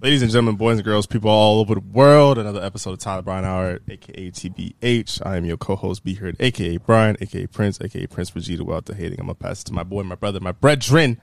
Ladies 0.00 0.22
and 0.22 0.30
gentlemen, 0.30 0.54
boys 0.54 0.76
and 0.76 0.84
girls, 0.84 1.06
people 1.06 1.28
all 1.28 1.58
over 1.58 1.74
the 1.74 1.80
world, 1.80 2.38
another 2.38 2.62
episode 2.62 2.92
of 2.92 3.00
Tyler 3.00 3.22
Brian 3.22 3.44
Hour, 3.44 3.80
aka 3.88 4.30
TBH. 4.30 5.26
I 5.26 5.36
am 5.36 5.44
your 5.44 5.56
co-host, 5.56 6.04
B 6.04 6.14
Heard, 6.14 6.36
aka 6.38 6.76
Brian, 6.76 7.16
aka 7.20 7.48
Prince, 7.48 7.80
aka 7.80 8.06
Prince 8.06 8.30
Vegeta. 8.30 8.60
Without 8.60 8.86
the 8.86 8.94
hating, 8.94 9.18
I'm 9.18 9.26
gonna 9.26 9.34
pass 9.34 9.62
it 9.62 9.64
to 9.64 9.72
my 9.72 9.82
boy, 9.82 10.04
my 10.04 10.14
brother, 10.14 10.38
my 10.38 10.52
brethren. 10.52 11.20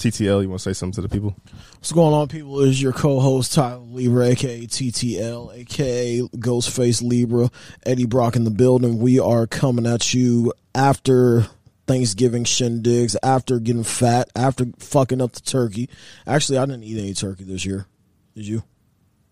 TTL, 0.00 0.42
you 0.42 0.48
want 0.48 0.60
to 0.60 0.70
say 0.70 0.72
something 0.72 0.94
to 0.94 1.02
the 1.02 1.08
people? 1.08 1.36
What's 1.74 1.92
going 1.92 2.12
on, 2.12 2.26
people? 2.26 2.60
Is 2.62 2.82
your 2.82 2.92
co-host 2.92 3.54
Tyler 3.54 3.78
Libra, 3.78 4.26
aka 4.26 4.66
TTL, 4.66 5.54
aka 5.56 6.20
Ghostface 6.36 7.00
Libra, 7.00 7.48
Eddie 7.86 8.06
Brock 8.06 8.34
in 8.34 8.42
the 8.42 8.50
building. 8.50 8.98
We 8.98 9.20
are 9.20 9.46
coming 9.46 9.86
at 9.86 10.12
you 10.12 10.52
after 10.74 11.46
Thanksgiving 11.86 12.44
shindigs, 12.44 13.16
after 13.22 13.58
getting 13.58 13.84
fat, 13.84 14.28
after 14.34 14.66
fucking 14.78 15.20
up 15.20 15.32
the 15.32 15.40
turkey. 15.40 15.88
Actually, 16.26 16.58
I 16.58 16.66
didn't 16.66 16.84
eat 16.84 16.98
any 16.98 17.14
turkey 17.14 17.44
this 17.44 17.64
year. 17.64 17.86
Did 18.34 18.46
you? 18.46 18.62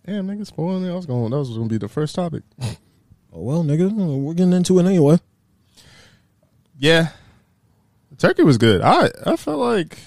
Damn, 0.06 0.26
nigga, 0.26 0.46
spoiling 0.46 0.84
it. 0.84 0.90
I 0.90 0.94
was 0.94 1.07
going. 1.07 1.30
That 1.30 1.38
was 1.38 1.50
going 1.50 1.68
to 1.68 1.72
be 1.72 1.79
the 1.79 1.88
first 1.88 2.14
topic. 2.14 2.43
Oh 3.34 3.40
well, 3.40 3.64
nigga, 3.64 3.90
we're 3.90 4.34
getting 4.34 4.52
into 4.52 4.79
it 4.79 4.84
anyway. 4.84 5.18
Yeah, 6.79 7.08
the 8.10 8.16
turkey 8.16 8.43
was 8.43 8.58
good. 8.58 8.82
I 8.82 9.10
I 9.24 9.36
felt 9.36 9.58
like 9.58 9.98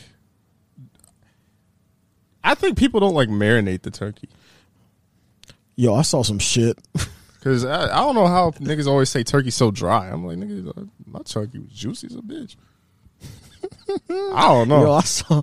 I 2.44 2.54
think 2.54 2.78
people 2.78 3.00
don't 3.00 3.16
like 3.16 3.30
marinate 3.30 3.82
the 3.82 3.90
turkey 3.90 4.30
Yo, 5.78 5.94
I 5.94 6.04
saw 6.04 6.24
some 6.24 6.40
shit. 6.40 6.78
because 7.46 7.64
I, 7.64 7.84
I 7.84 8.00
don't 8.02 8.16
know 8.16 8.26
how 8.26 8.50
niggas 8.54 8.88
always 8.88 9.08
say 9.12 9.24
turkey's 9.24 9.54
so 9.54 9.70
dry. 9.70 10.10
I'm 10.10 10.26
like, 10.26 10.38
nigga, 10.40 10.76
uh, 10.76 10.86
my 11.06 11.20
turkey 11.22 11.60
was 11.60 11.70
juicy 11.72 12.08
as 12.08 12.16
a 12.16 12.22
bitch. 12.22 12.56
I 14.34 14.48
don't 14.48 14.68
know. 14.68 14.82
Yo, 14.86 14.94
I 14.94 15.02
saw 15.02 15.42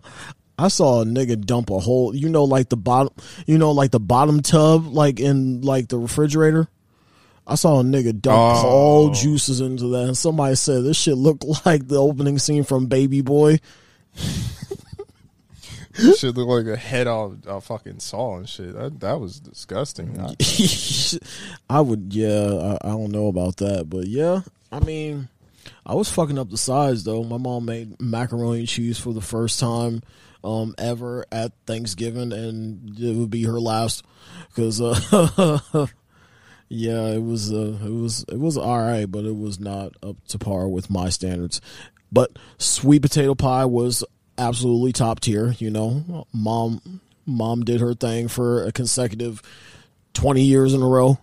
I 0.58 0.66
saw 0.66 1.02
a 1.02 1.04
nigga 1.04 1.40
dump 1.44 1.70
a 1.70 1.78
whole 1.78 2.12
you 2.14 2.28
know 2.28 2.42
like 2.42 2.68
the 2.70 2.76
bottom 2.76 3.14
you 3.46 3.56
know 3.56 3.70
like 3.70 3.92
the 3.92 4.00
bottom 4.00 4.42
tub 4.42 4.86
like 4.88 5.20
in 5.20 5.60
like 5.60 5.86
the 5.88 5.98
refrigerator. 5.98 6.66
I 7.46 7.54
saw 7.54 7.78
a 7.78 7.84
nigga 7.84 8.20
dump 8.20 8.36
Oh. 8.36 8.68
all 8.68 9.10
juices 9.10 9.60
into 9.60 9.86
that 9.88 10.06
and 10.08 10.18
somebody 10.18 10.56
said 10.56 10.82
this 10.82 10.96
shit 10.96 11.16
looked 11.16 11.44
like 11.66 11.86
the 11.86 11.98
opening 11.98 12.40
scene 12.40 12.64
from 12.64 12.86
Baby 12.86 13.20
Boy. 13.20 13.60
Shit 15.94 16.36
look 16.36 16.48
like 16.48 16.66
a 16.72 16.76
head 16.76 17.06
off 17.06 17.32
a 17.46 17.60
fucking 17.60 18.00
saw 18.00 18.36
and 18.36 18.48
shit. 18.48 18.74
That 18.74 19.00
that 19.00 19.20
was 19.20 19.40
disgusting. 19.40 20.18
I- 20.20 20.36
I 21.70 21.80
would 21.80 22.12
yeah, 22.14 22.76
I, 22.82 22.88
I 22.88 22.90
don't 22.90 23.10
know 23.12 23.26
about 23.28 23.56
that, 23.58 23.88
but 23.88 24.06
yeah, 24.06 24.42
I 24.70 24.80
mean 24.80 25.28
I 25.86 25.94
was 25.94 26.10
fucking 26.10 26.38
up 26.38 26.50
the 26.50 26.58
sides 26.58 27.04
though. 27.04 27.22
My 27.24 27.38
mom 27.38 27.64
made 27.66 28.00
macaroni 28.00 28.60
and 28.60 28.68
cheese 28.68 28.98
for 28.98 29.12
the 29.12 29.20
first 29.20 29.60
time 29.60 30.02
um, 30.44 30.74
ever 30.78 31.24
at 31.30 31.52
Thanksgiving, 31.66 32.32
and 32.32 32.98
it 32.98 33.14
would 33.16 33.30
be 33.30 33.44
her 33.44 33.60
last 33.60 34.04
because, 34.48 34.80
uh, 34.80 35.86
yeah, 36.68 37.06
it 37.08 37.22
was 37.22 37.52
uh, 37.52 37.78
it 37.84 37.92
was 37.92 38.24
it 38.28 38.38
was 38.38 38.56
all 38.56 38.80
right, 38.80 39.10
but 39.10 39.24
it 39.24 39.36
was 39.36 39.60
not 39.60 39.92
up 40.02 40.16
to 40.28 40.38
par 40.38 40.68
with 40.68 40.90
my 40.90 41.08
standards. 41.10 41.60
But 42.10 42.38
sweet 42.58 43.02
potato 43.02 43.34
pie 43.34 43.64
was 43.64 44.04
absolutely 44.38 44.92
top 44.92 45.20
tier. 45.20 45.54
You 45.58 45.70
know, 45.70 46.26
mom 46.32 47.00
mom 47.26 47.64
did 47.64 47.80
her 47.80 47.94
thing 47.94 48.28
for 48.28 48.64
a 48.64 48.72
consecutive 48.72 49.42
twenty 50.14 50.42
years 50.42 50.74
in 50.74 50.82
a 50.82 50.86
row 50.86 51.18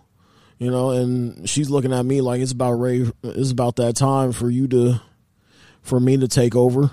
you 0.60 0.70
know, 0.70 0.90
and 0.90 1.48
she's 1.48 1.70
looking 1.70 1.92
at 1.92 2.04
me 2.04 2.20
like 2.20 2.42
it's 2.42 2.52
about 2.52 2.74
Ray. 2.74 3.10
it's 3.24 3.50
about 3.50 3.76
that 3.76 3.96
time 3.96 4.30
for 4.32 4.50
you 4.50 4.68
to, 4.68 5.00
for 5.80 5.98
me 5.98 6.18
to 6.18 6.28
take 6.28 6.54
over. 6.54 6.90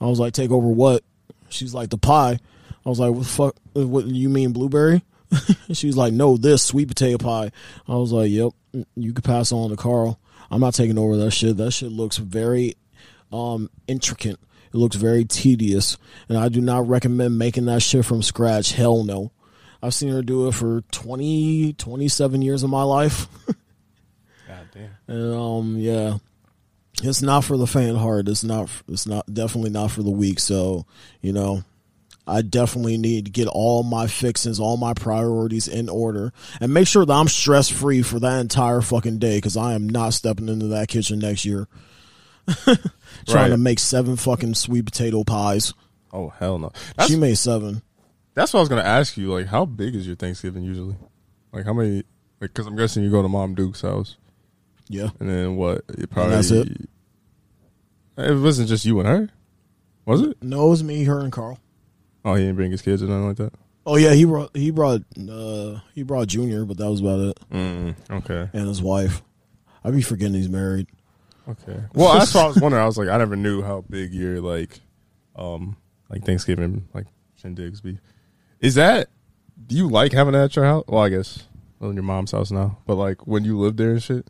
I 0.00 0.06
was 0.06 0.18
like, 0.18 0.32
take 0.32 0.50
over 0.50 0.66
what? 0.66 1.04
She's 1.50 1.74
like 1.74 1.90
the 1.90 1.98
pie. 1.98 2.38
I 2.84 2.88
was 2.88 2.98
like, 2.98 3.12
what 3.12 3.26
fuck? 3.26 3.56
What 3.74 4.06
you 4.06 4.30
mean 4.30 4.52
blueberry? 4.52 5.02
She's 5.72 5.96
like, 5.96 6.14
no, 6.14 6.38
this 6.38 6.64
sweet 6.64 6.88
potato 6.88 7.18
pie. 7.18 7.52
I 7.86 7.96
was 7.96 8.12
like, 8.12 8.30
yep, 8.30 8.52
you 8.94 9.12
could 9.12 9.24
pass 9.24 9.52
on 9.52 9.70
to 9.70 9.76
Carl. 9.76 10.18
I'm 10.50 10.60
not 10.60 10.74
taking 10.74 10.98
over 10.98 11.16
that 11.18 11.32
shit. 11.32 11.58
That 11.58 11.72
shit 11.72 11.92
looks 11.92 12.16
very 12.16 12.76
um 13.30 13.68
intricate. 13.86 14.40
It 14.72 14.76
looks 14.76 14.96
very 14.96 15.24
tedious, 15.24 15.96
and 16.28 16.36
I 16.36 16.48
do 16.48 16.60
not 16.60 16.88
recommend 16.88 17.38
making 17.38 17.66
that 17.66 17.82
shit 17.82 18.04
from 18.04 18.22
scratch. 18.22 18.72
Hell 18.72 19.04
no. 19.04 19.32
I've 19.82 19.94
seen 19.94 20.10
her 20.10 20.22
do 20.22 20.48
it 20.48 20.54
for 20.54 20.82
20, 20.90 21.74
27 21.74 22.42
years 22.42 22.62
of 22.62 22.70
my 22.70 22.82
life. 22.82 23.28
God 24.48 24.68
damn. 24.72 24.90
And 25.06 25.34
um, 25.34 25.76
yeah, 25.78 26.18
it's 27.02 27.22
not 27.22 27.44
for 27.44 27.56
the 27.56 27.66
faint 27.66 27.96
heart. 27.98 28.28
It's 28.28 28.44
not. 28.44 28.70
It's 28.88 29.06
not 29.06 29.32
definitely 29.32 29.70
not 29.70 29.90
for 29.90 30.02
the 30.02 30.10
weak. 30.10 30.40
So 30.40 30.86
you 31.20 31.32
know, 31.32 31.62
I 32.26 32.42
definitely 32.42 32.98
need 32.98 33.26
to 33.26 33.30
get 33.30 33.48
all 33.48 33.82
my 33.82 34.06
fixings, 34.06 34.58
all 34.58 34.76
my 34.76 34.94
priorities 34.94 35.68
in 35.68 35.88
order, 35.88 36.32
and 36.60 36.72
make 36.72 36.88
sure 36.88 37.04
that 37.04 37.12
I'm 37.12 37.28
stress 37.28 37.68
free 37.68 38.02
for 38.02 38.18
that 38.20 38.40
entire 38.40 38.80
fucking 38.80 39.18
day. 39.18 39.36
Because 39.36 39.56
I 39.56 39.74
am 39.74 39.88
not 39.88 40.14
stepping 40.14 40.48
into 40.48 40.68
that 40.68 40.88
kitchen 40.88 41.18
next 41.18 41.44
year. 41.44 41.68
Trying 43.28 43.50
to 43.50 43.56
make 43.56 43.78
seven 43.78 44.16
fucking 44.16 44.54
sweet 44.54 44.84
potato 44.84 45.24
pies. 45.24 45.74
Oh 46.12 46.28
hell 46.30 46.58
no. 46.58 46.70
That's, 46.96 47.10
she 47.10 47.16
made 47.16 47.36
seven. 47.38 47.82
that's 48.34 48.52
what 48.52 48.60
I 48.60 48.62
was 48.62 48.68
gonna 48.68 48.82
ask 48.82 49.16
you. 49.16 49.32
Like, 49.32 49.46
how 49.46 49.64
big 49.64 49.94
is 49.94 50.06
your 50.06 50.16
Thanksgiving 50.16 50.62
usually? 50.62 50.96
Like, 51.52 51.64
how 51.64 51.72
many? 51.72 51.96
Like, 52.40 52.52
because 52.52 52.66
I'm 52.66 52.76
guessing 52.76 53.02
you 53.02 53.10
go 53.10 53.22
to 53.22 53.28
Mom 53.28 53.54
Duke's 53.54 53.80
house, 53.80 54.16
Yeah, 54.88 55.08
and 55.20 55.28
then 55.28 55.56
what? 55.56 55.82
It 55.88 56.10
probably 56.10 56.34
that's 56.34 56.50
it? 56.50 56.68
It 58.18 58.34
wasn't 58.38 58.68
just 58.68 58.84
you 58.84 58.98
and 59.00 59.08
her, 59.08 59.28
was 60.04 60.22
it? 60.22 60.42
no, 60.42 60.66
it 60.66 60.70
was 60.70 60.84
me, 60.84 61.04
her, 61.04 61.20
and 61.20 61.32
Carl. 61.32 61.58
Oh, 62.24 62.34
he 62.34 62.42
didn't 62.44 62.56
bring 62.56 62.70
his 62.70 62.82
kids 62.82 63.02
or 63.02 63.06
nothing 63.06 63.28
like 63.28 63.36
that. 63.36 63.52
Oh 63.84 63.96
yeah, 63.96 64.12
he 64.14 64.24
brought 64.24 64.56
he 64.56 64.70
brought 64.70 65.02
uh 65.30 65.78
he 65.94 66.02
brought 66.02 66.26
Junior, 66.28 66.64
but 66.64 66.76
that 66.78 66.90
was 66.90 67.00
about 67.00 67.20
it, 67.20 67.38
Mm, 67.52 67.94
okay, 68.10 68.50
and 68.52 68.68
his 68.68 68.82
wife. 68.82 69.22
I 69.84 69.90
be 69.90 70.02
forgetting 70.02 70.34
he's 70.34 70.48
married. 70.48 70.88
Okay. 71.48 71.80
Well, 71.94 72.14
that's 72.18 72.34
what 72.34 72.44
I 72.44 72.48
was 72.48 72.60
wondering. 72.60 72.82
I 72.82 72.86
was 72.86 72.98
like, 72.98 73.08
I 73.08 73.18
never 73.18 73.36
knew 73.36 73.62
how 73.62 73.84
big 73.88 74.12
your 74.14 74.40
like, 74.40 74.80
um, 75.34 75.76
like 76.08 76.24
Thanksgiving 76.24 76.88
like 76.94 77.06
shindigs 77.42 77.82
be. 77.82 77.98
Is 78.60 78.74
that? 78.76 79.08
Do 79.66 79.76
you 79.76 79.88
like 79.88 80.12
having 80.12 80.32
that 80.34 80.44
at 80.44 80.56
your 80.56 80.64
house? 80.64 80.84
Well, 80.86 81.02
I 81.02 81.08
guess 81.08 81.44
well, 81.78 81.90
in 81.90 81.96
your 81.96 82.02
mom's 82.02 82.32
house 82.32 82.50
now, 82.50 82.78
but 82.86 82.96
like 82.96 83.26
when 83.26 83.44
you 83.44 83.58
lived 83.58 83.78
there 83.78 83.90
and 83.90 84.02
shit. 84.02 84.26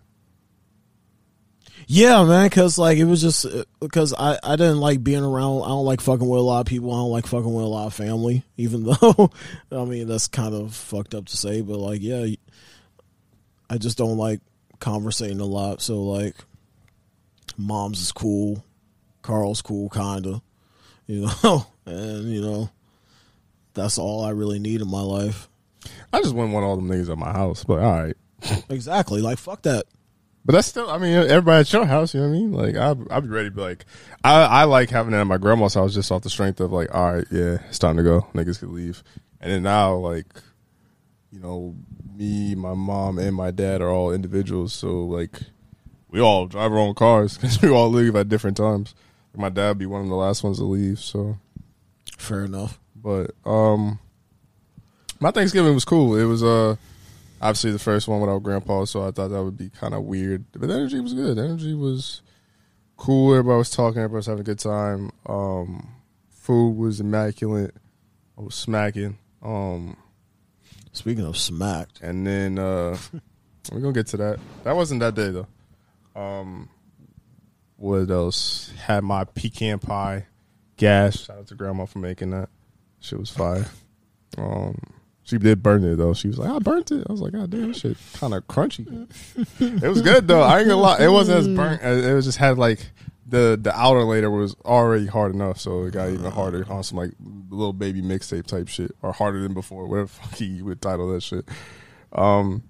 Yeah, 1.88 2.24
man, 2.24 2.46
because 2.46 2.78
like 2.78 2.98
it 2.98 3.04
was 3.04 3.20
just 3.20 3.46
because 3.80 4.12
I 4.12 4.38
I 4.42 4.56
didn't 4.56 4.80
like 4.80 5.04
being 5.04 5.22
around. 5.22 5.62
I 5.62 5.68
don't 5.68 5.84
like 5.84 6.00
fucking 6.00 6.28
with 6.28 6.40
a 6.40 6.42
lot 6.42 6.60
of 6.60 6.66
people. 6.66 6.92
I 6.92 6.96
don't 6.96 7.12
like 7.12 7.26
fucking 7.26 7.52
with 7.52 7.64
a 7.64 7.68
lot 7.68 7.86
of 7.86 7.94
family. 7.94 8.42
Even 8.56 8.84
though, 8.84 9.30
I 9.70 9.84
mean, 9.84 10.08
that's 10.08 10.26
kind 10.26 10.54
of 10.54 10.74
fucked 10.74 11.14
up 11.14 11.26
to 11.26 11.36
say, 11.36 11.60
but 11.60 11.78
like, 11.78 12.02
yeah, 12.02 12.26
I 13.70 13.78
just 13.78 13.98
don't 13.98 14.16
like 14.16 14.40
conversating 14.80 15.38
a 15.38 15.44
lot. 15.44 15.80
So 15.80 16.02
like, 16.02 16.34
mom's 17.58 18.00
is 18.00 18.12
cool, 18.12 18.64
Carl's 19.22 19.62
cool, 19.62 19.88
kinda, 19.88 20.42
you 21.06 21.28
know, 21.42 21.66
and 21.84 22.24
you 22.32 22.40
know, 22.42 22.70
that's 23.74 23.98
all 23.98 24.24
I 24.24 24.30
really 24.30 24.58
need 24.58 24.80
in 24.80 24.90
my 24.90 25.02
life. 25.02 25.48
I 26.12 26.20
just 26.20 26.34
wouldn't 26.34 26.54
want 26.54 26.64
all 26.64 26.76
them 26.76 26.88
niggas 26.88 27.10
at 27.10 27.18
my 27.18 27.32
house, 27.32 27.64
but 27.64 27.80
all 27.80 28.02
right. 28.02 28.16
Exactly, 28.70 29.20
like 29.20 29.38
fuck 29.38 29.62
that. 29.62 29.84
But 30.44 30.52
that's 30.52 30.68
still, 30.68 30.88
I 30.88 30.98
mean, 30.98 31.12
everybody 31.12 31.60
at 31.60 31.72
your 31.72 31.86
house, 31.86 32.14
you 32.14 32.20
know 32.20 32.28
what 32.28 32.36
I 32.36 32.38
mean? 32.38 32.52
Like, 32.52 32.76
I'd, 32.76 33.10
I'd 33.10 33.22
be 33.24 33.28
ready 33.28 33.48
to 33.48 33.54
be 33.54 33.60
like, 33.62 33.84
I, 34.22 34.42
I 34.44 34.64
like 34.64 34.90
having 34.90 35.12
it 35.12 35.16
at 35.16 35.26
my 35.26 35.38
grandma's 35.38 35.74
house 35.74 35.92
just 35.92 36.12
off 36.12 36.22
the 36.22 36.30
strength 36.30 36.60
of 36.60 36.70
like, 36.70 36.94
all 36.94 37.14
right, 37.14 37.26
yeah, 37.32 37.58
it's 37.68 37.80
time 37.80 37.96
to 37.96 38.04
go. 38.04 38.28
Niggas 38.32 38.60
could 38.60 38.68
leave. 38.68 39.02
And 39.40 39.50
then 39.50 39.64
now, 39.64 39.96
like, 39.96 40.26
you 41.32 41.40
know, 41.40 41.74
me, 42.14 42.54
my 42.54 42.74
mom, 42.74 43.18
and 43.18 43.34
my 43.34 43.50
dad 43.50 43.82
are 43.82 43.90
all 43.90 44.12
individuals. 44.12 44.72
So, 44.72 45.04
like, 45.04 45.40
we 46.16 46.22
all 46.22 46.46
drive 46.46 46.72
our 46.72 46.78
own 46.78 46.94
cars 46.94 47.36
because 47.38 47.60
we 47.60 47.68
all 47.68 47.90
leave 47.90 48.16
at 48.16 48.30
different 48.30 48.56
times. 48.56 48.94
My 49.36 49.50
dad 49.50 49.68
would 49.68 49.78
be 49.78 49.84
one 49.84 50.00
of 50.00 50.08
the 50.08 50.14
last 50.14 50.42
ones 50.42 50.56
to 50.56 50.64
leave. 50.64 50.98
So, 50.98 51.36
Fair 52.16 52.44
enough. 52.44 52.80
but, 52.94 53.32
um, 53.44 53.98
my 55.20 55.30
Thanksgiving 55.30 55.74
was 55.74 55.84
cool. 55.84 56.16
It 56.16 56.24
was, 56.24 56.42
uh, 56.42 56.76
obviously 57.42 57.70
the 57.70 57.78
first 57.78 58.08
one 58.08 58.22
without 58.22 58.42
grandpa, 58.42 58.86
so 58.86 59.06
I 59.06 59.10
thought 59.10 59.28
that 59.28 59.44
would 59.44 59.58
be 59.58 59.68
kind 59.68 59.92
of 59.92 60.04
weird. 60.04 60.46
But 60.52 60.68
the 60.68 60.74
energy 60.74 61.00
was 61.00 61.12
good. 61.12 61.36
The 61.36 61.42
energy 61.42 61.74
was 61.74 62.22
cool. 62.96 63.34
Everybody 63.34 63.58
was 63.58 63.70
talking. 63.70 63.98
Everybody 63.98 64.16
was 64.20 64.26
having 64.26 64.40
a 64.40 64.44
good 64.44 64.58
time. 64.58 65.10
Um, 65.26 65.86
food 66.30 66.78
was 66.78 66.98
immaculate. 66.98 67.74
I 68.38 68.40
was 68.40 68.54
smacking. 68.54 69.18
Um, 69.42 69.98
Speaking 70.92 71.26
of 71.26 71.36
smacked, 71.36 72.00
and 72.00 72.26
then 72.26 72.58
uh, 72.58 72.96
we're 73.70 73.80
gonna 73.80 73.92
get 73.92 74.06
to 74.08 74.16
that. 74.16 74.38
That 74.64 74.74
wasn't 74.76 75.00
that 75.00 75.14
day 75.14 75.28
though. 75.30 75.46
Um, 76.16 76.70
what 77.76 78.10
else? 78.10 78.72
Had 78.78 79.04
my 79.04 79.24
pecan 79.24 79.78
pie. 79.78 80.26
Gas. 80.76 81.24
Shout 81.24 81.38
out 81.38 81.46
to 81.48 81.54
grandma 81.54 81.86
for 81.86 81.98
making 81.98 82.30
that. 82.30 82.48
Shit 83.00 83.18
was 83.18 83.30
fire. 83.30 83.66
Um, 84.36 84.76
she 85.22 85.38
did 85.38 85.62
burn 85.62 85.84
it 85.84 85.96
though. 85.96 86.14
She 86.14 86.28
was 86.28 86.38
like, 86.38 86.50
"I 86.50 86.58
burnt 86.58 86.92
it." 86.92 87.06
I 87.08 87.12
was 87.12 87.20
like, 87.20 87.32
"God 87.32 87.50
damn, 87.50 87.68
this 87.68 87.80
shit 87.80 87.96
kind 88.14 88.32
of 88.34 88.46
crunchy." 88.46 89.08
it 89.82 89.88
was 89.88 90.02
good 90.02 90.28
though. 90.28 90.42
I 90.42 90.60
ain't 90.60 90.68
gonna 90.68 90.80
lie. 90.80 90.98
It 91.00 91.08
wasn't 91.08 91.38
as 91.38 91.48
burnt. 91.48 91.82
As, 91.82 92.04
it 92.04 92.12
was 92.12 92.24
just 92.26 92.38
had 92.38 92.58
like 92.58 92.90
the 93.26 93.58
the 93.60 93.76
outer 93.76 94.04
layer 94.04 94.30
was 94.30 94.54
already 94.64 95.06
hard 95.06 95.34
enough, 95.34 95.58
so 95.58 95.84
it 95.84 95.92
got 95.92 96.10
even 96.10 96.30
harder 96.30 96.64
on 96.70 96.84
some 96.84 96.98
like 96.98 97.10
little 97.50 97.72
baby 97.72 98.02
mixtape 98.02 98.46
type 98.46 98.68
shit, 98.68 98.92
or 99.02 99.12
harder 99.12 99.42
than 99.42 99.52
before, 99.52 99.86
whatever 99.86 100.06
fuck 100.06 100.34
he 100.34 100.62
would 100.62 100.80
title 100.80 101.12
that 101.12 101.22
shit. 101.22 101.48
Um, 102.12 102.62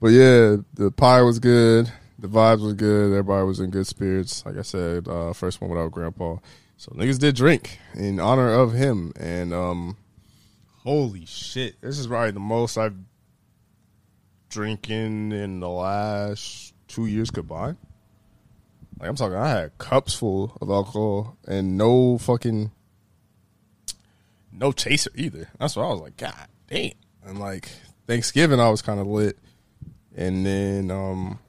but 0.00 0.08
yeah, 0.08 0.56
the 0.74 0.90
pie 0.90 1.22
was 1.22 1.38
good, 1.38 1.92
the 2.18 2.28
vibes 2.28 2.62
was 2.62 2.74
good, 2.74 3.12
everybody 3.12 3.46
was 3.46 3.60
in 3.60 3.70
good 3.70 3.86
spirits. 3.86 4.44
Like 4.46 4.56
I 4.56 4.62
said, 4.62 5.08
uh, 5.08 5.32
first 5.32 5.60
one 5.60 5.70
without 5.70 5.92
Grandpa, 5.92 6.36
so 6.76 6.92
niggas 6.92 7.18
did 7.18 7.36
drink 7.36 7.78
in 7.94 8.20
honor 8.20 8.50
of 8.50 8.72
him, 8.72 9.12
and 9.18 9.52
um, 9.52 9.96
holy 10.82 11.26
shit, 11.26 11.80
this 11.80 11.98
is 11.98 12.06
probably 12.06 12.32
the 12.32 12.40
most 12.40 12.76
I've 12.76 12.94
drinking 14.54 15.32
in 15.32 15.58
the 15.58 15.68
last 15.68 16.74
two 16.86 17.06
years 17.06 17.30
combined. 17.30 17.76
Like 19.00 19.08
I'm 19.08 19.16
talking, 19.16 19.36
I 19.36 19.48
had 19.48 19.78
cups 19.78 20.14
full 20.14 20.56
of 20.60 20.70
alcohol 20.70 21.36
and 21.46 21.76
no 21.76 22.18
fucking 22.18 22.70
no 24.52 24.70
chaser 24.70 25.10
either. 25.16 25.48
That's 25.58 25.74
what 25.74 25.86
I 25.86 25.88
was 25.88 26.00
like, 26.00 26.16
God 26.16 26.46
damn. 26.68 26.92
And 27.24 27.40
like 27.40 27.68
Thanksgiving, 28.06 28.60
I 28.60 28.70
was 28.70 28.80
kind 28.80 29.00
of 29.00 29.08
lit, 29.08 29.36
and 30.14 30.46
then 30.46 30.92
um 30.92 31.40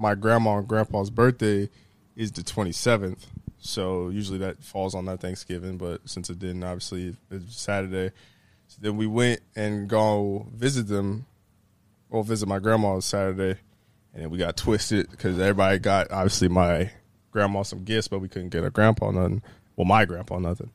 my 0.00 0.14
grandma 0.14 0.58
and 0.58 0.68
grandpa's 0.68 1.10
birthday 1.10 1.68
is 2.16 2.32
the 2.32 2.42
27th, 2.42 3.26
so 3.58 4.08
usually 4.08 4.38
that 4.38 4.62
falls 4.62 4.94
on 4.94 5.04
that 5.04 5.20
Thanksgiving. 5.20 5.76
But 5.76 6.08
since 6.08 6.30
it 6.30 6.38
didn't, 6.38 6.64
obviously 6.64 7.16
it's 7.30 7.60
Saturday. 7.60 8.12
So 8.66 8.78
then 8.80 8.96
we 8.96 9.06
went 9.06 9.40
and 9.54 9.88
go 9.88 10.46
visit 10.52 10.88
them, 10.88 11.26
or 12.08 12.24
visit 12.24 12.48
my 12.48 12.58
grandma 12.58 12.94
on 12.94 13.02
Saturday 13.02 13.58
and 14.12 14.22
then 14.22 14.30
we 14.30 14.38
got 14.38 14.56
twisted 14.56 15.10
because 15.10 15.38
everybody 15.38 15.78
got 15.78 16.10
obviously 16.10 16.48
my 16.48 16.90
grandma 17.30 17.62
some 17.62 17.84
gifts, 17.84 18.08
but 18.08 18.18
we 18.20 18.28
couldn't 18.28 18.48
get 18.48 18.62
her 18.62 18.70
grandpa 18.70 19.10
nothing. 19.10 19.42
Well, 19.76 19.84
my 19.84 20.04
grandpa 20.04 20.38
nothing, 20.38 20.70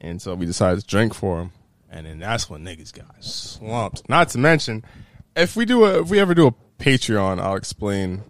and 0.00 0.22
so 0.22 0.34
we 0.34 0.46
decided 0.46 0.80
to 0.80 0.86
drink 0.86 1.14
for 1.14 1.40
him, 1.40 1.52
and 1.90 2.06
then 2.06 2.18
that's 2.18 2.48
when 2.48 2.64
niggas 2.64 2.92
got 2.92 3.22
slumped. 3.22 4.08
Not 4.08 4.28
to 4.30 4.38
mention, 4.38 4.84
if 5.34 5.56
we 5.56 5.64
do 5.64 5.84
a, 5.84 6.00
if 6.00 6.10
we 6.10 6.20
ever 6.20 6.34
do 6.34 6.46
a 6.46 6.54
Patreon, 6.82 7.40
I'll 7.40 7.56
explain 7.56 8.22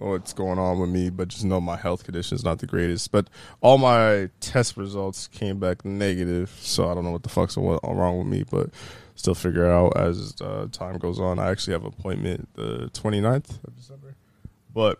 what's 0.00 0.32
going 0.32 0.58
on 0.58 0.78
with 0.78 0.90
me, 0.90 1.10
but 1.10 1.28
just 1.28 1.44
know 1.44 1.60
my 1.60 1.76
health 1.76 2.04
condition 2.04 2.34
is 2.34 2.44
not 2.44 2.58
the 2.58 2.66
greatest. 2.66 3.12
But 3.12 3.28
all 3.60 3.78
my 3.78 4.30
test 4.40 4.76
results 4.76 5.28
came 5.28 5.58
back 5.58 5.84
negative, 5.84 6.50
so 6.60 6.90
I 6.90 6.94
don't 6.94 7.04
know 7.04 7.12
what 7.12 7.22
the 7.22 7.28
fuck's 7.28 7.56
wrong 7.56 8.18
with 8.18 8.26
me, 8.26 8.44
but 8.50 8.70
still 9.14 9.34
figure 9.34 9.70
out 9.70 9.96
as 9.96 10.34
uh, 10.40 10.66
time 10.72 10.98
goes 10.98 11.20
on. 11.20 11.38
I 11.38 11.50
actually 11.50 11.74
have 11.74 11.82
an 11.82 11.94
appointment 11.98 12.48
the 12.54 12.90
29th 12.94 13.62
of 13.64 13.76
December. 13.76 14.16
But 14.72 14.98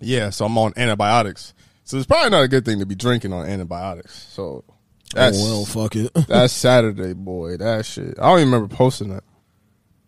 yeah, 0.00 0.30
so 0.30 0.46
I'm 0.46 0.56
on 0.58 0.72
antibiotics. 0.76 1.54
So 1.84 1.98
it's 1.98 2.06
probably 2.06 2.30
not 2.30 2.44
a 2.44 2.48
good 2.48 2.64
thing 2.64 2.78
to 2.78 2.86
be 2.86 2.94
drinking 2.94 3.32
on 3.32 3.46
antibiotics. 3.46 4.26
So 4.30 4.64
that's 5.14 5.38
oh, 5.38 5.44
well, 5.44 5.64
fuck 5.64 5.96
it. 5.96 6.12
that's 6.28 6.52
Saturday, 6.52 7.12
boy. 7.12 7.56
That 7.58 7.84
shit. 7.84 8.18
I 8.18 8.28
don't 8.28 8.40
even 8.40 8.52
remember 8.52 8.74
posting 8.74 9.10
that. 9.10 9.24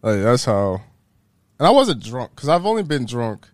Like 0.03 0.23
that's 0.23 0.44
how. 0.44 0.83
And 1.58 1.67
I 1.67 1.70
wasn't 1.70 2.03
drunk 2.03 2.32
because 2.35 2.49
I've 2.49 2.67
only 2.67 2.82
been 2.82 3.06
drunk 3.06 3.49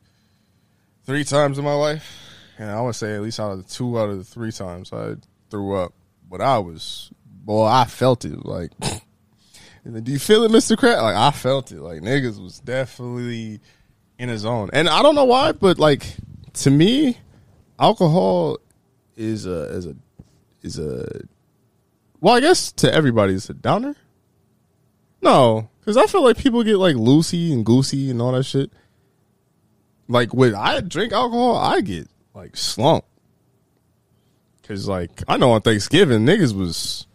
three 1.04 1.24
times 1.24 1.58
in 1.58 1.64
my 1.64 1.74
life, 1.74 2.18
and 2.58 2.70
I 2.70 2.80
would 2.80 2.94
say 2.94 3.14
at 3.14 3.22
least 3.22 3.38
out 3.38 3.52
of 3.52 3.58
the 3.58 3.72
two 3.72 3.98
out 3.98 4.08
of 4.08 4.18
the 4.18 4.24
three 4.24 4.52
times 4.52 4.92
I 4.92 5.14
threw 5.50 5.74
up. 5.74 5.92
But 6.28 6.40
I 6.40 6.58
was 6.58 7.10
boy, 7.26 7.66
I 7.66 7.84
felt 7.84 8.24
it. 8.24 8.44
Like, 8.44 8.70
do 8.80 10.12
you 10.12 10.18
feel 10.18 10.44
it, 10.44 10.50
Mister 10.50 10.76
Crab? 10.76 11.02
Like, 11.02 11.16
I 11.16 11.30
felt 11.30 11.72
it. 11.72 11.80
Like, 11.80 12.00
niggas 12.00 12.42
was 12.42 12.60
definitely 12.60 13.60
in 14.18 14.28
his 14.28 14.42
zone, 14.42 14.70
and 14.72 14.88
I 14.88 15.02
don't 15.02 15.14
know 15.14 15.24
why, 15.24 15.52
but 15.52 15.78
like 15.78 16.16
to 16.54 16.70
me, 16.70 17.18
alcohol 17.78 18.58
is 19.16 19.46
a 19.46 19.64
is 19.74 19.86
a 19.86 19.96
is 20.62 20.78
a 20.78 21.22
well, 22.20 22.34
I 22.34 22.40
guess 22.40 22.72
to 22.72 22.92
everybody 22.92 23.34
it's 23.34 23.50
a 23.50 23.54
downer. 23.54 23.96
No, 25.22 25.68
because 25.80 25.96
I 25.96 26.06
feel 26.06 26.22
like 26.22 26.36
people 26.36 26.62
get 26.64 26.76
like 26.76 26.96
loosey 26.96 27.52
and 27.52 27.64
goosey 27.64 28.10
and 28.10 28.20
all 28.20 28.32
that 28.32 28.44
shit. 28.44 28.70
Like 30.08 30.34
when 30.34 30.54
I 30.54 30.80
drink 30.80 31.12
alcohol, 31.12 31.56
I 31.56 31.80
get 31.80 32.08
like 32.34 32.56
slumped. 32.56 33.08
Cause 34.64 34.88
like 34.88 35.22
I 35.28 35.36
know 35.36 35.52
on 35.52 35.60
Thanksgiving 35.60 36.24
niggas 36.24 36.56
was 36.56 37.06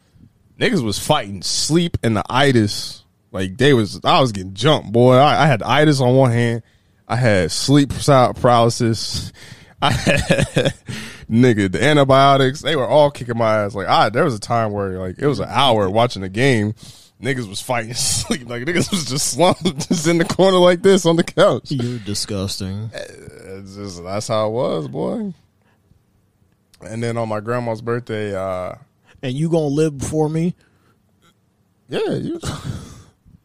niggas 0.59 0.83
was 0.83 0.99
fighting 0.99 1.41
sleep 1.41 1.97
and 2.03 2.15
the 2.15 2.23
itis. 2.29 3.03
Like 3.31 3.57
they 3.57 3.73
was, 3.73 3.99
I 4.03 4.19
was 4.21 4.31
getting 4.31 4.53
jumped, 4.53 4.91
boy. 4.91 5.15
I, 5.15 5.43
I 5.43 5.47
had 5.47 5.61
itis 5.61 6.01
on 6.01 6.15
one 6.15 6.31
hand. 6.31 6.63
I 7.07 7.15
had 7.15 7.51
sleep 7.51 7.91
paralysis. 8.05 9.31
I 9.81 9.91
had 9.91 10.17
nigga 11.29 11.71
the 11.71 11.83
antibiotics. 11.83 12.61
They 12.61 12.75
were 12.75 12.87
all 12.87 13.11
kicking 13.11 13.37
my 13.37 13.63
ass. 13.63 13.75
Like 13.75 13.87
I, 13.87 14.09
there 14.09 14.23
was 14.23 14.33
a 14.33 14.39
time 14.39 14.71
where 14.71 14.97
like 14.97 15.19
it 15.19 15.27
was 15.27 15.39
an 15.39 15.49
hour 15.49 15.89
watching 15.89 16.21
the 16.21 16.29
game. 16.29 16.73
Niggas 17.21 17.49
was 17.49 17.61
fighting 17.61 17.93
sleep. 17.95 18.47
Like 18.47 18.63
niggas 18.63 18.91
was 18.91 19.05
just 19.05 19.31
slumped, 19.31 19.63
just 19.87 20.07
in 20.07 20.17
the 20.17 20.25
corner 20.25 20.57
like 20.57 20.81
this 20.81 21.05
on 21.05 21.15
the 21.15 21.23
couch. 21.23 21.71
You're 21.71 21.99
disgusting. 21.99 22.91
Just 23.57 24.03
that's 24.03 24.27
how 24.27 24.47
it 24.47 24.51
was, 24.51 24.87
boy. 24.87 25.33
And 26.81 27.01
then 27.01 27.17
on 27.17 27.27
my 27.27 27.39
grandma's 27.39 27.81
birthday, 27.81 28.35
uh, 28.35 28.75
and 29.23 29.33
you 29.33 29.49
gonna 29.49 29.65
live 29.65 29.97
before 29.97 30.29
me? 30.29 30.53
Yeah, 31.89 32.13
you. 32.13 32.39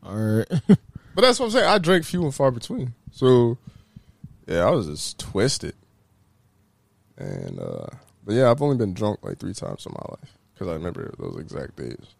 All 0.03 0.17
right. 0.17 0.47
but 0.69 1.23
that's 1.23 1.41
what 1.41 1.47
I'm 1.47 1.53
saying. 1.53 1.65
I 1.65 1.79
drank 1.79 2.05
few 2.05 2.25
and 2.25 2.35
far 2.35 2.51
between. 2.51 2.93
So, 3.11 3.57
yeah, 4.47 4.67
I 4.67 4.71
was 4.71 4.87
just 4.87 5.19
twisted. 5.19 5.75
And, 7.17 7.59
uh, 7.59 7.87
but 8.25 8.35
yeah, 8.35 8.51
I've 8.51 8.61
only 8.61 8.77
been 8.77 8.93
drunk 8.93 9.21
like 9.23 9.39
three 9.39 9.55
times 9.55 9.87
in 9.87 9.93
my 9.93 10.05
life 10.11 10.39
because 10.53 10.69
I 10.69 10.75
remember 10.75 11.15
those 11.19 11.39
exact 11.39 11.77
days. 11.77 12.15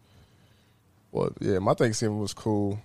But 1.13 1.33
yeah, 1.39 1.59
my 1.59 1.73
Thanksgiving 1.75 2.19
was 2.19 2.33
cool. 2.33 2.79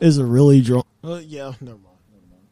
Is 0.00 0.18
it 0.18 0.24
really 0.24 0.60
drunk? 0.60 0.86
Uh, 1.02 1.20
yeah, 1.24 1.52
never 1.60 1.76
mind. 1.76 1.98
Never 2.10 2.26
mind. 2.30 2.46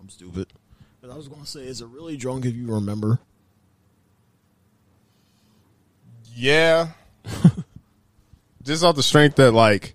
I'm 0.00 0.08
stupid. 0.08 0.52
But 1.00 1.10
I 1.10 1.16
was 1.16 1.28
gonna 1.28 1.46
say, 1.46 1.60
is 1.60 1.80
it 1.80 1.86
really 1.88 2.16
drunk 2.16 2.44
if 2.44 2.54
you 2.54 2.66
remember? 2.66 3.18
Yeah. 6.34 6.88
Just 8.62 8.84
off 8.84 8.94
the 8.94 9.02
strength 9.02 9.36
that 9.36 9.52
like 9.52 9.94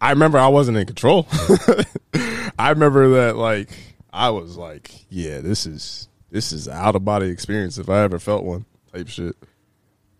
I 0.00 0.10
remember 0.10 0.38
I 0.38 0.48
wasn't 0.48 0.78
in 0.78 0.86
control. 0.86 1.28
I 2.58 2.70
remember 2.70 3.08
that 3.20 3.36
like 3.36 3.70
I 4.12 4.30
was 4.30 4.56
like, 4.56 4.90
yeah, 5.10 5.40
this 5.40 5.66
is 5.66 6.08
this 6.30 6.52
is 6.52 6.68
out 6.68 6.96
of 6.96 7.04
body 7.04 7.28
experience 7.28 7.78
if 7.78 7.88
I 7.88 8.02
ever 8.02 8.18
felt 8.18 8.44
one 8.44 8.64
type 8.92 9.08
shit. 9.08 9.36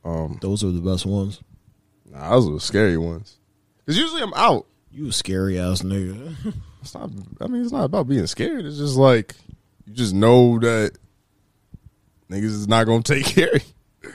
Um, 0.05 0.39
those 0.41 0.63
are 0.63 0.71
the 0.71 0.81
best 0.81 1.05
ones. 1.07 1.41
Nah, 2.17 2.31
those 2.31 2.51
the 2.51 2.61
scary 2.61 2.97
ones. 2.97 3.37
Cause 3.87 3.97
usually 3.97 4.23
I'm 4.23 4.35
out. 4.35 4.67
You 4.91 5.09
a 5.09 5.13
scary 5.13 5.59
ass 5.59 5.83
nigga. 5.83 6.35
it's 6.81 6.95
not. 6.95 7.11
I 7.41 7.47
mean, 7.47 7.63
it's 7.63 7.73
not 7.73 7.85
about 7.85 8.09
being 8.09 8.27
scared. 8.27 8.65
It's 8.65 8.79
just 8.79 8.97
like 8.97 9.35
you 9.87 9.93
just 9.93 10.15
know 10.15 10.59
that 10.61 10.93
niggas 12.31 12.45
is 12.45 12.69
not 12.69 12.85
gonna 12.85 13.03
take 13.03 13.27
care 13.27 13.55
of 13.55 13.63
you. 13.63 14.13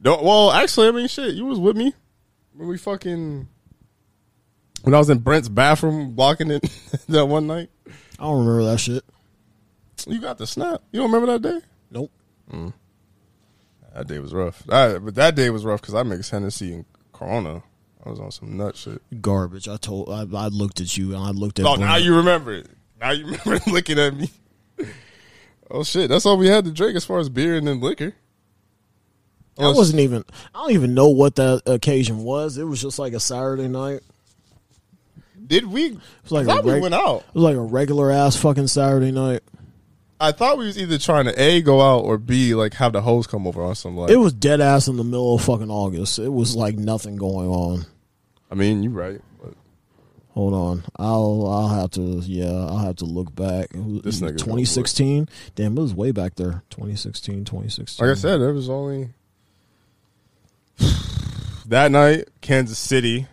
Don't, 0.00 0.22
well, 0.22 0.52
actually, 0.52 0.88
I 0.88 0.92
mean, 0.92 1.08
shit, 1.08 1.34
you 1.34 1.44
was 1.44 1.58
with 1.58 1.76
me 1.76 1.92
when 2.54 2.68
we 2.68 2.78
fucking 2.78 3.48
when 4.82 4.94
I 4.94 4.98
was 4.98 5.10
in 5.10 5.18
Brent's 5.18 5.48
bathroom 5.48 6.14
blocking 6.14 6.50
it 6.50 6.62
that 7.08 7.26
one 7.26 7.46
night. 7.46 7.68
I 8.18 8.22
don't 8.22 8.46
remember 8.46 8.70
that 8.70 8.78
shit. 8.78 9.04
You 10.06 10.20
got 10.20 10.38
the 10.38 10.46
snap. 10.46 10.82
You 10.92 11.00
don't 11.00 11.12
remember 11.12 11.38
that 11.38 11.42
day? 11.42 11.66
Nope. 11.90 12.10
Mm. 12.50 12.72
That 13.98 14.06
day 14.06 14.20
was 14.20 14.32
rough. 14.32 14.62
That, 14.66 15.04
but 15.04 15.16
that 15.16 15.34
day 15.34 15.50
was 15.50 15.64
rough 15.64 15.80
because 15.80 15.96
I 15.96 16.04
mixed 16.04 16.30
Hennessy 16.30 16.72
and 16.72 16.84
Corona. 17.12 17.64
I 18.06 18.08
was 18.08 18.20
on 18.20 18.30
some 18.30 18.56
nut 18.56 18.76
shit. 18.76 19.02
Garbage. 19.20 19.66
I 19.66 19.76
told. 19.76 20.08
I, 20.08 20.20
I 20.20 20.46
looked 20.46 20.80
at 20.80 20.96
you 20.96 21.16
and 21.16 21.24
I 21.24 21.30
looked 21.30 21.58
at. 21.58 21.66
Oh, 21.66 21.74
now 21.74 21.96
you 21.96 22.14
remember 22.14 22.54
it. 22.54 22.68
Now 23.00 23.10
you 23.10 23.26
remember 23.44 23.58
looking 23.66 23.98
at 23.98 24.14
me. 24.14 24.30
oh 25.68 25.82
shit! 25.82 26.08
That's 26.08 26.26
all 26.26 26.36
we 26.36 26.46
had 26.46 26.64
to 26.66 26.70
drink 26.70 26.94
as 26.94 27.04
far 27.04 27.18
as 27.18 27.28
beer 27.28 27.56
and 27.56 27.66
then 27.66 27.80
liquor. 27.80 28.14
I 29.58 29.72
wasn't 29.72 29.98
even. 29.98 30.24
I 30.54 30.60
don't 30.60 30.70
even 30.70 30.94
know 30.94 31.08
what 31.08 31.34
that 31.34 31.62
occasion 31.66 32.22
was. 32.22 32.56
It 32.56 32.64
was 32.64 32.80
just 32.80 33.00
like 33.00 33.14
a 33.14 33.20
Saturday 33.20 33.66
night. 33.66 34.02
Did 35.44 35.66
we? 35.66 35.86
It 35.86 36.00
was 36.22 36.30
like 36.30 36.44
a 36.44 36.50
thought 36.50 36.64
we 36.64 36.78
went 36.78 36.94
out. 36.94 37.22
It 37.30 37.34
was 37.34 37.42
like 37.42 37.56
a 37.56 37.60
regular 37.60 38.12
ass 38.12 38.36
fucking 38.36 38.68
Saturday 38.68 39.10
night. 39.10 39.40
I 40.20 40.32
thought 40.32 40.58
we 40.58 40.66
was 40.66 40.78
either 40.78 40.98
trying 40.98 41.26
to 41.26 41.40
a 41.40 41.62
go 41.62 41.80
out 41.80 42.04
or 42.04 42.18
b 42.18 42.54
like 42.54 42.74
have 42.74 42.92
the 42.92 43.02
hoes 43.02 43.26
come 43.26 43.46
over 43.46 43.62
or 43.62 43.74
some 43.74 43.96
like. 43.96 44.10
It 44.10 44.16
was 44.16 44.32
dead 44.32 44.60
ass 44.60 44.88
in 44.88 44.96
the 44.96 45.04
middle 45.04 45.36
of 45.36 45.42
fucking 45.42 45.70
August. 45.70 46.18
It 46.18 46.32
was 46.32 46.56
like 46.56 46.76
nothing 46.76 47.16
going 47.16 47.48
on. 47.48 47.86
I 48.50 48.54
mean, 48.54 48.82
you're 48.82 48.92
right. 48.92 49.20
But 49.40 49.54
Hold 50.30 50.54
on, 50.54 50.84
I'll 50.96 51.46
I'll 51.48 51.68
have 51.68 51.90
to 51.92 52.00
yeah 52.00 52.46
I'll 52.46 52.78
have 52.78 52.96
to 52.96 53.04
look 53.04 53.34
back. 53.34 53.70
This 53.72 54.20
nigga 54.20 54.38
2016. 54.38 55.28
Damn, 55.54 55.76
it 55.76 55.80
was 55.80 55.94
way 55.94 56.10
back 56.10 56.34
there. 56.36 56.62
2016, 56.70 57.44
2016. 57.44 58.06
like 58.06 58.16
I 58.16 58.18
said, 58.18 58.38
there 58.38 58.52
was 58.52 58.68
only 58.70 59.10
that 61.66 61.90
night 61.90 62.28
Kansas 62.40 62.78
City, 62.78 63.26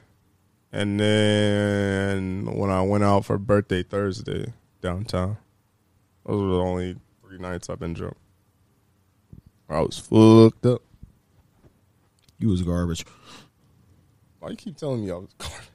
and 0.72 1.00
then 1.00 2.46
when 2.58 2.70
I 2.70 2.82
went 2.82 3.04
out 3.04 3.25
for 3.25 3.38
birthday 3.38 3.84
Thursday 3.84 4.54
downtown, 4.82 5.38
those 6.25 6.41
were 6.41 6.48
the 6.48 6.60
only 6.62 6.94
three 7.22 7.36
three 7.36 7.48
nights 7.48 7.70
I've 7.70 7.79
been 7.79 7.94
drunk. 7.94 8.15
I 9.70 9.79
was 9.82 9.98
fucked 9.98 10.65
up. 10.65 10.82
You 12.38 12.50
was 12.50 12.62
garbage. 12.62 13.05
Why 14.39 14.50
you 14.50 14.55
keep 14.55 14.77
telling 14.77 15.03
me 15.05 15.12
I 15.12 15.15
was 15.15 15.29
garbage? 15.38 15.67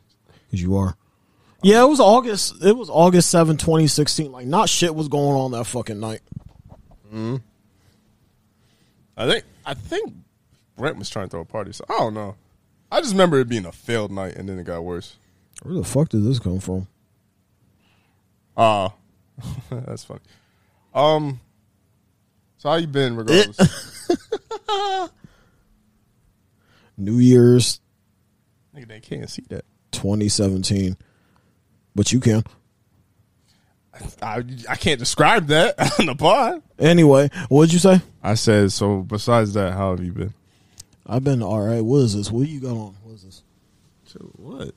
Cause 0.50 0.60
you 0.60 0.76
are. 0.76 0.96
Yeah, 1.62 1.82
it 1.82 1.88
was 1.88 2.00
August. 2.00 2.64
It 2.64 2.76
was 2.76 2.88
August 2.88 3.30
7, 3.30 3.56
2016. 3.56 4.32
Like, 4.32 4.46
not 4.46 4.68
shit 4.68 4.94
was 4.94 5.08
going 5.08 5.36
on 5.36 5.50
that 5.52 5.64
fucking 5.64 6.00
night. 6.00 6.20
Hmm. 7.10 7.36
I 9.16 9.28
think 9.28 9.44
I 9.66 9.74
think 9.74 10.14
Brent 10.78 10.96
was 10.96 11.10
trying 11.10 11.26
to 11.26 11.30
throw 11.30 11.40
a 11.40 11.44
party. 11.44 11.72
So 11.72 11.84
I 11.88 11.98
don't 11.98 12.14
know. 12.14 12.36
I 12.90 13.00
just 13.00 13.12
remember 13.12 13.38
it 13.38 13.48
being 13.48 13.66
a 13.66 13.72
failed 13.72 14.10
night 14.10 14.36
and 14.36 14.48
then 14.48 14.58
it 14.58 14.64
got 14.64 14.82
worse. 14.82 15.16
Where 15.62 15.74
the 15.74 15.84
fuck 15.84 16.08
did 16.08 16.24
this 16.24 16.38
come 16.38 16.60
from? 16.60 16.86
Ah, 18.56 18.94
that's 19.70 20.04
funny. 20.04 20.20
Um, 20.94 21.40
so 22.58 22.70
how 22.70 22.76
you 22.76 22.86
been? 22.86 23.16
Regardless, 23.16 24.08
New 26.96 27.18
Year's 27.18 27.80
nigga, 28.74 28.88
they 28.88 29.00
can't 29.00 29.28
see 29.30 29.44
that. 29.48 29.64
2017. 29.92 30.96
But 31.94 32.12
you 32.12 32.20
can. 32.20 32.44
I 34.22 34.42
I 34.68 34.76
can't 34.76 34.98
describe 34.98 35.48
that 35.48 35.74
on 35.98 36.06
the 36.06 36.14
pod. 36.14 36.62
Anyway, 36.78 37.28
what'd 37.48 37.72
you 37.72 37.78
say? 37.78 38.00
I 38.22 38.34
said 38.34 38.72
so. 38.72 39.02
Besides 39.02 39.54
that, 39.54 39.74
how 39.74 39.90
have 39.90 40.04
you 40.04 40.12
been? 40.12 40.34
I've 41.06 41.24
been 41.24 41.42
all 41.42 41.60
right. 41.60 41.80
What 41.84 41.98
is 41.98 42.14
this? 42.16 42.30
What 42.30 42.48
you 42.48 42.60
got 42.60 42.70
on? 42.70 42.96
What 43.02 43.14
is 43.14 43.24
this? 43.24 43.42
What? 44.36 44.68
It 44.68 44.74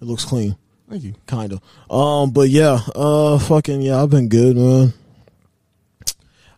looks 0.00 0.24
clean. 0.24 0.56
Thank 0.90 1.04
you. 1.04 1.14
kind 1.26 1.52
of. 1.52 1.62
Um, 1.90 2.32
but 2.32 2.48
yeah, 2.50 2.80
uh, 2.96 3.38
fucking 3.38 3.80
yeah, 3.80 4.02
I've 4.02 4.10
been 4.10 4.28
good, 4.28 4.56
man. 4.56 4.92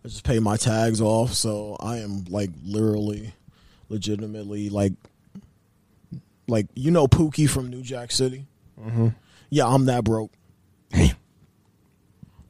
I 0.05 0.09
just 0.09 0.25
paid 0.25 0.41
my 0.41 0.57
tags 0.57 1.01
off, 1.01 1.35
so 1.35 1.77
I 1.79 1.99
am 1.99 2.25
like 2.25 2.51
literally, 2.65 3.35
legitimately 3.89 4.71
like, 4.71 4.95
like 6.49 6.67
you 6.75 6.91
know 6.91 7.07
Pookie 7.07 7.49
from 7.49 7.69
New 7.69 7.83
Jack 7.83 8.11
City. 8.11 8.47
Mm-hmm. 8.81 9.09
Yeah, 9.51 9.67
I'm 9.67 9.85
that 9.85 10.03
broke. 10.03 10.33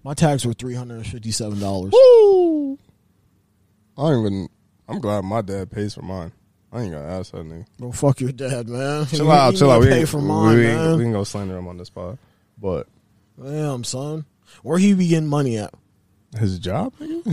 My 0.04 0.14
tags 0.14 0.46
were 0.46 0.52
three 0.52 0.74
hundred 0.74 0.96
and 0.96 1.06
fifty-seven 1.06 1.60
dollars. 1.60 1.92
I 1.94 1.98
don't 3.96 4.20
even. 4.20 4.48
I'm 4.88 5.00
glad 5.00 5.24
my 5.24 5.42
dad 5.42 5.70
pays 5.70 5.94
for 5.94 6.02
mine. 6.02 6.32
I 6.72 6.82
ain't 6.82 6.92
gonna 6.92 7.06
ask 7.06 7.32
that 7.32 7.46
nigga. 7.46 7.66
Well, 7.78 7.92
fuck 7.92 8.20
your 8.20 8.32
dad, 8.32 8.68
man. 8.68 9.04
Chill 9.06 9.26
You- 9.26 9.32
out, 9.32 9.52
you 9.52 9.58
chill 9.58 9.70
out. 9.70 9.80
We 9.82 9.88
Pay 9.88 10.04
for 10.06 10.20
mine, 10.22 10.56
we, 10.56 10.62
man. 10.64 10.96
we 10.98 11.04
ain't 11.04 11.12
gonna 11.12 11.24
slander 11.26 11.58
him 11.58 11.68
on 11.68 11.76
this 11.76 11.90
pod. 11.90 12.16
But 12.58 12.86
Damn, 13.42 13.84
son. 13.84 14.24
Where 14.62 14.78
he 14.78 14.94
be 14.94 15.08
getting 15.08 15.28
money 15.28 15.58
at? 15.58 15.74
his 16.38 16.58
job, 16.58 16.94
nigga. 16.98 17.26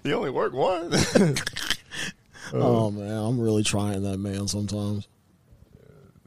he 0.04 0.12
only 0.12 0.30
work 0.30 0.52
one. 0.52 0.92
Oh 2.52 2.92
man, 2.92 3.10
I'm 3.10 3.40
really 3.40 3.64
trying 3.64 4.04
that 4.04 4.18
man 4.18 4.46
sometimes. 4.46 5.08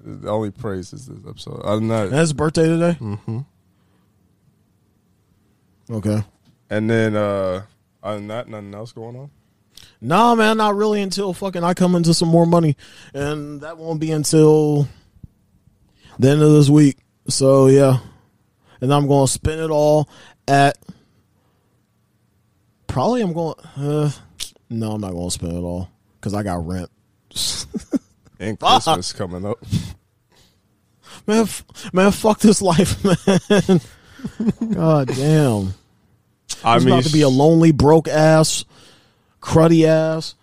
the 0.03 0.29
only 0.29 0.51
praise 0.51 0.91
is 0.91 1.05
this 1.07 1.17
episode. 1.25 1.63
Than 1.63 1.87
that, 1.87 2.09
That's 2.09 2.19
his 2.19 2.33
birthday 2.33 2.67
today. 2.67 2.91
hmm 2.95 3.39
Okay. 5.89 6.21
and 6.69 6.89
then 6.89 7.15
uh 7.15 7.61
other 8.03 8.17
than 8.17 8.27
that, 8.27 8.49
nothing 8.49 8.75
else 8.75 8.91
going 8.91 9.15
on. 9.15 9.29
Nah, 10.01 10.33
man, 10.35 10.57
not 10.57 10.75
really 10.75 11.01
until 11.01 11.33
fucking 11.33 11.63
I 11.63 11.73
come 11.73 11.95
into 11.95 12.13
some 12.13 12.29
more 12.29 12.45
money, 12.45 12.77
and 13.13 13.61
that 13.61 13.77
won't 13.77 13.99
be 13.99 14.11
until 14.11 14.87
the 16.17 16.29
end 16.29 16.41
of 16.41 16.51
this 16.53 16.69
week. 16.69 16.97
So 17.27 17.67
yeah, 17.67 17.97
and 18.81 18.93
I'm 18.93 19.07
going 19.07 19.25
to 19.27 19.31
spend 19.31 19.59
it 19.61 19.69
all 19.69 20.09
at. 20.47 20.77
Probably 22.87 23.21
I'm 23.21 23.33
going. 23.33 23.55
Uh, 23.75 24.11
no, 24.69 24.93
I'm 24.93 25.01
not 25.01 25.11
going 25.11 25.27
to 25.27 25.31
spend 25.31 25.53
it 25.53 25.61
all 25.61 25.89
because 26.19 26.33
I 26.33 26.43
got 26.43 26.65
rent. 26.65 26.89
And. 28.41 28.57
Christmas 28.57 29.11
coming 29.11 29.45
up. 29.45 29.57
Man, 31.27 31.41
f- 31.41 31.65
man, 31.93 32.09
fuck 32.11 32.39
this 32.39 32.61
life, 32.61 33.03
man. 33.03 33.81
God 34.73 35.09
damn. 35.09 35.73
I 36.63 36.77
It's 36.77 36.85
mean, 36.85 36.93
about 36.93 37.03
to 37.03 37.11
be 37.11 37.21
a 37.23 37.27
lonely, 37.27 37.73
broke 37.73 38.07
ass, 38.07 38.63
cruddy 39.41 39.85
ass, 39.85 40.35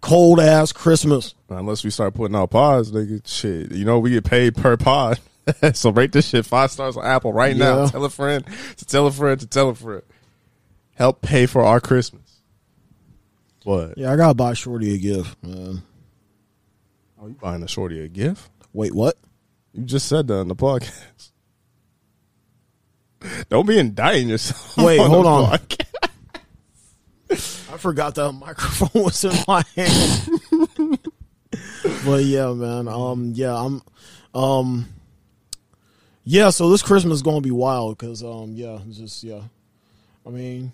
cold 0.00 0.40
ass 0.40 0.72
Christmas. 0.72 1.34
unless 1.48 1.84
we 1.84 1.90
start 1.90 2.14
putting 2.14 2.36
out 2.36 2.50
pods, 2.50 2.92
nigga. 2.92 3.26
Shit, 3.26 3.72
you 3.72 3.84
know 3.84 3.98
we 3.98 4.10
get 4.10 4.24
paid 4.24 4.56
per 4.56 4.76
pod. 4.76 5.18
so 5.74 5.90
rate 5.90 6.12
this 6.12 6.28
shit 6.28 6.44
five 6.44 6.70
stars 6.70 6.96
on 6.96 7.04
Apple 7.04 7.32
right 7.32 7.56
now. 7.56 7.86
Tell 7.86 8.04
a 8.04 8.10
friend 8.10 8.44
to 8.76 8.84
tell 8.84 9.06
a 9.06 9.12
friend 9.12 9.38
to 9.40 9.46
tell 9.46 9.68
a 9.68 9.74
friend. 9.74 10.02
Help 10.94 11.20
pay 11.22 11.46
for 11.46 11.62
our 11.62 11.80
Christmas. 11.80 12.40
What? 13.64 13.98
Yeah, 13.98 14.12
I 14.12 14.16
gotta 14.16 14.34
buy 14.34 14.54
Shorty 14.54 14.94
a 14.94 14.98
gift, 14.98 15.36
man. 15.42 15.82
Oh, 17.20 17.28
you 17.28 17.34
buying 17.34 17.62
a 17.62 17.68
shorty 17.68 18.00
a 18.04 18.08
gift? 18.08 18.50
Wait, 18.72 18.94
what? 18.94 19.16
You 19.72 19.84
just 19.84 20.06
said 20.06 20.28
that 20.28 20.38
on 20.38 20.48
the 20.48 20.54
podcast. 20.54 21.30
Don't 23.48 23.66
be 23.66 23.78
indicting 23.78 24.28
yourself. 24.28 24.76
Wait, 24.76 24.98
the 24.98 25.08
hold 25.08 25.26
on. 25.26 25.50
podcast. 25.50 25.85
I 27.76 27.78
forgot 27.78 28.14
that 28.14 28.32
microphone 28.32 28.88
was 29.04 29.22
in 29.22 29.34
my 29.46 29.62
hand. 29.76 30.30
but 32.06 32.24
yeah, 32.24 32.50
man. 32.54 32.88
Um, 32.88 33.32
yeah, 33.34 33.54
I'm, 33.54 33.82
um, 34.34 34.88
yeah. 36.24 36.48
So 36.48 36.70
this 36.70 36.80
Christmas 36.80 37.16
is 37.16 37.22
gonna 37.22 37.42
be 37.42 37.50
wild 37.50 37.98
because, 37.98 38.22
um, 38.22 38.52
yeah, 38.54 38.78
just 38.90 39.22
yeah. 39.22 39.42
I 40.26 40.30
mean, 40.30 40.72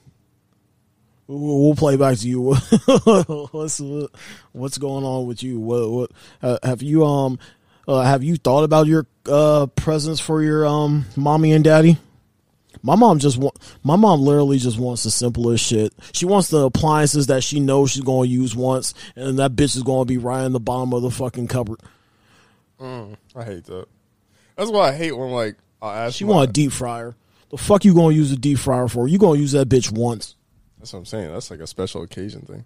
we'll, 1.27 1.75
play 1.75 1.97
back 1.97 2.19
to 2.19 2.29
you. 2.29 2.55
what's 3.51 3.83
what's 4.53 4.79
going 4.79 5.05
on 5.05 5.27
with 5.27 5.43
you? 5.43 5.59
What 5.59 5.91
what 6.41 6.61
have 6.63 6.83
you 6.83 7.05
um 7.05 7.41
uh, 7.89 8.03
have 8.03 8.23
you 8.23 8.37
thought 8.37 8.63
about 8.63 8.87
your 8.87 9.09
uh 9.27 9.67
presents 9.75 10.21
for 10.21 10.41
your 10.41 10.65
um 10.69 11.07
mommy 11.17 11.51
and 11.51 11.65
daddy? 11.65 11.99
My 12.83 12.97
mom 12.97 13.19
just 13.21 13.39
want. 13.39 13.57
My 13.85 13.97
mom 13.97 14.21
literally 14.23 14.59
just 14.59 14.79
wants 14.79 15.05
the 15.05 15.11
simplest 15.11 15.65
shit. 15.65 15.93
She 16.13 16.27
wants 16.27 16.49
the 16.49 16.65
appliances 16.65 17.29
that 17.29 17.45
she 17.45 17.61
knows 17.61 17.93
she's 17.93 18.03
going 18.03 18.29
to 18.29 18.35
use 18.35 18.57
once, 18.57 18.93
and 19.15 19.39
that 19.39 19.53
bitch 19.53 19.77
is 19.77 19.83
going 19.85 20.03
to 20.07 20.09
be 20.09 20.19
right 20.19 20.45
in 20.45 20.53
the 20.53 20.61
bottom 20.61 20.93
of 20.93 21.03
the 21.03 21.11
fucking 21.11 21.47
cupboard. 21.49 21.79
Mm, 22.81 23.17
I 23.37 23.45
hate 23.45 23.65
that. 23.67 23.87
That's 24.57 24.71
why 24.71 24.89
I 24.89 24.93
hate 24.93 25.13
when 25.13 25.31
like 25.31 25.57
I 25.81 25.99
ask. 26.07 26.17
She 26.17 26.25
my- 26.25 26.35
want 26.35 26.51
a 26.51 26.53
deep 26.53 26.73
fryer. 26.73 27.15
The 27.51 27.59
fuck 27.59 27.85
you 27.85 27.95
going 27.95 28.15
to 28.15 28.19
use 28.19 28.33
a 28.33 28.37
deep 28.37 28.59
fryer 28.59 28.89
for? 28.89 29.07
You 29.07 29.19
going 29.19 29.37
to 29.37 29.41
use 29.41 29.53
that 29.53 29.69
bitch 29.69 29.93
once? 29.93 30.37
That's 30.79 30.93
what 30.95 31.01
I'm 31.01 31.05
saying. 31.07 31.33
That's 31.33 31.51
like 31.51 31.61
a 31.61 31.67
special 31.67 32.03
occasion 32.03 32.41
thing. 32.43 32.65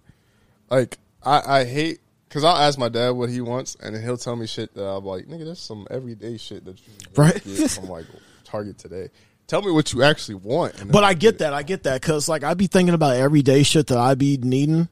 Like 0.71 0.99
I, 1.25 1.61
I 1.61 1.65
hate 1.65 1.99
because 2.29 2.45
I'll 2.45 2.57
ask 2.57 2.79
my 2.79 2.89
dad 2.89 3.11
what 3.11 3.29
he 3.31 3.41
wants, 3.41 3.77
and 3.83 3.95
then 3.95 4.03
he'll 4.03 4.17
tell 4.17 4.37
me 4.37 4.47
shit 4.47 4.73
that 4.75 4.85
I'm 4.85 5.05
like, 5.05 5.27
nigga, 5.27 5.45
that's 5.47 5.61
some 5.61 5.87
everyday 5.91 6.37
shit 6.39 6.65
that 6.65 6.79
you 6.79 6.93
Right. 7.17 7.35
get 7.45 7.71
from 7.71 7.89
like 7.89 8.07
Target 8.45 8.79
today. 8.79 9.11
Tell 9.47 9.63
me 9.63 9.71
what 9.71 9.93
you 9.93 10.03
actually 10.03 10.35
want. 10.37 10.91
But 10.91 11.05
I 11.05 11.15
get 11.15 11.39
that. 11.39 11.53
I 11.53 11.63
get 11.63 11.85
that 11.85 12.01
because 12.01 12.29
like 12.29 12.43
I'd 12.43 12.59
be 12.59 12.67
thinking 12.67 12.95
about 12.95 13.17
everyday 13.17 13.63
shit 13.63 13.87
that 13.89 13.99
I'd 13.99 14.19
be 14.19 14.39
needing, 14.39 14.89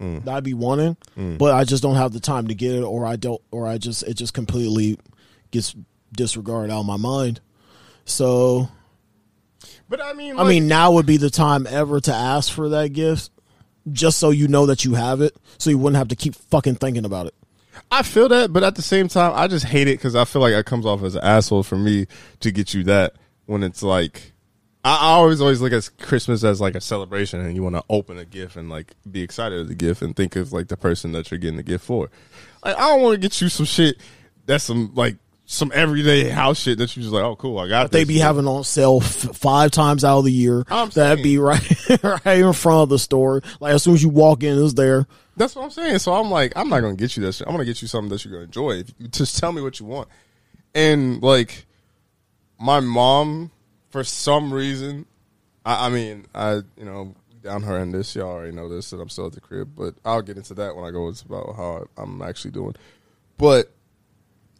mm. 0.00 0.24
that 0.24 0.34
I 0.34 0.40
be 0.40 0.54
wanting, 0.54 0.96
mm. 1.16 1.38
but 1.38 1.54
I 1.54 1.64
just 1.64 1.82
don't 1.82 1.96
have 1.96 2.12
the 2.12 2.20
time 2.20 2.46
to 2.48 2.54
get 2.54 2.72
it, 2.72 2.82
or 2.82 3.04
I 3.04 3.16
don't, 3.16 3.42
or 3.50 3.66
I 3.66 3.78
just 3.78 4.04
it 4.04 4.14
just 4.14 4.32
completely 4.32 4.98
gets 5.50 5.74
disregarded 6.12 6.72
out 6.72 6.80
of 6.80 6.86
my 6.86 6.96
mind. 6.96 7.40
So 8.04 8.68
But 9.88 10.00
I 10.00 10.12
mean, 10.12 10.38
I 10.38 10.44
mean, 10.44 10.68
now 10.68 10.92
would 10.92 11.06
be 11.06 11.16
the 11.16 11.30
time 11.30 11.66
ever 11.66 12.00
to 12.00 12.14
ask 12.14 12.52
for 12.52 12.68
that 12.68 12.92
gift, 12.92 13.30
just 13.90 14.20
so 14.20 14.30
you 14.30 14.46
know 14.46 14.66
that 14.66 14.84
you 14.84 14.94
have 14.94 15.20
it, 15.20 15.34
so 15.58 15.70
you 15.70 15.78
wouldn't 15.78 15.98
have 15.98 16.08
to 16.08 16.16
keep 16.16 16.36
fucking 16.36 16.76
thinking 16.76 17.04
about 17.04 17.26
it. 17.26 17.34
I 17.90 18.04
feel 18.04 18.28
that, 18.28 18.52
but 18.52 18.62
at 18.62 18.76
the 18.76 18.82
same 18.82 19.08
time, 19.08 19.32
I 19.34 19.48
just 19.48 19.66
hate 19.66 19.88
it 19.88 19.98
because 19.98 20.14
I 20.14 20.24
feel 20.24 20.42
like 20.42 20.54
it 20.54 20.64
comes 20.64 20.86
off 20.86 21.02
as 21.02 21.16
an 21.16 21.24
asshole 21.24 21.64
for 21.64 21.76
me 21.76 22.06
to 22.40 22.50
get 22.52 22.72
you 22.72 22.84
that 22.84 23.14
when 23.46 23.62
it's 23.62 23.82
like. 23.82 24.32
I 24.84 25.14
always 25.14 25.40
always 25.40 25.60
look 25.60 25.72
at 25.72 25.90
Christmas 25.98 26.44
as 26.44 26.60
like 26.60 26.76
a 26.76 26.80
celebration, 26.80 27.40
and 27.40 27.56
you 27.56 27.62
want 27.64 27.74
to 27.74 27.82
open 27.90 28.18
a 28.18 28.24
gift 28.24 28.54
and 28.54 28.70
like 28.70 28.94
be 29.10 29.20
excited 29.20 29.58
of 29.58 29.66
the 29.66 29.74
gift 29.74 30.00
and 30.00 30.14
think 30.14 30.36
of 30.36 30.52
like 30.52 30.68
the 30.68 30.76
person 30.76 31.10
that 31.10 31.28
you're 31.28 31.38
getting 31.38 31.56
the 31.56 31.64
gift 31.64 31.84
for. 31.84 32.08
Like 32.64 32.76
I 32.76 32.90
don't 32.90 33.02
want 33.02 33.14
to 33.14 33.18
get 33.18 33.40
you 33.40 33.48
some 33.48 33.66
shit 33.66 33.96
that's 34.46 34.64
some 34.64 34.92
like 34.94 35.16
some 35.44 35.70
everyday 35.74 36.28
house 36.28 36.58
shit 36.60 36.78
that 36.78 36.96
you 36.96 37.02
just 37.02 37.12
like, 37.12 37.22
oh 37.22 37.36
cool, 37.36 37.58
I 37.58 37.68
got. 37.68 37.80
It. 37.80 37.84
But 37.84 37.92
they 37.92 38.04
be 38.04 38.18
having 38.18 38.46
on 38.46 38.64
sale 38.64 38.98
f- 39.00 39.36
five 39.36 39.70
times 39.70 40.04
out 40.04 40.18
of 40.18 40.24
the 40.24 40.32
year. 40.32 40.64
I'm 40.68 40.88
That'd 40.90 41.18
saying. 41.18 41.22
be 41.22 41.38
right, 41.38 42.02
right 42.02 42.38
in 42.38 42.52
front 42.52 42.82
of 42.84 42.88
the 42.88 42.98
store. 42.98 43.42
Like 43.60 43.74
as 43.74 43.82
soon 43.82 43.94
as 43.94 44.02
you 44.02 44.08
walk 44.08 44.42
in, 44.42 44.62
it's 44.62 44.74
there. 44.74 45.06
That's 45.36 45.54
what 45.54 45.64
I'm 45.64 45.70
saying. 45.70 45.98
So 45.98 46.14
I'm 46.14 46.30
like, 46.30 46.52
I'm 46.56 46.68
not 46.68 46.80
gonna 46.80 46.96
get 46.96 47.16
you 47.16 47.24
that 47.24 47.32
shit. 47.32 47.46
I'm 47.46 47.52
gonna 47.52 47.64
get 47.64 47.82
you 47.82 47.88
something 47.88 48.08
that 48.10 48.24
you're 48.24 48.32
gonna 48.32 48.44
enjoy. 48.44 48.72
If 48.72 48.92
you 48.98 49.08
just 49.08 49.38
tell 49.38 49.52
me 49.52 49.62
what 49.62 49.78
you 49.78 49.86
want. 49.86 50.08
And 50.74 51.22
like, 51.22 51.66
my 52.58 52.80
mom, 52.80 53.50
for 53.90 54.04
some 54.04 54.52
reason, 54.52 55.06
I, 55.64 55.86
I 55.86 55.88
mean, 55.90 56.26
I 56.34 56.54
you 56.76 56.84
know 56.84 57.14
down 57.42 57.62
her 57.62 57.76
end 57.78 57.94
this. 57.94 58.14
Y'all 58.14 58.30
already 58.30 58.52
know 58.52 58.68
this, 58.68 58.90
that 58.90 59.00
I'm 59.00 59.08
still 59.08 59.26
at 59.26 59.32
the 59.32 59.40
crib, 59.40 59.70
but 59.76 59.94
I'll 60.04 60.22
get 60.22 60.36
into 60.36 60.54
that 60.54 60.76
when 60.76 60.84
I 60.84 60.90
go. 60.90 61.08
It's 61.08 61.22
about 61.22 61.56
how 61.56 61.86
I'm 61.96 62.22
actually 62.22 62.50
doing. 62.52 62.74
But 63.38 63.72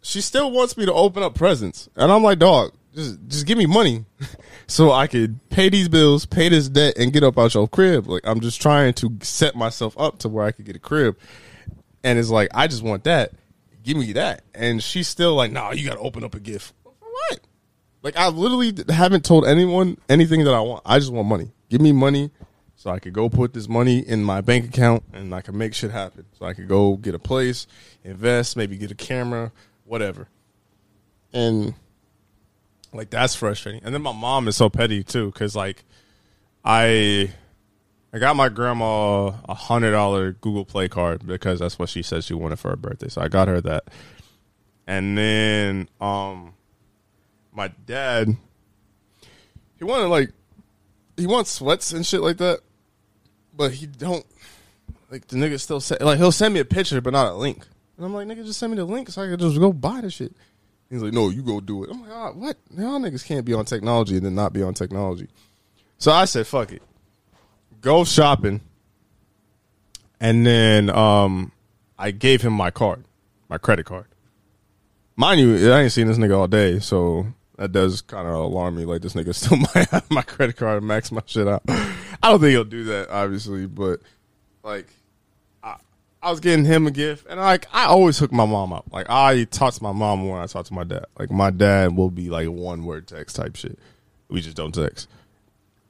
she 0.01 0.21
still 0.21 0.51
wants 0.51 0.77
me 0.77 0.85
to 0.85 0.93
open 0.93 1.23
up 1.23 1.35
presents, 1.35 1.89
and 1.95 2.11
I'm 2.11 2.23
like, 2.23 2.39
dog, 2.39 2.73
just 2.97 3.19
just 3.27 3.45
give 3.45 3.57
me 3.57 3.65
money 3.65 4.05
so 4.67 4.91
I 4.91 5.07
could 5.07 5.39
pay 5.49 5.69
these 5.69 5.87
bills, 5.87 6.25
pay 6.25 6.49
this 6.49 6.67
debt, 6.67 6.97
and 6.97 7.13
get 7.13 7.23
up 7.23 7.37
out 7.37 7.53
your 7.53 7.67
crib. 7.67 8.07
Like 8.07 8.23
I'm 8.25 8.41
just 8.41 8.61
trying 8.61 8.93
to 8.95 9.17
set 9.21 9.55
myself 9.55 9.97
up 9.99 10.19
to 10.19 10.29
where 10.29 10.45
I 10.45 10.51
could 10.51 10.65
get 10.65 10.75
a 10.75 10.79
crib. 10.79 11.17
And 12.03 12.17
it's 12.17 12.29
like 12.29 12.49
I 12.53 12.67
just 12.67 12.83
want 12.83 13.03
that. 13.05 13.31
Give 13.83 13.97
me 13.97 14.13
that. 14.13 14.43
And 14.53 14.83
she's 14.83 15.07
still 15.07 15.35
like, 15.35 15.51
nah, 15.51 15.71
you 15.71 15.87
gotta 15.87 15.99
open 15.99 16.23
up 16.23 16.35
a 16.35 16.39
gift. 16.39 16.73
Like 18.07 18.15
I 18.15 18.29
literally 18.29 18.73
haven't 18.87 19.25
told 19.25 19.45
anyone 19.45 19.97
anything 20.07 20.45
that 20.45 20.53
I 20.53 20.61
want. 20.61 20.81
I 20.85 20.97
just 20.97 21.11
want 21.11 21.27
money. 21.27 21.51
Give 21.67 21.81
me 21.81 21.91
money 21.91 22.31
so 22.77 22.89
I 22.89 22.99
could 22.99 23.11
go 23.11 23.27
put 23.27 23.53
this 23.53 23.67
money 23.67 23.99
in 23.99 24.23
my 24.23 24.39
bank 24.39 24.63
account 24.63 25.03
and 25.11 25.35
I 25.35 25.41
can 25.41 25.57
make 25.57 25.73
shit 25.73 25.91
happen. 25.91 26.23
So 26.39 26.45
I 26.45 26.53
could 26.53 26.69
go 26.69 26.95
get 26.95 27.15
a 27.15 27.19
place, 27.19 27.67
invest, 28.05 28.55
maybe 28.55 28.77
get 28.77 28.91
a 28.91 28.95
camera, 28.95 29.51
whatever. 29.83 30.29
And 31.33 31.73
like 32.93 33.09
that's 33.09 33.35
frustrating. 33.35 33.81
And 33.83 33.93
then 33.93 34.03
my 34.03 34.13
mom 34.13 34.47
is 34.47 34.55
so 34.55 34.69
petty 34.69 35.03
too, 35.03 35.29
because 35.29 35.53
like 35.53 35.83
I 36.63 37.33
I 38.13 38.19
got 38.19 38.37
my 38.37 38.47
grandma 38.47 39.33
a 39.49 39.53
hundred 39.53 39.91
dollar 39.91 40.31
Google 40.31 40.63
Play 40.63 40.87
card 40.87 41.27
because 41.27 41.59
that's 41.59 41.77
what 41.77 41.89
she 41.89 42.03
said 42.03 42.23
she 42.23 42.35
wanted 42.35 42.57
for 42.57 42.69
her 42.69 42.77
birthday. 42.77 43.09
So 43.09 43.19
I 43.19 43.27
got 43.27 43.49
her 43.49 43.59
that. 43.59 43.89
And 44.87 45.17
then 45.17 45.89
um 45.99 46.53
my 47.57 47.67
dad 47.85 48.37
he 49.77 49.83
wanted 49.83 50.07
like 50.07 50.31
he 51.15 51.27
wants 51.27 51.51
sweats 51.51 51.93
and 51.93 52.05
shit 52.05 52.21
like 52.21 52.37
that. 52.37 52.61
But 53.55 53.73
he 53.73 53.87
don't 53.87 54.25
like 55.09 55.27
the 55.27 55.37
nigga 55.37 55.59
still 55.59 55.79
say 55.79 55.97
like 55.99 56.17
he'll 56.17 56.31
send 56.31 56.53
me 56.53 56.59
a 56.59 56.65
picture 56.65 57.01
but 57.01 57.13
not 57.13 57.31
a 57.31 57.35
link. 57.35 57.65
And 57.95 58.05
I'm 58.05 58.13
like, 58.13 58.27
nigga, 58.27 58.45
just 58.45 58.59
send 58.59 58.71
me 58.71 58.77
the 58.77 58.85
link 58.85 59.09
so 59.09 59.23
I 59.23 59.27
can 59.27 59.39
just 59.39 59.59
go 59.59 59.73
buy 59.73 60.01
the 60.01 60.11
shit. 60.11 60.31
He's 60.89 61.01
like, 61.01 61.13
no, 61.13 61.29
you 61.29 61.41
go 61.41 61.59
do 61.59 61.83
it. 61.83 61.89
I'm 61.89 62.01
like, 62.01 62.11
ah, 62.11 62.31
what? 62.31 62.57
Y'all 62.77 62.99
niggas 62.99 63.25
can't 63.25 63.43
be 63.43 63.53
on 63.53 63.65
technology 63.65 64.15
and 64.15 64.25
then 64.25 64.35
not 64.35 64.53
be 64.53 64.61
on 64.61 64.75
technology. 64.75 65.27
So 65.97 66.11
I 66.11 66.25
said, 66.25 66.45
fuck 66.45 66.71
it. 66.71 66.83
Go 67.81 68.03
shopping. 68.03 68.61
And 70.19 70.45
then 70.45 70.91
um, 70.91 71.51
I 71.97 72.11
gave 72.11 72.43
him 72.43 72.53
my 72.53 72.69
card, 72.69 73.03
my 73.49 73.57
credit 73.57 73.87
card. 73.87 74.05
Mind 75.15 75.41
you, 75.41 75.71
I 75.71 75.81
ain't 75.81 75.91
seen 75.91 76.07
this 76.07 76.19
nigga 76.19 76.37
all 76.37 76.47
day, 76.47 76.79
so 76.79 77.25
that 77.57 77.71
does 77.71 78.01
kind 78.01 78.27
of 78.27 78.33
alarm 78.33 78.77
me. 78.77 78.85
Like, 78.85 79.01
this 79.01 79.13
nigga 79.13 79.35
still 79.35 79.57
might 79.57 79.89
have 79.89 80.09
my 80.09 80.21
credit 80.21 80.55
card 80.55 80.77
and 80.77 80.87
max 80.87 81.11
my 81.11 81.21
shit 81.25 81.47
out. 81.47 81.63
I 81.67 81.93
don't 82.23 82.39
think 82.39 82.51
he'll 82.51 82.63
do 82.63 82.85
that, 82.85 83.09
obviously, 83.09 83.67
but 83.67 83.99
like, 84.63 84.87
I 86.21 86.31
was 86.31 86.39
getting 86.39 86.65
him 86.65 86.87
a 86.87 86.91
gift, 86.91 87.27
and 87.29 87.39
like 87.39 87.67
I 87.71 87.85
always 87.85 88.17
hook 88.17 88.31
my 88.31 88.45
mom 88.45 88.73
up. 88.73 88.85
Like 88.91 89.05
I 89.09 89.43
talk 89.45 89.73
to 89.75 89.83
my 89.83 89.91
mom 89.91 90.19
more 90.19 90.37
than 90.37 90.43
I 90.43 90.47
talk 90.47 90.65
to 90.65 90.73
my 90.73 90.83
dad. 90.83 91.05
Like 91.17 91.29
my 91.29 91.51
dad 91.51 91.95
will 91.95 92.09
be 92.09 92.29
like 92.29 92.47
one 92.47 92.85
word 92.85 93.07
text 93.07 93.35
type 93.35 93.55
shit. 93.55 93.77
We 94.27 94.41
just 94.41 94.57
don't 94.57 94.73
text. 94.73 95.07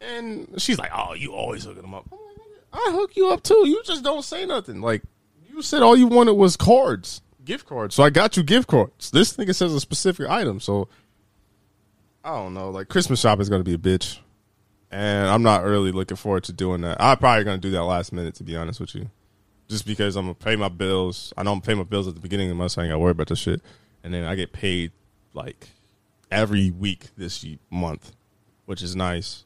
And 0.01 0.61
she's 0.61 0.77
like, 0.77 0.91
"Oh, 0.93 1.13
you 1.13 1.33
always 1.33 1.63
hooking 1.63 1.81
them 1.81 1.93
up." 1.93 2.07
I 2.73 2.91
hook 2.91 3.15
you 3.15 3.29
up 3.29 3.41
too. 3.41 3.67
You 3.67 3.81
just 3.85 4.03
don't 4.03 4.23
say 4.23 4.45
nothing. 4.45 4.81
Like 4.81 5.01
you 5.49 5.61
said, 5.61 5.81
all 5.81 5.95
you 5.95 6.07
wanted 6.07 6.33
was 6.33 6.57
cards, 6.57 7.21
gift 7.45 7.65
cards. 7.65 7.95
So 7.95 8.03
I 8.03 8.09
got 8.09 8.35
you 8.35 8.43
gift 8.43 8.67
cards. 8.67 9.09
This 9.11 9.37
nigga 9.37 9.55
says 9.55 9.73
a 9.73 9.79
specific 9.79 10.29
item. 10.29 10.59
So 10.59 10.89
I 12.27 12.31
don't 12.31 12.53
know. 12.53 12.69
Like 12.69 12.89
Christmas 12.89 13.19
shop 13.19 13.39
is 13.39 13.49
gonna 13.49 13.63
be 13.63 13.73
a 13.73 13.77
bitch, 13.77 14.19
and 14.91 15.29
I'm 15.29 15.43
not 15.43 15.63
really 15.63 15.91
looking 15.91 16.17
forward 16.17 16.43
to 16.45 16.53
doing 16.53 16.81
that. 16.81 16.97
I'm 16.99 17.17
probably 17.17 17.43
gonna 17.45 17.57
do 17.57 17.71
that 17.71 17.83
last 17.83 18.11
minute, 18.11 18.35
to 18.35 18.43
be 18.43 18.55
honest 18.55 18.79
with 18.79 18.95
you 18.95 19.09
just 19.67 19.85
because 19.85 20.15
I'm 20.15 20.25
gonna 20.25 20.35
pay 20.35 20.55
my 20.55 20.69
bills. 20.69 21.33
I 21.37 21.41
I'm 21.41 21.61
paying 21.61 21.77
my 21.77 21.83
bills 21.83 22.07
at 22.07 22.15
the 22.15 22.21
beginning 22.21 22.47
of 22.47 22.51
the 22.51 22.55
month, 22.55 22.73
so 22.73 22.81
I 22.81 22.85
ain't 22.85 22.91
gotta 22.91 22.99
worry 22.99 23.11
about 23.11 23.27
this 23.27 23.39
shit. 23.39 23.61
And 24.03 24.13
then 24.13 24.23
I 24.23 24.35
get 24.35 24.53
paid 24.53 24.91
like 25.33 25.69
every 26.31 26.71
week 26.71 27.09
this 27.17 27.45
month, 27.69 28.11
which 28.65 28.81
is 28.81 28.95
nice. 28.95 29.43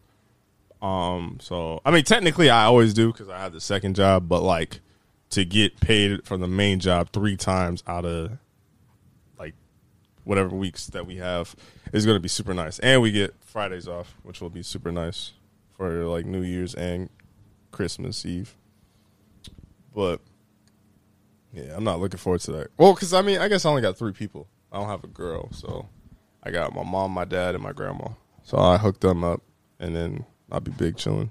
Um, 0.81 1.38
so 1.41 1.81
I 1.85 1.91
mean, 1.91 2.03
technically, 2.03 2.50
I 2.50 2.65
always 2.65 2.93
do 2.93 3.11
because 3.11 3.29
I 3.29 3.39
have 3.39 3.53
the 3.53 3.61
second 3.61 3.95
job, 3.95 4.27
but 4.27 4.41
like 4.41 4.81
to 5.31 5.45
get 5.45 5.79
paid 5.79 6.25
from 6.25 6.41
the 6.41 6.47
main 6.47 6.79
job 6.79 7.09
three 7.13 7.38
times 7.38 7.83
out 7.88 8.05
of 8.05 8.38
whatever 10.23 10.55
weeks 10.55 10.87
that 10.87 11.05
we 11.05 11.17
have 11.17 11.55
is 11.93 12.05
going 12.05 12.15
to 12.15 12.22
be 12.22 12.27
super 12.27 12.53
nice, 12.53 12.79
and 12.79 13.01
we 13.01 13.11
get 13.11 13.33
Fridays 13.41 13.87
off, 13.87 14.15
which 14.24 14.41
will 14.41 14.50
be 14.50 14.63
super 14.63 14.91
nice 14.91 15.33
for 15.77 16.05
like 16.05 16.25
New 16.25 16.41
Year's 16.41 16.74
and 16.75 17.09
Christmas 17.72 18.25
Eve. 18.25 18.55
But 19.93 20.22
yeah, 21.53 21.75
I'm 21.75 21.83
not 21.83 22.00
looking 22.00 22.17
forward 22.17 22.41
to 22.41 22.51
that. 22.53 22.67
Well, 22.77 22.93
because 22.93 23.13
I 23.13 23.22
mean, 23.22 23.39
I 23.39 23.48
guess 23.48 23.65
I 23.65 23.69
only 23.69 23.81
got 23.81 23.98
three 23.98 24.13
people. 24.13 24.48
I 24.72 24.79
don't 24.79 24.87
have 24.87 25.03
a 25.03 25.07
girl, 25.07 25.51
so 25.51 25.89
I 26.43 26.51
got 26.51 26.74
my 26.74 26.83
mom, 26.83 27.11
my 27.11 27.25
dad, 27.25 27.55
and 27.55 27.63
my 27.63 27.74
grandma. 27.74 28.09
So 28.43 28.57
I 28.57 28.77
hooked 28.77 29.01
them 29.01 29.24
up, 29.24 29.41
and 29.79 29.96
then 29.96 30.25
I'll 30.51 30.61
be 30.61 30.72
big 30.72 30.98
chilling. 30.98 31.29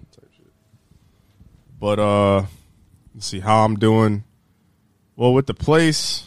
But 1.81 1.99
uh, 1.99 2.45
let's 3.15 3.27
see 3.27 3.41
how 3.41 3.65
I'm 3.65 3.77
doing. 3.77 4.25
Well, 5.17 5.33
with 5.33 5.47
the 5.47 5.55
place, 5.55 6.25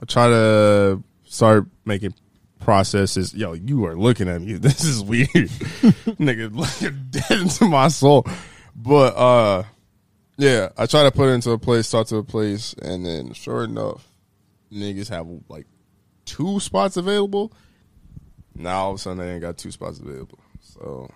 I 0.00 0.06
try 0.06 0.28
to 0.28 1.02
start 1.40 1.66
making 1.86 2.12
processes. 2.58 3.32
Yo, 3.32 3.54
you 3.54 3.86
are 3.86 3.96
looking 3.96 4.28
at 4.28 4.42
me. 4.42 4.52
This 4.58 4.84
is 4.84 5.02
weird, 5.02 5.28
nigga. 6.20 6.54
Looking 6.82 7.06
dead 7.08 7.40
into 7.40 7.64
my 7.64 7.88
soul. 7.88 8.26
But 8.76 9.16
uh 9.16 9.62
yeah, 10.36 10.68
I 10.76 10.84
try 10.84 11.02
to 11.02 11.10
put 11.10 11.30
it 11.30 11.32
into 11.32 11.52
a 11.52 11.58
place, 11.58 11.90
talk 11.90 12.08
to 12.08 12.16
a 12.16 12.22
place, 12.22 12.74
and 12.82 13.06
then 13.06 13.32
sure 13.32 13.64
enough, 13.64 14.06
niggas 14.70 15.08
have 15.08 15.26
like 15.48 15.66
two 16.26 16.60
spots 16.60 16.98
available. 16.98 17.54
Now 18.54 18.82
all 18.82 18.90
of 18.90 18.96
a 18.96 18.98
sudden 18.98 19.18
they 19.18 19.32
ain't 19.32 19.40
got 19.40 19.56
two 19.56 19.70
spots 19.70 19.98
available. 19.98 20.40
So 20.60 21.10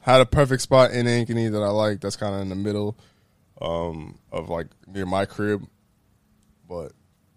had 0.00 0.22
a 0.22 0.26
perfect 0.26 0.62
spot 0.62 0.92
in 0.92 1.04
Ankeny 1.04 1.52
that 1.52 1.62
I 1.62 1.68
like. 1.68 2.00
That's 2.00 2.16
kind 2.16 2.34
of 2.34 2.40
in 2.40 2.48
the 2.48 2.54
middle 2.54 2.98
um, 3.60 4.18
of 4.32 4.48
like 4.48 4.68
near 4.86 5.04
my 5.04 5.26
crib, 5.26 5.66
but 6.66 6.92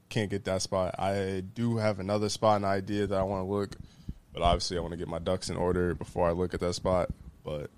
can't 0.10 0.30
get 0.30 0.46
that 0.46 0.62
spot. 0.62 0.96
I 1.00 1.44
do 1.54 1.78
have 1.78 2.00
another 2.00 2.30
spot 2.30 2.58
and 2.58 2.66
idea 2.66 3.08
that 3.08 3.18
I 3.18 3.24
want 3.24 3.46
to 3.46 3.52
look, 3.52 3.76
but 4.34 4.42
obviously 4.42 4.78
I 4.78 4.82
want 4.82 4.92
to 4.92 4.98
get 4.98 5.08
my 5.08 5.20
ducks 5.20 5.50
in 5.50 5.58
order 5.58 5.96
before 5.96 6.28
I 6.28 6.32
look 6.32 6.54
at 6.54 6.60
that 6.60 6.74
spot. 6.74 7.10
But 7.44 7.70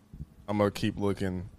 I'm 0.48 0.58
gonna 0.58 0.72
keep 0.72 0.98
looking 0.98 1.50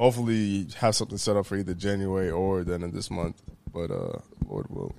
hopefully 0.00 0.66
have 0.78 0.96
something 0.96 1.18
set 1.18 1.36
up 1.36 1.44
for 1.44 1.56
either 1.56 1.74
January 1.74 2.30
or 2.30 2.64
the 2.64 2.72
end 2.72 2.84
of 2.84 2.94
this 2.94 3.10
month. 3.10 3.42
But 3.70 3.90
uh, 3.90 4.18
Lord 4.48 4.66
willing. 4.70 4.94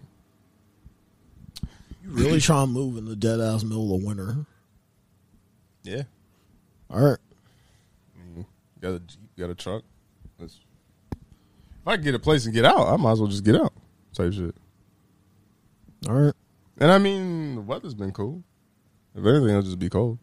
You 2.03 2.09
really 2.09 2.39
trying 2.39 2.67
to 2.67 2.71
move 2.71 2.97
in 2.97 3.05
the 3.05 3.15
dead 3.15 3.41
ass 3.41 3.63
middle 3.63 3.95
of 3.95 4.03
winter? 4.03 4.45
Yeah. 5.83 6.03
All 6.89 7.01
right. 7.01 7.17
you 8.37 8.45
got 8.79 8.93
a 8.93 8.99
Jeep, 8.99 9.19
got 9.37 9.49
a 9.49 9.55
truck. 9.55 9.83
Let's, 10.39 10.59
if 11.11 11.87
I 11.87 11.95
can 11.95 12.03
get 12.03 12.15
a 12.15 12.19
place 12.19 12.45
and 12.45 12.53
get 12.53 12.65
out, 12.65 12.87
I 12.87 12.95
might 12.97 13.13
as 13.13 13.19
well 13.19 13.29
just 13.29 13.43
get 13.43 13.55
out. 13.55 13.73
Type 14.13 14.33
shit. 14.33 14.55
All 16.07 16.15
right. 16.15 16.33
And 16.79 16.91
I 16.91 16.97
mean, 16.97 17.55
the 17.55 17.61
weather's 17.61 17.93
been 17.93 18.11
cool. 18.11 18.43
If 19.15 19.25
anything, 19.25 19.49
it'll 19.49 19.61
just 19.61 19.79
be 19.79 19.89
cold. 19.89 20.17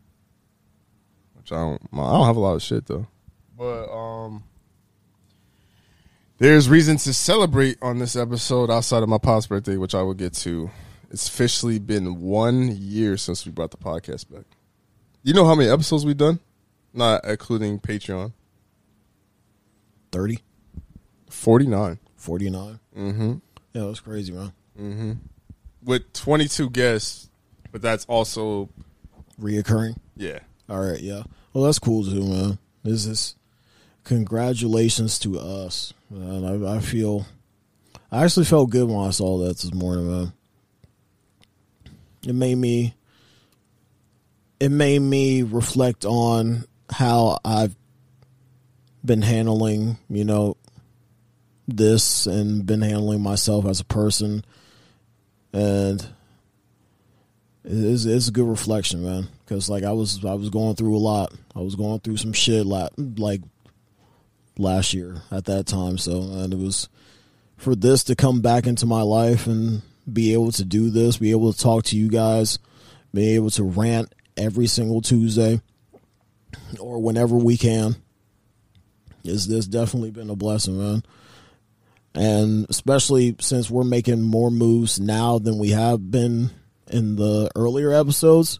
Which 1.34 1.52
I 1.52 1.56
don't. 1.56 1.80
I 1.92 1.96
don't 1.96 2.26
have 2.26 2.36
a 2.36 2.40
lot 2.40 2.54
of 2.54 2.62
shit 2.62 2.86
though. 2.86 3.06
But 3.56 3.92
um, 3.92 4.44
there's 6.38 6.68
reason 6.68 6.96
to 6.98 7.12
celebrate 7.12 7.78
on 7.82 7.98
this 7.98 8.16
episode 8.16 8.70
outside 8.70 9.02
of 9.02 9.08
my 9.08 9.18
pop's 9.18 9.46
birthday, 9.46 9.76
which 9.76 9.94
I 9.94 10.02
will 10.02 10.14
get 10.14 10.32
to. 10.34 10.70
It's 11.10 11.26
officially 11.28 11.78
been 11.78 12.20
one 12.20 12.76
year 12.76 13.16
since 13.16 13.46
we 13.46 13.52
brought 13.52 13.70
the 13.70 13.76
podcast 13.76 14.30
back. 14.30 14.44
You 15.22 15.34
know 15.34 15.46
how 15.46 15.54
many 15.54 15.70
episodes 15.70 16.04
we've 16.04 16.16
done? 16.16 16.38
Not 16.92 17.24
including 17.24 17.80
Patreon. 17.80 18.32
30? 20.12 20.38
49. 21.30 21.98
49? 22.16 22.80
Mm-hmm. 22.96 23.32
Yeah, 23.72 23.86
that's 23.86 24.00
crazy, 24.00 24.32
man. 24.32 24.52
Mm-hmm. 24.78 25.12
With 25.84 26.12
22 26.12 26.70
guests, 26.70 27.30
but 27.72 27.82
that's 27.82 28.04
also... 28.06 28.68
Reoccurring? 29.40 29.96
Yeah. 30.16 30.40
All 30.68 30.80
right, 30.80 31.00
yeah. 31.00 31.22
Well, 31.52 31.64
that's 31.64 31.78
cool 31.78 32.04
too, 32.04 32.24
man. 32.24 32.58
This 32.82 33.06
is 33.06 33.36
congratulations 34.04 35.18
to 35.20 35.38
us. 35.38 35.92
Man, 36.10 36.44
I, 36.44 36.76
I 36.76 36.80
feel, 36.80 37.26
I 38.10 38.24
actually 38.24 38.46
felt 38.46 38.70
good 38.70 38.88
when 38.88 39.06
I 39.06 39.10
saw 39.10 39.38
that 39.38 39.58
this 39.58 39.72
morning, 39.72 40.10
man. 40.10 40.32
It 42.26 42.34
made 42.34 42.56
me, 42.56 42.94
it 44.58 44.70
made 44.70 45.00
me 45.00 45.42
reflect 45.42 46.04
on 46.04 46.64
how 46.90 47.38
I've 47.44 47.76
been 49.04 49.22
handling, 49.22 49.98
you 50.08 50.24
know, 50.24 50.56
this 51.66 52.26
and 52.26 52.64
been 52.64 52.82
handling 52.82 53.22
myself 53.22 53.66
as 53.66 53.80
a 53.80 53.84
person, 53.84 54.44
and 55.52 56.06
it's, 57.64 58.04
it's 58.04 58.28
a 58.28 58.32
good 58.32 58.48
reflection, 58.48 59.04
man. 59.04 59.28
Because 59.44 59.68
like 59.68 59.84
I 59.84 59.92
was, 59.92 60.24
I 60.24 60.34
was 60.34 60.50
going 60.50 60.76
through 60.76 60.96
a 60.96 60.98
lot. 60.98 61.32
I 61.54 61.60
was 61.60 61.74
going 61.74 62.00
through 62.00 62.18
some 62.18 62.32
shit, 62.32 62.66
like 62.66 62.90
like 62.96 63.40
last 64.56 64.94
year 64.94 65.22
at 65.30 65.46
that 65.46 65.66
time. 65.66 65.98
So, 65.98 66.20
and 66.20 66.52
it 66.52 66.58
was 66.58 66.88
for 67.56 67.74
this 67.74 68.04
to 68.04 68.16
come 68.16 68.40
back 68.40 68.66
into 68.66 68.86
my 68.86 69.02
life 69.02 69.46
and 69.46 69.82
be 70.10 70.32
able 70.32 70.52
to 70.52 70.64
do 70.64 70.90
this, 70.90 71.18
be 71.18 71.30
able 71.30 71.52
to 71.52 71.58
talk 71.58 71.84
to 71.84 71.96
you 71.96 72.08
guys, 72.08 72.58
be 73.12 73.34
able 73.34 73.50
to 73.50 73.64
rant 73.64 74.14
every 74.36 74.66
single 74.66 75.02
Tuesday 75.02 75.60
or 76.78 77.00
whenever 77.00 77.36
we 77.36 77.56
can 77.56 77.96
is 79.24 79.46
this 79.48 79.66
definitely 79.66 80.10
been 80.10 80.30
a 80.30 80.36
blessing, 80.36 80.78
man. 80.78 81.02
And 82.18 82.66
especially 82.68 83.36
since 83.38 83.70
we're 83.70 83.84
making 83.84 84.22
more 84.22 84.50
moves 84.50 84.98
now 84.98 85.38
than 85.38 85.56
we 85.56 85.70
have 85.70 86.10
been 86.10 86.50
in 86.90 87.14
the 87.14 87.48
earlier 87.54 87.92
episodes. 87.92 88.58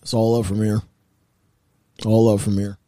It's 0.00 0.14
all 0.14 0.40
up 0.40 0.46
from 0.46 0.62
here. 0.62 0.80
All 2.06 2.32
up 2.32 2.40
from 2.40 2.56
here. 2.56 2.78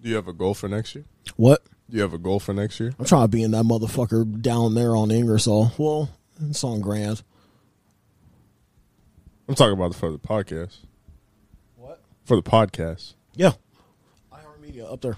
Do 0.00 0.08
you 0.08 0.16
have 0.16 0.26
a 0.26 0.32
goal 0.32 0.54
for 0.54 0.68
next 0.68 0.96
year? 0.96 1.04
What? 1.36 1.62
Do 1.88 1.96
you 1.96 2.02
have 2.02 2.14
a 2.14 2.18
goal 2.18 2.40
for 2.40 2.52
next 2.52 2.80
year? 2.80 2.92
I'm 2.98 3.04
trying 3.04 3.24
to 3.24 3.28
be 3.28 3.44
in 3.44 3.52
that 3.52 3.64
motherfucker 3.64 4.42
down 4.42 4.74
there 4.74 4.96
on 4.96 5.12
Ingersoll. 5.12 5.72
Well, 5.78 6.10
it's 6.48 6.64
on 6.64 6.80
Grand. 6.80 7.22
I'm 9.48 9.54
talking 9.54 9.74
about 9.74 9.94
for 9.94 10.10
the 10.10 10.18
podcast. 10.18 10.78
What? 11.76 12.02
For 12.24 12.34
the 12.34 12.42
podcast. 12.42 13.14
Yeah. 13.34 13.52
iHeartMedia 14.32 14.92
up 14.92 15.00
there. 15.00 15.16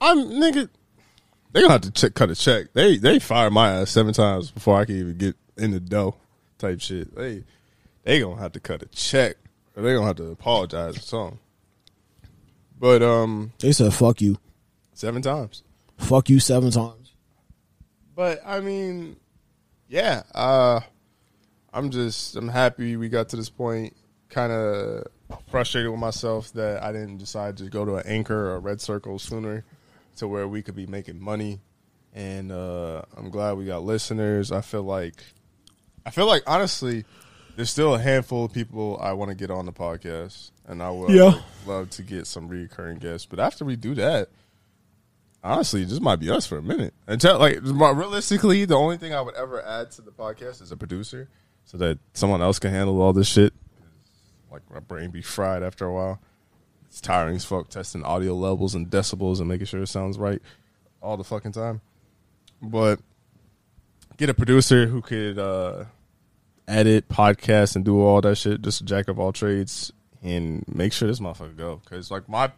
I'm 0.00 0.18
nigga. 0.18 0.68
They 1.52 1.60
gonna 1.62 1.72
have 1.72 1.80
to 1.82 1.90
check, 1.90 2.14
cut 2.14 2.30
a 2.30 2.34
check. 2.34 2.72
They 2.74 2.98
they 2.98 3.18
fired 3.18 3.52
my 3.52 3.72
ass 3.72 3.90
seven 3.90 4.12
times 4.12 4.50
before 4.50 4.78
I 4.78 4.84
could 4.84 4.96
even 4.96 5.16
get 5.16 5.36
in 5.56 5.70
the 5.70 5.80
dough. 5.80 6.14
Type 6.58 6.80
shit. 6.80 7.14
They 7.16 7.44
they 8.04 8.20
gonna 8.20 8.40
have 8.40 8.52
to 8.52 8.60
cut 8.60 8.82
a 8.82 8.86
check, 8.86 9.36
or 9.76 9.82
they 9.82 9.94
gonna 9.94 10.06
have 10.06 10.16
to 10.16 10.30
apologize 10.30 10.96
or 10.96 11.00
something. 11.00 11.38
But 12.78 13.02
um, 13.02 13.52
They 13.58 13.72
said 13.72 13.92
fuck 13.94 14.20
you. 14.20 14.38
seven 14.94 15.22
times. 15.22 15.62
Fuck 15.96 16.28
you 16.30 16.38
seven 16.38 16.70
times. 16.70 17.12
But 18.14 18.40
I 18.44 18.60
mean, 18.60 19.16
yeah. 19.88 20.22
Uh, 20.34 20.80
I'm 21.72 21.90
just 21.90 22.36
I'm 22.36 22.48
happy 22.48 22.96
we 22.96 23.08
got 23.08 23.28
to 23.30 23.36
this 23.36 23.50
point. 23.50 23.96
Kind 24.28 24.52
of 24.52 25.06
frustrated 25.50 25.90
with 25.90 26.00
myself 26.00 26.52
that 26.52 26.82
I 26.82 26.92
didn't 26.92 27.18
decide 27.18 27.56
to 27.58 27.64
go 27.64 27.84
to 27.84 27.96
an 27.96 28.06
anchor 28.06 28.50
or 28.50 28.56
a 28.56 28.60
RedCircle 28.60 29.20
sooner, 29.20 29.64
to 30.18 30.28
where 30.28 30.46
we 30.46 30.62
could 30.62 30.76
be 30.76 30.86
making 30.86 31.20
money. 31.20 31.60
And 32.14 32.50
uh, 32.52 33.02
I'm 33.16 33.30
glad 33.30 33.52
we 33.56 33.66
got 33.66 33.82
listeners. 33.82 34.50
I 34.52 34.60
feel 34.60 34.82
like, 34.82 35.22
I 36.06 36.10
feel 36.10 36.26
like 36.26 36.42
honestly, 36.46 37.04
there's 37.56 37.70
still 37.70 37.94
a 37.94 37.98
handful 37.98 38.44
of 38.44 38.52
people 38.52 38.98
I 39.00 39.12
want 39.12 39.30
to 39.30 39.34
get 39.34 39.50
on 39.50 39.66
the 39.66 39.72
podcast, 39.72 40.50
and 40.66 40.82
I 40.82 40.90
would 40.90 41.10
Yeah. 41.10 41.40
love 41.66 41.90
to 41.90 42.02
get 42.02 42.26
some 42.26 42.48
recurring 42.48 42.98
guests. 42.98 43.26
But 43.26 43.40
after 43.40 43.64
we 43.64 43.76
do 43.76 43.94
that, 43.96 44.28
honestly, 45.42 45.84
this 45.84 46.00
might 46.00 46.16
be 46.20 46.30
us 46.30 46.46
for 46.46 46.58
a 46.58 46.62
minute. 46.62 46.94
Until 47.06 47.38
like 47.38 47.58
realistically, 47.62 48.64
the 48.64 48.76
only 48.76 48.96
thing 48.96 49.12
I 49.14 49.20
would 49.20 49.34
ever 49.34 49.64
add 49.64 49.90
to 49.92 50.02
the 50.02 50.10
podcast 50.12 50.62
is 50.62 50.72
a 50.72 50.76
producer, 50.76 51.28
so 51.64 51.76
that 51.78 51.98
someone 52.14 52.40
else 52.42 52.58
can 52.58 52.70
handle 52.70 53.00
all 53.02 53.12
this 53.12 53.28
shit. 53.28 53.52
Like 54.50 54.62
my 54.72 54.80
brain 54.80 55.10
be 55.10 55.20
fried 55.22 55.62
after 55.62 55.84
a 55.84 55.92
while. 55.92 56.20
It's 56.88 57.00
tiring 57.00 57.36
as 57.36 57.44
fuck 57.44 57.68
testing 57.68 58.02
audio 58.02 58.34
levels 58.34 58.74
and 58.74 58.88
decibels 58.88 59.38
and 59.40 59.48
making 59.48 59.66
sure 59.66 59.82
it 59.82 59.88
sounds 59.88 60.18
right 60.18 60.40
all 61.02 61.16
the 61.16 61.24
fucking 61.24 61.52
time. 61.52 61.80
But 62.60 63.00
get 64.16 64.30
a 64.30 64.34
producer 64.34 64.86
who 64.86 65.00
could 65.00 65.38
uh, 65.38 65.84
edit, 66.66 67.08
podcast, 67.08 67.76
and 67.76 67.84
do 67.84 68.00
all 68.00 68.20
that 68.20 68.36
shit. 68.36 68.62
Just 68.62 68.84
jack 68.84 69.08
of 69.08 69.18
all 69.18 69.32
trades 69.32 69.92
and 70.22 70.64
make 70.66 70.92
sure 70.92 71.08
this 71.08 71.20
motherfucker 71.20 71.56
go. 71.56 71.80
Because 71.84 72.10
like 72.10 72.28
my 72.28 72.50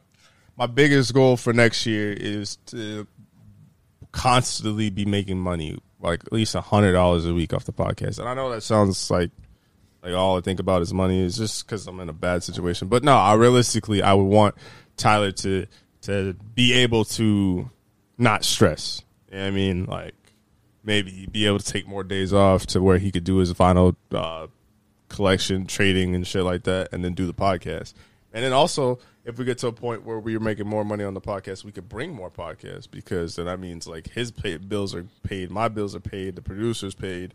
my 0.56 0.66
biggest 0.66 1.12
goal 1.14 1.36
for 1.36 1.52
next 1.52 1.86
year 1.86 2.12
is 2.12 2.56
to 2.66 3.06
constantly 4.12 4.90
be 4.90 5.04
making 5.04 5.38
money, 5.38 5.78
like 6.00 6.24
at 6.24 6.32
least 6.32 6.54
a 6.54 6.60
hundred 6.60 6.92
dollars 6.92 7.26
a 7.26 7.34
week 7.34 7.52
off 7.52 7.64
the 7.64 7.72
podcast. 7.72 8.18
And 8.18 8.28
I 8.28 8.34
know 8.34 8.50
that 8.50 8.62
sounds 8.62 9.10
like 9.10 9.30
like 10.02 10.14
all 10.14 10.38
I 10.38 10.40
think 10.40 10.60
about 10.60 10.82
is 10.82 10.92
money. 10.92 11.22
Is 11.22 11.36
just 11.36 11.66
because 11.66 11.86
I'm 11.86 12.00
in 12.00 12.08
a 12.08 12.14
bad 12.14 12.42
situation. 12.42 12.88
But 12.88 13.04
no, 13.04 13.16
I 13.16 13.34
realistically 13.34 14.02
I 14.02 14.14
would 14.14 14.24
want 14.24 14.54
Tyler 14.96 15.32
to 15.32 15.66
to 16.02 16.34
be 16.54 16.72
able 16.72 17.04
to 17.04 17.70
not 18.18 18.44
stress. 18.44 19.02
You 19.30 19.38
know 19.38 19.46
I 19.46 19.50
mean, 19.50 19.84
like 19.84 20.14
maybe 20.82 21.26
be 21.30 21.46
able 21.46 21.58
to 21.58 21.72
take 21.72 21.86
more 21.86 22.04
days 22.04 22.32
off 22.32 22.66
to 22.66 22.82
where 22.82 22.98
he 22.98 23.10
could 23.10 23.24
do 23.24 23.36
his 23.36 23.52
final 23.52 23.96
uh, 24.12 24.46
collection, 25.08 25.66
trading, 25.66 26.14
and 26.14 26.26
shit 26.26 26.44
like 26.44 26.64
that, 26.64 26.88
and 26.92 27.04
then 27.04 27.14
do 27.14 27.26
the 27.26 27.34
podcast. 27.34 27.94
And 28.32 28.44
then 28.44 28.52
also, 28.52 29.00
if 29.24 29.38
we 29.38 29.44
get 29.44 29.58
to 29.58 29.66
a 29.66 29.72
point 29.72 30.04
where 30.04 30.18
we're 30.18 30.40
making 30.40 30.66
more 30.66 30.84
money 30.84 31.04
on 31.04 31.14
the 31.14 31.20
podcast, 31.20 31.64
we 31.64 31.72
could 31.72 31.88
bring 31.88 32.12
more 32.12 32.30
podcasts 32.30 32.90
because 32.90 33.36
then 33.36 33.46
that 33.46 33.58
means 33.58 33.86
like 33.86 34.08
his 34.10 34.30
pay, 34.30 34.56
bills 34.56 34.94
are 34.94 35.06
paid, 35.24 35.50
my 35.50 35.68
bills 35.68 35.94
are 35.94 36.00
paid, 36.00 36.36
the 36.36 36.42
producers 36.42 36.94
paid, 36.94 37.34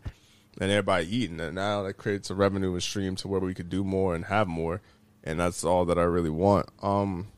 and 0.60 0.70
everybody 0.70 1.14
eating. 1.14 1.40
And 1.40 1.54
now 1.54 1.82
that 1.82 1.94
creates 1.94 2.30
a 2.30 2.34
revenue 2.34 2.78
stream 2.80 3.16
to 3.16 3.28
where 3.28 3.40
we 3.40 3.54
could 3.54 3.68
do 3.68 3.84
more 3.84 4.14
and 4.14 4.24
have 4.26 4.48
more. 4.48 4.80
And 5.24 5.40
that's 5.40 5.64
all 5.64 5.84
that 5.86 5.98
I 5.98 6.04
really 6.04 6.30
want. 6.30 6.68
Um, 6.82 7.28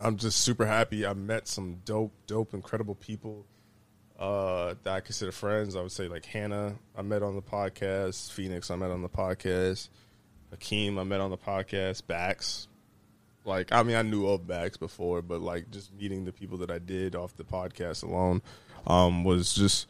I'm 0.00 0.16
just 0.16 0.40
super 0.40 0.66
happy. 0.66 1.04
I 1.04 1.12
met 1.12 1.48
some 1.48 1.80
dope, 1.84 2.12
dope, 2.26 2.54
incredible 2.54 2.94
people 2.94 3.44
uh, 4.18 4.74
that 4.82 4.94
I 4.94 5.00
consider 5.00 5.32
friends. 5.32 5.76
I 5.76 5.82
would 5.82 5.92
say 5.92 6.08
like 6.08 6.24
Hannah, 6.24 6.76
I 6.96 7.02
met 7.02 7.22
on 7.22 7.34
the 7.34 7.42
podcast. 7.42 8.30
Phoenix, 8.32 8.70
I 8.70 8.76
met 8.76 8.90
on 8.90 9.02
the 9.02 9.08
podcast. 9.08 9.88
Hakeem, 10.50 10.98
I 10.98 11.04
met 11.04 11.20
on 11.20 11.30
the 11.30 11.38
podcast. 11.38 12.06
Bax, 12.06 12.68
like 13.44 13.72
I 13.72 13.82
mean, 13.82 13.96
I 13.96 14.02
knew 14.02 14.26
of 14.26 14.46
Bax 14.46 14.76
before, 14.76 15.22
but 15.22 15.40
like 15.40 15.70
just 15.70 15.92
meeting 15.94 16.24
the 16.24 16.32
people 16.32 16.58
that 16.58 16.70
I 16.70 16.78
did 16.78 17.14
off 17.14 17.36
the 17.36 17.44
podcast 17.44 18.02
alone 18.02 18.42
um, 18.86 19.24
was 19.24 19.54
just 19.54 19.88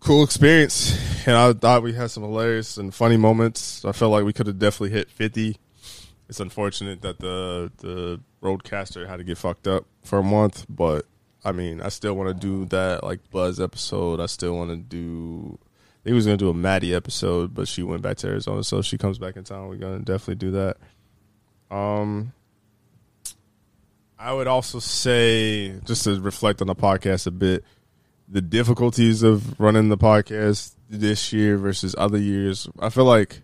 cool 0.00 0.24
experience. 0.24 0.98
And 1.26 1.36
I 1.36 1.52
thought 1.52 1.82
we 1.82 1.92
had 1.92 2.10
some 2.10 2.22
hilarious 2.22 2.76
and 2.78 2.94
funny 2.94 3.16
moments. 3.16 3.84
I 3.84 3.92
felt 3.92 4.12
like 4.12 4.24
we 4.24 4.32
could 4.32 4.46
have 4.46 4.58
definitely 4.58 4.90
hit 4.90 5.10
fifty. 5.10 5.56
It's 6.28 6.40
unfortunate 6.40 7.02
that 7.02 7.18
the 7.18 7.70
the 7.78 8.20
RODECaster 8.42 9.06
had 9.06 9.18
to 9.18 9.24
get 9.24 9.38
fucked 9.38 9.66
up 9.66 9.84
for 10.02 10.18
a 10.18 10.22
month, 10.22 10.66
but 10.68 11.06
I 11.44 11.52
mean, 11.52 11.80
I 11.80 11.88
still 11.88 12.14
want 12.14 12.28
to 12.28 12.34
do 12.34 12.64
that 12.66 13.04
like 13.04 13.30
Buzz 13.30 13.60
episode. 13.60 14.20
I 14.20 14.26
still 14.26 14.56
want 14.56 14.70
to 14.70 14.76
do. 14.76 15.58
He 16.04 16.12
was 16.12 16.24
gonna 16.24 16.38
do 16.38 16.48
a 16.48 16.54
Maddie 16.54 16.94
episode, 16.94 17.54
but 17.54 17.68
she 17.68 17.82
went 17.82 18.02
back 18.02 18.16
to 18.18 18.28
Arizona, 18.28 18.64
so 18.64 18.80
she 18.80 18.96
comes 18.96 19.18
back 19.18 19.36
in 19.36 19.44
town. 19.44 19.68
We're 19.68 19.76
gonna 19.76 19.98
definitely 19.98 20.36
do 20.36 20.50
that. 20.52 20.76
Um, 21.70 22.32
I 24.18 24.32
would 24.32 24.46
also 24.46 24.78
say, 24.78 25.78
just 25.84 26.04
to 26.04 26.20
reflect 26.20 26.60
on 26.60 26.66
the 26.66 26.74
podcast 26.74 27.26
a 27.26 27.30
bit, 27.30 27.64
the 28.30 28.40
difficulties 28.40 29.22
of 29.22 29.58
running 29.58 29.88
the 29.88 29.98
podcast 29.98 30.74
this 30.88 31.32
year 31.32 31.58
versus 31.58 31.94
other 31.98 32.18
years. 32.18 32.68
I 32.78 32.88
feel 32.88 33.04
like, 33.04 33.42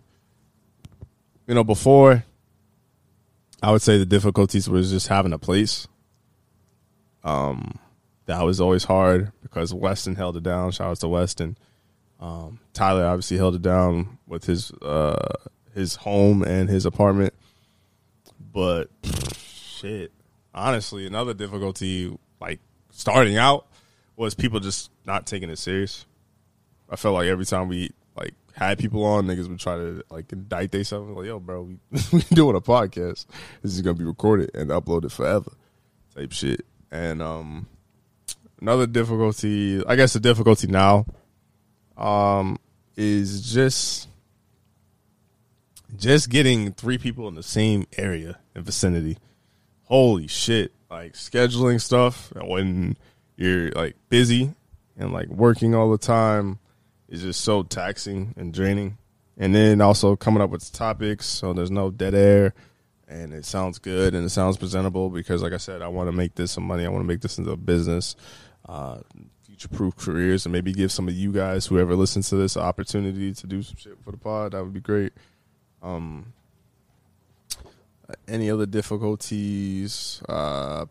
you 1.45 1.53
know, 1.53 1.63
before, 1.63 2.23
I 3.61 3.71
would 3.71 3.81
say 3.81 3.97
the 3.97 4.05
difficulties 4.05 4.69
was 4.69 4.89
just 4.89 5.09
having 5.09 5.33
a 5.33 5.37
place. 5.37 5.87
Um, 7.23 7.79
that 8.27 8.41
was 8.43 8.61
always 8.61 8.85
hard 8.85 9.33
because 9.41 9.73
Weston 9.73 10.15
held 10.15 10.37
it 10.37 10.43
down. 10.43 10.71
Shout 10.71 10.91
out 10.91 10.99
to 11.01 11.09
Weston. 11.09 11.57
Um, 12.19 12.59
Tyler 12.73 13.05
obviously 13.05 13.37
held 13.37 13.55
it 13.55 13.61
down 13.61 14.17
with 14.25 14.45
his 14.45 14.71
uh, 14.81 15.33
his 15.73 15.95
home 15.95 16.43
and 16.43 16.69
his 16.69 16.85
apartment. 16.85 17.33
But 18.53 18.89
shit, 19.03 20.11
honestly, 20.53 21.05
another 21.05 21.33
difficulty 21.33 22.17
like 22.39 22.59
starting 22.91 23.37
out 23.37 23.67
was 24.17 24.33
people 24.33 24.59
just 24.59 24.91
not 25.05 25.25
taking 25.25 25.49
it 25.49 25.57
serious. 25.57 26.05
I 26.89 26.95
felt 26.95 27.13
like 27.13 27.27
every 27.27 27.45
time 27.45 27.67
we 27.67 27.91
like 28.15 28.33
had 28.53 28.79
people 28.79 29.05
on, 29.05 29.27
niggas 29.27 29.47
would 29.47 29.59
try 29.59 29.75
to 29.77 30.03
like 30.09 30.31
indict 30.33 30.71
they 30.71 30.83
something 30.83 31.15
Like, 31.15 31.27
yo, 31.27 31.39
bro, 31.39 31.61
we 31.61 31.77
we 32.11 32.21
doing 32.33 32.55
a 32.55 32.61
podcast. 32.61 33.25
This 33.61 33.73
is 33.73 33.81
gonna 33.81 33.95
be 33.95 34.03
recorded 34.03 34.51
and 34.55 34.71
uploaded 34.71 35.11
forever, 35.11 35.51
type 36.15 36.31
shit. 36.31 36.65
And 36.91 37.21
um, 37.21 37.67
another 38.59 38.87
difficulty, 38.87 39.85
I 39.85 39.95
guess, 39.95 40.13
the 40.13 40.19
difficulty 40.19 40.67
now, 40.67 41.05
um, 41.95 42.57
is 42.95 43.53
just 43.53 44.07
just 45.95 46.29
getting 46.29 46.73
three 46.73 46.97
people 46.97 47.27
in 47.27 47.35
the 47.35 47.43
same 47.43 47.85
area 47.97 48.39
and 48.55 48.65
vicinity. 48.65 49.17
Holy 49.83 50.27
shit! 50.27 50.71
Like 50.89 51.13
scheduling 51.13 51.79
stuff 51.79 52.33
when 52.35 52.97
you're 53.37 53.71
like 53.71 53.95
busy 54.09 54.53
and 54.97 55.13
like 55.13 55.29
working 55.29 55.73
all 55.73 55.89
the 55.89 55.97
time 55.97 56.59
is 57.07 57.21
just 57.21 57.41
so 57.41 57.63
taxing 57.63 58.33
and 58.35 58.53
draining. 58.53 58.97
And 59.37 59.53
then 59.53 59.79
also 59.81 60.15
coming 60.15 60.41
up 60.41 60.49
with 60.49 60.73
topics 60.73 61.27
so 61.27 61.53
there's 61.53 61.71
no 61.71 61.91
dead 61.91 62.15
air 62.15 62.53
and 63.07 63.33
it 63.33 63.45
sounds 63.45 63.79
good 63.79 64.13
and 64.13 64.25
it 64.25 64.29
sounds 64.29 64.57
presentable 64.57 65.09
because 65.09 65.41
like 65.41 65.53
I 65.53 65.57
said, 65.57 65.81
I 65.81 65.87
want 65.87 66.09
to 66.09 66.11
make 66.11 66.35
this 66.35 66.51
some 66.51 66.63
money. 66.63 66.85
I 66.85 66.89
want 66.89 67.03
to 67.03 67.07
make 67.07 67.21
this 67.21 67.37
into 67.37 67.51
a 67.51 67.57
business, 67.57 68.15
uh, 68.67 68.97
future 69.45 69.69
proof 69.69 69.95
careers 69.95 70.45
and 70.45 70.51
maybe 70.51 70.73
give 70.73 70.91
some 70.91 71.07
of 71.07 71.13
you 71.13 71.31
guys, 71.31 71.67
whoever 71.67 71.95
listens 71.95 72.29
to 72.29 72.35
this, 72.35 72.57
opportunity 72.57 73.33
to 73.33 73.47
do 73.47 73.61
some 73.61 73.77
shit 73.77 73.97
for 74.03 74.11
the 74.11 74.17
pod. 74.17 74.51
That 74.51 74.63
would 74.63 74.73
be 74.73 74.81
great. 74.81 75.13
Um, 75.81 76.33
any 78.27 78.49
other 78.49 78.65
difficulties? 78.65 80.21
Uh, 80.27 80.85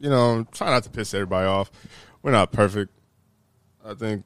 you 0.00 0.10
know, 0.10 0.46
try 0.52 0.70
not 0.70 0.84
to 0.84 0.90
piss 0.90 1.14
everybody 1.14 1.46
off. 1.46 1.70
We're 2.22 2.32
not 2.32 2.52
perfect. 2.52 2.92
I 3.84 3.94
think 3.94 4.24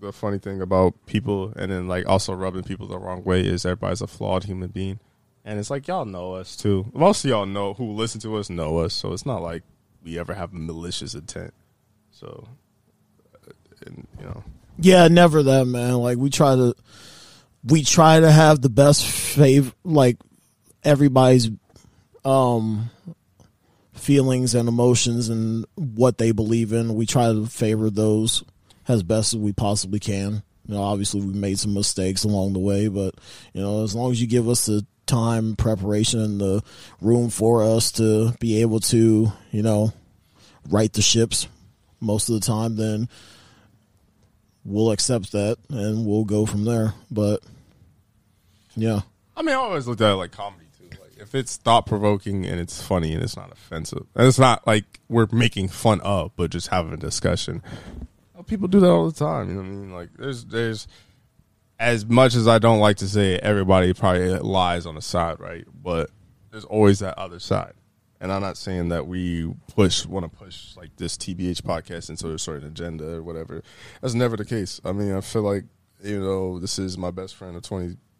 the 0.00 0.12
funny 0.12 0.38
thing 0.38 0.60
about 0.60 0.94
people, 1.06 1.52
and 1.56 1.70
then 1.70 1.88
like 1.88 2.06
also 2.06 2.32
rubbing 2.34 2.62
people 2.62 2.86
the 2.86 2.98
wrong 2.98 3.24
way 3.24 3.40
is 3.40 3.64
everybody's 3.64 4.02
a 4.02 4.06
flawed 4.06 4.44
human 4.44 4.68
being, 4.68 5.00
and 5.44 5.58
it's 5.58 5.70
like 5.70 5.88
y'all 5.88 6.04
know 6.04 6.34
us 6.34 6.56
too. 6.56 6.90
Most 6.94 7.24
of 7.24 7.30
y'all 7.30 7.46
know 7.46 7.74
who 7.74 7.92
listen 7.92 8.20
to 8.22 8.36
us 8.36 8.50
know 8.50 8.78
us, 8.78 8.94
so 8.94 9.12
it's 9.12 9.26
not 9.26 9.42
like 9.42 9.62
we 10.02 10.18
ever 10.18 10.34
have 10.34 10.52
malicious 10.52 11.14
intent. 11.14 11.52
So, 12.10 12.46
uh, 13.34 13.52
and, 13.84 14.06
you 14.18 14.24
know, 14.24 14.44
Yeah, 14.78 15.08
never 15.08 15.42
that, 15.42 15.66
man. 15.66 15.94
Like 15.94 16.16
we 16.16 16.30
try 16.30 16.54
to, 16.54 16.74
we 17.64 17.82
try 17.82 18.20
to 18.20 18.30
have 18.30 18.62
the 18.62 18.68
best 18.70 19.04
favor, 19.06 19.72
like 19.84 20.16
everybody's, 20.84 21.50
um, 22.24 22.90
feelings 23.96 24.54
and 24.54 24.68
emotions 24.68 25.28
and 25.28 25.66
what 25.74 26.18
they 26.18 26.32
believe 26.32 26.72
in. 26.72 26.94
We 26.94 27.06
try 27.06 27.32
to 27.32 27.46
favor 27.46 27.90
those 27.90 28.44
as 28.88 29.02
best 29.02 29.34
as 29.34 29.40
we 29.40 29.52
possibly 29.52 29.98
can. 29.98 30.42
You 30.66 30.74
know, 30.74 30.82
obviously 30.82 31.20
we 31.20 31.32
made 31.32 31.58
some 31.58 31.74
mistakes 31.74 32.24
along 32.24 32.52
the 32.52 32.58
way, 32.58 32.88
but 32.88 33.14
you 33.52 33.62
know, 33.62 33.84
as 33.84 33.94
long 33.94 34.10
as 34.10 34.20
you 34.20 34.26
give 34.26 34.48
us 34.48 34.66
the 34.66 34.84
time, 35.06 35.56
preparation, 35.56 36.20
and 36.20 36.40
the 36.40 36.62
room 37.00 37.30
for 37.30 37.62
us 37.62 37.92
to 37.92 38.32
be 38.40 38.60
able 38.60 38.80
to, 38.80 39.32
you 39.50 39.62
know, 39.62 39.92
right 40.68 40.92
the 40.92 41.02
ships 41.02 41.46
most 42.00 42.28
of 42.28 42.34
the 42.34 42.46
time, 42.46 42.76
then 42.76 43.08
we'll 44.64 44.90
accept 44.90 45.32
that 45.32 45.56
and 45.70 46.04
we'll 46.04 46.24
go 46.24 46.44
from 46.44 46.64
there. 46.64 46.94
But 47.10 47.42
yeah, 48.74 49.00
I 49.36 49.42
mean, 49.42 49.54
I 49.54 49.58
always 49.58 49.86
looked 49.86 50.00
at 50.00 50.10
it 50.10 50.16
like 50.16 50.32
comedy 50.32 50.65
if 51.16 51.34
it's 51.34 51.56
thought 51.56 51.86
provoking 51.86 52.44
and 52.46 52.60
it's 52.60 52.82
funny 52.82 53.12
and 53.12 53.22
it's 53.22 53.36
not 53.36 53.52
offensive, 53.52 54.06
and 54.14 54.26
it's 54.26 54.38
not 54.38 54.66
like 54.66 55.00
we're 55.08 55.28
making 55.32 55.68
fun 55.68 56.00
of, 56.00 56.32
but 56.36 56.50
just 56.50 56.68
having 56.68 56.92
a 56.92 56.96
discussion. 56.96 57.62
Well, 58.34 58.44
People 58.44 58.68
do 58.68 58.80
that 58.80 58.90
all 58.90 59.10
the 59.10 59.18
time. 59.18 59.48
You 59.48 59.54
know 59.54 59.62
what 59.62 59.66
I 59.66 59.70
mean? 59.70 59.92
Like 59.92 60.10
there's 60.18 60.44
there's 60.44 60.86
as 61.78 62.06
much 62.06 62.34
as 62.34 62.48
I 62.48 62.58
don't 62.58 62.80
like 62.80 62.98
to 62.98 63.08
say 63.08 63.34
it, 63.34 63.42
everybody 63.42 63.92
probably 63.92 64.38
lies 64.38 64.86
on 64.86 64.94
the 64.94 65.02
side, 65.02 65.40
right? 65.40 65.64
But 65.82 66.10
there's 66.50 66.64
always 66.64 67.00
that 67.00 67.18
other 67.18 67.38
side. 67.38 67.74
And 68.18 68.32
I'm 68.32 68.40
not 68.40 68.56
saying 68.56 68.88
that 68.88 69.06
we 69.06 69.52
push 69.74 70.06
want 70.06 70.30
to 70.30 70.38
push 70.38 70.74
like 70.76 70.96
this 70.96 71.18
TBH 71.18 71.62
podcast 71.62 72.08
into 72.08 72.32
a 72.32 72.38
certain 72.38 72.68
agenda 72.68 73.16
or 73.16 73.22
whatever. 73.22 73.62
That's 74.00 74.14
never 74.14 74.36
the 74.36 74.44
case. 74.44 74.80
I 74.84 74.92
mean, 74.92 75.14
I 75.14 75.20
feel 75.20 75.42
like 75.42 75.64
you 76.02 76.20
know 76.20 76.58
this 76.58 76.78
is 76.78 76.96
my 76.96 77.10
best 77.10 77.34
friend 77.34 77.56
of 77.56 77.62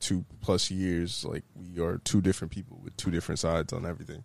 22 0.01 0.25
plus 0.41 0.71
years. 0.71 1.25
Like 1.25 1.45
we 1.55 1.83
are 1.83 1.99
two 1.99 2.21
different 2.21 2.53
people 2.53 2.81
with 2.83 2.97
two 2.97 3.11
different 3.11 3.39
sides 3.39 3.73
on 3.73 3.87
everything, 3.87 4.25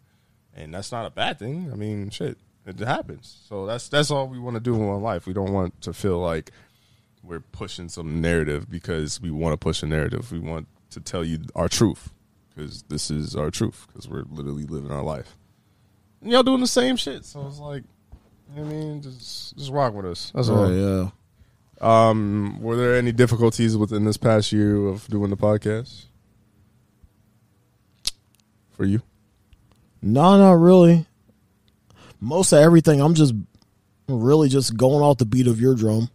and 0.54 0.74
that's 0.74 0.92
not 0.92 1.06
a 1.06 1.10
bad 1.10 1.40
thing. 1.40 1.70
I 1.72 1.76
mean, 1.76 2.10
shit, 2.10 2.38
it 2.66 2.80
happens. 2.80 3.44
So 3.48 3.66
that's 3.66 3.90
that's 3.90 4.12
all 4.12 4.28
we 4.28 4.40
want 4.40 4.56
to 4.56 4.60
do 4.60 4.76
in 4.76 5.02
life. 5.02 5.26
We 5.26 5.34
don't 5.34 5.54
want 5.54 5.82
to 5.82 5.94
feel 5.94 6.20
like 6.20 6.52
we're 7.24 7.40
pushing 7.40 7.90
some 7.90 8.22
narrative 8.22 8.70
because 8.70 9.22
we 9.22 9.32
want 9.32 9.54
to 9.54 9.58
push 9.58 9.84
a 9.84 9.86
narrative. 9.88 10.32
We 10.32 10.40
want 10.40 10.68
to 10.92 11.00
tell 11.00 11.24
you 11.24 11.42
our 11.56 11.70
truth 11.70 12.12
because 12.50 12.84
this 12.84 13.12
is 13.12 13.36
our 13.36 13.52
truth 13.52 13.88
because 13.88 14.10
we're 14.10 14.26
literally 14.30 14.66
living 14.66 14.92
our 14.92 15.04
life. 15.04 15.38
And 16.22 16.32
y'all 16.32 16.44
doing 16.44 16.62
the 16.62 16.68
same 16.68 16.96
shit. 16.96 17.26
So 17.26 17.48
it's 17.48 17.60
like, 17.60 17.84
you 18.54 18.62
know 18.62 18.68
what 18.68 18.74
I 18.74 18.76
mean, 18.76 19.02
just 19.02 19.58
just 19.58 19.72
rock 19.72 19.94
with 19.94 20.06
us. 20.06 20.32
That's 20.36 20.50
all. 20.50 20.72
yeah. 20.72 21.10
Um, 21.82 22.62
were 22.62 22.76
there 22.76 22.96
any 22.96 23.12
difficulties 23.12 23.76
within 23.76 24.06
this 24.06 24.16
past 24.16 24.52
year 24.52 24.88
of 24.88 25.08
doing 25.08 25.32
the 25.32 25.38
podcast 25.38 26.06
for 28.70 28.86
you? 28.86 29.02
No, 30.02 30.38
not 30.38 30.54
really. 30.54 31.08
Most 32.20 32.52
of 32.52 32.60
everything, 32.60 33.02
I'm 33.02 33.16
just 33.16 33.34
really 34.08 34.48
just 34.48 34.78
going 34.78 35.04
off 35.04 35.18
the 35.18 35.26
beat 35.26 35.48
of 35.48 35.60
your 35.60 35.74
drum. 35.74 36.10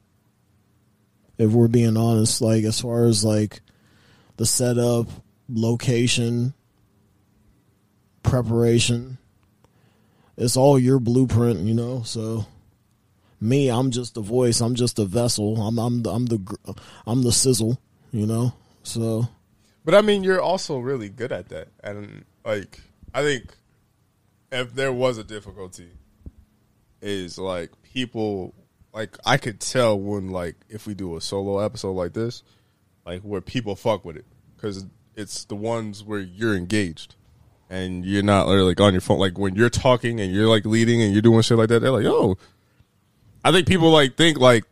If 1.37 1.51
we're 1.51 1.69
being 1.69 1.97
honest, 1.97 2.41
like 2.41 2.65
as 2.65 2.81
far 2.81 3.05
as 3.05 3.25
like 3.25 3.61
the 4.37 4.47
setup, 4.47 5.09
location, 5.49 6.55
preparation, 8.23 9.19
it's 10.37 10.57
all 10.57 10.79
your 10.79 11.01
blueprint, 11.01 11.61
you 11.61 11.75
know. 11.75 12.03
So 12.03 12.47
me, 13.41 13.69
I'm 13.69 13.91
just 13.91 14.15
the 14.15 14.23
voice. 14.23 14.61
I'm 14.61 14.75
just 14.75 14.99
a 14.99 15.05
vessel. 15.05 15.61
I'm 15.61 15.79
I'm 15.79 16.03
the, 16.03 16.11
I'm 16.11 16.27
the 16.27 16.75
I'm 17.07 17.23
the 17.23 17.33
sizzle, 17.33 17.81
you 18.13 18.27
know. 18.27 18.55
So 18.83 19.29
But 19.85 19.95
I 19.95 20.01
mean, 20.01 20.25
you're 20.25 20.41
also 20.41 20.79
really 20.79 21.09
good 21.09 21.33
at 21.33 21.49
that, 21.51 21.69
and 21.83 22.25
like 22.45 22.81
I 23.15 23.23
think 23.23 23.55
if 24.53 24.75
there 24.75 24.93
was 24.93 25.19
a 25.19 25.25
difficulty, 25.25 25.91
is 27.03 27.39
like 27.39 27.71
people 27.83 28.55
like 28.93 29.17
I 29.27 29.37
could 29.37 29.61
tell 29.61 29.99
when 29.99 30.31
like 30.31 30.57
if 30.69 30.87
we 30.87 30.95
do 30.95 31.17
a 31.17 31.21
solo 31.21 31.59
episode 31.59 31.93
like 31.93 32.15
this, 32.15 32.43
like 33.05 33.23
where 33.23 33.41
people 33.41 33.77
fuck 33.77 34.05
with 34.05 34.17
it 34.17 34.25
because 34.57 34.87
it's 35.15 35.45
the 35.45 35.57
ones 35.57 36.03
where 36.03 36.21
you're 36.21 36.55
engaged 36.55 37.15
and 37.69 38.05
you're 38.05 38.23
not 38.23 38.49
like 38.49 38.81
on 38.81 38.93
your 38.95 39.01
phone. 39.01 39.19
Like 39.19 39.39
when 39.39 39.55
you're 39.55 39.71
talking 39.71 40.21
and 40.21 40.33
you're 40.33 40.49
like 40.49 40.65
leading 40.65 41.03
and 41.03 41.13
you're 41.13 41.23
doing 41.23 41.43
shit 41.43 41.59
like 41.59 41.69
that, 41.69 41.81
they're 41.81 41.91
like, 41.91 42.07
oh. 42.07 42.39
I 43.45 43.53
think 43.53 43.67
people 43.67 43.91
like 43.91 44.17
think 44.17 44.39
like 44.39 44.65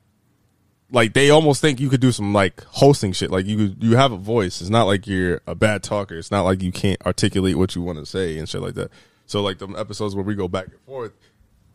like 0.90 1.12
they 1.12 1.30
almost 1.30 1.60
think 1.60 1.80
you 1.80 1.88
could 1.88 2.00
do 2.00 2.12
some 2.12 2.32
like 2.32 2.62
hosting 2.64 3.12
shit. 3.12 3.30
Like 3.30 3.46
you 3.46 3.74
you 3.78 3.96
have 3.96 4.12
a 4.12 4.16
voice. 4.16 4.60
It's 4.60 4.70
not 4.70 4.84
like 4.84 5.06
you're 5.06 5.40
a 5.46 5.54
bad 5.54 5.82
talker. 5.82 6.16
It's 6.16 6.30
not 6.30 6.42
like 6.42 6.62
you 6.62 6.72
can't 6.72 7.04
articulate 7.06 7.56
what 7.56 7.74
you 7.74 7.82
want 7.82 7.98
to 7.98 8.06
say 8.06 8.38
and 8.38 8.48
shit 8.48 8.62
like 8.62 8.74
that. 8.74 8.90
So 9.26 9.42
like 9.42 9.58
the 9.58 9.68
episodes 9.68 10.14
where 10.14 10.24
we 10.24 10.34
go 10.34 10.48
back 10.48 10.66
and 10.66 10.80
forth, 10.80 11.12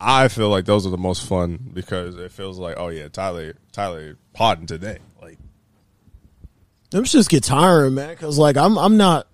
I 0.00 0.28
feel 0.28 0.48
like 0.48 0.64
those 0.64 0.86
are 0.86 0.90
the 0.90 0.98
most 0.98 1.26
fun 1.26 1.70
because 1.72 2.16
it 2.16 2.32
feels 2.32 2.58
like 2.58 2.76
oh 2.78 2.88
yeah, 2.88 3.08
Tyler 3.08 3.54
Tyler 3.72 4.16
podding 4.32 4.66
today. 4.66 4.98
Like 5.20 5.38
them 6.90 7.04
just 7.04 7.30
get 7.30 7.44
tiring, 7.44 7.94
man. 7.94 8.10
Because 8.10 8.38
like 8.38 8.56
I'm 8.56 8.78
I'm 8.78 8.96
not 8.96 9.26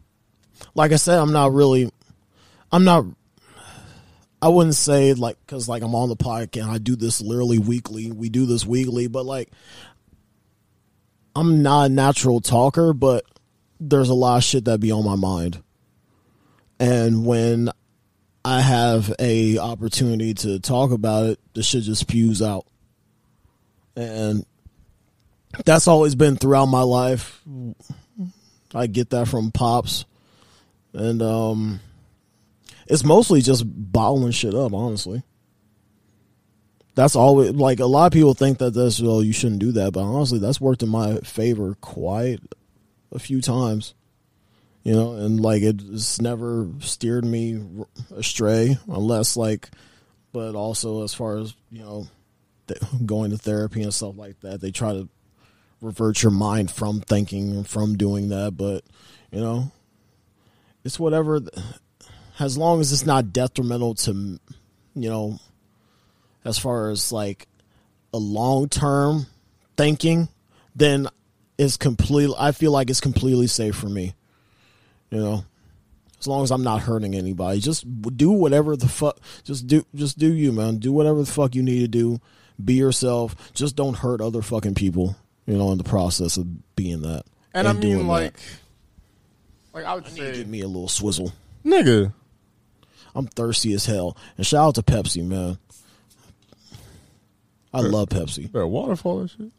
like 0.74 0.92
I 0.92 0.96
said, 0.96 1.18
I'm 1.18 1.32
not 1.32 1.52
really, 1.52 1.90
I'm 2.72 2.84
not. 2.84 3.04
I 4.40 4.48
wouldn't 4.48 4.74
say 4.74 5.14
like 5.14 5.38
because 5.46 5.68
like 5.68 5.82
I'm 5.82 5.94
on 5.94 6.08
the 6.08 6.16
podcast. 6.16 6.68
I 6.68 6.78
do 6.78 6.96
this 6.96 7.20
literally 7.20 7.58
weekly. 7.58 8.12
We 8.12 8.28
do 8.28 8.46
this 8.46 8.66
weekly, 8.66 9.06
but 9.08 9.24
like 9.24 9.50
I'm 11.34 11.62
not 11.62 11.86
a 11.86 11.88
natural 11.88 12.40
talker, 12.40 12.92
but 12.92 13.24
there's 13.80 14.08
a 14.08 14.14
lot 14.14 14.38
of 14.38 14.44
shit 14.44 14.64
that 14.66 14.80
be 14.80 14.92
on 14.92 15.04
my 15.04 15.16
mind. 15.16 15.62
And 16.78 17.24
when 17.26 17.70
I 18.44 18.60
have 18.60 19.12
a 19.18 19.58
opportunity 19.58 20.34
to 20.34 20.60
talk 20.60 20.92
about 20.92 21.26
it, 21.26 21.40
the 21.54 21.62
shit 21.62 21.84
just 21.84 22.02
spews 22.02 22.42
out. 22.42 22.66
And 23.96 24.44
that's 25.64 25.88
always 25.88 26.14
been 26.14 26.36
throughout 26.36 26.66
my 26.66 26.82
life. 26.82 27.42
I 28.74 28.86
get 28.86 29.10
that 29.10 29.28
from 29.28 29.50
pops. 29.52 30.04
And 30.92 31.22
um 31.22 31.80
it's 32.88 33.04
mostly 33.04 33.40
just 33.40 33.64
bottling 33.66 34.32
shit 34.32 34.54
up, 34.54 34.72
honestly. 34.72 35.22
That's 36.94 37.14
always 37.14 37.50
like 37.50 37.78
a 37.80 37.86
lot 37.86 38.06
of 38.06 38.12
people 38.12 38.34
think 38.34 38.58
that 38.58 38.70
that's 38.70 39.00
well, 39.00 39.22
you 39.22 39.32
shouldn't 39.32 39.60
do 39.60 39.72
that, 39.72 39.92
but 39.92 40.02
honestly, 40.02 40.38
that's 40.38 40.60
worked 40.60 40.82
in 40.82 40.88
my 40.88 41.18
favor 41.18 41.76
quite 41.80 42.40
a 43.12 43.18
few 43.18 43.40
times. 43.42 43.94
You 44.82 44.94
know, 44.94 45.14
and 45.14 45.40
like 45.40 45.62
it's 45.62 46.20
never 46.20 46.68
steered 46.80 47.24
me 47.24 47.60
astray, 48.14 48.78
unless 48.88 49.36
like, 49.36 49.68
but 50.32 50.54
also 50.54 51.02
as 51.02 51.12
far 51.12 51.36
as 51.36 51.54
you 51.70 51.80
know, 51.80 52.06
going 53.04 53.30
to 53.30 53.36
therapy 53.36 53.82
and 53.82 53.92
stuff 53.92 54.16
like 54.16 54.40
that, 54.40 54.60
they 54.60 54.70
try 54.70 54.92
to 54.92 55.08
revert 55.80 56.22
your 56.22 56.32
mind 56.32 56.70
from 56.70 57.00
thinking 57.00 57.50
and 57.50 57.68
from 57.68 57.96
doing 57.96 58.28
that. 58.30 58.56
But 58.56 58.84
you 59.30 59.40
know, 59.40 59.70
it's 60.84 60.98
whatever 60.98 61.40
as 62.38 62.56
long 62.58 62.80
as 62.80 62.92
it's 62.92 63.06
not 63.06 63.32
detrimental 63.32 63.94
to 63.94 64.12
you 64.94 65.10
know 65.10 65.38
as 66.44 66.58
far 66.58 66.90
as 66.90 67.12
like 67.12 67.46
a 68.12 68.18
long 68.18 68.68
term 68.68 69.26
thinking 69.76 70.28
then 70.74 71.08
it's 71.58 71.76
completely 71.76 72.34
i 72.38 72.52
feel 72.52 72.70
like 72.72 72.90
it's 72.90 73.00
completely 73.00 73.46
safe 73.46 73.74
for 73.74 73.88
me 73.88 74.14
you 75.10 75.20
know? 75.20 75.44
As 76.18 76.26
long 76.26 76.42
as 76.42 76.50
i'm 76.50 76.62
not 76.62 76.80
hurting 76.80 77.14
anybody. 77.14 77.60
Just 77.60 77.84
do 78.16 78.30
whatever 78.30 78.74
the 78.74 78.88
fuck 78.88 79.18
just 79.44 79.66
do 79.66 79.84
just 79.94 80.18
do 80.18 80.32
you 80.32 80.50
man. 80.50 80.78
Do 80.78 80.90
whatever 80.90 81.20
the 81.20 81.30
fuck 81.30 81.54
you 81.54 81.62
need 81.62 81.80
to 81.80 81.88
do. 81.88 82.20
Be 82.62 82.74
yourself. 82.74 83.52
Just 83.52 83.76
don't 83.76 83.98
hurt 83.98 84.20
other 84.22 84.40
fucking 84.40 84.74
people 84.74 85.14
you 85.46 85.56
know 85.56 85.70
in 85.72 85.78
the 85.78 85.84
process 85.84 86.36
of 86.38 86.74
being 86.74 87.02
that 87.02 87.24
and, 87.54 87.68
I 87.68 87.72
doing 87.72 87.98
mean 87.98 88.06
that. 88.06 88.12
like 88.12 88.34
like 89.74 89.84
I 89.84 89.94
would 89.94 90.06
I 90.06 90.08
say 90.08 90.32
get 90.36 90.48
me 90.48 90.62
a 90.62 90.66
little 90.66 90.88
swizzle. 90.88 91.32
Nigga. 91.64 92.12
I'm 93.16 93.26
thirsty 93.26 93.72
as 93.72 93.86
hell. 93.86 94.16
And 94.36 94.46
shout 94.46 94.68
out 94.68 94.74
to 94.76 94.82
Pepsi, 94.82 95.24
man. 95.24 95.58
I 97.72 97.80
love 97.80 98.10
Pepsi. 98.10 98.50
Better 98.52 98.66
waterfall 98.66 99.20
and 99.20 99.30
shit. 99.30 99.50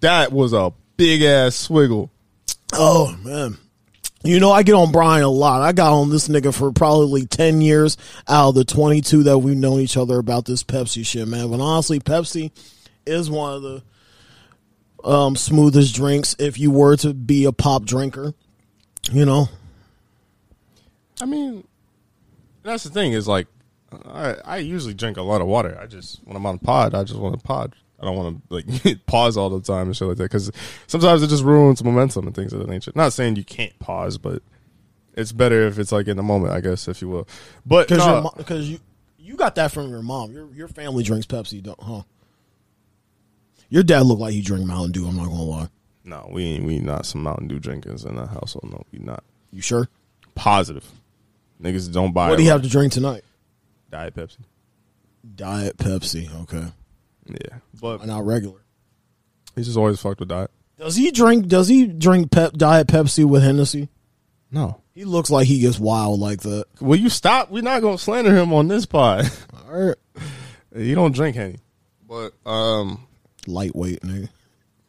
That 0.00 0.32
was 0.32 0.52
a 0.52 0.72
big 0.96 1.22
ass 1.22 1.68
swiggle. 1.68 2.10
Oh 2.72 3.16
man. 3.22 3.58
You 4.24 4.40
know, 4.40 4.50
I 4.50 4.62
get 4.64 4.74
on 4.74 4.90
Brian 4.90 5.22
a 5.22 5.28
lot. 5.28 5.62
I 5.62 5.72
got 5.72 5.92
on 5.92 6.10
this 6.10 6.28
nigga 6.28 6.52
for 6.52 6.72
probably 6.72 7.24
10 7.24 7.60
years 7.60 7.96
out 8.26 8.48
of 8.48 8.54
the 8.56 8.64
22 8.64 9.24
that 9.24 9.38
we've 9.38 9.56
known 9.56 9.80
each 9.80 9.96
other 9.96 10.18
about 10.18 10.44
this 10.44 10.64
Pepsi 10.64 11.06
shit, 11.06 11.28
man. 11.28 11.50
But 11.50 11.60
honestly, 11.60 12.00
Pepsi 12.00 12.50
is 13.06 13.30
one 13.30 13.54
of 13.54 13.62
the 13.62 13.82
um, 15.04 15.36
smoothest 15.36 15.94
drinks 15.94 16.34
if 16.38 16.58
you 16.58 16.70
were 16.70 16.96
to 16.96 17.14
be 17.14 17.44
a 17.44 17.52
pop 17.52 17.84
drinker. 17.84 18.34
You 19.12 19.24
know, 19.24 19.48
I 21.20 21.24
mean, 21.24 21.66
that's 22.68 22.84
the 22.84 22.90
thing 22.90 23.12
is 23.12 23.26
like, 23.28 23.46
I 24.06 24.36
I 24.44 24.56
usually 24.58 24.94
drink 24.94 25.16
a 25.16 25.22
lot 25.22 25.40
of 25.40 25.46
water. 25.46 25.78
I 25.80 25.86
just 25.86 26.20
when 26.24 26.36
I'm 26.36 26.46
on 26.46 26.58
pod, 26.58 26.94
I 26.94 27.04
just 27.04 27.18
want 27.18 27.34
to 27.38 27.42
pod. 27.42 27.74
I 28.00 28.04
don't 28.04 28.16
want 28.16 28.48
to 28.48 28.54
like 28.54 29.06
pause 29.06 29.36
all 29.36 29.50
the 29.50 29.60
time 29.60 29.88
and 29.88 29.96
shit 29.96 30.06
like 30.06 30.18
that 30.18 30.24
because 30.24 30.52
sometimes 30.86 31.22
it 31.22 31.28
just 31.28 31.42
ruins 31.42 31.82
momentum 31.82 32.26
and 32.26 32.34
things 32.36 32.52
of 32.52 32.60
that 32.60 32.68
nature. 32.68 32.92
Not 32.94 33.12
saying 33.12 33.36
you 33.36 33.44
can't 33.44 33.76
pause, 33.80 34.18
but 34.18 34.42
it's 35.14 35.32
better 35.32 35.66
if 35.66 35.78
it's 35.80 35.90
like 35.90 36.06
in 36.06 36.16
the 36.16 36.22
moment, 36.22 36.52
I 36.52 36.60
guess, 36.60 36.86
if 36.86 37.02
you 37.02 37.08
will. 37.08 37.26
But 37.66 37.88
because 37.88 38.38
no, 38.38 38.56
you 38.56 38.78
you 39.18 39.36
got 39.36 39.56
that 39.56 39.72
from 39.72 39.90
your 39.90 40.02
mom. 40.02 40.30
Your 40.32 40.48
your 40.54 40.68
family 40.68 41.02
drinks 41.02 41.26
Pepsi, 41.26 41.60
don't 41.62 41.82
huh? 41.82 42.02
Your 43.68 43.82
dad 43.82 44.02
looked 44.06 44.20
like 44.20 44.32
he 44.32 44.40
drank 44.42 44.64
Mountain 44.66 44.92
Dew. 44.92 45.06
I'm 45.06 45.16
not 45.16 45.26
gonna 45.26 45.42
lie. 45.42 45.68
no, 46.04 46.28
we 46.30 46.44
ain't 46.44 46.64
we 46.64 46.78
not 46.78 47.04
some 47.04 47.22
Mountain 47.22 47.48
Dew 47.48 47.58
drinkers 47.58 48.04
in 48.04 48.16
that 48.16 48.28
household. 48.28 48.70
No, 48.70 48.82
we 48.92 48.98
not 49.00 49.24
You 49.52 49.60
sure? 49.62 49.88
positive. 50.34 50.88
Niggas 51.62 51.92
don't 51.92 52.12
buy. 52.12 52.28
What 52.30 52.36
do 52.38 52.44
you 52.44 52.50
have 52.50 52.62
to 52.62 52.68
drink 52.68 52.92
tonight? 52.92 53.24
Diet 53.90 54.14
Pepsi. 54.14 54.38
Diet 55.34 55.76
Pepsi. 55.76 56.28
Okay, 56.42 56.66
Yeah, 57.26 57.58
but 57.80 58.06
not 58.06 58.24
regular? 58.24 58.60
he's 59.56 59.66
just 59.66 59.76
always 59.78 60.00
fucked 60.00 60.20
with 60.20 60.28
diet. 60.28 60.50
Does 60.78 60.94
he 60.96 61.10
drink? 61.10 61.48
Does 61.48 61.66
he 61.68 61.86
drink 61.86 62.30
pep, 62.30 62.52
Diet 62.52 62.86
Pepsi 62.86 63.24
with 63.24 63.42
Hennessy? 63.42 63.88
No. 64.52 64.80
He 64.94 65.04
looks 65.04 65.30
like 65.30 65.46
he 65.46 65.58
gets 65.60 65.78
wild 65.78 66.20
like 66.20 66.40
that. 66.42 66.66
Will 66.80 66.96
you 66.96 67.08
stop? 67.08 67.50
We're 67.50 67.62
not 67.62 67.82
gonna 67.82 67.98
slander 67.98 68.34
him 68.36 68.52
on 68.52 68.68
this 68.68 68.86
pod. 68.86 69.30
All 69.68 69.74
right, 69.88 69.96
he 70.76 70.94
don't 70.94 71.12
drink 71.14 71.34
Henny, 71.36 71.58
but 72.08 72.32
um, 72.48 73.06
lightweight 73.46 74.00
nigga. 74.02 74.28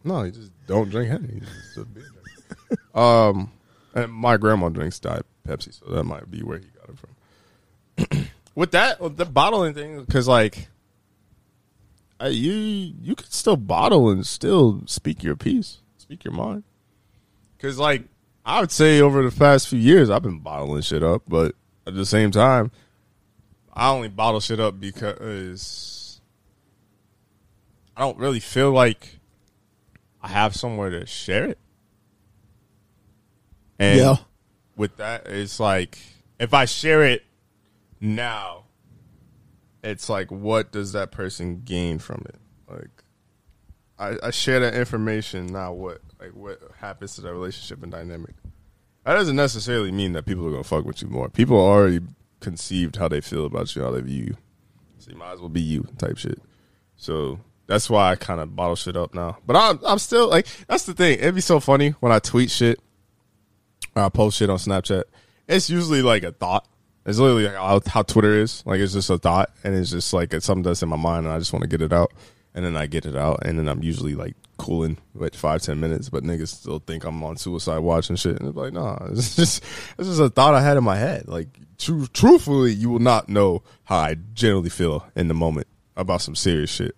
no, 0.04 0.24
you 0.24 0.32
just 0.32 0.52
don't 0.68 0.90
drink 0.90 1.10
Henny. 1.12 1.40
He's 1.40 1.76
just 1.76 1.88
a 2.94 2.98
um, 3.00 3.52
and 3.96 4.12
my 4.14 4.38
grandma 4.38 4.70
drinks 4.70 5.00
Diet 5.00 5.26
Pepsi, 5.50 5.74
so 5.80 5.92
that 5.94 6.04
might 6.04 6.30
be 6.30 6.42
where 6.44 6.60
he 6.60 6.66
got 6.66 6.90
it 6.90 8.10
from. 8.10 8.28
with 8.56 8.72
that, 8.72 9.02
with 9.02 9.18
the 9.18 9.26
bottling 9.26 9.74
thing, 9.74 10.04
because 10.04 10.28
like, 10.28 10.68
I, 12.20 12.28
you 12.28 12.54
you 13.02 13.16
could 13.16 13.34
still 13.34 13.58
bottle 13.58 14.10
and 14.10 14.26
still 14.26 14.82
speak 14.86 15.24
your 15.24 15.36
piece, 15.36 15.80
speak 15.98 16.24
your 16.24 16.34
mind. 16.34 16.64
Because 17.58 17.80
like, 17.80 18.04
I 18.46 18.60
would 18.62 18.72
say 18.72 19.02
over 19.02 19.28
the 19.28 19.36
past 19.36 19.68
few 19.68 19.80
years, 19.80 20.10
I've 20.10 20.24
been 20.24 20.40
bottling 20.40 20.82
shit 20.82 21.04
up, 21.04 21.24
but 21.28 21.56
at 21.88 21.96
the 21.96 22.06
same 22.06 22.32
time, 22.32 22.72
I 23.74 23.90
only 23.90 24.10
bottle 24.10 24.40
shit 24.40 24.60
up 24.60 24.80
because 24.80 26.22
I 27.98 28.02
don't 28.02 28.18
really 28.18 28.40
feel 28.40 28.72
like 28.72 29.20
I 30.22 30.28
have 30.28 30.56
somewhere 30.56 30.90
to 30.90 31.06
share 31.06 31.46
it. 31.46 31.58
And 33.80 34.00
Yeah. 34.00 34.16
With 34.80 34.96
that, 34.96 35.28
it's 35.28 35.60
like 35.60 36.00
if 36.39 36.54
I 36.54 36.63
share 36.63 37.04
it 37.04 37.24
now, 38.00 38.63
it's 39.84 40.08
like 40.08 40.32
what 40.32 40.72
does 40.72 40.94
that 40.94 41.12
person 41.12 41.62
gain 41.65 42.00
from 42.00 42.24
it? 42.30 42.39
Like 42.68 43.04
I, 44.00 44.28
I 44.28 44.32
share 44.32 44.62
that 44.62 44.74
information 44.74 45.48
now 45.48 45.74
what 45.74 46.02
like 46.20 46.34
what 46.34 46.62
happens 46.80 47.15
to 47.15 47.22
that 47.22 47.34
relationship 47.34 47.84
and 47.84 47.92
dynamic. 47.92 48.36
That 49.04 49.15
doesn't 49.15 49.36
necessarily 49.36 49.92
mean 49.92 50.13
that 50.13 50.26
people 50.26 50.48
are 50.48 50.52
gonna 50.52 50.63
fuck 50.63 50.86
with 50.86 51.02
you 51.02 51.10
more. 51.10 51.28
People 51.30 51.58
already 51.58 52.00
conceived 52.39 52.96
how 52.96 53.10
they 53.10 53.20
feel 53.20 53.46
about 53.46 53.76
you, 53.76 53.84
how 53.84 53.92
they 53.92 54.02
view 54.02 54.24
you. 54.28 54.38
So 55.00 55.12
you 55.12 55.18
might 55.18 55.34
as 55.34 55.39
well 55.42 55.50
be 55.50 55.62
you 55.62 55.88
type 55.98 56.18
shit. 56.18 56.42
So 56.96 57.42
that's 57.68 57.89
why 57.89 58.12
I 58.12 58.15
kind 58.15 58.39
of 58.39 58.56
bottle 58.56 58.78
shit 58.78 58.96
up 58.96 59.13
now. 59.13 59.39
But 59.46 59.58
I'm 59.58 59.80
I'm 59.86 60.00
still 60.00 60.30
like 60.30 60.48
that's 60.70 60.86
the 60.86 60.94
thing. 60.94 61.20
It'd 61.20 61.36
be 61.36 61.42
so 61.42 61.60
funny 61.60 61.89
when 62.00 62.13
I 62.13 62.20
tweet 62.20 62.50
shit, 62.50 62.80
or 64.00 64.06
I 64.06 64.10
post 64.10 64.38
shit 64.38 64.50
on 64.50 64.58
Snapchat. 64.58 65.04
It's 65.48 65.70
usually 65.70 66.02
like 66.02 66.24
a 66.24 66.32
thought. 66.32 66.68
It's 67.06 67.18
literally 67.18 67.46
like 67.46 67.56
how, 67.56 67.82
how 67.88 68.02
Twitter 68.04 68.34
is. 68.34 68.64
Like 68.66 68.80
it's 68.80 68.94
just 68.94 69.10
a 69.10 69.18
thought, 69.18 69.52
and 69.64 69.76
it's 69.76 69.92
just 69.92 70.14
like 70.14 70.34
it's 70.34 70.46
something 70.46 70.64
that's 70.64 70.84
in 70.84 70.90
my 70.90 70.96
mind, 70.96 71.26
and 71.26 71.34
I 71.34 71.40
just 71.40 71.54
want 71.54 71.64
to 71.64 71.70
get 71.70 71.82
it 71.82 71.94
out. 71.94 72.12
And 72.56 72.66
then 72.66 72.76
I 72.76 72.88
get 72.88 73.06
it 73.06 73.16
out, 73.16 73.46
and 73.46 73.60
then 73.60 73.68
I'm 73.68 73.84
usually 73.84 74.16
like 74.16 74.36
cooling 74.58 74.98
with 75.14 75.36
five 75.36 75.62
ten 75.62 75.80
minutes, 75.80 76.10
but 76.10 76.24
niggas 76.24 76.50
still 76.50 76.80
think 76.80 77.04
I'm 77.06 77.24
on 77.24 77.38
suicide 77.38 77.80
watch 77.80 78.10
and 78.10 78.20
shit. 78.20 78.40
And 78.40 78.50
it's 78.50 78.58
like, 78.58 78.74
nah, 78.74 78.98
it's 79.12 79.36
just 79.36 79.64
it's 79.98 80.08
just 80.08 80.20
a 80.20 80.30
thought 80.30 80.56
I 80.56 80.62
had 80.62 80.78
in 80.78 80.84
my 80.84 80.98
head. 80.98 81.28
Like, 81.28 81.48
tru- 81.78 82.08
truthfully, 82.08 82.74
you 82.74 82.90
will 82.90 83.00
not 83.00 83.30
know 83.30 83.64
how 83.84 83.98
I 83.98 84.16
generally 84.34 84.70
feel 84.70 85.06
in 85.16 85.28
the 85.28 85.34
moment 85.34 85.68
about 85.96 86.22
some 86.22 86.36
serious 86.36 86.70
shit, 86.70 86.96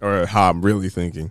or 0.00 0.26
how 0.26 0.50
I'm 0.50 0.62
really 0.62 0.88
thinking. 0.88 1.30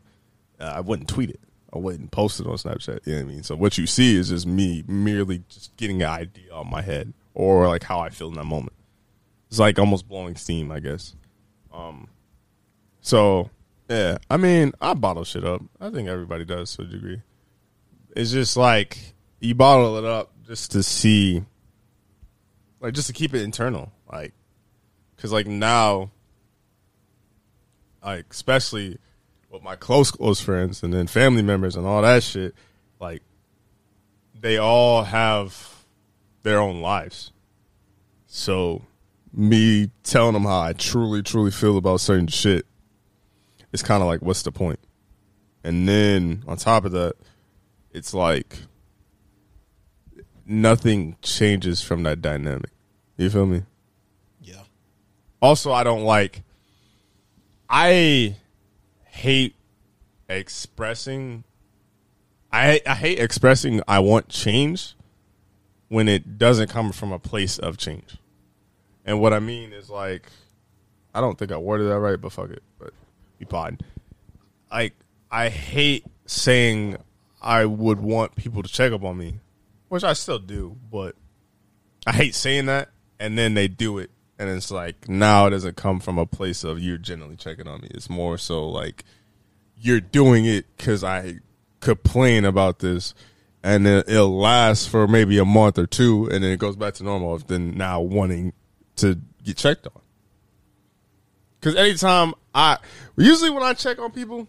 Uh, 0.60 0.73
I 0.75 0.80
wouldn't 0.80 1.10
tweet 1.10 1.32
it. 1.32 1.39
I 1.75 1.77
wouldn't 1.77 2.11
post 2.11 2.39
it 2.39 2.47
on 2.47 2.55
Snapchat. 2.55 3.05
You 3.05 3.13
know 3.13 3.19
what 3.19 3.31
I 3.31 3.33
mean? 3.33 3.43
So 3.43 3.55
what 3.55 3.77
you 3.77 3.85
see 3.85 4.15
is 4.15 4.29
just 4.29 4.47
me 4.47 4.83
merely 4.88 5.43
just 5.49 5.75
getting 5.75 6.01
an 6.01 6.09
idea 6.09 6.53
on 6.53 6.69
my 6.71 6.81
head, 6.81 7.13
or 7.33 7.67
like 7.67 7.83
how 7.83 7.99
I 7.99 8.09
feel 8.09 8.29
in 8.29 8.35
that 8.35 8.45
moment. 8.45 8.73
It's 9.49 9.59
like 9.59 9.77
almost 9.77 10.07
blowing 10.07 10.38
steam, 10.38 10.71
I 10.71 10.79
guess. 10.79 11.15
Um, 11.73 12.07
so 13.01 13.49
yeah, 13.89 14.17
I 14.29 14.38
mean, 14.38 14.71
I 14.79 14.93
bottle 14.93 15.25
shit 15.25 15.43
up. 15.43 15.61
I 15.81 15.89
think 15.89 16.07
everybody 16.07 16.45
does 16.45 16.75
to 16.77 16.83
a 16.83 16.85
degree. 16.85 17.21
It's 18.15 18.31
just 18.31 18.55
like 18.55 18.97
you 19.41 19.53
bottle 19.53 19.97
it 19.97 20.05
up 20.05 20.31
just 20.47 20.71
to 20.71 20.81
see, 20.81 21.43
like, 22.79 22.93
just 22.93 23.07
to 23.07 23.13
keep 23.13 23.33
it 23.33 23.41
internal, 23.41 23.91
like, 24.11 24.33
because 25.15 25.33
like 25.33 25.45
now, 25.45 26.09
like 28.01 28.27
especially 28.31 28.97
with 29.55 29.63
my 29.63 29.75
close 29.75 30.11
close 30.11 30.41
friends 30.41 30.83
and 30.83 30.93
then 30.93 31.07
family 31.07 31.41
members 31.41 31.75
and 31.75 31.87
all 31.87 32.01
that 32.01 32.21
shit, 32.21 32.53
like, 32.99 33.23
they 34.39 34.57
all 34.57 35.03
have 35.03 35.85
their 36.43 36.59
own 36.59 36.81
lives. 36.81 37.31
So 38.27 38.81
me 39.33 39.89
telling 40.03 40.33
them 40.33 40.43
how 40.43 40.59
I 40.59 40.73
truly, 40.73 41.23
truly 41.23 41.51
feel 41.51 41.77
about 41.77 42.01
certain 42.01 42.27
shit, 42.27 42.65
it's 43.71 43.81
kind 43.81 44.03
of 44.03 44.07
like, 44.07 44.21
what's 44.21 44.43
the 44.43 44.51
point? 44.51 44.79
And 45.63 45.87
then 45.87 46.43
on 46.47 46.57
top 46.57 46.83
of 46.83 46.91
that, 46.91 47.13
it's 47.91 48.13
like 48.13 48.57
nothing 50.45 51.15
changes 51.21 51.81
from 51.81 52.03
that 52.03 52.21
dynamic. 52.21 52.71
You 53.15 53.29
feel 53.29 53.45
me? 53.45 53.63
Yeah. 54.41 54.63
Also, 55.41 55.71
I 55.71 55.85
don't 55.85 56.03
like. 56.03 56.43
I 57.69 58.35
hate 59.15 59.56
expressing. 60.30 61.43
I 62.51 62.82
I 62.86 62.95
hate 62.95 63.19
expressing 63.19 63.82
I 63.88 63.99
want 63.99 64.30
change 64.30 64.95
when 65.88 66.08
it 66.08 66.38
doesn't 66.38 66.69
come 66.69 66.91
from 66.91 67.12
a 67.12 67.19
place 67.19 67.58
of 67.58 67.78
change. 67.78 68.17
And 69.06 69.21
what 69.21 69.34
I 69.34 69.39
mean 69.39 69.71
is 69.71 69.89
like, 69.89 70.30
I 71.13 71.21
don't 71.21 71.38
think 71.38 71.51
I 71.51 71.58
worded 71.58 71.88
that 71.89 71.99
right, 71.99 72.19
but 72.19 72.32
fuck 72.32 72.49
it. 72.49 72.63
But 72.78 72.91
be 73.39 73.45
pod. 73.45 73.84
Like 74.71 74.93
I 75.32 75.49
hate 75.49 76.06
saying 76.25 76.97
I 77.41 77.65
would 77.65 78.01
want 78.01 78.36
people 78.36 78.63
to 78.63 78.69
check 78.69 78.91
up 78.91 79.04
on 79.04 79.17
me, 79.17 79.39
which 79.88 80.04
I 80.04 80.13
still 80.13 80.39
do, 80.39 80.75
but 80.91 81.15
I 82.06 82.12
hate 82.12 82.36
saying 82.36 82.65
that, 82.65 82.89
and 83.19 83.38
then 83.38 83.54
they 83.54 83.67
do 83.67 83.97
it, 83.97 84.12
and 84.38 84.50
it's 84.50 84.71
like 84.71 85.08
now 85.08 85.48
it 85.48 85.52
doesn't 85.52 85.78
come 85.78 86.00
from 86.00 86.17
a 86.17 86.26
place 86.26 86.63
of 86.63 86.80
you're 86.80 86.98
generally 86.98 87.36
checking 87.36 87.67
on 87.67 87.82
me. 87.82 87.89
It's 87.91 88.10
more 88.10 88.38
so 88.38 88.67
like 88.67 89.04
you're 89.78 90.02
doing 90.02 90.45
it 90.45 90.65
because 90.76 91.04
I 91.04 91.39
complain 91.80 92.45
about 92.45 92.80
this, 92.80 93.13
and 93.63 93.86
then 93.86 94.04
it'll 94.08 94.38
last 94.38 94.89
for 94.89 95.08
maybe 95.08 95.38
a 95.38 95.45
month 95.45 95.78
or 95.78 95.88
two, 95.88 96.28
and 96.32 96.43
then 96.43 96.52
it 96.52 96.60
goes 96.60 96.76
back 96.76 96.95
to 96.95 97.04
normal. 97.04 97.38
Then 97.38 97.78
now 97.78 98.02
wanting 98.02 98.54
to 98.98 99.19
get 99.43 99.58
checked 99.58 99.88
on. 99.88 100.02
Because 101.60 101.76
anytime 101.76 102.34
I 102.54 102.78
usually 103.17 103.50
when 103.50 103.63
I 103.63 103.74
check 103.74 104.00
on 104.00 104.12
people, 104.12 104.48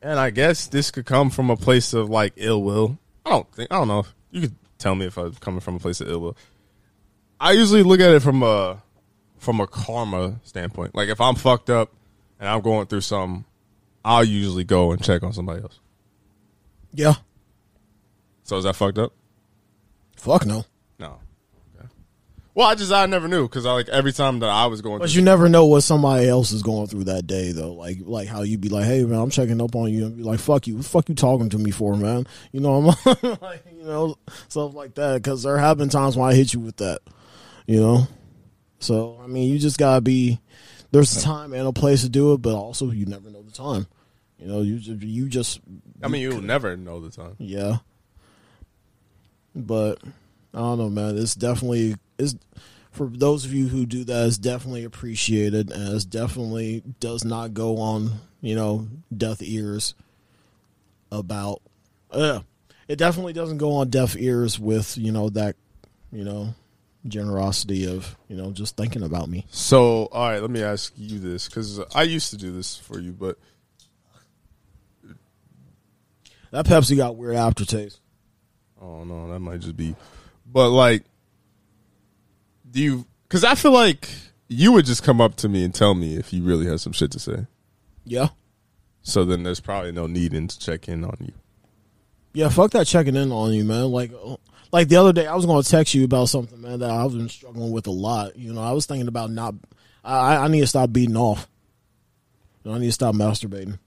and 0.00 0.18
I 0.18 0.30
guess 0.30 0.66
this 0.66 0.90
could 0.90 1.06
come 1.06 1.30
from 1.30 1.50
a 1.50 1.56
place 1.56 1.92
of 1.92 2.10
like 2.10 2.32
ill 2.36 2.62
will. 2.62 2.98
I 3.24 3.30
don't 3.30 3.52
think 3.52 3.72
I 3.72 3.76
don't 3.76 3.88
know. 3.88 4.04
You 4.30 4.42
could 4.42 4.56
tell 4.78 4.94
me 4.94 5.06
if 5.06 5.16
I'm 5.16 5.34
coming 5.34 5.60
from 5.60 5.76
a 5.76 5.78
place 5.78 6.00
of 6.00 6.08
ill 6.08 6.20
will. 6.20 6.36
I 7.42 7.50
usually 7.52 7.82
look 7.82 7.98
at 7.98 8.12
it 8.12 8.22
from 8.22 8.44
a 8.44 8.80
from 9.38 9.58
a 9.60 9.66
karma 9.66 10.38
standpoint. 10.44 10.94
Like 10.94 11.08
if 11.08 11.20
I'm 11.20 11.34
fucked 11.34 11.70
up 11.70 11.92
and 12.38 12.48
I'm 12.48 12.60
going 12.60 12.86
through 12.86 13.00
something, 13.00 13.44
I'll 14.04 14.22
usually 14.22 14.62
go 14.62 14.92
and 14.92 15.02
check 15.02 15.24
on 15.24 15.32
somebody 15.32 15.60
else. 15.60 15.80
Yeah. 16.94 17.14
So 18.44 18.56
is 18.58 18.64
that 18.64 18.76
fucked 18.76 18.98
up? 18.98 19.12
Fuck 20.16 20.46
no. 20.46 20.64
No. 21.00 21.18
Okay. 21.76 21.88
Well, 22.54 22.68
I 22.68 22.76
just 22.76 22.92
I 22.92 23.06
never 23.06 23.26
knew 23.26 23.48
because 23.48 23.66
I 23.66 23.72
like 23.72 23.88
every 23.88 24.12
time 24.12 24.38
that 24.38 24.48
I 24.48 24.66
was 24.66 24.80
going. 24.80 25.00
But 25.00 25.10
through, 25.10 25.18
you 25.18 25.24
never 25.24 25.48
know 25.48 25.66
what 25.66 25.80
somebody 25.80 26.28
else 26.28 26.52
is 26.52 26.62
going 26.62 26.86
through 26.86 27.04
that 27.04 27.26
day, 27.26 27.50
though. 27.50 27.72
Like, 27.72 27.98
like 28.02 28.28
how 28.28 28.42
you'd 28.42 28.60
be 28.60 28.68
like, 28.68 28.84
"Hey, 28.84 29.02
man, 29.04 29.18
I'm 29.18 29.30
checking 29.30 29.60
up 29.60 29.74
on 29.74 29.92
you," 29.92 30.06
and 30.06 30.16
be 30.16 30.22
like, 30.22 30.38
"Fuck 30.38 30.68
you, 30.68 30.76
what 30.76 30.84
the 30.84 30.88
fuck 30.88 31.08
you 31.08 31.16
talking 31.16 31.48
to 31.48 31.58
me 31.58 31.72
for, 31.72 31.96
man?" 31.96 32.24
You 32.52 32.60
know, 32.60 32.74
I'm 32.74 32.86
like, 33.40 33.64
you 33.76 33.82
know, 33.84 34.16
stuff 34.48 34.74
like 34.74 34.94
that. 34.94 35.14
Because 35.16 35.42
there 35.42 35.58
have 35.58 35.78
been 35.78 35.88
times 35.88 36.16
when 36.16 36.28
I 36.28 36.34
hit 36.34 36.54
you 36.54 36.60
with 36.60 36.76
that, 36.76 37.00
you 37.66 37.80
know. 37.80 38.06
So 38.80 39.20
I 39.22 39.26
mean, 39.26 39.50
you 39.50 39.58
just 39.58 39.78
gotta 39.78 40.00
be. 40.00 40.40
There's 40.90 41.16
a 41.16 41.22
time 41.22 41.54
and 41.54 41.66
a 41.66 41.72
place 41.72 42.02
to 42.02 42.10
do 42.10 42.34
it, 42.34 42.42
but 42.42 42.54
also 42.54 42.90
you 42.90 43.06
never 43.06 43.30
know 43.30 43.42
the 43.42 43.50
time. 43.52 43.86
You 44.38 44.46
know, 44.46 44.60
you 44.60 44.78
ju- 44.78 44.98
you 45.00 45.28
just 45.28 45.60
I 46.02 46.08
mean, 46.08 46.20
you'll 46.20 46.42
never 46.42 46.76
know 46.76 47.00
the 47.00 47.10
time. 47.10 47.36
yeah. 47.38 47.78
But 49.54 49.98
I 50.54 50.58
don't 50.58 50.78
know, 50.78 50.90
man. 50.90 51.16
It's 51.18 51.34
definitely 51.34 51.96
is 52.18 52.36
for 52.90 53.06
those 53.06 53.44
of 53.44 53.54
you 53.54 53.68
who 53.68 53.86
do 53.86 54.04
that. 54.04 54.26
It's 54.26 54.38
definitely 54.38 54.84
appreciated, 54.84 55.70
and 55.70 55.94
it's 55.94 56.04
definitely 56.04 56.82
does 57.00 57.24
not 57.24 57.54
go 57.54 57.78
on 57.78 58.12
you 58.40 58.54
know 58.54 58.88
deaf 59.16 59.38
ears 59.40 59.94
about. 61.10 61.62
Uh, 62.10 62.40
it 62.88 62.96
definitely 62.96 63.32
doesn't 63.32 63.58
go 63.58 63.72
on 63.76 63.88
deaf 63.88 64.16
ears 64.16 64.58
with 64.58 64.98
you 64.98 65.12
know 65.12 65.30
that 65.30 65.56
you 66.10 66.24
know 66.24 66.54
generosity 67.06 67.86
of 67.86 68.16
you 68.28 68.36
know 68.36 68.52
just 68.52 68.76
thinking 68.76 69.02
about 69.02 69.28
me. 69.28 69.46
So, 69.50 70.06
all 70.12 70.28
right, 70.28 70.40
let 70.40 70.50
me 70.50 70.62
ask 70.62 70.92
you 70.96 71.18
this 71.18 71.48
because 71.48 71.80
I 71.94 72.02
used 72.04 72.30
to 72.30 72.36
do 72.36 72.52
this 72.52 72.76
for 72.76 72.98
you, 73.00 73.12
but 73.12 73.38
That 76.50 76.66
Pepsi 76.66 76.96
got 76.96 77.16
weird 77.16 77.36
aftertaste. 77.36 77.98
oh 78.80 79.04
no, 79.04 79.28
that 79.32 79.40
might 79.40 79.60
just 79.60 79.76
be. 79.76 79.96
But 80.46 80.68
like, 80.70 81.02
do 82.70 82.80
you? 82.80 83.06
Because 83.26 83.42
I 83.44 83.54
feel 83.54 83.72
like 83.72 84.08
you 84.48 84.72
would 84.72 84.84
just 84.84 85.02
come 85.02 85.20
up 85.20 85.36
to 85.36 85.48
me 85.48 85.64
and 85.64 85.74
tell 85.74 85.94
me 85.94 86.16
if 86.16 86.32
you 86.32 86.42
really 86.42 86.66
had 86.66 86.80
some 86.80 86.92
shit 86.92 87.10
to 87.12 87.18
say. 87.18 87.46
Yeah. 88.04 88.28
So 89.02 89.24
then 89.24 89.42
there's 89.42 89.60
probably 89.60 89.92
no 89.92 90.06
need 90.06 90.34
in 90.34 90.46
to 90.48 90.58
check 90.58 90.88
in 90.88 91.04
on 91.04 91.16
you. 91.20 91.32
Yeah, 92.34 92.50
fuck 92.50 92.70
that 92.72 92.86
checking 92.86 93.16
in 93.16 93.32
on 93.32 93.52
you, 93.52 93.64
man. 93.64 93.84
Like, 93.86 94.12
uh, 94.12 94.36
like 94.72 94.88
the 94.88 94.96
other 94.96 95.12
day, 95.12 95.26
I 95.26 95.34
was 95.34 95.46
going 95.46 95.62
to 95.62 95.68
text 95.68 95.94
you 95.94 96.04
about 96.04 96.30
something, 96.30 96.60
man, 96.60 96.80
that 96.80 96.90
I've 96.90 97.12
been 97.12 97.28
struggling 97.28 97.72
with 97.72 97.86
a 97.86 97.90
lot. 97.90 98.36
You 98.36 98.52
know, 98.54 98.62
I 98.62 98.72
was 98.72 98.86
thinking 98.86 99.08
about 99.08 99.30
not. 99.30 99.54
I, 100.02 100.36
I 100.36 100.48
need 100.48 100.60
to 100.60 100.66
stop 100.66 100.92
beating 100.92 101.16
off. 101.16 101.46
You 102.64 102.70
know, 102.70 102.76
I 102.76 102.80
need 102.80 102.86
to 102.86 102.92
stop 102.92 103.14
masturbating. 103.14 103.78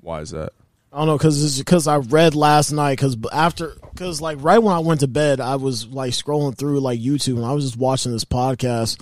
Why 0.00 0.20
is 0.20 0.30
that? 0.30 0.52
I 0.92 0.98
don't 0.98 1.06
know, 1.06 1.18
cause 1.18 1.58
because 1.58 1.86
I 1.86 1.96
read 1.96 2.34
last 2.34 2.70
night, 2.70 2.98
cause 2.98 3.16
after, 3.32 3.70
cause 3.96 4.20
like 4.20 4.36
right 4.42 4.58
when 4.58 4.74
I 4.76 4.80
went 4.80 5.00
to 5.00 5.08
bed, 5.08 5.40
I 5.40 5.56
was 5.56 5.86
like 5.86 6.12
scrolling 6.12 6.54
through 6.56 6.80
like 6.80 7.00
YouTube, 7.00 7.36
and 7.36 7.46
I 7.46 7.52
was 7.52 7.64
just 7.64 7.78
watching 7.78 8.12
this 8.12 8.26
podcast, 8.26 9.00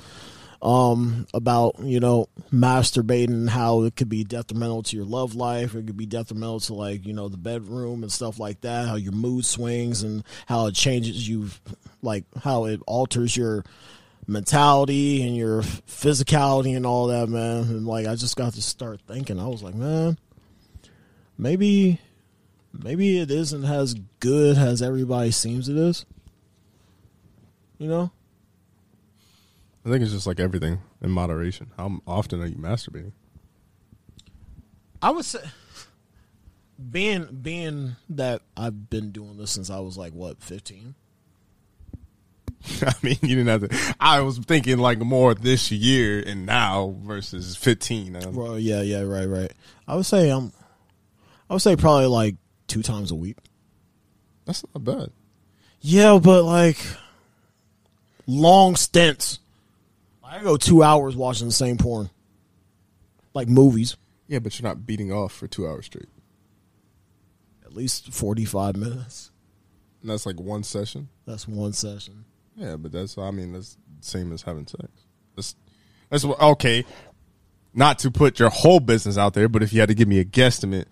um, 0.63 1.27
about 1.33 1.77
you 1.81 2.01
know 2.01 2.29
masturbating, 2.53 3.29
and 3.29 3.51
how 3.51 3.83
it 3.83 3.97
could 3.97 4.09
be 4.09 4.25
detrimental 4.25 4.83
to 4.85 4.97
your 4.97 5.05
love 5.05 5.35
life, 5.35 5.75
it 5.75 5.87
could 5.87 5.97
be 5.97 6.07
detrimental 6.07 6.61
to 6.61 6.75
like 6.75 7.07
you 7.07 7.13
know 7.13 7.29
the 7.29 7.37
bedroom 7.37 8.03
and 8.03 8.13
stuff 8.13 8.39
like 8.39 8.61
that, 8.63 8.89
how 8.89 8.97
your 8.97 9.13
mood 9.13 9.45
swings 9.45 10.03
and 10.03 10.25
how 10.47 10.67
it 10.67 10.75
changes 10.75 11.29
you, 11.29 11.49
like 12.03 12.25
how 12.43 12.65
it 12.67 12.81
alters 12.87 13.37
your 13.37 13.65
mentality 14.27 15.27
and 15.27 15.37
your 15.37 15.63
physicality 15.63 16.77
and 16.77 16.87
all 16.87 17.09
that, 17.09 17.29
man. 17.29 17.63
And 17.65 17.87
like 17.87 18.07
I 18.07 18.15
just 18.15 18.37
got 18.37 18.55
to 18.55 18.63
start 18.63 19.01
thinking, 19.07 19.41
I 19.41 19.47
was 19.47 19.63
like, 19.63 19.75
man 19.75 20.17
maybe 21.41 21.99
maybe 22.73 23.19
it 23.19 23.31
isn't 23.31 23.65
as 23.65 23.95
good 24.21 24.57
as 24.57 24.83
everybody 24.83 25.31
seems 25.31 25.69
it 25.69 25.77
is. 25.77 26.05
You 27.79 27.89
know? 27.89 28.13
I 29.91 29.93
think 29.93 30.05
it's 30.05 30.13
just 30.13 30.29
like 30.29 30.39
everything 30.39 30.79
in 31.03 31.11
moderation. 31.11 31.73
How 31.77 32.01
often 32.07 32.41
are 32.41 32.47
you 32.47 32.55
masturbating? 32.55 33.11
I 35.03 35.11
would 35.11 35.25
say 35.25 35.41
being 36.93 37.41
being 37.43 37.97
that 38.11 38.43
I've 38.57 38.89
been 38.89 39.11
doing 39.11 39.37
this 39.37 39.51
since 39.51 39.69
I 39.69 39.81
was 39.81 39.99
like 39.99 40.13
what, 40.13 40.41
15? 40.45 40.95
I 42.83 42.93
mean, 43.03 43.19
you 43.23 43.35
didn't 43.35 43.49
have 43.49 43.69
to. 43.69 43.95
I 43.99 44.21
was 44.21 44.39
thinking 44.39 44.79
like 44.79 45.01
more 45.01 45.35
this 45.35 45.73
year 45.73 46.23
and 46.25 46.47
now 46.47 46.95
versus 47.01 47.57
15. 47.57 48.15
Um, 48.15 48.37
Well, 48.37 48.61
yeah, 48.61 48.83
yeah, 48.83 49.01
right, 49.01 49.27
right. 49.27 49.53
I 49.89 49.97
would 49.97 50.07
say 50.07 50.31
um 50.31 50.53
I 51.49 51.55
would 51.55 51.63
say 51.63 51.75
probably 51.75 52.07
like 52.07 52.37
two 52.69 52.85
times 52.85 53.11
a 53.11 53.17
week. 53.17 53.39
That's 54.45 54.65
not 54.73 54.85
bad. 54.85 55.11
Yeah, 55.81 56.21
but 56.23 56.45
like 56.45 56.79
long 58.29 58.77
stints. 58.77 59.40
I 60.31 60.41
go 60.43 60.57
2 60.57 60.83
hours 60.83 61.17
watching 61.17 61.49
the 61.49 61.53
same 61.53 61.77
porn. 61.77 62.09
Like 63.35 63.49
movies. 63.49 63.97
Yeah, 64.29 64.39
but 64.39 64.59
you're 64.59 64.69
not 64.69 64.87
beating 64.87 65.13
off 65.13 65.33
for 65.33 65.49
two 65.49 65.67
hours 65.67 65.87
straight. 65.87 66.09
At 67.65 67.75
least 67.75 68.13
45 68.13 68.77
minutes. 68.77 69.33
And 70.01 70.11
that's 70.11 70.27
like 70.27 70.39
one 70.39 70.63
session. 70.63 71.09
That's 71.27 71.49
one 71.49 71.73
session. 71.73 72.25
Yeah, 72.57 72.77
but 72.77 72.93
that's 72.93 73.19
I 73.19 73.31
mean 73.31 73.53
that's 73.53 73.77
the 74.01 74.07
same 74.07 74.33
as 74.33 74.43
having 74.43 74.67
sex. 74.67 74.89
That's 75.35 75.57
that's 76.11 76.25
what 76.25 76.41
okay. 76.41 76.85
Not 77.75 77.99
to 78.01 78.11
put 78.11 78.39
your 78.39 78.51
whole 78.51 78.81
business 78.81 79.19
out 79.19 79.35
there, 79.35 79.49
but 79.49 79.63
if 79.63 79.73
you 79.73 79.81
had 79.81 79.89
to 79.89 79.95
give 79.95 80.09
me 80.09 80.19
a 80.19 80.25
guesstimate, 80.25 80.87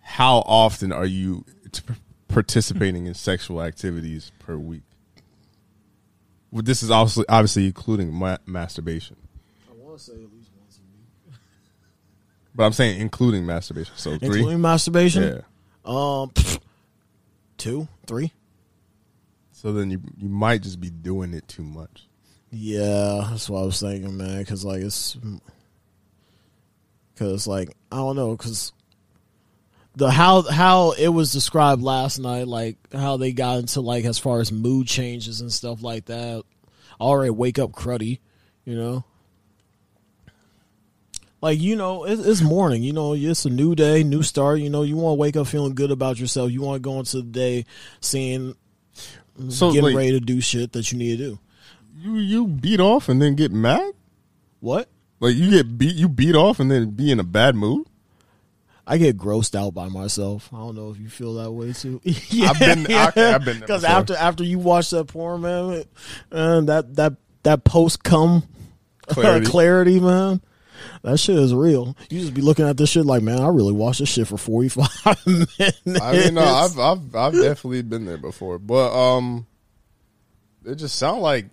how 0.00 0.38
often 0.38 0.92
are 0.92 1.06
you 1.06 1.44
participating 2.28 3.06
in 3.06 3.14
sexual 3.14 3.62
activities 3.62 4.30
per 4.38 4.56
week? 4.56 4.82
Well, 6.52 6.62
this 6.62 6.82
is 6.82 6.90
obviously 6.90 7.24
obviously 7.28 7.66
including 7.66 8.12
ma- 8.12 8.36
masturbation, 8.46 9.16
I 9.68 9.74
want 9.74 9.98
to 9.98 10.04
say 10.04 10.12
at 10.12 10.18
least 10.32 10.50
once 10.60 10.78
a 10.78 10.82
week. 11.30 11.36
but 12.54 12.64
I'm 12.64 12.72
saying 12.72 13.00
including 13.00 13.44
masturbation. 13.46 13.94
So 13.96 14.18
three, 14.18 14.38
Including 14.40 14.60
masturbation? 14.60 15.22
yeah. 15.22 15.40
Um, 15.84 16.28
pfft, 16.30 16.60
two, 17.56 17.88
three. 18.06 18.32
So 19.52 19.72
then 19.72 19.90
you 19.90 20.00
you 20.18 20.28
might 20.28 20.62
just 20.62 20.78
be 20.78 20.90
doing 20.90 21.32
it 21.34 21.48
too 21.48 21.62
much. 21.62 22.06
Yeah, 22.50 23.28
that's 23.30 23.48
what 23.48 23.62
I 23.62 23.64
was 23.64 23.80
thinking, 23.80 24.16
man. 24.18 24.40
Because 24.40 24.62
like 24.64 24.82
it's, 24.82 25.16
because 27.14 27.46
like 27.46 27.70
I 27.90 27.96
don't 27.96 28.16
know, 28.16 28.36
because 28.36 28.72
the 29.96 30.10
how 30.10 30.42
how 30.42 30.92
it 30.92 31.08
was 31.08 31.32
described 31.32 31.82
last 31.82 32.18
night, 32.18 32.48
like 32.48 32.76
how 32.92 33.16
they 33.16 33.32
got 33.32 33.58
into 33.58 33.80
like 33.80 34.04
as 34.04 34.18
far 34.18 34.40
as 34.40 34.50
mood 34.50 34.86
changes 34.86 35.40
and 35.40 35.52
stuff 35.52 35.82
like 35.82 36.06
that. 36.06 36.42
I 37.00 37.04
already 37.04 37.30
wake 37.30 37.58
up 37.58 37.72
cruddy, 37.72 38.20
you 38.64 38.76
know. 38.76 39.04
Like 41.40 41.60
you 41.60 41.76
know, 41.76 42.04
it's, 42.04 42.24
it's 42.24 42.40
morning. 42.40 42.82
You 42.82 42.92
know, 42.92 43.14
it's 43.14 43.44
a 43.44 43.50
new 43.50 43.74
day, 43.74 44.04
new 44.04 44.22
start. 44.22 44.60
You 44.60 44.70
know, 44.70 44.82
you 44.82 44.96
want 44.96 45.16
to 45.16 45.20
wake 45.20 45.36
up 45.36 45.48
feeling 45.48 45.74
good 45.74 45.90
about 45.90 46.18
yourself. 46.18 46.52
You 46.52 46.62
want 46.62 46.76
to 46.76 46.88
go 46.88 46.98
into 46.98 47.16
the 47.16 47.22
day 47.24 47.66
seeing, 48.00 48.54
So 49.48 49.72
getting 49.72 49.82
like, 49.82 49.96
ready 49.96 50.12
to 50.12 50.20
do 50.20 50.40
shit 50.40 50.72
that 50.72 50.92
you 50.92 50.98
need 50.98 51.18
to 51.18 51.24
do. 51.24 51.38
you 51.96 52.16
you 52.16 52.46
beat 52.46 52.80
off 52.80 53.08
and 53.08 53.20
then 53.20 53.34
get 53.34 53.50
mad. 53.50 53.92
What? 54.60 54.88
Like 55.18 55.34
you 55.34 55.50
get 55.50 55.76
beat, 55.76 55.96
you 55.96 56.08
beat 56.08 56.36
off 56.36 56.60
and 56.60 56.70
then 56.70 56.90
be 56.90 57.10
in 57.10 57.18
a 57.18 57.24
bad 57.24 57.56
mood. 57.56 57.86
I 58.86 58.98
get 58.98 59.16
grossed 59.16 59.54
out 59.54 59.74
by 59.74 59.88
myself. 59.88 60.48
I 60.52 60.56
don't 60.58 60.74
know 60.74 60.90
if 60.90 60.98
you 60.98 61.08
feel 61.08 61.34
that 61.34 61.50
way 61.52 61.72
too. 61.72 62.00
I've 62.42 62.58
been- 62.58 62.86
I- 62.90 63.12
I've 63.16 63.44
been 63.44 63.60
because 63.60 63.84
after 63.84 64.16
after 64.16 64.42
you 64.44 64.58
watch 64.58 64.90
that 64.90 65.06
porn, 65.06 65.42
man, 65.42 65.84
and 66.30 66.68
that 66.68 66.96
that 66.96 67.14
that 67.44 67.64
post 67.64 68.02
come 68.02 68.42
Clarity. 69.06 69.46
clarity, 69.46 70.00
man, 70.00 70.40
that 71.02 71.18
shit 71.18 71.36
is 71.36 71.54
real. 71.54 71.96
You 72.10 72.20
just 72.20 72.34
be 72.34 72.40
looking 72.42 72.66
at 72.68 72.76
this 72.76 72.90
shit 72.90 73.04
like, 73.06 73.22
man, 73.22 73.40
I 73.40 73.48
really 73.48 73.72
watched 73.72 74.00
this 74.00 74.08
shit 74.08 74.26
for 74.26 74.36
forty 74.38 74.68
five 74.68 74.88
minutes. 75.26 75.80
I 76.00 76.12
mean, 76.12 76.34
no, 76.34 76.42
I've 76.42 76.78
I've 76.78 77.14
I've 77.16 77.32
definitely 77.34 77.82
been 77.82 78.04
there 78.04 78.18
before, 78.18 78.58
but 78.58 78.92
um, 78.92 79.46
it 80.64 80.74
just 80.76 80.96
sound 80.96 81.20
like. 81.22 81.46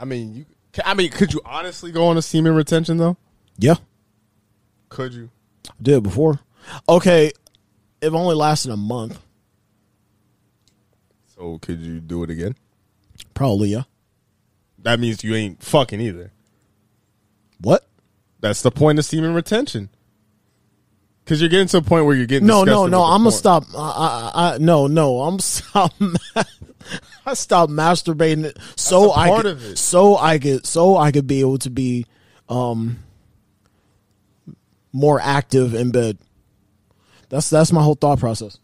I 0.00 0.04
mean, 0.04 0.34
you. 0.34 0.46
I 0.84 0.94
mean, 0.94 1.10
could 1.10 1.32
you 1.32 1.40
honestly 1.44 1.92
go 1.92 2.06
on 2.06 2.16
a 2.18 2.22
semen 2.22 2.54
retention 2.54 2.96
though? 2.96 3.16
yeah, 3.58 3.74
Could 4.88 5.12
you? 5.14 5.30
I 5.78 5.82
did 5.82 6.02
before. 6.02 6.40
Okay, 6.88 7.32
it 8.00 8.12
only 8.12 8.34
lasted 8.34 8.70
a 8.70 8.76
month. 8.76 9.20
So 11.34 11.58
could 11.58 11.80
you 11.80 12.00
do 12.00 12.22
it 12.22 12.30
again? 12.30 12.54
Probably 13.34 13.70
yeah. 13.70 13.82
That 14.78 15.00
means 15.00 15.22
you 15.22 15.34
ain't 15.34 15.62
fucking 15.62 16.00
either. 16.00 16.32
What? 17.60 17.86
That's 18.40 18.62
the 18.62 18.70
point 18.70 18.98
of 18.98 19.04
semen 19.04 19.34
retention. 19.34 19.88
Because 21.24 21.40
you're 21.40 21.50
getting 21.50 21.68
to 21.68 21.76
a 21.78 21.82
point 21.82 22.04
where 22.04 22.16
you're 22.16 22.26
getting 22.26 22.48
No, 22.48 22.64
no, 22.64 22.86
no. 22.86 23.02
I'm 23.02 23.20
gonna 23.20 23.30
stop. 23.30 23.64
I, 23.76 23.78
I, 23.78 24.54
I, 24.54 24.58
no, 24.58 24.88
no. 24.88 25.20
I'm 25.20 25.38
stop. 25.40 25.92
I 27.26 27.34
stopped 27.34 27.72
masturbating 27.72 28.44
it 28.44 28.58
so 28.74 29.12
I 29.12 29.40
could, 29.40 29.78
so 29.78 30.16
I 30.16 30.38
could, 30.38 30.66
so 30.66 30.96
I 30.96 31.12
could 31.12 31.28
be 31.28 31.40
able 31.40 31.58
to 31.58 31.70
be, 31.70 32.06
um, 32.48 32.98
more 34.92 35.20
active 35.20 35.74
in 35.74 35.90
bed. 35.90 36.18
That's 37.28 37.48
that's 37.50 37.72
my 37.72 37.82
whole 37.82 37.94
thought 37.94 38.18
process. 38.18 38.58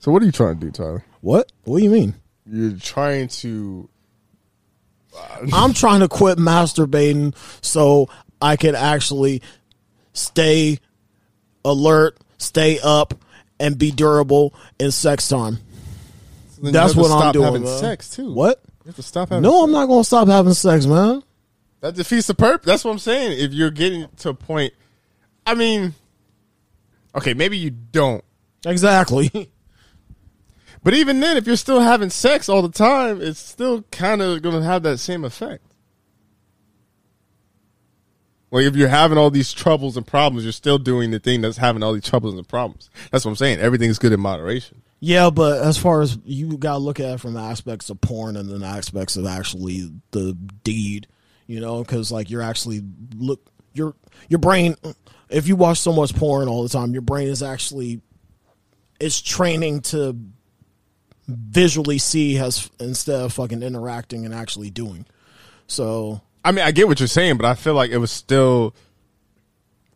So 0.00 0.12
what 0.12 0.22
are 0.22 0.26
you 0.26 0.32
trying 0.32 0.58
to 0.60 0.66
do, 0.66 0.70
Tyler? 0.72 1.04
What? 1.20 1.50
What 1.64 1.78
do 1.78 1.84
you 1.84 1.90
mean? 1.90 2.14
You're 2.46 2.78
trying 2.78 3.28
to. 3.28 3.88
I'm 5.52 5.72
trying 5.72 6.00
to 6.00 6.08
quit 6.08 6.38
masturbating 6.38 7.34
so 7.60 8.08
I 8.40 8.56
can 8.56 8.74
actually 8.76 9.42
stay 10.12 10.78
alert, 11.64 12.18
stay 12.38 12.78
up, 12.82 13.14
and 13.58 13.76
be 13.76 13.90
durable 13.90 14.54
in 14.78 14.92
sex 14.92 15.28
time. 15.28 15.58
then 16.56 16.66
you 16.66 16.70
That's 16.72 16.94
have 16.94 17.02
to 17.04 17.10
what 17.10 17.24
I'm 17.24 17.32
doing. 17.32 17.44
Having 17.46 17.64
man. 17.64 17.78
sex 17.78 18.10
too. 18.10 18.32
What? 18.32 18.62
You 18.84 18.88
have 18.90 18.96
to 18.96 19.02
stop 19.02 19.28
having. 19.30 19.42
No, 19.42 19.64
I'm 19.64 19.72
not 19.72 19.86
gonna 19.86 20.04
stop 20.04 20.28
having 20.28 20.54
sex, 20.54 20.86
man. 20.86 21.22
That 21.80 21.94
defeats 21.94 22.26
the 22.26 22.34
purpose. 22.34 22.66
That's 22.66 22.84
what 22.84 22.92
I'm 22.92 22.98
saying. 22.98 23.38
If 23.38 23.52
you're 23.52 23.70
getting 23.70 24.08
to 24.18 24.30
a 24.30 24.34
point, 24.34 24.72
I 25.48 25.54
mean, 25.54 25.94
Okay, 27.14 27.34
maybe 27.34 27.58
you 27.58 27.70
don't. 27.70 28.24
Exactly. 28.66 29.50
But 30.80 30.94
even 30.94 31.18
then, 31.18 31.36
if 31.36 31.44
you're 31.44 31.56
still 31.56 31.80
having 31.80 32.08
sex 32.08 32.48
all 32.48 32.62
the 32.62 32.70
time, 32.70 33.20
it's 33.20 33.40
still 33.40 33.82
kind 33.90 34.22
of 34.22 34.42
going 34.42 34.54
to 34.54 34.62
have 34.62 34.84
that 34.84 34.98
same 34.98 35.24
effect. 35.24 35.64
Like 38.52 38.64
if 38.64 38.76
you're 38.76 38.88
having 38.88 39.18
all 39.18 39.30
these 39.30 39.52
troubles 39.52 39.96
and 39.96 40.06
problems, 40.06 40.44
you're 40.44 40.52
still 40.52 40.78
doing 40.78 41.10
the 41.10 41.18
thing 41.18 41.40
that's 41.40 41.56
having 41.56 41.82
all 41.82 41.92
these 41.94 42.04
troubles 42.04 42.34
and 42.34 42.46
problems. 42.46 42.90
That's 43.10 43.24
what 43.24 43.32
I'm 43.32 43.36
saying. 43.36 43.58
Everything's 43.58 43.98
good 43.98 44.12
in 44.12 44.20
moderation. 44.20 44.82
Yeah, 45.00 45.30
but 45.30 45.60
as 45.62 45.76
far 45.76 46.00
as 46.00 46.16
you 46.24 46.56
gotta 46.56 46.78
look 46.78 47.00
at 47.00 47.14
it 47.14 47.20
from 47.20 47.34
the 47.34 47.40
aspects 47.40 47.90
of 47.90 48.00
porn 48.00 48.36
and 48.36 48.48
then 48.48 48.62
aspects 48.62 49.16
of 49.16 49.26
actually 49.26 49.90
the 50.12 50.34
deed, 50.62 51.08
you 51.48 51.58
know, 51.58 51.82
because 51.82 52.12
like 52.12 52.30
you're 52.30 52.40
actually 52.40 52.82
look 53.16 53.44
your 53.74 53.96
your 54.28 54.38
brain. 54.38 54.76
If 55.30 55.46
you 55.46 55.56
watch 55.56 55.78
so 55.78 55.92
much 55.92 56.14
porn 56.14 56.48
all 56.48 56.62
the 56.62 56.68
time, 56.68 56.92
your 56.92 57.02
brain 57.02 57.28
is 57.28 57.42
actually 57.42 58.00
it's 59.00 59.20
training 59.20 59.80
to 59.80 60.16
visually 61.26 61.98
see 61.98 62.34
has 62.34 62.70
instead 62.80 63.20
of 63.20 63.32
fucking 63.32 63.62
interacting 63.62 64.24
and 64.24 64.34
actually 64.34 64.70
doing. 64.70 65.06
So 65.66 66.22
I 66.44 66.52
mean, 66.52 66.64
I 66.64 66.70
get 66.70 66.88
what 66.88 67.00
you're 67.00 67.06
saying, 67.06 67.36
but 67.36 67.46
I 67.46 67.54
feel 67.54 67.74
like 67.74 67.90
it 67.90 67.98
was 67.98 68.10
still 68.10 68.74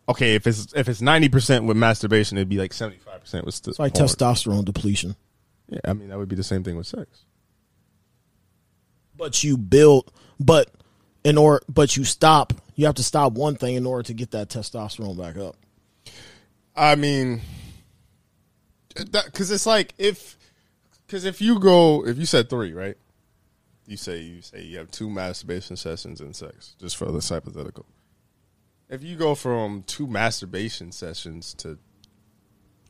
okay. 0.07 0.35
If 0.35 0.45
it's 0.47 0.71
if 0.75 0.87
it's 0.87 1.01
ninety 1.01 1.29
percent 1.29 1.65
with 1.65 1.77
masturbation, 1.77 2.37
it'd 2.37 2.49
be 2.49 2.57
like 2.57 2.73
seventy 2.73 2.99
five 2.99 3.21
percent 3.21 3.45
with 3.45 3.55
still. 3.55 3.71
it's 3.71 3.79
like 3.79 3.93
porn. 3.93 4.07
testosterone 4.07 4.65
depletion. 4.65 5.15
Yeah, 5.69 5.79
I 5.85 5.93
mean 5.93 6.09
that 6.09 6.17
would 6.17 6.29
be 6.29 6.35
the 6.35 6.43
same 6.43 6.63
thing 6.63 6.77
with 6.77 6.87
sex. 6.87 7.23
But 9.17 9.43
you 9.43 9.57
build, 9.57 10.11
but 10.39 10.69
in 11.23 11.37
or 11.37 11.61
but 11.67 11.97
you 11.97 12.03
stop. 12.03 12.53
You 12.75 12.85
have 12.85 12.95
to 12.95 13.03
stop 13.03 13.33
one 13.33 13.55
thing 13.55 13.75
in 13.75 13.85
order 13.85 14.03
to 14.03 14.13
get 14.13 14.31
that 14.31 14.49
testosterone 14.49 15.17
back 15.17 15.37
up. 15.37 15.55
I 16.75 16.95
mean, 16.95 17.41
because 18.95 19.51
it's 19.51 19.65
like 19.65 19.93
if 19.97 20.37
because 21.05 21.25
if 21.25 21.41
you 21.41 21.59
go 21.59 22.05
if 22.05 22.17
you 22.17 22.25
said 22.25 22.49
three 22.49 22.73
right, 22.73 22.97
you 23.85 23.97
say 23.97 24.19
you 24.19 24.41
say 24.41 24.63
you 24.63 24.77
have 24.77 24.89
two 24.91 25.09
masturbation 25.09 25.75
sessions 25.75 26.21
and 26.21 26.35
sex 26.35 26.75
just 26.79 26.97
for 26.97 27.11
this 27.11 27.29
hypothetical. 27.29 27.85
If 28.89 29.03
you 29.03 29.15
go 29.15 29.35
from 29.35 29.83
two 29.83 30.07
masturbation 30.07 30.91
sessions 30.91 31.53
to 31.55 31.77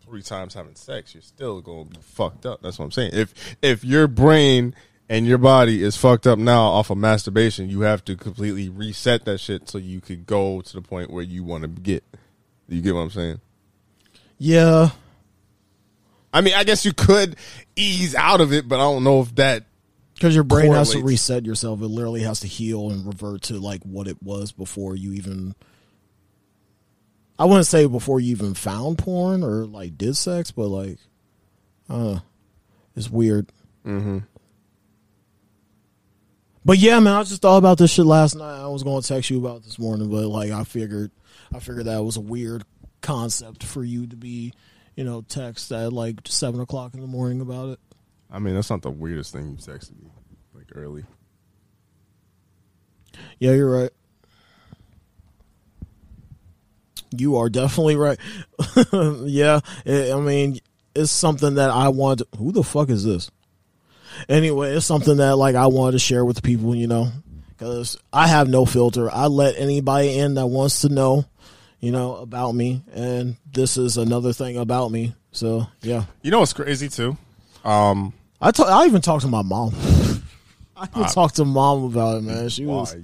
three 0.03 0.21
times 0.21 0.53
having 0.53 0.75
sex, 0.75 1.13
you're 1.13 1.21
still 1.21 1.61
going 1.61 1.89
to 1.89 1.95
be 1.95 2.01
fucked 2.01 2.45
up. 2.45 2.61
That's 2.61 2.79
what 2.79 2.85
I'm 2.85 2.91
saying. 2.91 3.11
If 3.13 3.33
if 3.61 3.83
your 3.83 4.07
brain 4.07 4.75
and 5.13 5.27
your 5.27 5.37
body 5.37 5.83
is 5.83 5.95
fucked 5.95 6.25
up 6.25 6.39
now 6.39 6.63
off 6.63 6.89
of 6.89 6.97
masturbation, 6.97 7.69
you 7.69 7.81
have 7.81 8.03
to 8.05 8.15
completely 8.15 8.67
reset 8.67 9.25
that 9.25 9.37
shit 9.37 9.69
so 9.69 9.77
you 9.77 10.01
could 10.01 10.25
go 10.25 10.59
to 10.61 10.73
the 10.73 10.81
point 10.81 11.11
where 11.11 11.23
you 11.23 11.43
want 11.43 11.61
to 11.61 11.67
get. 11.67 12.03
You 12.67 12.81
get 12.81 12.95
what 12.95 13.01
I'm 13.01 13.09
saying? 13.11 13.39
Yeah, 14.39 14.89
I 16.33 16.41
mean, 16.41 16.55
I 16.55 16.63
guess 16.63 16.83
you 16.83 16.93
could 16.93 17.35
ease 17.75 18.15
out 18.15 18.41
of 18.41 18.51
it, 18.51 18.67
but 18.67 18.77
I 18.77 18.83
don't 18.83 19.03
know 19.03 19.21
if 19.21 19.35
that. 19.35 19.65
because 20.15 20.33
your 20.33 20.43
brain 20.43 20.71
has 20.71 20.91
to 20.93 21.03
reset 21.03 21.45
yourself. 21.45 21.79
It 21.81 21.87
literally 21.87 22.21
has 22.21 22.39
to 22.39 22.47
heal 22.47 22.89
and 22.89 23.05
revert 23.05 23.43
to 23.43 23.59
like 23.59 23.83
what 23.83 24.07
it 24.07 24.17
was 24.23 24.51
before 24.51 24.95
you 24.95 25.13
even. 25.13 25.53
I 27.37 27.45
wouldn't 27.45 27.67
say 27.67 27.85
before 27.85 28.19
you 28.19 28.31
even 28.31 28.55
found 28.55 28.97
porn 28.97 29.43
or 29.43 29.65
like 29.65 29.95
did 29.95 30.17
sex, 30.17 30.49
but 30.49 30.69
like, 30.69 30.97
uh, 31.87 32.19
it's 32.95 33.11
weird. 33.11 33.51
Mm-hmm. 33.85 34.19
But 36.65 36.77
yeah, 36.77 36.99
man, 36.99 37.13
I 37.13 37.23
just 37.23 37.41
thought 37.41 37.57
about 37.57 37.77
this 37.77 37.91
shit 37.91 38.05
last 38.05 38.35
night. 38.35 38.61
I 38.61 38.67
was 38.67 38.83
going 38.83 39.01
to 39.01 39.07
text 39.07 39.29
you 39.29 39.37
about 39.37 39.63
this 39.63 39.77
morning, 39.77 40.09
but 40.09 40.27
like, 40.27 40.51
I 40.51 40.63
figured, 40.63 41.11
I 41.53 41.59
figured 41.59 41.85
that 41.85 42.03
was 42.03 42.17
a 42.17 42.21
weird 42.21 42.63
concept 43.01 43.63
for 43.63 43.83
you 43.83 44.07
to 44.07 44.15
be, 44.15 44.53
you 44.95 45.03
know, 45.03 45.21
text 45.21 45.71
at 45.71 45.91
like 45.91 46.19
seven 46.25 46.61
o'clock 46.61 46.93
in 46.93 47.01
the 47.01 47.07
morning 47.07 47.41
about 47.41 47.69
it. 47.69 47.79
I 48.31 48.39
mean, 48.39 48.55
that's 48.55 48.69
not 48.69 48.81
the 48.81 48.91
weirdest 48.91 49.33
thing 49.33 49.49
you've 49.49 49.59
texted 49.59 50.01
me 50.01 50.09
like 50.53 50.67
early. 50.73 51.03
Yeah, 53.39 53.51
you're 53.51 53.69
right. 53.69 53.91
You 57.15 57.37
are 57.37 57.49
definitely 57.49 57.95
right. 57.95 58.17
yeah, 59.23 59.59
I 59.85 60.13
I 60.13 60.19
mean, 60.19 60.59
it's 60.95 61.11
something 61.11 61.55
that 61.55 61.69
I 61.69 61.89
want. 61.89 62.19
To, 62.19 62.27
who 62.37 62.51
the 62.51 62.63
fuck 62.63 62.89
is 62.89 63.03
this? 63.03 63.29
Anyway, 64.29 64.71
it's 64.71 64.85
something 64.85 65.17
that 65.17 65.35
like 65.35 65.55
I 65.55 65.67
wanted 65.67 65.93
to 65.93 65.99
share 65.99 66.23
with 66.25 66.43
people, 66.43 66.75
you 66.75 66.87
know, 66.87 67.09
because 67.49 67.97
I 68.11 68.27
have 68.27 68.49
no 68.49 68.65
filter. 68.65 69.09
I 69.11 69.27
let 69.27 69.57
anybody 69.57 70.17
in 70.17 70.35
that 70.35 70.47
wants 70.47 70.81
to 70.81 70.89
know, 70.89 71.25
you 71.79 71.91
know, 71.91 72.15
about 72.15 72.53
me, 72.53 72.83
and 72.93 73.35
this 73.51 73.77
is 73.77 73.97
another 73.97 74.33
thing 74.33 74.57
about 74.57 74.91
me. 74.91 75.15
So 75.31 75.67
yeah, 75.81 76.05
You 76.21 76.31
know 76.31 76.39
what's 76.39 76.53
crazy 76.53 76.89
too? 76.89 77.17
Um, 77.63 78.13
I 78.41 78.51
I 78.67 78.85
even 78.85 79.01
talked 79.01 79.23
to 79.23 79.27
my 79.29 79.41
mom. 79.41 79.73
I 80.77 80.87
even 80.95 81.07
talked 81.07 81.35
to 81.37 81.45
mom 81.45 81.85
about 81.85 82.17
it, 82.17 82.21
man. 82.23 82.49
She 82.49 82.65
was 82.65 82.95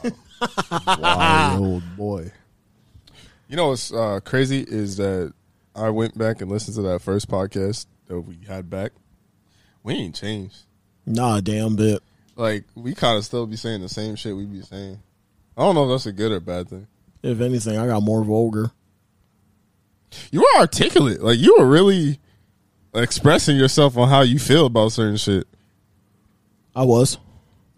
why, 0.00 0.10
why, 0.96 1.56
old 1.60 1.96
boy. 1.96 2.32
You 3.48 3.56
know 3.56 3.68
what's 3.68 3.92
uh, 3.92 4.20
crazy 4.24 4.64
is 4.66 4.96
that 4.96 5.32
I 5.74 5.90
went 5.90 6.16
back 6.16 6.40
and 6.40 6.50
listened 6.50 6.76
to 6.76 6.82
that 6.82 7.02
first 7.02 7.28
podcast 7.28 7.86
that 8.08 8.20
we 8.20 8.38
had 8.48 8.70
back. 8.70 8.92
We 9.86 9.94
ain't 9.94 10.16
changed. 10.16 10.64
nah, 11.06 11.40
damn 11.40 11.76
bit. 11.76 12.02
Like 12.34 12.64
we 12.74 12.92
kind 12.92 13.16
of 13.16 13.24
still 13.24 13.46
be 13.46 13.54
saying 13.54 13.82
the 13.82 13.88
same 13.88 14.16
shit 14.16 14.34
we 14.34 14.44
be 14.44 14.60
saying. 14.60 14.98
I 15.56 15.62
don't 15.62 15.76
know 15.76 15.84
if 15.84 15.90
that's 15.90 16.06
a 16.06 16.12
good 16.12 16.32
or 16.32 16.40
bad 16.40 16.68
thing. 16.68 16.88
If 17.22 17.40
anything, 17.40 17.78
I 17.78 17.86
got 17.86 18.02
more 18.02 18.24
vulgar. 18.24 18.72
You 20.32 20.40
were 20.40 20.60
articulate. 20.60 21.22
Like 21.22 21.38
you 21.38 21.54
were 21.56 21.66
really 21.66 22.18
expressing 22.94 23.56
yourself 23.56 23.96
on 23.96 24.08
how 24.08 24.22
you 24.22 24.40
feel 24.40 24.66
about 24.66 24.90
certain 24.90 25.18
shit. 25.18 25.46
I 26.74 26.82
was. 26.82 27.18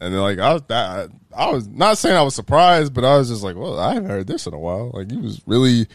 And 0.00 0.14
then, 0.14 0.20
like 0.22 0.38
I 0.38 0.54
was 0.54 0.62
that 0.68 1.11
I 1.36 1.50
was 1.50 1.68
not 1.68 1.98
saying 1.98 2.16
I 2.16 2.22
was 2.22 2.34
surprised, 2.34 2.94
but 2.94 3.04
I 3.04 3.18
was 3.18 3.28
just 3.28 3.42
like, 3.42 3.54
well, 3.54 3.78
I 3.78 3.92
haven't 3.92 4.09
heard 4.09 4.26
this 4.26 4.46
in 4.46 4.54
a 4.54 4.59
while. 4.59 4.92
Like 4.94 5.12
you 5.12 5.18
was 5.20 5.42
really 5.46 5.86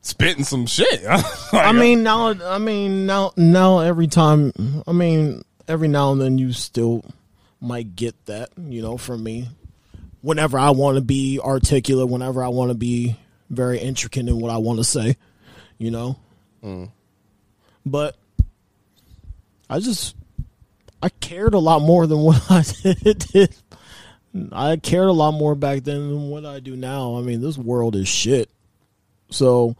spitting 0.00 0.44
some 0.44 0.66
shit. 0.66 1.02
Like, 1.52 1.66
I 1.66 1.70
uh, 1.70 1.72
mean, 1.72 2.04
now, 2.04 2.28
I 2.28 2.58
mean, 2.58 3.06
now, 3.06 3.32
now, 3.36 3.80
every 3.80 4.06
time, 4.06 4.52
I 4.86 4.92
mean, 4.92 5.42
every 5.66 5.88
now 5.88 6.12
and 6.12 6.20
then, 6.20 6.38
you 6.38 6.52
still 6.52 7.04
might 7.60 7.96
get 7.96 8.14
that, 8.26 8.50
you 8.56 8.82
know, 8.82 8.96
from 8.96 9.24
me. 9.24 9.48
Whenever 10.22 10.58
I 10.58 10.70
want 10.70 10.96
to 10.96 11.00
be 11.00 11.40
articulate, 11.40 12.08
whenever 12.08 12.44
I 12.44 12.48
want 12.48 12.70
to 12.70 12.76
be 12.76 13.16
very 13.48 13.80
intricate 13.80 14.28
in 14.28 14.38
what 14.38 14.52
I 14.52 14.58
want 14.58 14.78
to 14.78 14.84
say, 14.84 15.16
you 15.78 15.90
know. 15.90 16.16
Mm. 16.62 16.90
But 17.84 18.16
I 19.68 19.80
just, 19.80 20.14
I 21.02 21.08
cared 21.08 21.54
a 21.54 21.58
lot 21.58 21.82
more 21.82 22.06
than 22.06 22.18
what 22.20 22.40
I 22.50 22.62
did. 22.92 23.56
I 24.52 24.76
cared 24.76 25.08
a 25.08 25.12
lot 25.12 25.32
more 25.32 25.56
back 25.56 25.82
then 25.82 26.08
than 26.08 26.30
what 26.30 26.44
I 26.44 26.60
do 26.60 26.76
now. 26.76 27.16
I 27.16 27.22
mean, 27.22 27.40
this 27.40 27.58
world 27.58 27.96
is 27.96 28.06
shit. 28.06 28.48
So, 29.30 29.76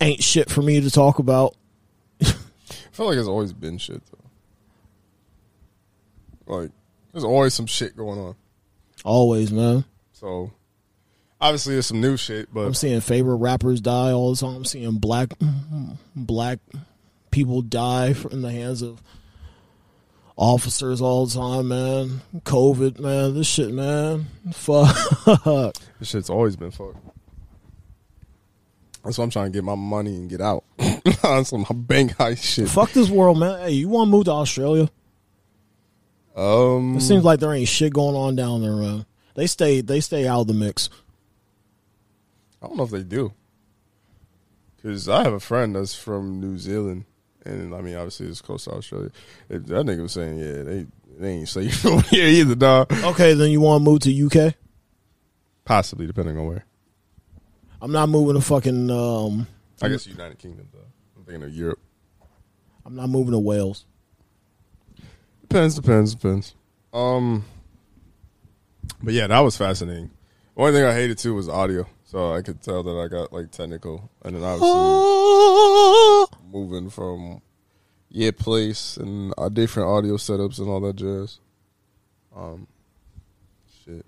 ain't 0.00 0.22
shit 0.22 0.50
for 0.50 0.62
me 0.62 0.80
to 0.80 0.90
talk 0.90 1.18
about. 1.18 1.56
I 2.22 2.34
feel 2.92 3.06
like 3.06 3.18
it's 3.18 3.28
always 3.28 3.52
been 3.52 3.78
shit 3.78 4.02
though. 6.46 6.56
Like 6.58 6.70
there's 7.12 7.24
always 7.24 7.54
some 7.54 7.66
shit 7.66 7.96
going 7.96 8.18
on. 8.18 8.34
Always, 9.04 9.52
man. 9.52 9.84
So 10.12 10.50
obviously 11.40 11.74
there's 11.74 11.86
some 11.86 12.00
new 12.00 12.16
shit, 12.16 12.52
but 12.52 12.62
I'm 12.66 12.74
seeing 12.74 13.00
favorite 13.00 13.36
rappers 13.36 13.80
die 13.80 14.10
all 14.10 14.34
the 14.34 14.40
time. 14.40 14.56
I'm 14.56 14.64
seeing 14.64 14.98
black 14.98 15.32
black 16.16 16.58
people 17.30 17.62
die 17.62 18.14
in 18.30 18.42
the 18.42 18.50
hands 18.50 18.82
of 18.82 19.00
officers 20.36 21.00
all 21.00 21.26
the 21.26 21.34
time, 21.34 21.68
man. 21.68 22.20
COVID, 22.38 22.98
man. 22.98 23.34
This 23.34 23.46
shit, 23.46 23.70
man. 23.72 24.26
Fuck. 24.52 24.94
this 25.98 26.08
shit's 26.08 26.30
always 26.30 26.56
been 26.56 26.70
fucked. 26.70 26.98
That's 29.04 29.16
why 29.16 29.24
I'm 29.24 29.30
trying 29.30 29.52
to 29.52 29.56
get 29.56 29.64
my 29.64 29.74
money 29.74 30.14
and 30.16 30.28
get 30.28 30.40
out 30.40 30.64
on 31.24 31.44
some 31.44 31.64
bank 31.72 32.16
high 32.16 32.34
shit. 32.34 32.68
Fuck 32.68 32.92
this 32.92 33.08
world, 33.08 33.38
man. 33.38 33.60
Hey, 33.60 33.70
you 33.72 33.88
want 33.88 34.08
to 34.08 34.10
move 34.10 34.24
to 34.26 34.32
Australia? 34.32 34.90
Um, 36.36 36.96
It 36.96 37.00
seems 37.00 37.24
like 37.24 37.40
there 37.40 37.52
ain't 37.52 37.68
shit 37.68 37.92
going 37.92 38.14
on 38.14 38.36
down 38.36 38.62
there, 38.62 38.76
man. 38.76 39.06
They 39.34 39.46
stay 39.46 39.80
they 39.80 40.00
stay 40.00 40.26
out 40.26 40.42
of 40.42 40.46
the 40.48 40.54
mix. 40.54 40.90
I 42.62 42.66
don't 42.66 42.76
know 42.76 42.84
if 42.84 42.90
they 42.90 43.02
do. 43.02 43.32
Because 44.76 45.08
I 45.08 45.22
have 45.24 45.32
a 45.32 45.40
friend 45.40 45.74
that's 45.76 45.94
from 45.94 46.40
New 46.40 46.56
Zealand, 46.58 47.04
and 47.44 47.74
I 47.74 47.80
mean, 47.80 47.96
obviously 47.96 48.26
it's 48.28 48.40
close 48.40 48.64
to 48.64 48.72
Australia. 48.72 49.10
That 49.48 49.64
nigga 49.86 50.02
was 50.02 50.12
saying, 50.12 50.38
yeah, 50.38 50.62
they 50.62 50.86
they 51.18 51.30
ain't 51.32 51.48
safe 51.48 51.84
over 51.86 52.00
here 52.08 52.26
either, 52.26 52.54
dog. 52.54 52.92
Okay, 52.92 53.34
then 53.34 53.50
you 53.50 53.60
want 53.60 53.80
to 53.84 53.90
move 53.90 54.00
to 54.00 54.26
UK? 54.46 54.54
Possibly, 55.64 56.06
depending 56.06 56.38
on 56.38 56.46
where. 56.46 56.64
I'm 57.82 57.92
not 57.92 58.08
moving 58.08 58.34
to 58.34 58.40
fucking 58.40 58.90
um 58.90 59.46
I 59.82 59.88
guess 59.88 60.06
United 60.06 60.38
Kingdom, 60.38 60.68
though. 60.72 60.80
I'm 61.16 61.24
thinking 61.24 61.42
of 61.42 61.54
Europe. 61.54 61.80
I'm 62.84 62.94
not 62.96 63.08
moving 63.08 63.32
to 63.32 63.38
Wales. 63.38 63.86
Depends, 65.42 65.74
depends, 65.74 66.14
depends. 66.14 66.54
Um, 66.92 67.44
but 69.02 69.14
yeah, 69.14 69.26
that 69.26 69.40
was 69.40 69.56
fascinating. 69.56 70.10
Only 70.56 70.72
thing 70.72 70.84
I 70.84 70.92
hated 70.92 71.18
too 71.18 71.34
was 71.34 71.48
audio. 71.48 71.86
so 72.04 72.34
I 72.34 72.42
could 72.42 72.60
tell 72.60 72.82
that 72.82 72.90
I 72.90 73.08
got 73.08 73.32
like 73.32 73.50
technical, 73.50 74.10
and 74.24 74.36
then 74.36 74.42
obviously 74.44 76.38
moving 76.52 76.90
from 76.90 77.40
yeah 78.10 78.32
place 78.32 78.96
and 78.96 79.32
uh, 79.38 79.48
different 79.48 79.88
audio 79.88 80.16
setups 80.16 80.58
and 80.58 80.68
all 80.68 80.80
that 80.80 80.96
jazz. 80.96 81.38
Um, 82.36 82.66
shit. 83.84 84.04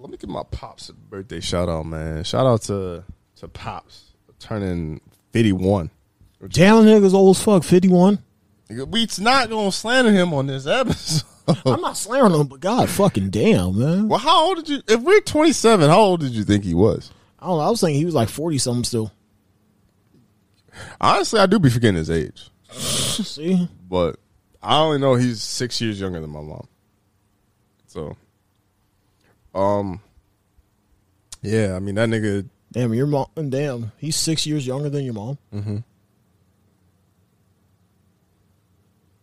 Let 0.00 0.10
me 0.10 0.16
give 0.16 0.30
my 0.30 0.44
pops 0.44 0.88
a 0.88 0.92
birthday 0.94 1.40
shout 1.40 1.68
out, 1.68 1.84
man. 1.86 2.22
Shout 2.24 2.46
out 2.46 2.62
to 2.62 3.04
to 3.36 3.48
pops 3.48 4.12
turning 4.38 5.00
fifty 5.32 5.52
one. 5.52 5.90
Damn, 6.48 6.84
nigga's 6.84 7.14
old 7.14 7.36
as 7.36 7.42
fuck. 7.42 7.64
Fifty 7.64 7.88
one. 7.88 8.20
We's 8.70 9.18
not 9.18 9.50
gonna 9.50 9.72
slander 9.72 10.12
him 10.12 10.32
on 10.32 10.46
this 10.46 10.66
episode. 10.68 11.24
I'm 11.64 11.80
not 11.80 11.96
slandering 11.96 12.40
him, 12.40 12.46
but 12.46 12.60
God 12.60 12.88
fucking 12.88 13.30
damn, 13.30 13.78
man. 13.78 14.08
Well, 14.08 14.18
how 14.18 14.46
old 14.46 14.58
did 14.58 14.68
you? 14.68 14.82
If 14.86 15.00
we're 15.00 15.20
27, 15.20 15.88
how 15.88 15.98
old 15.98 16.20
did 16.20 16.32
you 16.32 16.44
think 16.44 16.62
he 16.64 16.74
was? 16.74 17.10
I 17.40 17.46
don't 17.46 17.56
know. 17.58 17.64
I 17.64 17.70
was 17.70 17.80
thinking 17.80 17.98
he 17.98 18.04
was 18.04 18.14
like 18.14 18.28
forty 18.28 18.58
something 18.58 18.84
still. 18.84 19.12
Honestly, 21.00 21.40
I 21.40 21.46
do 21.46 21.58
be 21.58 21.70
forgetting 21.70 21.96
his 21.96 22.10
age, 22.10 22.50
See, 22.70 23.68
but 23.88 24.16
I 24.62 24.78
only 24.78 24.98
know 24.98 25.16
he's 25.16 25.42
six 25.42 25.80
years 25.80 26.00
younger 26.00 26.20
than 26.20 26.30
my 26.30 26.40
mom. 26.40 26.68
So, 27.86 28.16
um, 29.54 30.00
yeah, 31.42 31.74
I 31.74 31.78
mean 31.78 31.94
that 31.96 32.08
nigga. 32.08 32.48
damn, 32.72 32.92
your 32.94 33.06
mom. 33.06 33.26
Damn, 33.48 33.92
he's 33.98 34.16
six 34.16 34.46
years 34.46 34.66
younger 34.66 34.88
than 34.90 35.04
your 35.04 35.14
mom. 35.14 35.38
Mm-hmm. 35.54 35.76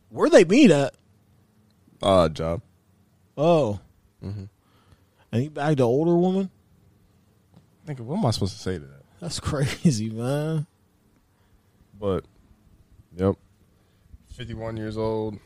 Where 0.09 0.29
they 0.29 0.45
meet 0.45 0.71
at? 0.71 0.93
Uh, 2.01 2.29
job. 2.29 2.61
Oh, 3.37 3.79
Mhm. 4.23 4.47
and 5.31 5.41
he 5.41 5.49
bagged 5.49 5.79
an 5.79 5.85
older 5.85 6.15
woman. 6.15 6.49
Nigga, 7.85 7.99
what 8.01 8.17
am 8.17 8.25
I 8.25 8.31
supposed 8.31 8.53
to 8.55 8.59
say 8.61 8.73
to 8.79 8.85
that? 8.85 9.03
That's 9.19 9.39
crazy, 9.41 10.09
man. 10.09 10.65
But, 11.99 12.25
yep, 13.15 13.35
fifty-one 14.33 14.77
years 14.77 14.97
old, 14.97 15.37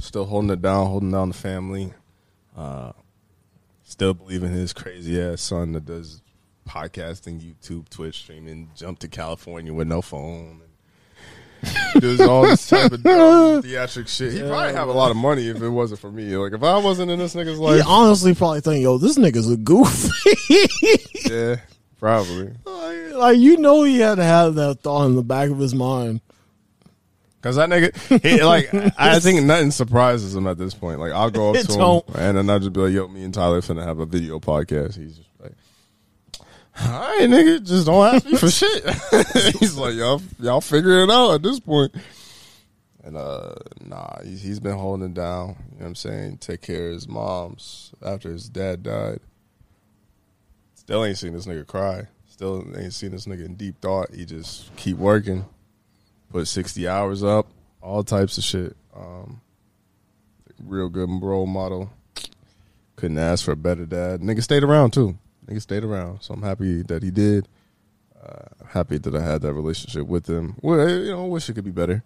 still 0.00 0.24
holding 0.26 0.50
it 0.50 0.62
down, 0.62 0.86
holding 0.86 1.10
down 1.10 1.28
the 1.28 1.34
family. 1.34 1.92
Uh, 2.56 2.92
still 3.88 4.12
believing 4.14 4.52
his 4.52 4.72
crazy 4.72 5.20
ass 5.20 5.40
son 5.40 5.72
that 5.72 5.86
does 5.86 6.20
podcasting, 6.68 7.40
YouTube, 7.40 7.88
Twitch 7.88 8.18
streaming, 8.18 8.70
jumped 8.74 9.00
to 9.00 9.08
California 9.08 9.72
with 9.72 9.88
no 9.88 10.02
phone. 10.02 10.60
And 11.62 11.70
does 12.00 12.20
all 12.20 12.42
this 12.42 12.68
type 12.68 12.92
of 12.92 13.02
dumb 13.02 13.62
theatric 13.62 14.06
shit. 14.06 14.34
He'd 14.34 14.46
probably 14.46 14.74
have 14.74 14.88
a 14.88 14.92
lot 14.92 15.10
of 15.10 15.16
money 15.16 15.48
if 15.48 15.60
it 15.60 15.68
wasn't 15.68 16.00
for 16.00 16.12
me. 16.12 16.36
Like 16.36 16.52
if 16.52 16.62
I 16.62 16.78
wasn't 16.78 17.10
in 17.10 17.18
this 17.18 17.34
nigga's 17.34 17.58
life, 17.58 17.76
He 17.76 17.82
honestly 17.88 18.34
probably 18.34 18.60
think, 18.60 18.82
yo, 18.82 18.98
this 18.98 19.18
nigga's 19.18 19.50
a 19.50 19.56
goof. 19.56 20.08
yeah, 21.28 21.56
probably. 21.98 22.52
like, 22.64 23.14
like, 23.14 23.38
you 23.38 23.56
know, 23.56 23.82
he 23.82 23.98
had 23.98 24.16
to 24.16 24.24
have 24.24 24.54
that 24.56 24.82
thought 24.82 25.06
in 25.06 25.16
the 25.16 25.24
back 25.24 25.50
of 25.50 25.58
his 25.58 25.74
mind. 25.74 26.20
Cause 27.40 27.54
that 27.54 27.68
nigga, 27.68 28.20
he, 28.20 28.42
like, 28.42 28.74
I 28.98 29.20
think 29.20 29.44
nothing 29.44 29.70
surprises 29.70 30.34
him 30.34 30.48
at 30.48 30.58
this 30.58 30.74
point. 30.74 30.98
Like, 30.98 31.12
I'll 31.12 31.30
go 31.30 31.50
up 31.50 31.56
to 31.56 31.72
him 31.72 32.14
and 32.16 32.36
then 32.36 32.50
I'll 32.50 32.58
just 32.58 32.72
be 32.72 32.80
like, 32.80 32.92
"Yo, 32.92 33.06
me 33.06 33.22
and 33.22 33.32
Tyler 33.32 33.60
finna 33.60 33.84
have 33.84 34.00
a 34.00 34.06
video 34.06 34.40
podcast." 34.40 34.96
He's 34.96 35.18
just 35.18 35.30
like, 35.40 35.52
"All 36.80 37.00
right, 37.00 37.28
nigga, 37.30 37.64
just 37.64 37.86
don't 37.86 38.14
ask 38.14 38.26
me 38.26 38.36
for 38.36 38.50
shit." 38.50 38.84
he's 39.60 39.76
like, 39.76 39.94
"Y'all, 39.94 40.20
y'all 40.40 40.60
figure 40.60 41.04
it 41.04 41.10
out 41.10 41.34
at 41.34 41.42
this 41.42 41.60
point." 41.60 41.94
And 43.04 43.16
uh, 43.16 43.54
nah, 43.84 44.20
he's, 44.24 44.42
he's 44.42 44.58
been 44.58 44.76
holding 44.76 45.10
it 45.10 45.14
down. 45.14 45.48
You 45.48 45.54
know 45.54 45.56
what 45.78 45.86
I'm 45.86 45.94
saying? 45.94 46.38
Take 46.38 46.62
care 46.62 46.88
of 46.88 46.94
his 46.94 47.08
moms 47.08 47.92
after 48.04 48.32
his 48.32 48.48
dad 48.48 48.82
died. 48.82 49.20
Still 50.74 51.04
ain't 51.04 51.18
seen 51.18 51.34
this 51.34 51.46
nigga 51.46 51.66
cry. 51.68 52.08
Still 52.26 52.66
ain't 52.76 52.92
seen 52.92 53.12
this 53.12 53.26
nigga 53.26 53.46
in 53.46 53.54
deep 53.54 53.80
thought. 53.80 54.12
He 54.12 54.24
just 54.24 54.74
keep 54.74 54.96
working 54.96 55.44
put 56.30 56.46
60 56.46 56.86
hours 56.88 57.22
up, 57.22 57.48
all 57.80 58.04
types 58.04 58.38
of 58.38 58.44
shit. 58.44 58.76
Um, 58.94 59.40
real 60.64 60.88
good 60.88 61.08
role 61.22 61.46
model. 61.46 61.90
Couldn't 62.96 63.18
ask 63.18 63.44
for 63.44 63.52
a 63.52 63.56
better 63.56 63.86
dad. 63.86 64.20
Nigga 64.20 64.42
stayed 64.42 64.64
around 64.64 64.92
too. 64.92 65.16
Nigga 65.46 65.62
stayed 65.62 65.84
around. 65.84 66.22
So 66.22 66.34
I'm 66.34 66.42
happy 66.42 66.82
that 66.82 67.02
he 67.02 67.10
did. 67.10 67.48
Uh, 68.20 68.66
happy 68.66 68.98
that 68.98 69.14
I 69.14 69.22
had 69.22 69.42
that 69.42 69.54
relationship 69.54 70.06
with 70.06 70.28
him. 70.28 70.56
Well, 70.60 70.88
you 70.88 71.12
know, 71.12 71.26
wish 71.26 71.48
it 71.48 71.54
could 71.54 71.64
be 71.64 71.70
better. 71.70 72.02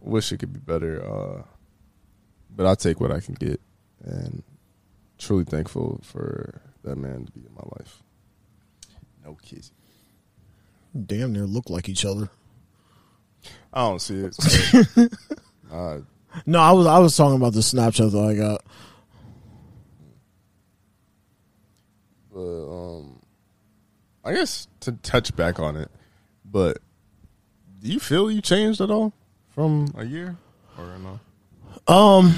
Wish 0.00 0.30
it 0.32 0.38
could 0.38 0.52
be 0.52 0.60
better. 0.60 1.02
Uh, 1.02 1.42
but 2.54 2.66
I 2.66 2.74
take 2.74 3.00
what 3.00 3.10
I 3.10 3.20
can 3.20 3.34
get, 3.34 3.60
and 4.04 4.42
truly 5.18 5.44
thankful 5.44 6.00
for 6.04 6.60
that 6.84 6.96
man 6.96 7.24
to 7.24 7.32
be 7.32 7.40
in 7.40 7.54
my 7.54 7.64
life. 7.78 8.02
No 9.24 9.34
kids. 9.42 9.72
Damn 11.06 11.32
near 11.32 11.46
look 11.46 11.70
like 11.70 11.88
each 11.88 12.04
other. 12.04 12.28
I 13.72 13.80
don't 13.88 14.00
see 14.00 14.20
it. 14.20 14.34
so, 14.34 15.06
uh, 15.72 15.98
No, 16.46 16.60
I 16.60 16.72
was 16.72 16.86
I 16.86 16.98
was 16.98 17.16
talking 17.16 17.36
about 17.36 17.52
the 17.52 17.60
Snapchat 17.60 18.12
that 18.12 18.18
I 18.18 18.34
got. 18.34 18.62
But 22.32 22.40
um, 22.40 23.20
I 24.24 24.34
guess 24.34 24.66
to 24.80 24.92
touch 24.92 25.34
back 25.36 25.60
on 25.60 25.76
it, 25.76 25.90
but 26.44 26.78
do 27.82 27.92
you 27.92 28.00
feel 28.00 28.30
you 28.30 28.40
changed 28.40 28.80
at 28.80 28.90
all 28.90 29.12
from 29.50 29.92
a 29.96 30.04
year 30.04 30.36
or 30.76 30.96
no? 30.98 31.20
Um, 31.86 32.34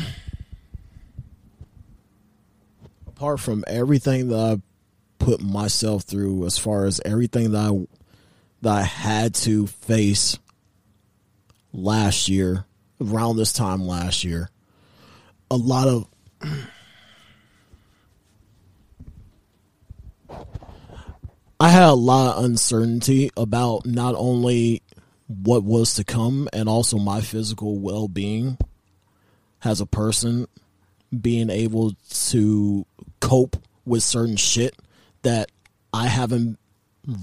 apart 3.07 3.40
from 3.40 3.64
everything 3.66 4.28
that 4.28 4.38
I 4.38 4.61
put 5.18 5.40
myself 5.40 6.02
through, 6.02 6.44
as 6.46 6.59
far 6.59 6.84
as 6.84 7.00
everything 7.04 7.52
that 7.52 7.70
I 7.70 7.86
that 8.62 8.72
I 8.72 8.82
had 8.82 9.34
to 9.36 9.66
face 9.66 10.38
last 11.76 12.28
year, 12.28 12.64
around 13.00 13.36
this 13.36 13.52
time 13.52 13.86
last 13.86 14.24
year, 14.24 14.50
a 15.50 15.56
lot 15.56 15.86
of 15.88 16.08
I 21.58 21.70
had 21.70 21.88
a 21.88 21.94
lot 21.94 22.36
of 22.36 22.44
uncertainty 22.44 23.30
about 23.36 23.86
not 23.86 24.14
only 24.16 24.82
what 25.26 25.64
was 25.64 25.94
to 25.94 26.04
come 26.04 26.48
and 26.52 26.68
also 26.68 26.98
my 26.98 27.20
physical 27.20 27.78
well 27.78 28.08
being 28.08 28.58
as 29.64 29.80
a 29.80 29.86
person 29.86 30.46
being 31.18 31.48
able 31.50 31.94
to 32.10 32.84
cope 33.20 33.56
with 33.84 34.02
certain 34.02 34.36
shit 34.36 34.76
that 35.22 35.50
I 35.92 36.08
haven't 36.08 36.58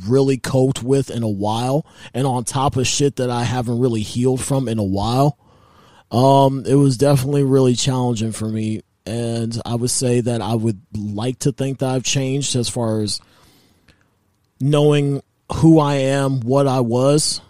really 0.07 0.38
coped 0.38 0.81
with 0.81 1.09
in 1.09 1.23
a 1.23 1.29
while 1.29 1.86
and 2.13 2.25
on 2.25 2.43
top 2.43 2.75
of 2.75 2.88
shit 2.88 3.17
that 3.17 3.29
I 3.29 3.43
haven't 3.43 3.79
really 3.79 4.01
healed 4.01 4.41
from 4.41 4.67
in 4.67 4.79
a 4.79 4.84
while 4.84 5.38
um 6.11 6.63
it 6.65 6.75
was 6.75 6.97
definitely 6.97 7.43
really 7.43 7.75
challenging 7.75 8.31
for 8.31 8.47
me 8.47 8.81
and 9.05 9.61
I 9.65 9.75
would 9.75 9.89
say 9.89 10.21
that 10.21 10.41
I 10.41 10.55
would 10.55 10.81
like 10.95 11.39
to 11.39 11.51
think 11.51 11.79
that 11.79 11.89
I've 11.89 12.03
changed 12.03 12.55
as 12.55 12.69
far 12.69 13.01
as 13.01 13.19
knowing 14.59 15.21
who 15.51 15.79
I 15.79 15.95
am, 15.95 16.39
what 16.39 16.67
I 16.67 16.79
was 16.79 17.41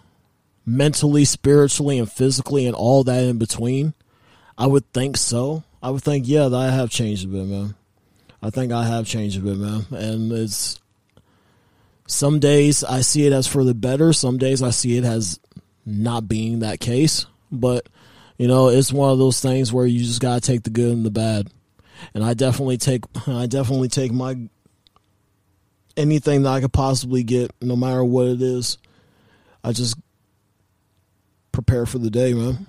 mentally, 0.65 1.25
spiritually 1.25 1.99
and 1.99 2.11
physically 2.11 2.65
and 2.65 2.75
all 2.75 3.03
that 3.03 3.23
in 3.23 3.37
between. 3.37 3.93
I 4.57 4.67
would 4.67 4.91
think 4.93 5.17
so. 5.17 5.63
I 5.81 5.89
would 5.89 6.03
think, 6.03 6.27
yeah, 6.27 6.47
that 6.47 6.57
I 6.57 6.71
have 6.71 6.89
changed 6.89 7.25
a 7.25 7.27
bit, 7.27 7.45
man. 7.45 7.75
I 8.41 8.49
think 8.49 8.71
I 8.71 8.85
have 8.85 9.05
changed 9.05 9.37
a 9.37 9.41
bit, 9.41 9.57
man. 9.57 9.85
And 9.91 10.31
it's 10.31 10.79
some 12.13 12.39
days 12.39 12.83
I 12.83 13.01
see 13.01 13.25
it 13.25 13.33
as 13.33 13.47
for 13.47 13.63
the 13.63 13.73
better. 13.73 14.13
Some 14.13 14.37
days 14.37 14.61
I 14.61 14.69
see 14.69 14.97
it 14.97 15.03
as 15.03 15.39
not 15.85 16.27
being 16.27 16.59
that 16.59 16.79
case. 16.79 17.25
But, 17.51 17.89
you 18.37 18.47
know, 18.47 18.69
it's 18.69 18.93
one 18.93 19.11
of 19.11 19.17
those 19.17 19.41
things 19.41 19.73
where 19.73 19.85
you 19.85 19.99
just 20.03 20.21
gotta 20.21 20.41
take 20.41 20.63
the 20.63 20.69
good 20.69 20.91
and 20.91 21.05
the 21.05 21.11
bad. 21.11 21.49
And 22.13 22.23
I 22.23 22.33
definitely 22.33 22.77
take 22.77 23.03
I 23.27 23.47
definitely 23.47 23.89
take 23.89 24.11
my 24.11 24.37
anything 25.97 26.43
that 26.43 26.49
I 26.49 26.61
could 26.61 26.73
possibly 26.73 27.23
get, 27.23 27.51
no 27.61 27.75
matter 27.75 28.03
what 28.03 28.27
it 28.27 28.41
is. 28.41 28.77
I 29.63 29.71
just 29.71 29.97
prepare 31.51 31.85
for 31.85 31.97
the 31.97 32.09
day, 32.09 32.33
man. 32.33 32.67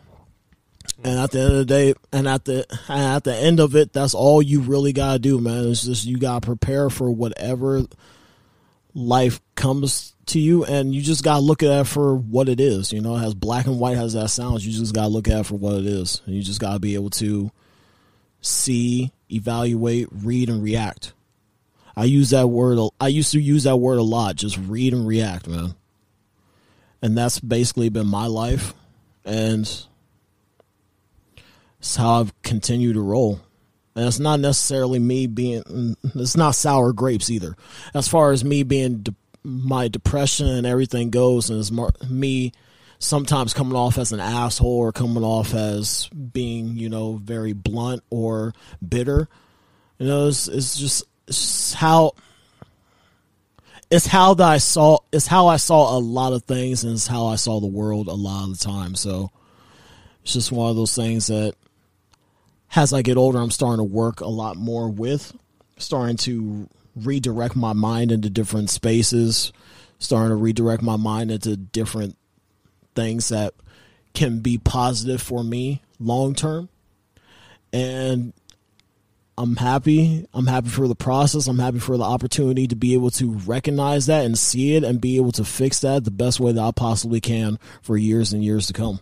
And 1.02 1.18
at 1.18 1.32
the 1.32 1.40
end 1.40 1.52
of 1.52 1.58
the 1.58 1.64
day, 1.64 1.94
and 2.12 2.28
at 2.28 2.44
the 2.44 2.66
and 2.88 3.16
at 3.16 3.24
the 3.24 3.34
end 3.34 3.60
of 3.60 3.76
it, 3.76 3.92
that's 3.92 4.14
all 4.14 4.40
you 4.40 4.60
really 4.60 4.92
gotta 4.92 5.18
do, 5.18 5.38
man. 5.38 5.68
It's 5.68 5.84
just 5.84 6.06
you 6.06 6.18
gotta 6.18 6.46
prepare 6.46 6.88
for 6.88 7.10
whatever 7.10 7.84
life 8.94 9.40
comes 9.54 10.14
to 10.26 10.38
you, 10.38 10.64
and 10.64 10.94
you 10.94 11.02
just 11.02 11.24
gotta 11.24 11.40
look 11.40 11.62
at 11.62 11.80
it 11.80 11.84
for 11.84 12.16
what 12.16 12.48
it 12.48 12.60
is. 12.60 12.92
You 12.92 13.00
know, 13.00 13.16
as 13.16 13.34
black 13.34 13.66
and 13.66 13.78
white 13.78 13.96
as 13.96 14.14
that 14.14 14.30
sounds, 14.30 14.66
you 14.66 14.72
just 14.72 14.94
gotta 14.94 15.08
look 15.08 15.28
at 15.28 15.40
it 15.40 15.46
for 15.46 15.56
what 15.56 15.74
it 15.74 15.86
is. 15.86 16.22
And 16.26 16.34
you 16.34 16.42
just 16.42 16.60
gotta 16.60 16.78
be 16.78 16.94
able 16.94 17.10
to 17.10 17.50
see, 18.40 19.12
evaluate, 19.30 20.08
read, 20.10 20.48
and 20.48 20.62
react. 20.62 21.12
I 21.96 22.04
use 22.04 22.30
that 22.30 22.48
word. 22.48 22.78
i 23.00 23.08
used 23.08 23.32
to 23.32 23.40
use 23.40 23.64
that 23.64 23.76
word 23.76 23.98
a 23.98 24.02
lot. 24.02 24.36
Just 24.36 24.58
read 24.58 24.92
and 24.92 25.06
react, 25.06 25.46
man. 25.46 25.74
And 27.02 27.16
that's 27.16 27.38
basically 27.38 27.88
been 27.88 28.06
my 28.06 28.26
life, 28.26 28.74
and 29.24 29.70
it's 31.78 31.96
how 31.96 32.20
I've 32.20 32.42
continued 32.42 32.94
to 32.94 33.02
roll. 33.02 33.40
And 33.96 34.06
it's 34.06 34.18
not 34.18 34.40
necessarily 34.40 34.98
me 34.98 35.26
being, 35.26 35.96
it's 36.02 36.36
not 36.36 36.56
sour 36.56 36.92
grapes 36.92 37.30
either. 37.30 37.56
As 37.94 38.08
far 38.08 38.32
as 38.32 38.44
me 38.44 38.62
being, 38.64 38.98
de- 38.98 39.14
my 39.44 39.88
depression 39.88 40.48
and 40.48 40.66
everything 40.66 41.10
goes, 41.10 41.50
and 41.50 41.60
it's 41.60 41.70
more, 41.70 41.92
me 42.08 42.52
sometimes 42.98 43.54
coming 43.54 43.76
off 43.76 43.98
as 43.98 44.10
an 44.10 44.20
asshole 44.20 44.78
or 44.78 44.90
coming 44.92 45.22
off 45.22 45.54
as 45.54 46.08
being, 46.08 46.76
you 46.76 46.88
know, 46.88 47.16
very 47.16 47.52
blunt 47.52 48.02
or 48.10 48.52
bitter. 48.86 49.28
You 49.98 50.06
know, 50.06 50.28
it's, 50.28 50.48
it's 50.48 50.76
just, 50.76 51.04
it's 51.28 51.40
just 51.40 51.74
how, 51.74 52.12
it's 53.90 54.06
how 54.06 54.34
that 54.34 54.48
I 54.48 54.58
saw, 54.58 54.98
it's 55.12 55.26
how 55.26 55.46
I 55.46 55.56
saw 55.56 55.96
a 55.96 56.00
lot 56.00 56.32
of 56.32 56.44
things 56.44 56.82
and 56.82 56.94
it's 56.94 57.06
how 57.06 57.26
I 57.26 57.36
saw 57.36 57.60
the 57.60 57.66
world 57.66 58.08
a 58.08 58.14
lot 58.14 58.48
of 58.48 58.58
the 58.58 58.64
time. 58.64 58.94
So 58.96 59.30
it's 60.22 60.32
just 60.32 60.50
one 60.50 60.70
of 60.70 60.76
those 60.76 60.96
things 60.96 61.28
that 61.28 61.54
as 62.76 62.92
I 62.92 63.02
get 63.02 63.16
older, 63.16 63.38
I'm 63.38 63.50
starting 63.50 63.78
to 63.78 63.84
work 63.84 64.20
a 64.20 64.28
lot 64.28 64.56
more 64.56 64.88
with, 64.88 65.36
starting 65.78 66.16
to 66.18 66.68
redirect 66.96 67.56
my 67.56 67.72
mind 67.72 68.12
into 68.12 68.30
different 68.30 68.70
spaces, 68.70 69.52
starting 69.98 70.30
to 70.30 70.36
redirect 70.36 70.82
my 70.82 70.96
mind 70.96 71.30
into 71.30 71.56
different 71.56 72.16
things 72.94 73.28
that 73.28 73.54
can 74.12 74.40
be 74.40 74.58
positive 74.58 75.20
for 75.20 75.42
me 75.42 75.82
long 75.98 76.34
term. 76.34 76.68
And 77.72 78.32
I'm 79.36 79.56
happy. 79.56 80.26
I'm 80.32 80.46
happy 80.46 80.68
for 80.68 80.86
the 80.86 80.94
process. 80.94 81.48
I'm 81.48 81.58
happy 81.58 81.80
for 81.80 81.96
the 81.96 82.04
opportunity 82.04 82.68
to 82.68 82.76
be 82.76 82.94
able 82.94 83.10
to 83.12 83.32
recognize 83.32 84.06
that 84.06 84.24
and 84.24 84.38
see 84.38 84.76
it 84.76 84.84
and 84.84 85.00
be 85.00 85.16
able 85.16 85.32
to 85.32 85.44
fix 85.44 85.80
that 85.80 86.04
the 86.04 86.12
best 86.12 86.38
way 86.38 86.52
that 86.52 86.62
I 86.62 86.70
possibly 86.70 87.20
can 87.20 87.58
for 87.82 87.96
years 87.96 88.32
and 88.32 88.44
years 88.44 88.68
to 88.68 88.72
come. 88.72 89.00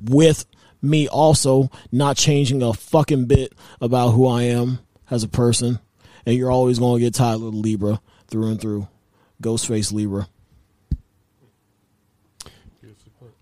With 0.00 0.46
me 0.82 1.08
also 1.08 1.70
not 1.90 2.16
changing 2.16 2.62
a 2.62 2.72
fucking 2.72 3.26
bit 3.26 3.52
about 3.80 4.10
who 4.10 4.26
I 4.26 4.42
am 4.42 4.80
as 5.10 5.22
a 5.22 5.28
person. 5.28 5.78
And 6.26 6.36
you're 6.36 6.50
always 6.50 6.78
going 6.78 6.98
to 7.00 7.04
get 7.04 7.14
Tyler 7.14 7.38
Libra 7.38 8.00
through 8.28 8.48
and 8.48 8.60
through. 8.60 8.88
Ghostface 9.40 9.92
Libra. 9.92 10.28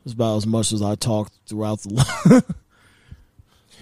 It's 0.04 0.14
about 0.14 0.38
as 0.38 0.46
much 0.46 0.72
as 0.72 0.80
I 0.82 0.94
talked 0.94 1.32
throughout 1.46 1.80
the 1.82 2.44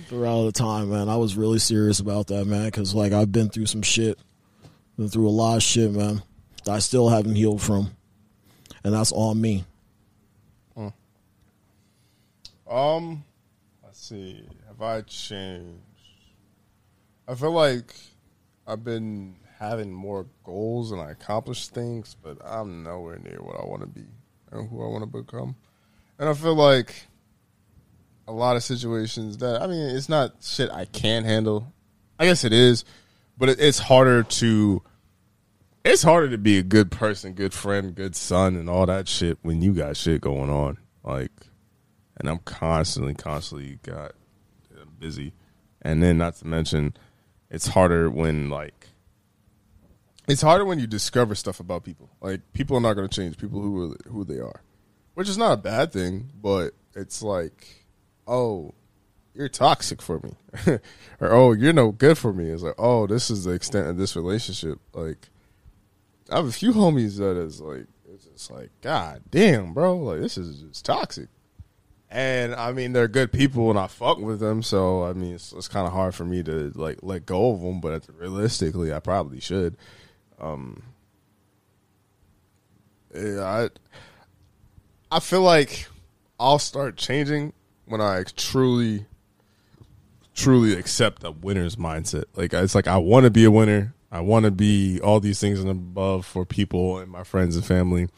throughout 0.09 0.45
the 0.45 0.53
time, 0.53 0.91
man. 0.91 1.09
I 1.09 1.17
was 1.17 1.37
really 1.37 1.61
serious 1.61 2.01
about 2.01 2.27
that, 2.27 2.45
man, 2.45 2.67
because 2.67 2.93
like 2.93 3.13
I've 3.13 3.31
been 3.31 3.49
through 3.49 3.67
some 3.67 3.83
shit, 3.83 4.19
been 4.97 5.09
through 5.09 5.29
a 5.29 5.31
lot 5.31 5.57
of 5.57 5.63
shit, 5.63 5.93
man. 5.93 6.23
That 6.65 6.73
I 6.73 6.79
still 6.81 7.09
haven't 7.09 7.37
healed 7.37 7.63
from, 7.63 7.93
and 8.83 8.93
that's 8.93 9.13
all 9.13 9.35
me. 9.35 9.65
Um, 12.69 13.25
see. 14.09 14.43
Have 14.67 14.81
I 14.81 15.03
changed? 15.03 15.83
I 17.27 17.35
feel 17.35 17.53
like 17.53 17.95
I've 18.67 18.83
been 18.83 19.37
having 19.59 19.93
more 19.93 20.27
goals 20.45 20.93
and 20.93 21.01
I 21.01 21.11
accomplish 21.11 21.69
things, 21.69 22.17
but 22.23 22.39
I'm 22.45 22.83
nowhere 22.83 23.19
near 23.19 23.39
what 23.41 23.61
I 23.61 23.67
want 23.67 23.83
to 23.83 23.89
be 23.89 24.07
and 24.51 24.69
who 24.69 24.83
I 24.83 24.89
want 24.89 25.03
to 25.03 25.23
become. 25.23 25.57
And 26.19 26.29
I 26.29 26.33
feel 26.33 26.55
like 26.55 27.07
a 28.27 28.33
lot 28.33 28.57
of 28.57 28.63
situations 28.63 29.39
that 29.39 29.61
I 29.61 29.67
mean, 29.67 29.95
it's 29.95 30.09
not 30.09 30.37
shit 30.43 30.71
I 30.71 30.87
can't 30.87 31.27
handle. 31.27 31.73
I 32.19 32.25
guess 32.25 32.45
it 32.45 32.53
is, 32.53 32.85
but 33.37 33.51
it, 33.51 33.61
it's 33.61 33.79
harder 33.79 34.23
to. 34.23 34.83
It's 35.85 36.03
harder 36.03 36.29
to 36.31 36.39
be 36.39 36.59
a 36.59 36.63
good 36.63 36.91
person, 36.91 37.33
good 37.33 37.55
friend, 37.55 37.95
good 37.95 38.15
son, 38.17 38.57
and 38.57 38.69
all 38.69 38.85
that 38.87 39.09
shit 39.09 39.39
when 39.43 39.63
you 39.63 39.73
got 39.73 39.97
shit 39.97 40.21
going 40.21 40.51
on. 40.51 40.77
Like, 41.03 41.31
and 42.19 42.29
I'm 42.29 42.39
constantly, 42.39 43.15
constantly 43.15 43.79
got 43.83 44.13
uh, 44.77 44.85
busy, 44.99 45.33
and 45.83 46.03
then 46.03 46.19
not 46.19 46.37
to 46.37 46.47
mention, 46.47 46.95
it's 47.51 47.69
harder 47.69 48.11
when 48.11 48.51
like. 48.51 48.89
It's 50.27 50.43
harder 50.43 50.67
when 50.67 50.79
you 50.79 50.87
discover 50.87 51.35
stuff 51.35 51.59
about 51.59 51.85
people. 51.85 52.11
Like 52.21 52.53
people 52.53 52.77
are 52.77 52.81
not 52.81 52.95
going 52.95 53.09
to 53.09 53.15
change 53.15 53.39
people 53.39 53.63
who 53.63 53.93
are, 53.93 54.11
who 54.11 54.25
they 54.25 54.39
are, 54.39 54.63
which 55.15 55.29
is 55.29 55.39
not 55.39 55.53
a 55.53 55.57
bad 55.57 55.93
thing, 55.93 56.31
but 56.43 56.73
it's 56.95 57.23
like 57.23 57.79
oh, 58.29 58.75
you're 59.35 59.49
toxic 59.49 60.01
for 60.01 60.21
me, 60.21 60.35
or 61.21 61.33
oh, 61.33 61.53
you're 61.53 61.73
no 61.73 61.91
good 61.91 62.19
for 62.19 62.33
me. 62.33 62.51
It's 62.51 62.63
like, 62.63 62.75
oh, 62.79 63.07
this 63.07 63.31
is 63.31 63.45
the 63.45 63.53
extent 63.53 63.89
of 63.89 63.97
this 63.97 64.15
relationship. 64.15 64.79
Like, 64.93 65.29
I 66.31 66.37
have 66.37 66.47
a 66.47 66.53
few 66.53 66.73
homies 66.73 67.19
that 67.19 67.37
is 67.37 67.61
like, 67.61 67.87
it's 68.13 68.27
just 68.27 68.51
like, 68.51 68.71
god 68.83 69.23
damn, 69.31 69.73
bro, 69.73 69.97
like 69.97 70.21
this 70.21 70.39
is 70.39 70.61
just 70.61 70.85
toxic. 70.85 71.29
And 72.11 72.55
I 72.55 72.73
mean, 72.73 72.95
they're 72.95 73.09
good 73.09 73.33
people, 73.33 73.69
and 73.69 73.79
I 73.79 73.87
fuck 73.87 74.19
with 74.19 74.41
them. 74.41 74.63
So 74.63 75.05
I 75.05 75.13
mean, 75.13 75.35
it's, 75.35 75.53
it's 75.53 75.69
kind 75.69 75.87
of 75.87 75.93
hard 75.93 76.15
for 76.15 76.25
me 76.25 76.43
to 76.43 76.73
like 76.75 76.99
let 77.03 77.27
go 77.27 77.53
of 77.53 77.61
them. 77.61 77.81
But 77.81 78.07
realistically, 78.19 78.93
I 78.95 79.01
probably 79.01 79.41
should. 79.41 79.77
Um, 80.41 80.83
I 83.15 83.69
I 85.11 85.21
feel 85.21 85.43
like 85.43 85.87
I'll 86.39 86.59
start 86.59 86.97
changing 86.97 87.53
when 87.87 88.01
I 88.01 88.25
truly, 88.37 89.07
truly 90.35 90.75
accept 90.75 91.25
a 91.25 91.31
winner's 91.31 91.77
mindset. 91.77 92.25
Like 92.35 92.53
it's 92.53 92.75
like 92.75 92.87
I 92.87 92.99
want 92.99 93.25
to 93.25 93.31
be 93.31 93.45
a 93.45 93.51
winner. 93.51 93.95
I 94.11 94.21
want 94.21 94.45
to 94.45 94.51
be 94.51 95.01
all 95.01 95.21
these 95.21 95.41
things 95.41 95.61
and 95.61 95.71
above 95.71 96.25
for 96.25 96.47
people 96.47 96.99
and 96.99 97.11
my 97.11 97.25
friends 97.25 97.57
and 97.57 97.65
family, 97.65 98.09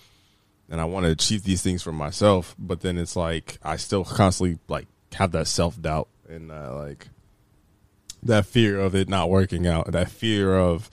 and 0.71 0.81
I 0.81 0.85
want 0.85 1.05
to 1.05 1.13
achieve 1.13 1.43
these 1.43 1.63
things 1.63 1.83
for 1.83 1.93
myself. 1.93 2.55
But 2.59 2.81
then 2.81 2.97
it's 2.97 3.17
like 3.17 3.59
I 3.63 3.77
still 3.77 4.05
constantly 4.05 4.59
like 4.69 4.87
have 5.15 5.33
that 5.33 5.49
self 5.49 5.81
doubt 5.81 6.09
and 6.29 6.51
uh, 6.51 6.75
like 6.77 7.09
that 8.23 8.47
fear 8.47 8.79
of 8.79 8.95
it 8.95 9.09
not 9.09 9.29
working 9.29 9.67
out. 9.67 9.91
That 9.93 10.11
fear 10.11 10.57
of 10.57 10.89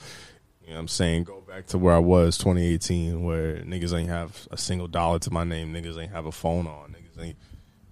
you 0.61 0.69
know 0.69 0.75
what 0.75 0.81
I'm 0.81 0.87
saying 0.87 1.23
go 1.25 1.41
back 1.47 1.67
to 1.67 1.77
where 1.77 1.93
I 1.93 1.99
was 1.99 2.37
2018, 2.37 3.23
where 3.23 3.57
niggas 3.57 3.97
ain't 3.97 4.09
have 4.09 4.47
a 4.51 4.57
single 4.57 4.87
dollar 4.87 5.19
to 5.19 5.31
my 5.31 5.43
name. 5.43 5.73
Niggas 5.73 6.01
ain't 6.01 6.11
have 6.11 6.25
a 6.25 6.31
phone 6.31 6.67
on. 6.67 6.95
Niggas 6.95 7.23
ain't 7.23 7.37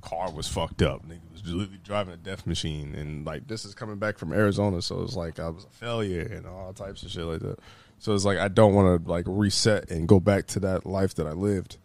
car 0.01 0.31
was 0.31 0.47
fucked 0.47 0.81
up. 0.81 1.03
niggas 1.07 1.31
was 1.31 1.45
literally 1.45 1.79
driving 1.83 2.13
a 2.13 2.17
death 2.17 2.45
machine, 2.45 2.95
and 2.95 3.25
like 3.25 3.47
this 3.47 3.65
is 3.65 3.73
coming 3.75 3.97
back 3.97 4.17
from 4.17 4.33
Arizona, 4.33 4.81
so 4.81 5.01
it's 5.03 5.15
like 5.15 5.39
I 5.39 5.49
was 5.49 5.65
a 5.65 5.69
failure 5.69 6.21
and 6.21 6.45
all 6.45 6.73
types 6.73 7.03
of 7.03 7.11
shit 7.11 7.25
like 7.25 7.41
that. 7.41 7.59
So 8.05 8.13
it's 8.13 8.23
like 8.23 8.37
I 8.37 8.49
don't 8.49 8.75
want 8.75 9.03
to 9.03 9.11
like 9.11 9.25
reset 9.27 9.89
and 9.89 10.07
go 10.07 10.19
back 10.19 10.45
to 10.49 10.59
that 10.59 10.85
life 10.85 11.15
that 11.15 11.25
I 11.25 11.31
lived, 11.31 11.77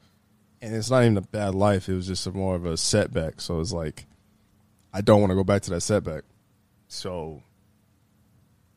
and 0.60 0.74
it's 0.74 0.90
not 0.90 1.00
even 1.00 1.16
a 1.16 1.22
bad 1.22 1.54
life. 1.54 1.88
It 1.88 1.94
was 1.94 2.06
just 2.06 2.26
a 2.26 2.30
more 2.30 2.54
of 2.54 2.66
a 2.66 2.76
setback. 2.76 3.40
So 3.40 3.58
it's 3.58 3.72
like 3.72 4.04
I 4.92 5.00
don't 5.00 5.22
want 5.22 5.30
to 5.30 5.34
go 5.34 5.44
back 5.44 5.62
to 5.62 5.70
that 5.70 5.80
setback. 5.80 6.24
So 6.88 7.42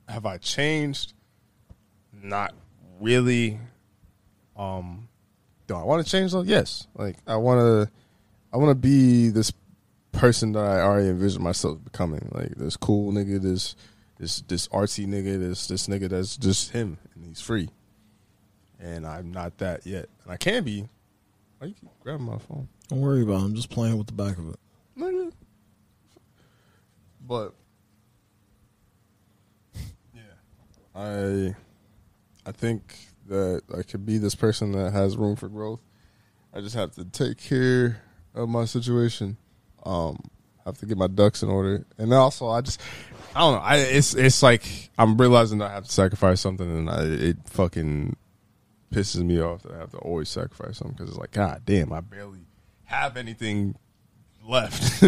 have 0.08 0.26
I 0.26 0.38
changed? 0.38 1.12
Not 2.14 2.54
really. 3.02 3.60
Um, 4.56 5.10
do 5.68 5.76
I 5.76 5.84
want 5.84 6.06
to 6.06 6.10
change 6.10 6.32
though? 6.32 6.44
Yes. 6.44 6.88
Like 6.96 7.18
I 7.28 7.36
want 7.36 7.60
to 7.60 7.91
I 8.54 8.58
want 8.58 8.70
to 8.70 8.76
be 8.76 9.28
this 9.28 9.52
person 10.14 10.54
that 10.54 10.64
I 10.64 10.80
already 10.80 11.10
envision 11.10 11.44
myself 11.44 11.84
becoming. 11.84 12.30
Like 12.32 12.56
this 12.56 12.78
cool 12.78 13.12
nigga, 13.12 13.41
this 13.41 13.76
this 14.18 14.39
this 14.44 14.70
artsy 14.70 15.06
nigga, 15.06 15.38
this 15.38 15.68
this 15.68 15.88
nigga 15.88 16.08
that's 16.08 16.38
just 16.38 16.72
him 16.72 17.00
and 17.16 17.26
he's 17.26 17.41
free. 17.41 17.70
And 18.80 19.05
I'm 19.05 19.32
not 19.32 19.57
that 19.59 19.86
yet, 19.86 20.09
and 20.24 20.34
I 20.34 20.38
can 20.38 20.64
be. 20.64 20.88
Why 21.59 21.68
you 21.68 21.74
keep 21.74 21.89
grabbing 22.01 22.26
my 22.26 22.38
phone? 22.38 22.68
Don't 22.89 22.99
worry 22.99 23.24
about 23.24 23.41
it. 23.41 23.45
I'm 23.45 23.55
just 23.55 23.70
playing 23.70 23.97
with 23.97 24.07
the 24.07 24.14
back 24.14 24.38
of 24.38 24.49
it. 24.49 24.59
Nigga. 24.97 25.32
But 27.26 27.53
yeah, 30.14 30.22
I 30.93 31.55
I 32.45 32.51
think 32.51 32.97
that 33.28 33.61
I 33.78 33.84
could 33.84 34.05
be 34.05 34.18
this 34.18 34.36
person 34.36 34.74
that 34.74 34.91
has 34.91 35.16
room 35.16 35.36
for 35.36 35.47
growth. 35.47 35.80
I 36.53 36.59
just 36.59 36.76
have 36.76 36.91
to 36.95 37.05
take 37.05 37.38
care 37.38 38.01
of 38.36 38.49
my 38.49 38.66
situation. 38.66 39.38
Um, 39.86 40.20
I 40.59 40.70
have 40.70 40.78
to 40.80 40.86
get 40.86 40.97
my 40.97 41.07
ducks 41.07 41.43
in 41.43 41.49
order, 41.49 41.86
and 41.97 42.14
also 42.14 42.47
I 42.47 42.61
just 42.61 42.82
I 43.36 43.40
don't 43.40 43.54
know. 43.56 43.62
I 43.62 43.78
it's 43.78 44.14
it's 44.14 44.44
like 44.44 44.92
I'm 44.98 45.18
realizing 45.18 45.62
I 45.62 45.72
have 45.72 45.86
to 45.86 45.92
sacrifice 45.92 46.42
something, 46.42 46.70
and 46.70 46.90
I, 46.90 47.04
it 47.04 47.38
fucking 47.46 48.16
pisses 48.94 49.24
me 49.24 49.42
off 49.42 49.64
that 49.64 49.74
I 49.74 49.78
have 49.80 49.92
to 49.92 49.98
always 49.98 50.30
sacrifice 50.30 50.78
something 50.78 50.96
because 50.96 51.10
it's 51.10 51.18
like 51.18 51.32
God 51.32 51.64
damn, 51.66 51.92
I 51.92 52.02
barely 52.02 52.46
have 52.86 53.18
anything 53.18 53.76
left. 54.46 55.04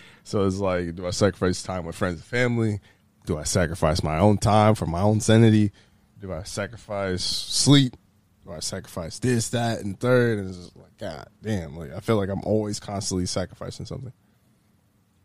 so 0.24 0.46
it's 0.46 0.58
like, 0.58 0.94
do 0.94 1.06
I 1.06 1.10
sacrifice 1.10 1.62
time 1.62 1.86
with 1.86 1.96
friends 1.96 2.16
and 2.16 2.24
family? 2.24 2.80
Do 3.26 3.38
I 3.38 3.44
sacrifice 3.44 4.02
my 4.02 4.18
own 4.18 4.38
time 4.38 4.74
for 4.74 4.86
my 4.86 5.00
own 5.00 5.20
sanity? 5.20 5.72
Do 6.20 6.32
I 6.32 6.42
sacrifice 6.42 7.24
sleep? 7.24 7.96
Do 8.44 8.52
I 8.52 8.60
sacrifice 8.60 9.18
this, 9.18 9.50
that, 9.50 9.80
and 9.80 9.98
third? 9.98 10.38
And 10.38 10.48
it's 10.48 10.58
just 10.58 10.76
like, 10.76 10.98
God 10.98 11.26
damn, 11.42 11.76
like 11.78 11.94
I 11.94 12.00
feel 12.00 12.16
like 12.16 12.28
I'm 12.28 12.42
always 12.44 12.78
constantly 12.78 13.26
sacrificing 13.26 13.86
something. 13.86 14.12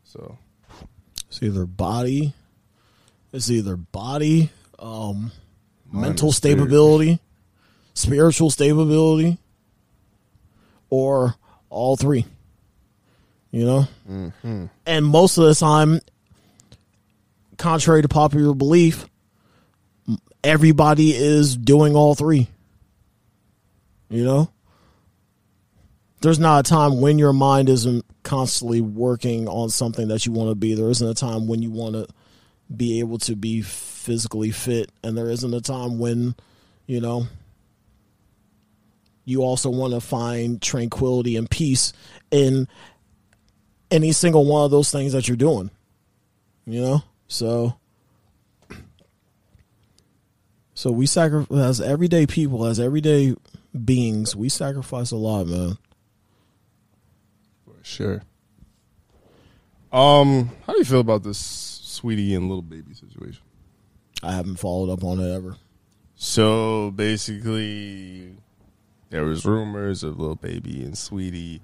So 0.04 0.38
It's 1.28 1.44
either 1.44 1.66
body, 1.66 2.34
it's 3.36 3.50
either 3.52 3.76
body, 3.76 4.50
um, 4.80 5.32
mental 5.92 6.32
stability, 6.32 7.20
spiritual 7.94 8.50
stability, 8.50 9.38
or 10.90 11.36
all 11.70 11.98
three. 11.98 12.26
You 13.52 13.66
know, 13.66 13.88
Mm-hmm. 14.10 14.66
and 14.86 15.06
most 15.06 15.38
of 15.38 15.46
the 15.46 15.56
time, 15.56 16.02
contrary 17.58 18.02
to 18.02 18.08
popular 18.10 18.54
belief, 18.54 19.06
everybody 20.44 21.14
is 21.16 21.56
doing 21.56 21.96
all 21.96 22.16
three. 22.16 22.48
You 24.10 24.24
know? 24.26 24.52
There's 26.22 26.40
not 26.40 26.66
a 26.66 26.70
time 26.70 27.02
when 27.02 27.18
your 27.18 27.34
mind 27.34 27.70
isn't 27.70 28.06
constantly 28.24 28.82
working 28.82 29.48
on 29.48 29.70
something 29.70 30.08
that 30.10 30.26
you 30.26 30.32
want 30.32 30.50
to 30.50 30.56
be. 30.56 30.74
There 30.74 30.90
isn't 30.90 31.08
a 31.08 31.14
time 31.14 31.48
when 31.48 31.62
you 31.62 31.72
want 31.72 31.96
to 31.96 32.08
be 32.74 33.00
able 33.00 33.18
to 33.20 33.36
be 33.36 33.62
physically 33.62 34.52
fit. 34.52 34.92
And 35.04 35.18
there 35.18 35.30
isn't 35.30 35.54
a 35.54 35.62
time 35.62 36.00
when, 36.00 36.36
you 36.88 37.02
know, 37.02 37.28
you 39.26 39.42
also 39.42 39.70
want 39.70 39.94
to 39.94 40.02
find 40.02 40.62
tranquility 40.62 41.36
and 41.36 41.50
peace 41.50 41.94
in 42.32 42.68
any 43.90 44.12
single 44.12 44.46
one 44.46 44.66
of 44.66 44.72
those 44.72 44.92
things 44.92 45.14
that 45.14 45.28
you're 45.28 45.38
doing. 45.38 45.72
You 46.66 46.82
know? 46.82 47.04
So 47.28 47.76
so 50.76 50.92
we 50.92 51.06
sacrifice 51.06 51.58
as 51.58 51.82
everyday 51.82 52.28
people, 52.28 52.66
as 52.66 52.82
everyday 52.82 53.34
beings, 53.84 54.36
we 54.36 54.50
sacrifice 54.50 55.12
a 55.12 55.16
lot, 55.16 55.48
man. 55.48 55.78
For 57.66 57.84
sure. 57.84 58.24
Um, 59.92 60.52
how 60.68 60.74
do 60.74 60.80
you 60.80 60.86
feel 60.86 61.00
about 61.00 61.24
this 61.24 61.75
Saweetie 62.06 62.36
and 62.36 62.50
Lil 62.50 62.62
Baby 62.62 62.94
situation? 62.94 63.42
I 64.22 64.34
haven't 64.34 64.58
followed 64.58 64.92
up 64.92 65.04
on 65.04 65.20
it 65.20 65.34
ever. 65.34 65.58
So 66.16 66.92
basically, 66.92 68.38
there 69.10 69.24
was 69.24 69.46
rumors 69.46 70.04
of 70.04 70.20
Lil 70.20 70.36
Baby 70.36 70.84
and 70.84 70.94
Saweetie 70.94 71.62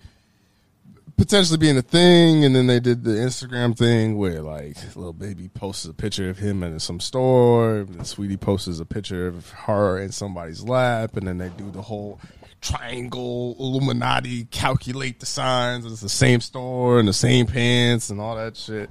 potentially 1.17 1.57
being 1.57 1.77
a 1.77 1.81
thing, 1.81 2.43
and 2.43 2.55
then 2.55 2.67
they 2.67 2.79
did 2.79 3.03
the 3.03 3.11
Instagram 3.11 3.77
thing 3.77 4.17
where 4.17 4.41
like 4.41 4.77
Lil 4.95 5.13
Baby 5.13 5.49
posts 5.49 5.85
a 5.85 5.93
picture 5.93 6.29
of 6.29 6.39
him 6.39 6.63
in 6.63 6.79
some 6.79 6.99
store, 6.99 7.77
and 7.77 7.99
Saweetie 7.99 8.39
posts 8.39 8.79
a 8.79 8.85
picture 8.85 9.27
of 9.27 9.49
her 9.51 9.99
in 9.99 10.11
somebody's 10.11 10.63
lap, 10.63 11.15
and 11.15 11.27
then 11.27 11.37
they 11.37 11.49
do 11.49 11.69
the 11.71 11.81
whole 11.81 12.19
triangle 12.59 13.55
Illuminati 13.59 14.45
calculate 14.45 15.19
the 15.19 15.25
signs. 15.25 15.85
It's 15.85 16.01
the 16.01 16.09
same 16.09 16.41
store 16.41 16.99
and 16.99 17.07
the 17.07 17.13
same 17.13 17.47
pants 17.47 18.09
and 18.09 18.19
all 18.19 18.35
that 18.35 18.57
shit, 18.57 18.89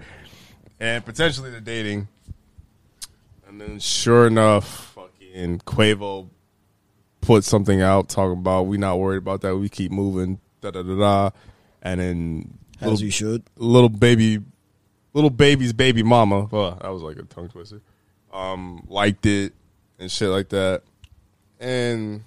and 0.81 1.05
potentially 1.05 1.51
they're 1.51 1.61
dating. 1.61 2.09
And 3.47 3.61
then, 3.61 3.79
sure 3.79 4.27
enough, 4.27 4.95
fucking 4.95 5.59
Quavo 5.61 6.29
put 7.21 7.45
something 7.45 7.83
out 7.83 8.09
talking 8.09 8.39
about 8.39 8.63
we 8.63 8.79
not 8.79 8.99
worried 8.99 9.19
about 9.19 9.43
that. 9.43 9.57
We 9.57 9.69
keep 9.69 9.93
moving. 9.93 10.41
Da 10.61 10.71
da 10.71 10.83
da 10.83 10.99
da. 10.99 11.31
And 11.83 12.01
then 12.01 12.59
As 12.81 12.89
little, 12.89 13.05
you 13.05 13.11
should. 13.11 13.43
Lil 13.57 13.89
Baby, 13.89 14.41
Lil 15.13 15.31
Baby's 15.31 15.73
baby 15.73 16.03
mama. 16.03 16.49
Well, 16.51 16.79
that 16.81 16.89
was 16.89 17.03
like 17.03 17.19
a 17.19 17.23
tongue 17.23 17.49
twister. 17.49 17.81
Um, 18.33 18.87
liked 18.89 19.27
it 19.27 19.53
and 19.99 20.11
shit 20.11 20.29
like 20.29 20.49
that. 20.51 20.83
And 21.59 22.25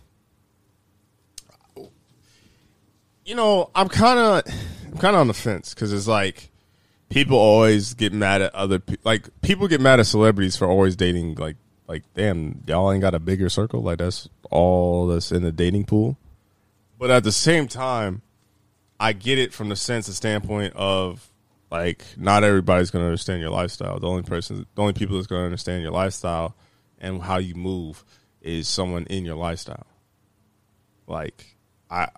you 3.26 3.36
know, 3.36 3.70
I'm 3.74 3.88
kind 3.88 4.20
of, 4.20 4.54
I'm 4.92 4.98
kind 4.98 5.16
of 5.16 5.22
on 5.22 5.28
the 5.28 5.34
fence 5.34 5.74
because 5.74 5.94
it's 5.94 6.08
like 6.08 6.50
people 7.14 7.38
always 7.38 7.94
get 7.94 8.12
mad 8.12 8.42
at 8.42 8.54
other 8.56 8.80
people. 8.80 9.02
Like 9.06 9.30
people 9.42 9.68
get 9.68 9.80
mad 9.80 10.00
at 10.00 10.08
celebrities 10.08 10.58
for 10.58 10.68
always 10.68 10.96
dating. 10.96 11.36
Like, 11.36 11.58
like 11.88 12.04
damn, 12.16 12.64
y'all 12.66 12.92
ain't 12.92 13.02
got 13.02 13.14
a 13.14 13.20
bigger 13.20 13.50
circle. 13.50 13.84
Like 13.84 14.00
that's 14.00 14.28
all 14.50 15.08
that's 15.08 15.32
in 15.32 15.44
the 15.44 15.52
dating 15.52 15.86
pool. 15.86 16.18
But 16.98 17.12
at 17.12 17.24
the 17.24 17.32
same 17.32 17.68
time, 17.68 18.24
I 19.00 19.14
get 19.14 19.38
it 19.38 19.54
from 19.54 19.70
the 19.70 19.76
sense 19.76 20.08
and 20.08 20.16
standpoint 20.16 20.74
of 20.76 21.30
like 21.70 22.04
not 22.18 22.44
everybody's 22.44 22.90
going 22.90 23.04
to 23.04 23.08
understand 23.08 23.42
your 23.42 23.52
lifestyle. 23.52 24.00
The 24.00 24.08
only 24.08 24.24
person, 24.24 24.66
the 24.74 24.82
only 24.82 24.94
people 24.94 25.16
that's 25.16 25.28
going 25.28 25.42
to 25.42 25.46
understand 25.46 25.84
your 25.84 25.92
lifestyle 25.92 26.56
and 27.00 27.22
how 27.22 27.38
you 27.38 27.54
move 27.54 28.04
is 28.42 28.68
someone 28.68 29.06
in 29.06 29.24
your 29.24 29.36
lifestyle. 29.36 29.86
Like 31.06 31.58
I, 31.92 32.10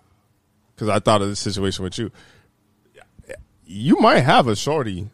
because 0.74 0.88
I 0.88 1.00
thought 1.00 1.20
of 1.20 1.28
this 1.28 1.40
situation 1.40 1.84
with 1.84 1.98
you. 1.98 2.10
You 3.66 3.96
might 3.96 4.20
have 4.20 4.46
a 4.46 4.54
shorty 4.54 5.10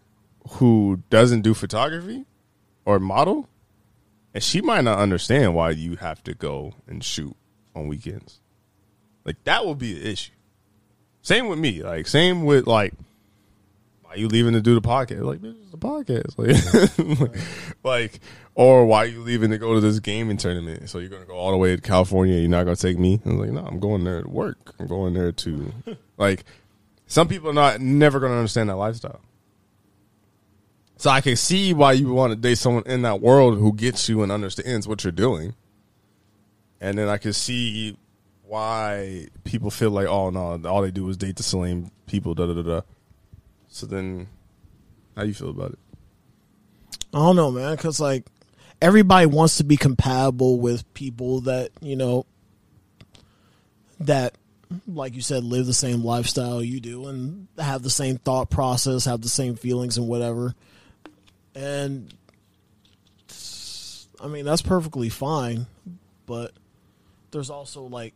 who 0.51 1.03
doesn't 1.09 1.41
do 1.41 1.55
photography 1.55 2.27
or 2.85 2.99
model, 2.99 3.49
and 4.35 4.43
she 4.43 4.61
might 4.61 4.85
not 4.85 4.99
understand 4.99 5.55
why 5.55 5.71
you 5.71 5.97
have 5.97 6.23
to 6.25 6.35
go 6.35 6.75
and 6.87 7.03
shoot 7.03 7.35
on 7.75 7.89
weekends. 7.89 8.41
Like 9.25 9.43
that 9.45 9.65
would 9.65 9.79
be 9.79 9.95
the 9.95 10.11
issue. 10.11 10.33
Same 11.23 11.49
with 11.49 11.59
me. 11.59 11.83
Like 11.83 12.07
same 12.07 12.45
with 12.45 12.67
like 12.67 12.93
why 14.03 14.15
you 14.15 14.29
leaving 14.29 14.53
to 14.53 14.61
do 14.61 14.75
the 14.75 14.87
podcast? 14.87 15.23
Like 15.23 15.41
this 15.41 15.57
is 15.57 15.71
the 15.71 15.79
podcast. 15.79 16.37
Like, 17.23 17.37
like 17.85 18.21
or 18.55 18.85
why 18.85 19.05
you 19.05 19.23
leaving 19.23 19.51
to 19.51 19.59
go 19.59 19.75
to 19.75 19.81
this 19.81 20.01
gaming 20.01 20.37
tournament? 20.37 20.91
So 20.91 20.99
you're 20.99 21.09
gonna 21.09 21.25
go 21.25 21.35
all 21.37 21.53
the 21.53 21.57
way 21.57 21.75
to 21.75 21.81
California. 21.81 22.39
You're 22.39 22.51
not 22.51 22.65
gonna 22.65 22.77
take 22.77 22.99
me? 22.99 23.21
I 23.25 23.29
was 23.31 23.39
like, 23.39 23.51
no, 23.51 23.65
I'm 23.65 23.81
going 23.81 24.05
there 24.05 24.23
to 24.23 24.29
work. 24.29 24.75
I'm 24.79 24.87
going 24.87 25.15
there 25.15 25.33
to 25.33 25.73
like. 26.19 26.45
Some 27.13 27.29
people 27.29 27.51
are 27.51 27.53
not 27.53 27.79
never 27.79 28.19
gonna 28.21 28.37
understand 28.37 28.71
that 28.71 28.77
lifestyle. 28.77 29.21
So 30.97 31.11
I 31.11 31.21
can 31.21 31.37
see 31.37 31.75
why 31.75 31.93
you 31.93 32.11
want 32.15 32.31
to 32.31 32.37
date 32.37 32.57
someone 32.57 32.85
in 32.87 33.03
that 33.03 33.21
world 33.21 33.59
who 33.59 33.75
gets 33.75 34.09
you 34.09 34.23
and 34.23 34.33
understands 34.33 34.89
what 34.89 35.05
you're 35.05 35.13
doing. 35.13 35.55
And 36.81 36.97
then 36.97 37.11
I 37.11 37.19
can 37.19 37.35
see 37.35 37.99
why 38.45 39.29
people 39.45 39.71
feel 39.71 39.91
like, 39.91 40.07
oh 40.07 40.31
no, 40.31 40.59
all 40.67 40.81
they 40.81 40.91
do 40.91 41.07
is 41.11 41.19
date 41.19 41.37
the 41.37 41.43
same 41.43 41.91
people, 42.07 42.33
da 42.35 42.47
da 42.47 42.55
da 42.55 42.63
da. 42.63 42.81
So 43.69 43.85
then, 43.85 44.27
how 45.15 45.25
you 45.25 45.35
feel 45.35 45.51
about 45.51 45.73
it? 45.73 45.79
I 47.13 47.19
don't 47.19 47.37
know, 47.37 47.51
man, 47.51 47.77
because 47.77 48.01
like 48.01 48.25
everybody 48.81 49.27
wants 49.27 49.59
to 49.59 49.65
be 49.65 49.77
compatible 49.77 50.61
with 50.61 50.95
people 50.95 51.43
that 51.43 51.73
you 51.83 51.95
know 51.95 52.25
that, 54.01 54.35
like 54.87 55.15
you 55.15 55.23
said, 55.23 55.45
live 55.45 55.67
the 55.67 55.75
same 55.75 56.05
lifestyle 56.05 56.63
you 56.63 56.81
do 56.81 57.07
and 57.09 57.49
have 57.59 57.83
the 57.83 57.91
same 57.91 58.19
thought 58.19 58.51
process, 58.51 59.05
have 59.05 59.21
the 59.23 59.29
same 59.29 59.57
feelings 59.57 59.99
and 59.99 60.09
whatever. 60.09 60.55
And 61.55 62.13
I 64.21 64.29
mean 64.29 64.45
that's 64.45 64.63
perfectly 64.63 65.09
fine, 65.09 65.67
but 66.27 66.53
there's 67.31 67.51
also 67.51 67.83
like 67.83 68.15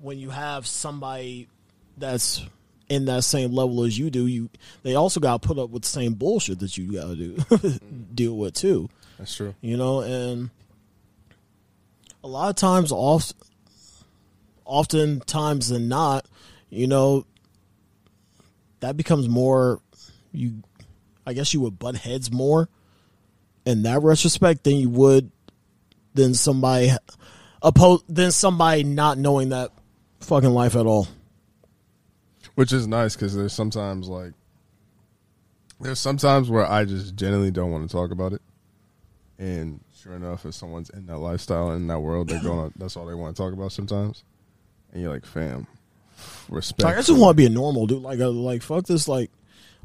when 0.00 0.18
you 0.18 0.30
have 0.30 0.66
somebody 0.66 1.48
that's 1.96 2.44
in 2.88 3.06
that 3.06 3.24
same 3.24 3.52
level 3.52 3.84
as 3.84 3.98
you 3.98 4.10
do, 4.10 4.26
you 4.26 4.50
they 4.82 4.94
also 4.94 5.20
got 5.20 5.40
to 5.40 5.48
put 5.48 5.58
up 5.58 5.70
with 5.70 5.82
the 5.82 5.88
same 5.88 6.14
bullshit 6.14 6.58
that 6.60 6.76
you 6.76 6.92
got 6.92 7.06
to 7.06 7.16
do 7.16 7.78
deal 8.14 8.36
with 8.36 8.54
too. 8.54 8.88
That's 9.18 9.34
true. 9.34 9.54
You 9.60 9.76
know, 9.76 10.00
and 10.00 10.50
a 12.22 12.28
lot 12.28 12.50
of 12.50 12.56
times, 12.56 12.90
oft, 12.90 13.34
often 14.64 15.20
times 15.20 15.68
than 15.68 15.88
not, 15.88 16.26
you 16.70 16.86
know, 16.86 17.26
that 18.80 18.96
becomes 18.96 19.28
more. 19.28 19.80
You, 20.32 20.62
I 21.26 21.32
guess, 21.32 21.54
you 21.54 21.60
would 21.60 21.78
butt 21.78 21.96
heads 21.96 22.32
more 22.32 22.68
in 23.64 23.82
that 23.82 24.02
retrospect 24.02 24.64
than 24.64 24.76
you 24.76 24.90
would 24.90 25.30
than 26.14 26.34
somebody 26.34 26.92
oppose 27.62 28.02
than 28.08 28.30
somebody 28.30 28.84
not 28.84 29.18
knowing 29.18 29.50
that 29.50 29.70
fucking 30.20 30.50
life 30.50 30.76
at 30.76 30.86
all. 30.86 31.08
Which 32.54 32.72
is 32.72 32.86
nice 32.86 33.16
because 33.16 33.34
there's 33.34 33.52
sometimes 33.52 34.08
like 34.08 34.32
there's 35.80 35.98
sometimes 35.98 36.48
where 36.48 36.70
I 36.70 36.84
just 36.84 37.16
genuinely 37.16 37.50
don't 37.50 37.72
want 37.72 37.88
to 37.88 37.92
talk 37.94 38.12
about 38.12 38.32
it, 38.32 38.42
and 39.38 39.80
sure 39.96 40.14
enough, 40.14 40.46
if 40.46 40.54
someone's 40.54 40.90
in 40.90 41.06
that 41.06 41.18
lifestyle 41.18 41.72
in 41.72 41.88
that 41.88 41.98
world, 41.98 42.28
they're 42.28 42.42
gonna 42.42 42.70
that's 42.76 42.96
all 42.96 43.06
they 43.06 43.14
want 43.14 43.34
to 43.34 43.42
talk 43.42 43.52
about 43.52 43.72
sometimes, 43.72 44.22
and 44.94 45.02
you're 45.02 45.12
like, 45.12 45.26
fam, 45.26 45.66
respect. 46.48 46.84
Like 46.84 46.94
I 46.96 47.02
just 47.02 47.18
want 47.18 47.36
to 47.36 47.36
be 47.36 47.46
a 47.46 47.50
normal 47.50 47.86
dude. 47.86 48.02
Like, 48.02 48.20
uh, 48.20 48.30
like 48.30 48.62
fuck 48.62 48.86
this. 48.86 49.08
Like, 49.08 49.30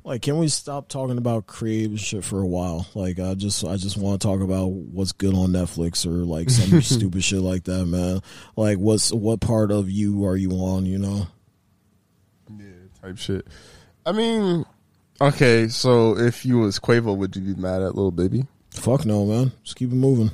like 0.04 0.22
can 0.22 0.38
we 0.38 0.48
stop 0.48 0.88
talking 0.88 1.18
about 1.18 1.48
creative 1.48 2.00
shit 2.00 2.24
for 2.24 2.40
a 2.40 2.48
while? 2.48 2.88
Like, 2.94 3.20
I 3.20 3.34
just, 3.34 3.66
I 3.66 3.76
just 3.76 3.98
want 3.98 4.22
to 4.22 4.28
talk 4.28 4.40
about 4.40 4.68
what's 4.68 5.12
good 5.12 5.34
on 5.34 5.50
Netflix 5.50 6.06
or 6.06 6.26
like 6.26 6.50
some 6.50 6.82
stupid 6.82 7.24
shit 7.24 7.42
like 7.42 7.66
that, 7.66 7.86
man. 7.86 8.22
Like, 8.56 8.78
what's 8.78 9.12
what 9.12 9.42
part 9.42 9.72
of 9.72 9.90
you 9.90 10.26
are 10.26 10.38
you 10.38 10.52
on? 10.52 10.86
You 10.86 11.00
know? 11.00 11.28
yeah, 12.58 12.66
type 13.02 13.18
shit. 13.18 13.48
I 14.06 14.12
mean, 14.12 14.64
okay, 15.20 15.68
so 15.68 16.18
if 16.18 16.46
you 16.46 16.60
was 16.60 16.80
Quavo, 16.80 17.18
would 17.18 17.36
you 17.36 17.42
be 17.42 17.60
mad 17.60 17.82
at 17.82 17.96
Lil 17.96 18.12
Baby? 18.12 18.46
Fuck 18.70 19.06
no, 19.06 19.26
man. 19.26 19.52
Just 19.64 19.76
keep 19.76 19.92
it 19.92 19.96
moving. 19.96 20.32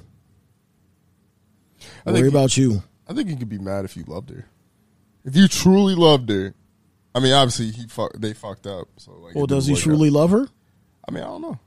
I 2.05 2.11
Worry 2.11 2.27
about 2.27 2.57
you. 2.57 2.83
I 3.07 3.13
think 3.13 3.29
you 3.29 3.35
could 3.35 3.49
be 3.49 3.57
mad 3.57 3.85
if 3.85 3.95
you 3.95 4.03
loved 4.07 4.29
her. 4.29 4.45
If 5.25 5.35
you 5.35 5.47
truly 5.47 5.95
loved 5.95 6.29
her, 6.29 6.53
I 7.13 7.19
mean, 7.19 7.33
obviously 7.33 7.71
he 7.71 7.87
fuck, 7.87 8.13
they 8.13 8.33
fucked 8.33 8.67
up. 8.67 8.87
So 8.97 9.11
like, 9.13 9.35
Well, 9.35 9.47
does 9.47 9.65
he 9.67 9.73
work 9.73 9.79
out. 9.79 9.83
truly 9.83 10.09
love 10.09 10.29
her? 10.31 10.47
I 11.07 11.11
mean, 11.11 11.23
I 11.23 11.27
don't 11.27 11.41
know. 11.41 11.59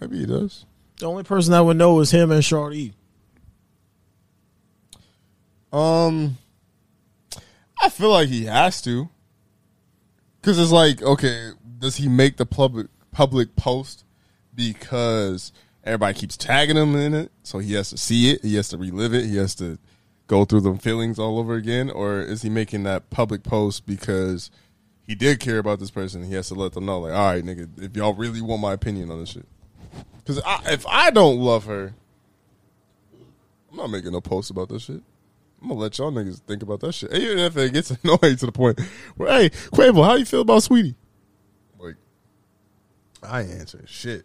Maybe 0.00 0.18
he 0.18 0.26
does. 0.26 0.64
The 0.98 1.06
only 1.06 1.22
person 1.24 1.52
that 1.52 1.60
would 1.64 1.76
know 1.78 1.98
is 2.00 2.10
him 2.10 2.30
and 2.30 2.44
Shorty. 2.44 2.92
Um, 5.72 6.36
I 7.80 7.88
feel 7.88 8.10
like 8.10 8.28
he 8.28 8.44
has 8.46 8.82
to, 8.82 9.08
because 10.40 10.58
it's 10.58 10.72
like, 10.72 11.00
okay, 11.02 11.50
does 11.78 11.96
he 11.96 12.08
make 12.08 12.36
the 12.36 12.46
public 12.46 12.88
public 13.12 13.56
post 13.56 14.04
because 14.54 15.52
everybody 15.84 16.18
keeps 16.18 16.36
tagging 16.36 16.76
him 16.76 16.94
in 16.96 17.14
it, 17.14 17.30
so 17.42 17.58
he 17.58 17.74
has 17.74 17.90
to 17.90 17.96
see 17.98 18.30
it, 18.30 18.42
he 18.44 18.56
has 18.56 18.68
to 18.68 18.78
relive 18.78 19.14
it, 19.14 19.26
he 19.26 19.36
has 19.36 19.54
to 19.56 19.78
go 20.30 20.44
through 20.44 20.60
the 20.60 20.76
feelings 20.76 21.18
all 21.18 21.40
over 21.40 21.56
again, 21.56 21.90
or 21.90 22.20
is 22.20 22.42
he 22.42 22.48
making 22.48 22.84
that 22.84 23.10
public 23.10 23.42
post 23.42 23.84
because 23.84 24.48
he 25.04 25.16
did 25.16 25.40
care 25.40 25.58
about 25.58 25.80
this 25.80 25.90
person? 25.90 26.22
He 26.22 26.34
has 26.34 26.46
to 26.48 26.54
let 26.54 26.72
them 26.72 26.86
know, 26.86 27.00
like, 27.00 27.12
all 27.12 27.32
right, 27.32 27.44
nigga, 27.44 27.68
if 27.82 27.96
y'all 27.96 28.14
really 28.14 28.40
want 28.40 28.62
my 28.62 28.72
opinion 28.72 29.10
on 29.10 29.18
this 29.18 29.30
shit, 29.30 29.46
because 30.18 30.40
if 30.66 30.86
I 30.86 31.10
don't 31.10 31.40
love 31.40 31.64
her, 31.64 31.94
I'm 33.70 33.76
not 33.76 33.90
making 33.90 34.12
no 34.12 34.20
post 34.20 34.52
about 34.52 34.68
this 34.68 34.82
shit. 34.82 35.02
I'm 35.60 35.68
gonna 35.68 35.80
let 35.80 35.98
y'all 35.98 36.12
niggas 36.12 36.40
think 36.42 36.62
about 36.62 36.78
that 36.80 36.92
shit. 36.92 37.12
Even 37.12 37.38
if 37.40 37.56
it 37.56 37.72
gets 37.72 37.90
annoying 38.04 38.36
to 38.36 38.46
the 38.46 38.52
point 38.52 38.78
where, 39.16 39.30
hey, 39.30 39.50
Quavo, 39.50 40.04
how 40.04 40.14
you 40.14 40.24
feel 40.24 40.42
about 40.42 40.62
Saweetie? 40.62 40.94
Like, 41.76 41.96
I 43.20 43.40
answer 43.42 43.82
shit. 43.84 44.24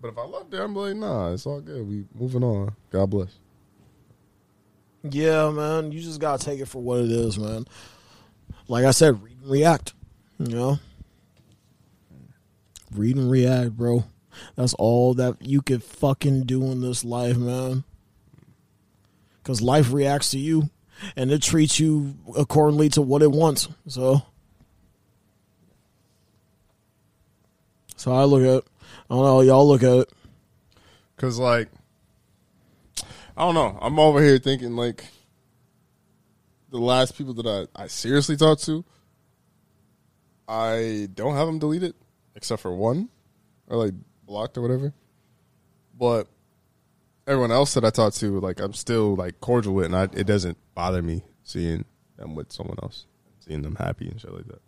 But 0.00 0.08
if 0.08 0.18
I 0.18 0.24
loved 0.24 0.54
her, 0.54 0.62
I'm 0.62 0.74
like, 0.74 0.96
nah, 0.96 1.32
it's 1.32 1.44
all 1.44 1.60
good. 1.60 1.86
We 1.86 2.06
moving 2.14 2.42
on. 2.42 2.74
God 2.90 3.10
bless. 3.10 3.38
Yeah, 5.02 5.50
man. 5.50 5.92
You 5.92 6.00
just 6.00 6.20
gotta 6.20 6.44
take 6.44 6.60
it 6.60 6.68
for 6.68 6.82
what 6.82 7.00
it 7.00 7.10
is, 7.10 7.38
man. 7.38 7.66
Like 8.68 8.84
I 8.84 8.92
said, 8.92 9.22
read 9.22 9.38
and 9.40 9.50
react. 9.50 9.94
You 10.38 10.54
know? 10.54 10.78
Read 12.94 13.16
and 13.16 13.30
react, 13.30 13.76
bro. 13.76 14.04
That's 14.56 14.74
all 14.74 15.14
that 15.14 15.36
you 15.40 15.62
can 15.62 15.80
fucking 15.80 16.44
do 16.44 16.64
in 16.70 16.80
this 16.80 17.04
life, 17.04 17.36
man. 17.36 17.84
Cause 19.44 19.60
life 19.60 19.92
reacts 19.92 20.30
to 20.30 20.38
you 20.38 20.70
and 21.16 21.32
it 21.32 21.42
treats 21.42 21.80
you 21.80 22.14
accordingly 22.36 22.88
to 22.90 23.02
what 23.02 23.22
it 23.22 23.32
wants. 23.32 23.68
So 23.88 24.22
So 28.02 28.12
I 28.12 28.24
look 28.24 28.42
at 28.42 28.64
it. 28.64 28.64
I 29.08 29.14
don't 29.14 29.24
know, 29.24 29.40
y'all 29.42 29.68
look 29.68 29.84
at 29.84 29.98
it. 29.98 30.10
Cause 31.16 31.38
like, 31.38 31.68
I 33.36 33.44
don't 33.44 33.54
know. 33.54 33.78
I'm 33.80 33.98
over 33.98 34.22
here 34.22 34.38
thinking 34.38 34.76
like, 34.76 35.04
the 36.70 36.78
last 36.78 37.16
people 37.16 37.34
that 37.34 37.68
I, 37.76 37.84
I 37.84 37.86
seriously 37.86 38.36
talked 38.36 38.64
to, 38.64 38.84
I 40.48 41.08
don't 41.14 41.34
have 41.34 41.46
them 41.46 41.58
deleted 41.58 41.94
except 42.34 42.62
for 42.62 42.74
one, 42.74 43.08
or 43.68 43.76
like 43.76 43.94
blocked 44.26 44.56
or 44.56 44.62
whatever. 44.62 44.92
But 45.98 46.28
everyone 47.26 47.52
else 47.52 47.74
that 47.74 47.84
I 47.84 47.90
talked 47.90 48.16
to, 48.20 48.40
like 48.40 48.60
I'm 48.60 48.72
still 48.72 49.14
like 49.14 49.40
cordial 49.40 49.74
with, 49.74 49.86
and 49.86 49.96
I, 49.96 50.04
it 50.04 50.26
doesn't 50.26 50.56
bother 50.74 51.02
me 51.02 51.24
seeing 51.44 51.84
them 52.16 52.34
with 52.34 52.52
someone 52.52 52.78
else, 52.82 53.06
seeing 53.40 53.62
them 53.62 53.76
happy 53.76 54.08
and 54.08 54.20
shit 54.20 54.32
like 54.32 54.46
that. 54.48 54.62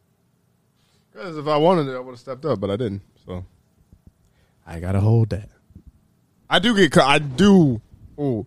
Because 1.13 1.37
if 1.39 1.47
I 1.47 1.57
wanted 1.57 1.89
it, 1.89 1.97
I 1.97 2.01
would 2.01 2.13
have 2.13 2.21
stepped 2.21 2.45
up, 2.45 2.61
but 2.61 2.71
I 2.71 2.77
didn't. 2.77 3.03
So 3.25 3.45
I 4.67 4.81
gotta 4.81 5.01
hold 5.01 5.31
that. 5.31 5.49
I 6.51 6.59
do 6.59 6.77
get. 6.77 6.97
I 6.99 7.19
do. 7.19 7.81
Oh, 8.19 8.47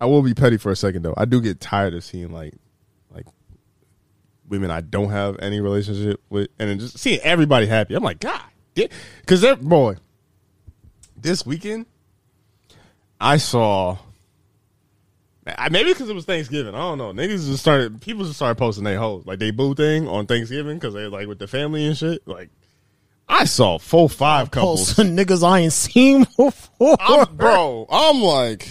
I 0.00 0.06
will 0.06 0.22
be 0.22 0.34
petty 0.34 0.56
for 0.56 0.70
a 0.70 0.76
second 0.76 1.02
though. 1.02 1.14
I 1.16 1.24
do 1.24 1.40
get 1.40 1.60
tired 1.60 1.94
of 1.94 2.04
seeing 2.04 2.32
like, 2.32 2.54
like 3.10 3.26
women 4.48 4.70
I 4.70 4.80
don't 4.80 5.10
have 5.10 5.38
any 5.40 5.60
relationship 5.60 6.20
with, 6.28 6.50
and 6.58 6.68
then 6.68 6.78
just 6.78 6.98
seeing 6.98 7.20
everybody 7.20 7.66
happy. 7.66 7.94
I'm 7.94 8.02
like, 8.02 8.20
God, 8.20 8.42
because 8.74 9.40
they're 9.40 9.56
boy. 9.56 9.96
This 11.16 11.46
weekend, 11.46 11.86
I 13.20 13.38
saw. 13.38 13.98
Maybe 15.70 15.92
because 15.92 16.10
it 16.10 16.14
was 16.14 16.24
Thanksgiving. 16.24 16.74
I 16.74 16.78
don't 16.78 16.98
know. 16.98 17.12
Niggas 17.12 17.46
just 17.46 17.60
started. 17.60 18.00
People 18.02 18.24
just 18.24 18.36
started 18.36 18.56
posting 18.56 18.84
their 18.84 18.98
hoes 18.98 19.24
like 19.26 19.38
they 19.38 19.52
boo 19.52 19.74
thing 19.74 20.08
on 20.08 20.26
Thanksgiving 20.26 20.76
because 20.76 20.92
they 20.92 21.06
like 21.06 21.28
with 21.28 21.38
the 21.38 21.46
family 21.46 21.86
and 21.86 21.96
shit. 21.96 22.26
Like 22.26 22.50
I 23.28 23.44
saw 23.44 23.78
four 23.78 24.08
five 24.08 24.50
couples. 24.50 24.94
Posting 24.94 25.16
niggas 25.16 25.46
I 25.46 25.60
ain't 25.60 25.72
seen 25.72 26.26
before, 26.36 26.96
I'm, 27.00 27.36
bro. 27.36 27.86
I'm 27.90 28.20
like, 28.20 28.68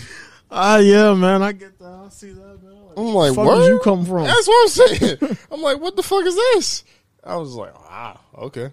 ah, 0.55 0.77
yeah, 0.77 1.13
man. 1.13 1.41
I 1.41 1.51
get 1.51 1.77
that. 1.79 2.03
I 2.05 2.09
see 2.09 2.31
that, 2.31 2.63
man. 2.63 2.85
Like, 2.85 2.97
I'm 2.97 3.13
like, 3.13 3.35
where 3.37 3.57
did 3.57 3.69
you 3.69 3.79
come 3.79 4.05
from? 4.05 4.23
That's 4.23 4.47
what 4.47 4.63
I'm 4.63 4.69
saying. 4.69 5.37
I'm 5.51 5.61
like, 5.61 5.79
what 5.79 5.95
the 5.95 6.03
fuck 6.03 6.25
is 6.25 6.35
this? 6.35 6.83
I 7.23 7.35
was 7.37 7.55
like, 7.55 7.73
wow, 7.73 8.19
okay, 8.37 8.71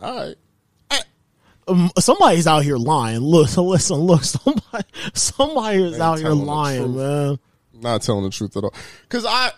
all 0.00 0.16
right. 0.16 0.36
Um, 1.68 1.90
somebody's 1.98 2.46
out 2.46 2.64
here 2.64 2.78
lying. 2.78 3.18
Look, 3.18 3.54
listen, 3.56 3.96
look. 3.96 4.24
Somebody, 4.24 4.84
somebody 5.12 5.82
is 5.82 6.00
out 6.00 6.18
here 6.18 6.30
lying, 6.30 6.96
man. 6.96 7.38
Not 7.74 8.02
telling 8.02 8.24
the 8.24 8.30
truth 8.30 8.56
at 8.56 8.64
all. 8.64 8.74
Because 9.02 9.26
I, 9.26 9.50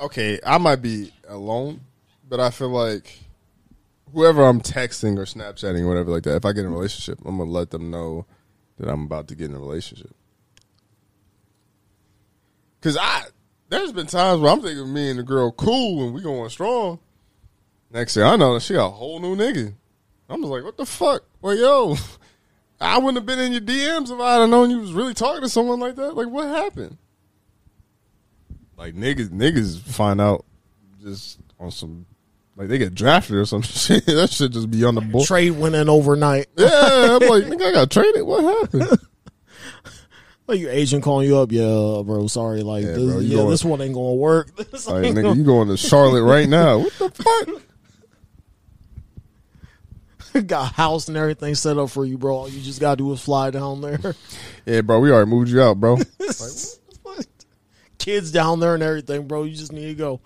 okay, 0.00 0.40
I 0.44 0.56
might 0.58 0.80
be 0.80 1.12
alone, 1.28 1.82
but 2.26 2.40
I 2.40 2.48
feel 2.48 2.70
like 2.70 3.18
whoever 4.12 4.46
I'm 4.46 4.60
texting 4.60 5.18
or 5.18 5.24
Snapchatting 5.24 5.82
or 5.82 5.88
whatever 5.88 6.10
like 6.10 6.22
that, 6.22 6.36
if 6.36 6.44
I 6.46 6.52
get 6.52 6.60
in 6.60 6.72
a 6.72 6.74
relationship, 6.74 7.18
I'm 7.26 7.36
gonna 7.36 7.50
let 7.50 7.70
them 7.70 7.90
know 7.90 8.24
that 8.78 8.88
I'm 8.88 9.04
about 9.04 9.28
to 9.28 9.34
get 9.34 9.50
in 9.50 9.56
a 9.56 9.60
relationship. 9.60 10.14
Because 12.80 12.96
I, 12.96 13.24
there's 13.68 13.92
been 13.92 14.06
times 14.06 14.40
where 14.40 14.52
I'm 14.52 14.60
thinking 14.60 14.92
me 14.92 15.10
and 15.10 15.18
the 15.18 15.22
girl 15.22 15.50
cool 15.52 16.04
and 16.04 16.14
we 16.14 16.22
going 16.22 16.48
strong. 16.50 16.98
Next 17.90 18.14
thing 18.14 18.22
I 18.22 18.36
know, 18.36 18.58
she 18.58 18.74
got 18.74 18.86
a 18.88 18.90
whole 18.90 19.18
new 19.20 19.34
nigga. 19.34 19.74
I'm 20.28 20.42
just 20.42 20.50
like, 20.50 20.64
what 20.64 20.76
the 20.76 20.86
fuck? 20.86 21.24
Well, 21.40 21.56
yo, 21.56 21.96
I 22.80 22.98
wouldn't 22.98 23.16
have 23.16 23.26
been 23.26 23.40
in 23.40 23.52
your 23.52 23.60
DMs 23.60 24.12
if 24.12 24.20
I'd 24.20 24.40
have 24.40 24.50
known 24.50 24.70
you 24.70 24.78
was 24.78 24.92
really 24.92 25.14
talking 25.14 25.42
to 25.42 25.48
someone 25.48 25.80
like 25.80 25.96
that. 25.96 26.14
Like, 26.14 26.28
what 26.28 26.46
happened? 26.46 26.98
Like 28.76 28.94
niggas, 28.94 29.30
niggas 29.30 29.80
find 29.80 30.20
out 30.20 30.44
just 31.02 31.40
on 31.58 31.72
some, 31.72 32.06
like 32.56 32.68
they 32.68 32.78
get 32.78 32.94
drafted 32.94 33.36
or 33.36 33.44
some 33.44 33.62
shit. 33.62 34.06
that 34.06 34.30
should 34.30 34.52
just 34.52 34.70
be 34.70 34.84
on 34.84 34.94
the 34.94 35.00
board. 35.00 35.26
Trade 35.26 35.50
went 35.52 35.74
in 35.74 35.88
overnight. 35.88 36.46
Yeah, 36.56 36.68
I'm 37.20 37.28
like, 37.28 37.44
nigga, 37.44 37.62
I 37.62 37.72
got 37.72 37.90
traded. 37.90 38.22
What 38.22 38.44
happened? 38.44 38.98
Like 40.48 40.60
your 40.60 40.70
agent 40.70 41.04
calling 41.04 41.28
you 41.28 41.36
up, 41.36 41.52
yeah, 41.52 42.02
bro. 42.04 42.26
Sorry, 42.26 42.62
like, 42.62 42.82
Yeah, 42.84 42.92
this, 42.92 43.12
bro, 43.12 43.18
yeah, 43.20 43.36
going- 43.36 43.50
this 43.50 43.64
one 43.64 43.80
ain't 43.82 43.94
gonna 43.94 44.14
work. 44.14 44.48
This 44.70 44.86
like, 44.88 45.04
nigga, 45.04 45.22
gonna- 45.22 45.34
you 45.36 45.44
going 45.44 45.68
to 45.68 45.76
Charlotte 45.76 46.24
right 46.24 46.48
now? 46.48 46.78
What 46.78 46.92
the 46.98 47.10
fuck? 47.10 47.62
got 50.46 50.70
a 50.70 50.74
house 50.74 51.08
and 51.08 51.16
everything 51.16 51.54
set 51.54 51.76
up 51.78 51.90
for 51.90 52.04
you, 52.04 52.16
bro. 52.16 52.34
All 52.36 52.48
you 52.48 52.60
just 52.60 52.80
gotta 52.80 52.96
do 52.96 53.12
is 53.12 53.20
fly 53.20 53.50
down 53.50 53.80
there. 53.80 53.98
Yeah, 54.66 54.82
bro, 54.82 55.00
we 55.00 55.10
already 55.10 55.30
moved 55.30 55.48
you 55.48 55.62
out, 55.62 55.80
bro. 55.80 55.96
Kids 57.96 58.30
down 58.30 58.60
there 58.60 58.74
and 58.74 58.82
everything, 58.82 59.26
bro. 59.26 59.44
You 59.44 59.54
just 59.56 59.72
need 59.72 59.86
to 59.86 59.94
go. 59.94 60.20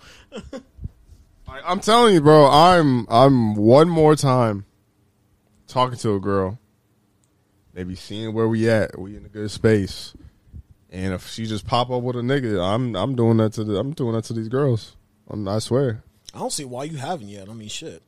I'm 1.48 1.78
telling 1.78 2.14
you, 2.14 2.20
bro. 2.20 2.46
I'm 2.46 3.06
I'm 3.08 3.54
one 3.54 3.88
more 3.88 4.16
time 4.16 4.64
talking 5.68 5.96
to 5.98 6.14
a 6.16 6.20
girl, 6.20 6.58
maybe 7.74 7.94
seeing 7.94 8.32
where 8.32 8.48
we 8.48 8.68
at. 8.68 8.98
We 8.98 9.16
in 9.16 9.24
a 9.24 9.28
good 9.28 9.50
space, 9.50 10.14
and 10.90 11.14
if 11.14 11.28
she 11.28 11.46
just 11.46 11.66
pop 11.66 11.90
up 11.90 12.02
with 12.02 12.16
a 12.16 12.20
nigga, 12.20 12.62
I'm 12.62 12.94
I'm 12.96 13.16
doing 13.16 13.38
that 13.38 13.52
to 13.54 13.64
the 13.64 13.78
I'm 13.78 13.92
doing 13.92 14.14
that 14.14 14.24
to 14.24 14.32
these 14.32 14.48
girls. 14.48 14.96
I'm, 15.28 15.46
I 15.48 15.58
swear. 15.58 16.02
I 16.34 16.38
don't 16.38 16.52
see 16.52 16.64
why 16.64 16.84
you 16.84 16.96
haven't 16.96 17.28
yet. 17.28 17.48
I 17.48 17.52
mean, 17.52 17.68
shit. 17.68 18.02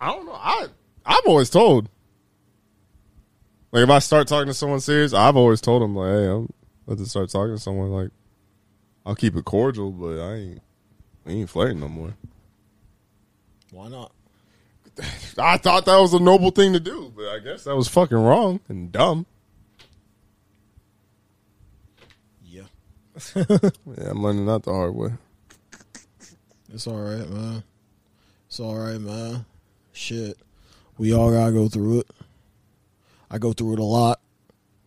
I 0.00 0.08
don't 0.08 0.26
know. 0.26 0.32
I 0.34 0.66
I've 1.04 1.26
always 1.26 1.50
told. 1.50 1.88
Like 3.72 3.84
if 3.84 3.90
I 3.90 4.00
start 4.00 4.26
talking 4.26 4.48
to 4.48 4.54
someone 4.54 4.80
serious, 4.80 5.12
I've 5.12 5.36
always 5.36 5.60
told 5.60 5.82
them 5.82 5.94
like, 5.94 6.10
hey, 6.10 6.26
I'm 6.26 6.52
about 6.86 6.98
to 6.98 7.06
start 7.06 7.30
talking 7.30 7.54
to 7.54 7.60
someone 7.60 7.90
like, 7.90 8.10
I'll 9.06 9.14
keep 9.14 9.36
it 9.36 9.44
cordial, 9.44 9.92
but 9.92 10.18
I 10.18 10.34
ain't 10.34 10.62
I 11.26 11.30
ain't 11.30 11.50
flirting 11.50 11.80
no 11.80 11.88
more. 11.88 12.14
Why 13.70 13.88
not? 13.88 14.12
I 15.38 15.56
thought 15.56 15.84
that 15.86 15.96
was 15.98 16.12
a 16.14 16.18
noble 16.20 16.50
thing 16.50 16.72
to 16.74 16.80
do, 16.80 17.12
but 17.16 17.26
I 17.28 17.38
guess 17.38 17.64
that 17.64 17.74
was 17.76 17.88
fucking 17.88 18.16
wrong 18.16 18.60
and 18.68 18.90
dumb. 18.92 19.26
Yeah, 22.44 22.62
Yeah, 23.36 24.10
I'm 24.10 24.22
learning 24.22 24.46
that 24.46 24.62
the 24.64 24.72
hard 24.72 24.94
way. 24.94 25.10
it's 26.72 26.86
all 26.86 27.00
right, 27.00 27.28
man. 27.28 27.62
It's 28.48 28.60
all 28.60 28.76
right, 28.76 29.00
man. 29.00 29.44
Shit, 29.92 30.36
we 30.98 31.12
all 31.14 31.30
gotta 31.30 31.52
go 31.52 31.68
through 31.68 32.00
it. 32.00 32.10
I 33.30 33.38
go 33.38 33.52
through 33.52 33.74
it 33.74 33.78
a 33.78 33.84
lot, 33.84 34.20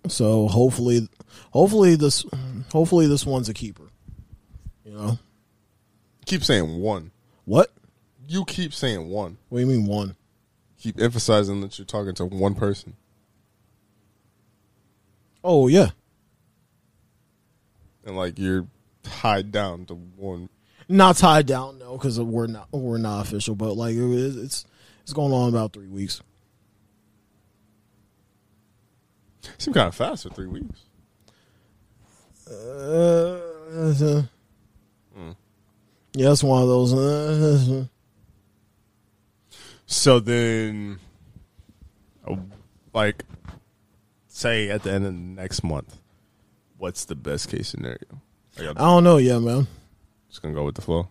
so 0.07 0.47
hopefully, 0.47 1.07
hopefully 1.51 1.95
this, 1.95 2.25
hopefully 2.71 3.07
this 3.07 3.25
one's 3.25 3.47
a 3.49 3.53
keeper. 3.53 3.83
You 4.85 4.91
know 4.91 5.19
Keep 6.25 6.43
saying 6.43 6.79
one. 6.81 7.11
what? 7.45 7.71
You 8.27 8.45
keep 8.45 8.73
saying 8.73 9.09
one. 9.09 9.37
What 9.49 9.59
do 9.59 9.65
you 9.65 9.71
mean 9.71 9.85
one? 9.85 10.15
Keep 10.79 10.99
emphasizing 10.99 11.61
that 11.61 11.77
you're 11.77 11.85
talking 11.85 12.13
to 12.15 12.25
one 12.25 12.55
person. 12.55 12.95
Oh 15.43 15.67
yeah, 15.67 15.89
And 18.05 18.15
like 18.15 18.39
you're 18.39 18.67
tied 19.03 19.51
down 19.51 19.85
to 19.87 19.95
one 19.95 20.49
not 20.89 21.17
tied 21.17 21.45
down 21.45 21.79
no, 21.79 21.93
because 21.93 22.19
we're 22.19 22.47
not 22.47 22.67
we're 22.71 22.97
not 22.97 23.25
official, 23.25 23.55
but 23.55 23.73
like 23.73 23.95
it 23.95 23.99
is, 23.99 24.37
it's 24.37 24.65
it's 25.01 25.13
going 25.13 25.33
on 25.33 25.49
about 25.49 25.73
three 25.73 25.87
weeks. 25.87 26.21
seemed 29.57 29.75
kind 29.75 29.87
of 29.87 29.95
fast 29.95 30.23
for 30.23 30.29
three 30.29 30.47
weeks. 30.47 30.81
Uh, 32.49 33.39
Yeah, 36.15 36.31
it's 36.31 36.43
one 36.43 36.61
of 36.61 36.67
those. 36.67 36.93
Uh, 36.93 37.85
So 39.93 40.19
then, 40.19 40.99
like, 42.95 43.23
say 44.27 44.71
at 44.71 44.81
the 44.81 44.91
end 44.91 45.05
of 45.05 45.13
next 45.13 45.63
month, 45.63 45.95
what's 46.79 47.05
the 47.05 47.13
best 47.13 47.47
case 47.47 47.69
scenario? 47.69 47.99
Are 48.57 48.63
y'all 48.63 48.73
I 48.75 48.81
don't 48.81 49.03
know 49.03 49.17
yet, 49.17 49.39
man. 49.39 49.67
just 50.29 50.41
gonna 50.41 50.55
go 50.55 50.65
with 50.65 50.73
the 50.75 50.81
flow? 50.81 51.09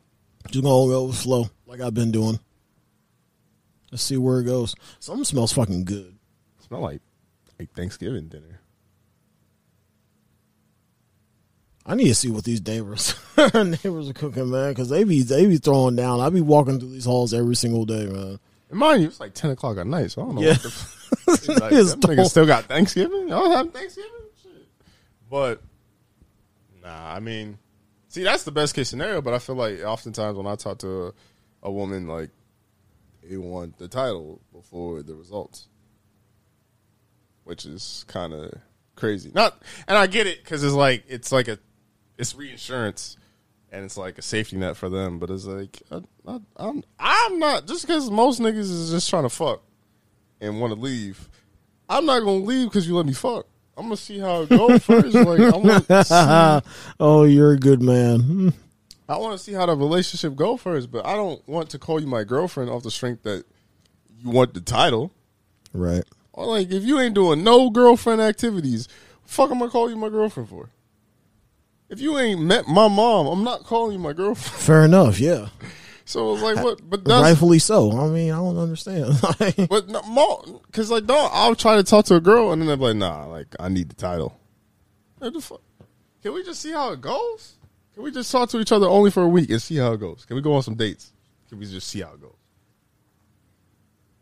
Just 0.48 0.64
gonna 0.64 0.90
go 0.90 1.04
with 1.04 1.16
flow 1.16 1.48
like 1.64 1.80
I've 1.80 1.94
been 1.94 2.10
doing. 2.10 2.40
Let's 3.92 4.02
see 4.02 4.16
where 4.16 4.40
it 4.40 4.44
goes. 4.44 4.74
Something 4.98 5.24
smells 5.24 5.52
fucking 5.52 5.84
good. 5.84 6.18
Smell 6.66 6.80
like 6.80 7.02
like 7.60 7.72
Thanksgiving 7.74 8.26
dinner. 8.26 8.60
I 11.86 11.94
need 11.94 12.08
to 12.08 12.14
see 12.16 12.30
what 12.30 12.42
these 12.42 12.66
neighbors 12.66 13.14
neighbors 13.54 14.10
are 14.10 14.12
cooking, 14.12 14.50
man, 14.50 14.70
because 14.70 14.88
they 14.88 15.04
be 15.04 15.22
they 15.22 15.46
be 15.46 15.58
throwing 15.58 15.94
down. 15.94 16.18
I 16.18 16.30
be 16.30 16.40
walking 16.40 16.80
through 16.80 16.90
these 16.90 17.04
halls 17.04 17.32
every 17.32 17.54
single 17.54 17.84
day, 17.84 18.06
man. 18.06 18.40
And 18.72 18.78
mind 18.78 19.02
you, 19.02 19.08
it's 19.08 19.20
like 19.20 19.34
ten 19.34 19.50
o'clock 19.50 19.76
at 19.76 19.86
night, 19.86 20.10
so 20.10 20.22
I 20.22 20.24
don't 20.24 20.36
know. 20.36 20.40
Yeah. 20.40 20.54
What 20.54 20.62
the 20.62 20.68
f- 20.68 21.48
like, 21.60 22.16
them 22.16 22.24
still 22.24 22.46
got 22.46 22.64
Thanksgiving. 22.64 23.28
Y'all 23.28 23.50
have 23.50 23.70
Thanksgiving, 23.70 24.10
shit. 24.42 24.66
But 25.30 25.60
nah, 26.82 27.14
I 27.14 27.20
mean, 27.20 27.58
see, 28.08 28.22
that's 28.22 28.44
the 28.44 28.50
best 28.50 28.74
case 28.74 28.88
scenario. 28.88 29.20
But 29.20 29.34
I 29.34 29.40
feel 29.40 29.56
like 29.56 29.80
oftentimes 29.82 30.38
when 30.38 30.46
I 30.46 30.54
talk 30.54 30.78
to 30.78 31.08
a, 31.08 31.12
a 31.64 31.70
woman, 31.70 32.08
like 32.08 32.30
they 33.22 33.36
want 33.36 33.76
the 33.76 33.88
title 33.88 34.40
before 34.54 35.02
the 35.02 35.14
results, 35.14 35.68
which 37.44 37.66
is 37.66 38.06
kind 38.08 38.32
of 38.32 38.54
crazy. 38.96 39.30
Not, 39.34 39.60
and 39.86 39.98
I 39.98 40.06
get 40.06 40.26
it 40.26 40.42
because 40.42 40.64
it's 40.64 40.72
like 40.72 41.04
it's 41.08 41.30
like 41.30 41.48
a 41.48 41.58
it's 42.16 42.34
reinsurance 42.34 43.18
and 43.72 43.84
it's 43.84 43.96
like 43.96 44.18
a 44.18 44.22
safety 44.22 44.56
net 44.56 44.76
for 44.76 44.88
them. 44.88 45.18
But 45.18 45.30
it's 45.30 45.46
like 45.46 45.82
I, 45.90 46.02
I, 46.28 46.38
I'm 46.56 46.84
I'm 46.98 47.38
not 47.38 47.66
just 47.66 47.86
because 47.86 48.10
most 48.10 48.40
niggas 48.40 48.58
is 48.58 48.90
just 48.90 49.10
trying 49.10 49.24
to 49.24 49.28
fuck 49.28 49.62
and 50.40 50.60
want 50.60 50.74
to 50.74 50.78
leave. 50.78 51.28
I'm 51.88 52.06
not 52.06 52.20
gonna 52.20 52.44
leave 52.44 52.68
because 52.68 52.86
you 52.86 52.96
let 52.96 53.06
me 53.06 53.14
fuck. 53.14 53.46
I'm 53.76 53.84
gonna 53.84 53.96
see 53.96 54.18
how 54.18 54.42
it 54.42 54.50
goes 54.50 54.84
first. 54.84 55.14
Like 55.14 55.40
I 55.40 55.56
want 55.56 55.88
to 55.88 56.04
see, 56.04 56.70
oh, 57.00 57.24
you're 57.24 57.52
a 57.52 57.58
good 57.58 57.82
man. 57.82 58.52
I 59.08 59.16
want 59.16 59.36
to 59.36 59.42
see 59.42 59.52
how 59.52 59.66
the 59.66 59.74
relationship 59.74 60.36
go 60.36 60.56
first. 60.56 60.90
But 60.90 61.06
I 61.06 61.16
don't 61.16 61.46
want 61.48 61.70
to 61.70 61.78
call 61.78 62.00
you 62.00 62.06
my 62.06 62.24
girlfriend 62.24 62.70
off 62.70 62.82
the 62.82 62.90
strength 62.90 63.22
that 63.24 63.44
you 64.22 64.30
want 64.30 64.54
the 64.54 64.60
title. 64.60 65.10
Right. 65.72 66.04
Or 66.34 66.46
like 66.46 66.70
if 66.70 66.84
you 66.84 67.00
ain't 67.00 67.14
doing 67.14 67.42
no 67.42 67.70
girlfriend 67.70 68.20
activities, 68.20 68.88
fuck 69.24 69.50
am 69.50 69.62
I 69.62 69.68
call 69.68 69.90
you 69.90 69.96
my 69.96 70.08
girlfriend 70.08 70.48
for? 70.48 70.70
If 71.92 72.00
you 72.00 72.18
ain't 72.18 72.40
met 72.40 72.66
my 72.66 72.88
mom, 72.88 73.26
I'm 73.26 73.44
not 73.44 73.64
calling 73.64 73.92
you 73.92 73.98
my 73.98 74.14
girlfriend. 74.14 74.62
Fair 74.62 74.82
enough. 74.86 75.20
Yeah. 75.20 75.48
So 76.06 76.32
it's 76.32 76.42
like 76.42 76.56
what? 76.56 76.80
But 76.88 77.04
that's 77.04 77.22
Rightfully 77.22 77.58
so. 77.58 77.92
I 77.92 78.08
mean, 78.08 78.32
I 78.32 78.36
don't 78.36 78.56
understand. 78.56 79.12
but 79.68 79.88
no, 79.88 80.62
because 80.66 80.90
like 80.90 81.04
don't 81.04 81.30
I'll 81.34 81.54
try 81.54 81.76
to 81.76 81.82
talk 81.82 82.06
to 82.06 82.14
a 82.14 82.20
girl 82.20 82.50
and 82.50 82.62
then 82.62 82.66
they're 82.68 82.76
like 82.78 82.96
nah 82.96 83.26
like 83.26 83.48
I 83.60 83.68
need 83.68 83.90
the 83.90 83.94
title. 83.94 84.34
What 85.18 85.34
the 85.34 85.42
fuck? 85.42 85.60
Can 86.22 86.32
we 86.32 86.42
just 86.42 86.62
see 86.62 86.72
how 86.72 86.92
it 86.92 87.02
goes? 87.02 87.56
Can 87.92 88.04
we 88.04 88.10
just 88.10 88.32
talk 88.32 88.48
to 88.50 88.58
each 88.58 88.72
other 88.72 88.86
only 88.86 89.10
for 89.10 89.22
a 89.22 89.28
week 89.28 89.50
and 89.50 89.60
see 89.60 89.76
how 89.76 89.92
it 89.92 90.00
goes? 90.00 90.24
Can 90.24 90.36
we 90.36 90.42
go 90.42 90.54
on 90.54 90.62
some 90.62 90.76
dates? 90.76 91.12
Can 91.50 91.58
we 91.58 91.66
just 91.66 91.88
see 91.88 92.00
how 92.00 92.14
it 92.14 92.22
goes? 92.22 92.32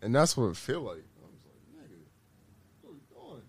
And 0.03 0.13
that's 0.13 0.37
what 0.37 0.47
it 0.47 0.57
feel 0.57 0.81
like. 0.81 0.97
I 0.97 1.23
was 1.23 1.41
like, 1.47 1.87
nigga, 1.87 2.01
what 2.83 2.91
are 2.91 2.95
we 2.95 3.31
doing? 3.33 3.43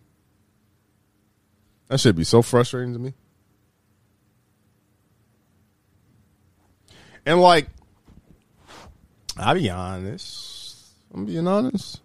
That 1.88 2.00
should 2.00 2.16
be 2.16 2.24
so 2.24 2.44
frustrating 2.44 2.94
to 2.94 3.00
me. 3.00 3.16
And 7.26 7.40
like, 7.42 7.68
I'll 9.38 9.56
be 9.56 9.70
honest. 9.70 10.88
I'm 11.14 11.26
being 11.26 11.48
honest. 11.48 12.02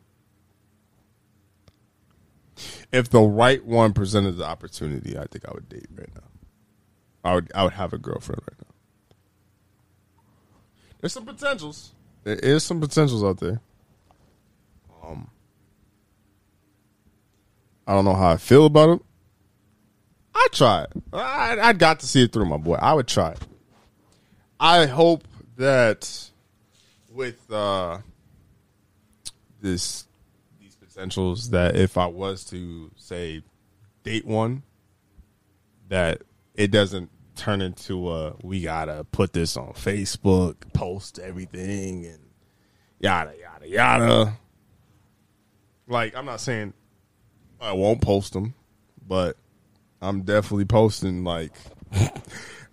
If 2.92 3.10
the 3.10 3.20
right 3.20 3.64
one 3.64 3.92
presented 3.92 4.32
the 4.32 4.44
opportunity, 4.44 5.18
I 5.18 5.26
think 5.26 5.46
I 5.48 5.52
would 5.52 5.68
date 5.68 5.86
right 5.96 6.08
now. 6.14 6.22
I 7.30 7.34
would 7.34 7.50
I 7.54 7.64
would 7.64 7.72
have 7.72 7.92
a 7.92 7.98
girlfriend 7.98 8.40
right 8.48 8.58
now. 8.60 8.74
There's 11.00 11.12
some 11.12 11.26
potentials. 11.26 11.92
There 12.24 12.36
is 12.36 12.64
some 12.64 12.80
potentials 12.80 13.24
out 13.24 13.38
there. 13.38 13.60
Um 15.04 15.28
I 17.86 17.94
don't 17.94 18.04
know 18.04 18.14
how 18.14 18.30
I 18.30 18.36
feel 18.36 18.66
about 18.66 18.90
it. 18.90 19.02
I 20.34 20.48
try. 20.52 20.86
I 21.12 21.58
I 21.60 21.72
got 21.72 22.00
to 22.00 22.06
see 22.06 22.24
it 22.24 22.32
through 22.32 22.46
my 22.46 22.56
boy. 22.56 22.74
I 22.74 22.94
would 22.94 23.08
try 23.08 23.32
it. 23.32 23.40
I 24.59 24.86
hope 24.86 25.24
that 25.57 26.30
with 27.11 27.50
uh 27.50 27.98
this 29.61 30.07
these 30.61 30.76
potentials 30.76 31.50
that 31.50 31.76
if 31.76 31.98
I 31.98 32.07
was 32.07 32.44
to 32.46 32.90
say 32.96 33.42
date 34.02 34.26
one 34.26 34.62
that 35.88 36.22
it 36.54 36.70
doesn't 36.70 37.11
turn 37.34 37.61
into 37.61 38.11
a 38.11 38.34
we 38.42 38.62
gotta 38.62 39.04
put 39.12 39.32
this 39.32 39.57
on 39.57 39.72
Facebook, 39.72 40.72
post 40.72 41.18
everything 41.18 42.07
and 42.07 42.18
yada 42.98 43.34
yada 43.38 43.68
yada. 43.68 44.38
Like 45.86 46.16
I'm 46.16 46.24
not 46.24 46.40
saying 46.40 46.72
I 47.61 47.72
won't 47.72 48.00
post 48.00 48.32
them, 48.32 48.54
but 49.07 49.36
I'm 50.00 50.22
definitely 50.22 50.64
posting 50.64 51.24
like 51.24 51.52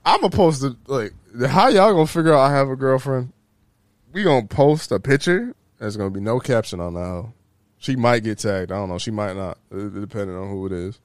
I'm 0.06 0.22
gonna 0.22 0.30
post 0.30 0.66
like 0.88 1.14
how 1.48 1.68
y'all 1.70 1.94
gonna 1.94 2.08
figure 2.08 2.34
out 2.34 2.42
I 2.42 2.52
have 2.52 2.70
a 2.70 2.76
girlfriend? 2.76 3.34
We 4.12 4.24
gonna 4.24 4.48
post 4.48 4.92
a 4.92 5.00
picture. 5.00 5.56
There's 5.80 5.98
gonna 5.98 6.10
be 6.10 6.20
no 6.20 6.40
caption 6.40 6.80
on 6.80 6.94
that. 6.94 7.32
She 7.78 7.96
might 7.96 8.24
get 8.24 8.40
tagged. 8.40 8.72
I 8.72 8.76
don't 8.76 8.90
know. 8.90 8.98
She 8.98 9.12
might 9.12 9.36
not, 9.36 9.58
depending 9.70 10.36
on 10.36 10.50
who 10.50 10.66
it 10.68 10.72
is. 10.72 11.00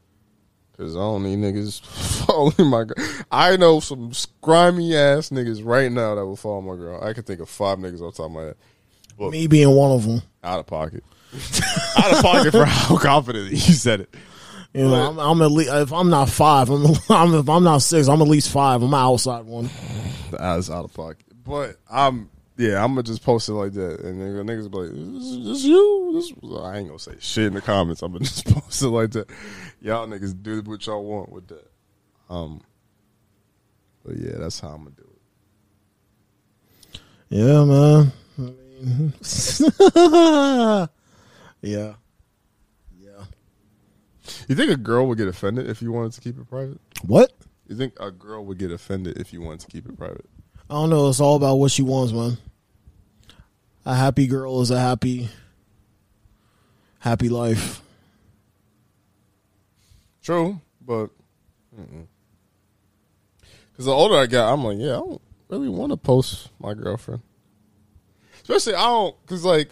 Cause 0.77 0.95
I 0.95 1.01
don't 1.01 1.25
need 1.25 1.39
niggas 1.41 1.81
following 2.27 2.71
my 2.71 2.85
girl. 2.85 3.05
I 3.33 3.57
know 3.57 3.81
some 3.81 4.13
grimy 4.41 4.95
ass 4.95 5.31
niggas 5.31 5.65
right 5.65 5.91
now 5.91 6.15
that 6.15 6.25
will 6.25 6.37
follow 6.37 6.61
my 6.61 6.77
girl. 6.77 7.03
I 7.03 7.15
can 7.15 7.25
think 7.25 7.41
of 7.41 7.49
five 7.49 7.79
niggas 7.79 8.01
off 8.01 8.15
the 8.15 8.23
top 8.23 8.27
of 8.27 8.33
my 8.33 8.43
head. 8.43 8.57
Me 9.19 9.49
being 9.49 9.75
one 9.75 9.91
of 9.91 10.07
them. 10.07 10.23
Out 10.45 10.61
of 10.61 10.67
pocket. 10.67 11.03
out 11.97 12.13
of 12.13 12.23
pocket 12.23 12.53
for 12.53 12.65
how 12.65 12.97
confident 12.97 13.51
you 13.51 13.59
said 13.59 14.03
it. 14.03 14.15
You 14.73 14.83
know, 14.87 14.95
I'm, 14.95 15.19
I'm 15.19 15.43
at 15.43 15.51
least 15.51 15.71
if 15.73 15.93
I'm 15.93 16.11
not 16.11 16.29
five, 16.29 16.71
I'm, 16.71 16.87
I'm 17.09 17.35
if 17.35 17.49
I'm 17.49 17.65
not 17.65 17.79
six, 17.79 18.07
I'm 18.07 18.23
at 18.23 18.29
least 18.29 18.51
five. 18.51 18.81
I'm 18.81 18.95
an 18.95 19.01
outside 19.01 19.47
one. 19.47 19.71
That's 20.31 20.71
out 20.71 20.85
of 20.85 20.95
pocket. 20.95 21.27
But 21.45 21.77
I'm 21.91 22.31
yeah, 22.59 22.83
I'm 22.83 22.91
gonna 22.91 23.05
just 23.05 23.23
post 23.23 23.49
it 23.49 23.53
like 23.53 23.73
that, 23.75 24.01
and 24.01 24.21
then 24.21 24.37
the 24.37 24.43
niggas 24.43 24.69
be 24.69 24.79
like, 24.79 24.91
"This, 24.91 25.47
this 25.47 25.65
you?" 25.65 26.11
This, 26.13 26.33
I 26.61 26.79
ain't 26.79 26.89
gonna 26.89 26.99
say 26.99 27.15
shit 27.21 27.47
in 27.47 27.55
the 27.55 27.61
comments. 27.61 28.03
I'm 28.03 28.13
gonna 28.13 28.25
just 28.25 28.47
post 28.53 28.83
it 28.83 28.89
like 28.89 29.13
that. 29.13 29.31
Y'all 29.81 30.09
niggas 30.09 30.43
do 30.43 30.61
what 30.63 30.85
y'all 30.85 31.05
want 31.05 31.31
with 31.31 31.47
that. 31.47 31.71
Um, 32.29 32.61
but 34.05 34.17
yeah, 34.17 34.39
that's 34.39 34.59
how 34.59 34.71
I'm 34.71 34.85
gonna 34.85 34.97
do 34.97 35.09
it. 36.93 37.01
Yeah, 37.29 37.65
man. 37.65 38.13
I 38.39 38.41
mean, 38.41 39.13
yeah, 41.63 41.95
yeah. 42.99 43.25
You 44.49 44.55
think 44.57 44.73
a 44.73 44.77
girl 44.77 45.07
would 45.07 45.19
get 45.19 45.29
offended 45.29 45.71
if 45.71 45.81
you 45.81 45.93
wanted 45.93 46.13
to 46.13 46.21
keep 46.21 46.37
it 46.37 46.49
private? 46.49 46.81
What? 47.07 47.33
You 47.69 47.77
think 47.77 47.95
a 48.01 48.11
girl 48.11 48.45
would 48.47 48.59
get 48.59 48.73
offended 48.73 49.19
if 49.19 49.33
you 49.33 49.43
wanted 49.43 49.61
to 49.61 49.67
keep 49.69 49.87
it 49.87 49.97
private? 49.97 50.25
I 50.71 50.75
don't 50.75 50.91
know. 50.91 51.09
It's 51.09 51.21
all 51.21 51.37
about 51.37 51.57
what 51.57 51.71
she 51.71 51.83
wants, 51.83 52.13
man. 52.13 52.39
A 53.85 53.95
happy 53.95 54.27
girl 54.27 54.61
is 54.63 54.71
a 54.71 54.81
happy, 54.81 55.29
happy 56.99 57.29
life. 57.29 57.83
True, 60.23 60.61
but 60.81 61.11
because 63.71 63.87
the 63.87 63.93
older 63.93 64.17
I 64.17 64.27
got, 64.27 64.53
I'm 64.53 64.65
like, 64.65 64.79
yeah, 64.79 64.97
I 64.97 65.01
don't 65.01 65.23
really 65.49 65.69
want 65.69 65.93
to 65.93 65.97
post 65.97 66.51
my 66.59 66.75
girlfriend. 66.75 67.23
Especially, 68.43 68.75
I 68.75 68.87
don't 68.87 69.17
because 69.23 69.45
like, 69.45 69.71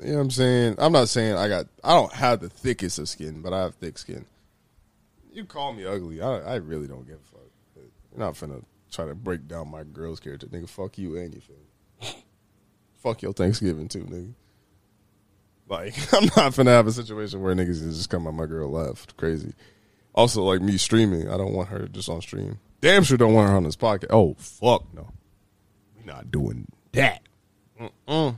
you 0.00 0.08
know, 0.08 0.14
what 0.14 0.20
I'm 0.20 0.30
saying. 0.30 0.74
I'm 0.78 0.92
not 0.92 1.08
saying 1.08 1.34
I 1.34 1.48
got. 1.48 1.66
I 1.82 1.94
don't 1.94 2.12
have 2.12 2.40
the 2.40 2.48
thickest 2.48 2.98
of 2.98 3.08
skin, 3.08 3.42
but 3.42 3.52
I 3.52 3.62
have 3.62 3.74
thick 3.74 3.98
skin. 3.98 4.24
You 5.34 5.44
call 5.44 5.72
me 5.72 5.84
ugly, 5.84 6.22
I, 6.22 6.38
I 6.38 6.54
really 6.56 6.86
don't 6.86 7.06
give 7.06 7.16
a 7.16 7.30
fuck. 7.30 7.40
You're 7.76 8.24
not 8.24 8.34
finna 8.34 8.64
try 8.92 9.06
to 9.06 9.14
break 9.14 9.48
down 9.48 9.68
my 9.68 9.82
girl's 9.82 10.20
character, 10.20 10.46
nigga. 10.46 10.68
Fuck 10.68 10.96
you 10.98 11.16
and 11.16 11.34
your 11.34 11.42
family. 11.42 12.24
fuck 13.02 13.20
your 13.20 13.32
Thanksgiving 13.32 13.88
too, 13.88 14.04
nigga. 14.04 14.32
Like, 15.68 15.96
I'm 16.14 16.24
not 16.36 16.52
finna 16.52 16.68
have 16.68 16.86
a 16.86 16.92
situation 16.92 17.42
where 17.42 17.54
niggas 17.54 17.82
is 17.84 17.96
just 17.96 18.10
come 18.10 18.28
at 18.28 18.34
my 18.34 18.46
girl 18.46 18.70
left. 18.70 19.16
Crazy. 19.16 19.54
Also, 20.14 20.44
like 20.44 20.60
me 20.60 20.76
streaming, 20.76 21.28
I 21.28 21.36
don't 21.36 21.52
want 21.52 21.70
her 21.70 21.88
just 21.88 22.08
on 22.08 22.20
stream. 22.20 22.60
Damn 22.80 23.02
sure 23.02 23.16
don't 23.16 23.34
want 23.34 23.50
her 23.50 23.56
on 23.56 23.64
this 23.64 23.76
podcast. 23.76 24.10
Oh, 24.10 24.34
fuck 24.38 24.84
no. 24.94 25.08
we 25.96 26.04
not 26.04 26.30
doing 26.30 26.68
that. 26.92 27.22
Mm-mm. 27.80 28.36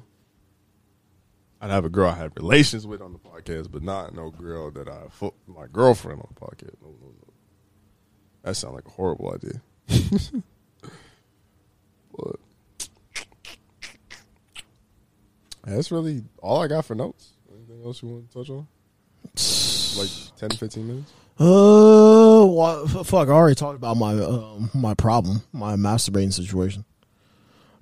I'd 1.66 1.72
have 1.72 1.84
a 1.84 1.88
girl 1.88 2.08
I 2.08 2.14
have 2.14 2.30
relations 2.36 2.86
with 2.86 3.02
on 3.02 3.12
the 3.12 3.18
podcast, 3.18 3.72
but 3.72 3.82
not 3.82 4.14
no 4.14 4.30
girl 4.30 4.70
that 4.70 4.88
I 4.88 5.08
fo- 5.10 5.34
my 5.48 5.66
girlfriend 5.66 6.20
on 6.20 6.28
the 6.32 6.40
podcast. 6.40 6.76
No, 6.80 6.90
no, 6.90 7.08
no. 7.08 7.32
That 8.44 8.54
sounds 8.54 8.76
like 8.76 8.86
a 8.86 8.90
horrible 8.90 9.34
idea. 9.34 9.60
but 12.16 12.36
that's 15.64 15.90
really 15.90 16.22
all 16.38 16.62
I 16.62 16.68
got 16.68 16.84
for 16.84 16.94
notes. 16.94 17.32
Anything 17.52 17.84
else 17.84 18.00
you 18.00 18.10
want 18.10 18.30
to 18.30 18.38
touch 18.38 18.50
on? 18.50 18.68
like 19.98 20.10
10, 20.36 20.50
15 20.50 20.86
minutes? 20.86 21.12
Uh, 21.40 22.84
f- 22.84 23.08
fuck! 23.08 23.26
I 23.26 23.32
already 23.32 23.56
talked 23.56 23.76
about 23.76 23.96
my 23.96 24.14
uh, 24.14 24.60
my 24.72 24.94
problem, 24.94 25.42
my 25.52 25.74
masturbating 25.74 26.32
situation. 26.32 26.84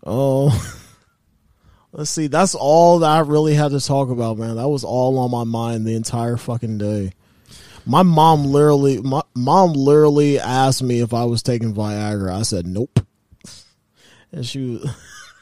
Oh, 0.07 0.49
let's 1.95 2.11
see. 2.11 2.27
That's 2.27 2.55
all 2.55 2.99
that 2.99 3.11
I 3.11 3.21
really 3.21 3.55
had 3.55 3.71
to 3.71 3.81
talk 3.81 4.11
about, 4.11 4.37
man. 4.37 4.57
That 4.57 4.69
was 4.69 4.85
all 4.85 5.19
on 5.19 5.31
my 5.31 5.45
mind 5.45 5.87
the 5.87 5.95
entire 5.95 6.37
fucking 6.37 6.79
day. 6.79 7.13
My 7.87 8.03
mom 8.03 8.45
literally, 8.47 9.01
my 9.01 9.23
mom 9.35 9.73
literally 9.73 10.39
asked 10.39 10.83
me 10.83 11.01
if 11.01 11.15
I 11.15 11.25
was 11.25 11.43
taking 11.43 11.75
Viagra. 11.75 12.33
I 12.33 12.43
said 12.43 12.67
nope, 12.67 13.01
and 14.33 14.45
she. 14.45 14.77
was- 14.77 14.91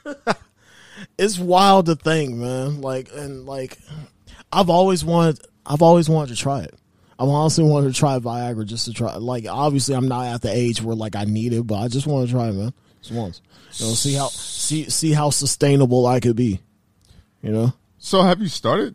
it's 1.19 1.39
wild 1.39 1.87
to 1.87 1.95
think, 1.97 2.35
man. 2.35 2.81
Like 2.81 3.09
and 3.15 3.47
like, 3.47 3.79
I've 4.53 4.71
always 4.71 5.05
wanted, 5.05 5.41
I've 5.65 5.83
always 5.83 6.09
wanted 6.09 6.35
to 6.35 6.41
try 6.41 6.61
it. 6.63 6.75
I've 7.19 7.29
honestly 7.29 7.63
wanted 7.63 7.93
to 7.93 7.99
try 7.99 8.19
Viagra 8.19 8.67
just 8.67 8.87
to 8.87 8.93
try. 8.93 9.15
Like, 9.15 9.47
obviously, 9.49 9.95
I'm 9.95 10.09
not 10.09 10.27
at 10.27 10.43
the 10.43 10.53
age 10.53 10.83
where 10.83 10.97
like 10.97 11.15
I 11.15 11.25
need 11.25 11.53
it, 11.53 11.65
but 11.65 11.77
I 11.77 11.87
just 11.87 12.09
want 12.09 12.27
to 12.27 12.33
try 12.33 12.49
it, 12.49 12.53
man. 12.55 12.73
Once, 13.11 13.41
you 13.75 13.87
know, 13.87 13.93
see 13.93 14.15
how 14.15 14.29
see 14.29 14.89
see 14.89 15.13
how 15.13 15.31
sustainable 15.31 16.07
I 16.07 16.21
could 16.21 16.37
be. 16.37 16.61
You 17.43 17.51
know, 17.51 17.73
So 17.99 18.23
have 18.23 18.41
you 18.41 18.49
started? 18.49 18.95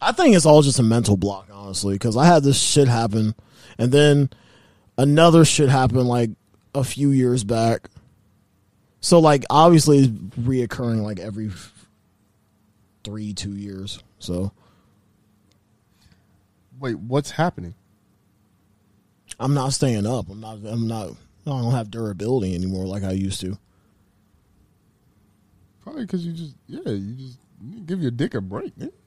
I 0.00 0.12
think 0.12 0.36
it's 0.36 0.46
all 0.46 0.62
just 0.62 0.78
a 0.78 0.84
mental 0.84 1.16
block, 1.16 1.48
honestly, 1.52 1.94
because 1.94 2.16
I 2.16 2.26
had 2.26 2.44
this 2.44 2.60
shit 2.60 2.86
happen, 2.86 3.34
and 3.78 3.90
then 3.90 4.30
another 4.96 5.44
shit 5.44 5.68
happen 5.68 6.06
like 6.06 6.30
a 6.74 6.84
few 6.84 7.10
years 7.10 7.42
back. 7.42 7.88
So 9.00 9.18
like, 9.18 9.44
obviously, 9.50 9.98
it's 9.98 10.08
reoccurring 10.08 11.02
like 11.02 11.18
every 11.18 11.50
three 13.02 13.34
two 13.34 13.54
years. 13.54 14.00
So 14.20 14.52
Wait, 16.78 16.98
what's 16.98 17.32
happening? 17.32 17.74
I'm 19.40 19.54
not 19.54 19.72
staying 19.72 20.06
up. 20.06 20.28
I'm 20.28 20.40
not. 20.40 20.58
I'm 20.64 20.86
not. 20.86 21.10
I 21.52 21.62
don't 21.62 21.72
have 21.72 21.90
durability 21.90 22.54
anymore 22.54 22.86
like 22.86 23.04
I 23.04 23.12
used 23.12 23.40
to. 23.40 23.58
Probably 25.82 26.02
because 26.02 26.26
you 26.26 26.32
just, 26.32 26.54
yeah, 26.66 26.90
you 26.90 27.14
just 27.14 27.38
you 27.62 27.80
give 27.80 28.00
your 28.02 28.10
dick 28.10 28.34
a 28.34 28.40
break, 28.40 28.76
man. 28.76 28.92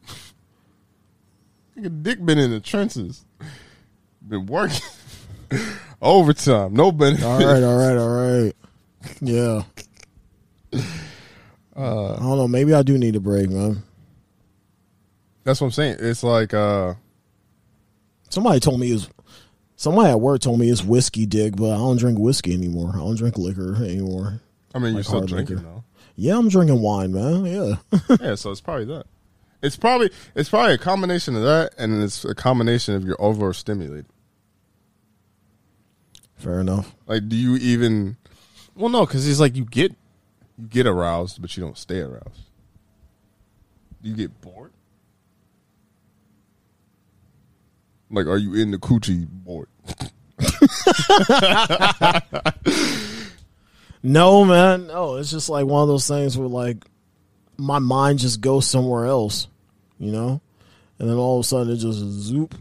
Your 1.75 1.89
dick 1.89 2.23
been 2.23 2.37
in 2.37 2.51
the 2.51 2.59
trenches, 2.59 3.25
been 4.27 4.45
working 4.45 4.81
overtime, 6.01 6.73
no 6.73 6.91
benefit. 6.91 7.23
All 7.23 7.39
right, 7.39 7.63
all 7.63 7.77
right, 7.77 7.97
all 7.97 8.43
right. 8.43 8.55
Yeah. 9.21 9.63
Uh, 11.73 12.15
I 12.15 12.17
don't 12.17 12.37
know. 12.37 12.49
Maybe 12.49 12.73
I 12.73 12.83
do 12.83 12.97
need 12.97 13.15
a 13.15 13.21
break, 13.21 13.49
man. 13.49 13.81
That's 15.45 15.61
what 15.61 15.67
I'm 15.67 15.71
saying. 15.71 15.95
It's 15.99 16.21
like, 16.21 16.53
uh, 16.53 16.95
Somebody 18.31 18.61
told 18.61 18.79
me 18.79 18.91
is 18.91 19.09
somebody 19.81 20.11
at 20.11 20.21
work 20.21 20.39
told 20.41 20.59
me 20.59 20.69
it's 20.69 20.83
whiskey 20.83 21.25
dick, 21.25 21.55
but 21.55 21.71
I 21.71 21.77
don't 21.77 21.97
drink 21.97 22.19
whiskey 22.19 22.53
anymore. 22.53 22.91
I 22.93 22.99
don't 22.99 23.15
drink 23.15 23.37
liquor 23.37 23.75
anymore. 23.77 24.39
I 24.75 24.79
mean, 24.79 24.93
you're 24.93 25.03
still 25.03 25.19
hard 25.19 25.29
drinking 25.29 25.57
liquor. 25.57 25.67
though. 25.67 25.83
Yeah, 26.15 26.37
I'm 26.37 26.49
drinking 26.49 26.81
wine, 26.81 27.11
man. 27.11 27.45
Yeah. 27.45 27.75
yeah, 28.21 28.35
so 28.35 28.51
it's 28.51 28.61
probably 28.61 28.85
that. 28.85 29.05
It's 29.63 29.75
probably 29.75 30.11
it's 30.35 30.49
probably 30.49 30.75
a 30.75 30.77
combination 30.77 31.35
of 31.35 31.43
that, 31.43 31.73
and 31.77 32.01
it's 32.03 32.23
a 32.25 32.35
combination 32.35 32.95
of 32.95 33.03
you're 33.03 33.19
overstimulated. 33.19 34.05
Fair 36.35 36.59
enough. 36.59 36.95
Like, 37.07 37.27
do 37.27 37.35
you 37.35 37.55
even? 37.55 38.17
Well, 38.75 38.89
no, 38.89 39.05
because 39.05 39.27
it's 39.27 39.39
like 39.39 39.55
you 39.55 39.65
get 39.65 39.95
you 40.57 40.67
get 40.67 40.85
aroused, 40.85 41.41
but 41.41 41.57
you 41.57 41.63
don't 41.63 41.77
stay 41.77 41.99
aroused. 41.99 42.49
Do 44.01 44.09
you 44.09 44.15
get 44.15 44.41
bored? 44.41 44.71
Like, 48.11 48.27
are 48.27 48.37
you 48.37 48.53
in 48.55 48.71
the 48.71 48.77
coochie 48.77 49.27
bored? 49.27 49.69
No, 54.03 54.45
man. 54.45 54.87
No, 54.87 55.15
it's 55.15 55.31
just 55.31 55.49
like 55.49 55.65
one 55.65 55.83
of 55.83 55.87
those 55.87 56.07
things 56.07 56.37
where 56.37 56.47
like 56.47 56.77
my 57.57 57.79
mind 57.79 58.19
just 58.19 58.41
goes 58.41 58.67
somewhere 58.67 59.05
else, 59.05 59.47
you 59.99 60.11
know? 60.11 60.41
And 60.97 61.09
then 61.09 61.17
all 61.17 61.39
of 61.39 61.45
a 61.45 61.47
sudden 61.47 61.73
it 61.73 61.77
just 61.77 61.99
zoop. 61.99 62.55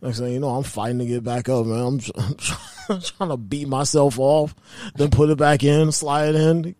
Next 0.00 0.18
thing 0.18 0.34
you 0.34 0.40
know, 0.40 0.50
I'm 0.50 0.62
fighting 0.62 0.98
to 0.98 1.06
get 1.06 1.24
back 1.24 1.48
up, 1.48 1.66
man. 1.66 1.80
I'm, 1.80 2.00
I'm, 2.16 2.34
try- 2.34 2.56
I'm 2.88 3.00
trying 3.00 3.30
to 3.30 3.36
beat 3.36 3.66
myself 3.66 4.18
off, 4.18 4.54
then 4.94 5.10
put 5.10 5.30
it 5.30 5.38
back 5.38 5.64
in, 5.64 5.90
slide 5.90 6.34
it 6.34 6.36
in. 6.36 6.74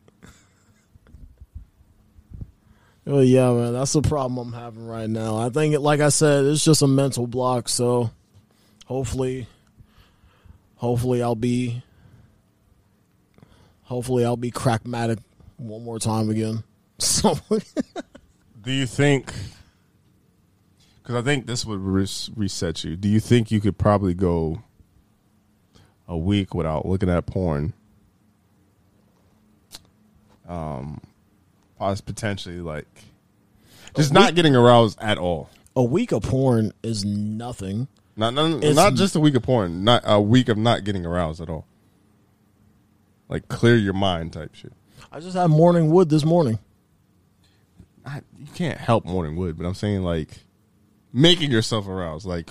Oh 3.09 3.20
yeah, 3.20 3.52
man, 3.52 3.72
that's 3.72 3.93
the 3.93 4.02
problem 4.02 4.38
I'm 4.38 4.60
having 4.60 4.86
right 4.86 5.09
now. 5.09 5.36
I 5.36 5.48
think, 5.48 5.78
like 5.78 6.01
I 6.01 6.09
said, 6.09 6.44
it's 6.44 6.64
just 6.64 6.82
a 6.82 6.88
mental 6.88 7.28
block. 7.28 7.68
So, 7.68 8.10
hopefully, 8.86 9.46
hopefully 10.76 11.22
I'll 11.22 11.34
be 11.36 11.82
Hopefully, 13.86 14.24
I'll 14.24 14.36
be 14.36 14.50
crackmatic 14.50 15.20
one 15.58 15.84
more 15.84 15.98
time 15.98 16.28
again. 16.30 16.62
So, 16.98 17.38
Do 18.62 18.72
you 18.72 18.86
think? 18.86 19.32
Because 21.02 21.14
I 21.14 21.20
think 21.22 21.46
this 21.46 21.64
would 21.66 21.78
res- 21.78 22.30
reset 22.34 22.82
you. 22.84 22.96
Do 22.96 23.06
you 23.06 23.20
think 23.20 23.50
you 23.50 23.60
could 23.60 23.76
probably 23.76 24.14
go 24.14 24.62
a 26.08 26.16
week 26.16 26.54
without 26.54 26.86
looking 26.86 27.10
at 27.10 27.26
porn? 27.26 27.74
Um, 30.48 31.00
potentially 31.78 32.60
like 32.60 32.88
just 33.94 34.12
not 34.12 34.34
getting 34.34 34.56
aroused 34.56 34.98
at 35.02 35.18
all. 35.18 35.50
a 35.76 35.84
week 35.84 36.12
of 36.12 36.22
porn 36.22 36.72
is 36.82 37.04
nothing. 37.04 37.88
Not 38.16 38.32
not, 38.34 38.62
not 38.62 38.94
just 38.94 39.14
a 39.14 39.20
week 39.20 39.34
of 39.34 39.43
porn. 39.43 39.84
Not 39.84 40.02
a 40.05 40.20
week 40.20 40.48
of 40.48 40.56
not 40.56 40.84
getting 40.84 41.05
aroused 41.05 41.40
at 41.40 41.51
all. 41.51 41.66
Like 43.28 43.48
clear 43.48 43.76
your 43.76 43.93
mind 43.93 44.32
type 44.32 44.55
shit. 44.55 44.72
I 45.12 45.20
just 45.20 45.36
had 45.36 45.48
morning 45.48 45.90
wood 45.90 46.09
this 46.09 46.24
morning. 46.24 46.59
I, 48.05 48.22
you 48.38 48.47
can't 48.55 48.78
help 48.78 49.05
morning 49.05 49.36
wood, 49.36 49.59
but 49.59 49.66
I'm 49.66 49.74
saying 49.74 50.02
like 50.02 50.44
making 51.12 51.51
yourself 51.51 51.88
aroused, 51.88 52.24
like 52.24 52.51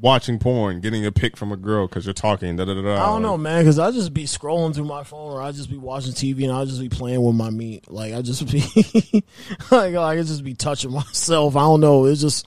watching 0.00 0.38
porn, 0.38 0.80
getting 0.80 1.06
a 1.06 1.12
pic 1.12 1.36
from 1.36 1.52
a 1.52 1.56
girl 1.56 1.86
because 1.86 2.06
you're 2.06 2.12
talking. 2.12 2.56
Da, 2.56 2.64
da, 2.64 2.74
da, 2.74 2.82
da, 2.82 2.94
I 2.94 3.06
don't 3.06 3.22
know, 3.22 3.36
man, 3.36 3.62
because 3.62 3.78
I 3.78 3.90
just 3.90 4.12
be 4.12 4.24
scrolling 4.24 4.74
through 4.74 4.84
my 4.84 5.04
phone 5.04 5.32
or 5.32 5.42
I 5.42 5.52
just 5.52 5.70
be 5.70 5.76
watching 5.76 6.12
TV 6.12 6.44
and 6.44 6.52
I 6.52 6.64
just 6.64 6.80
be 6.80 6.88
playing 6.88 7.22
with 7.22 7.34
my 7.34 7.50
meat. 7.50 7.90
Like 7.90 8.14
I 8.14 8.22
just 8.22 8.50
be 8.50 8.60
like 9.70 9.94
I 9.94 10.16
can 10.16 10.26
just 10.26 10.44
be 10.44 10.54
touching 10.54 10.92
myself. 10.92 11.56
I 11.56 11.60
don't 11.60 11.80
know. 11.80 12.06
It's 12.06 12.20
just 12.20 12.46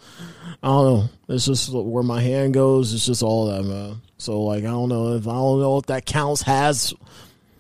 I 0.62 0.68
don't 0.68 0.86
know. 0.86 1.10
It's 1.30 1.46
just 1.46 1.72
where 1.72 2.04
my 2.04 2.22
hand 2.22 2.54
goes. 2.54 2.94
It's 2.94 3.06
just 3.06 3.24
all 3.24 3.48
that, 3.48 3.64
man. 3.64 4.02
So 4.18 4.42
like 4.44 4.64
I 4.64 4.68
don't 4.68 4.90
know 4.90 5.16
if 5.16 5.28
I 5.28 5.34
don't 5.34 5.60
know 5.60 5.78
if 5.78 5.86
that 5.88 6.06
counts 6.06 6.44
as 6.48 6.94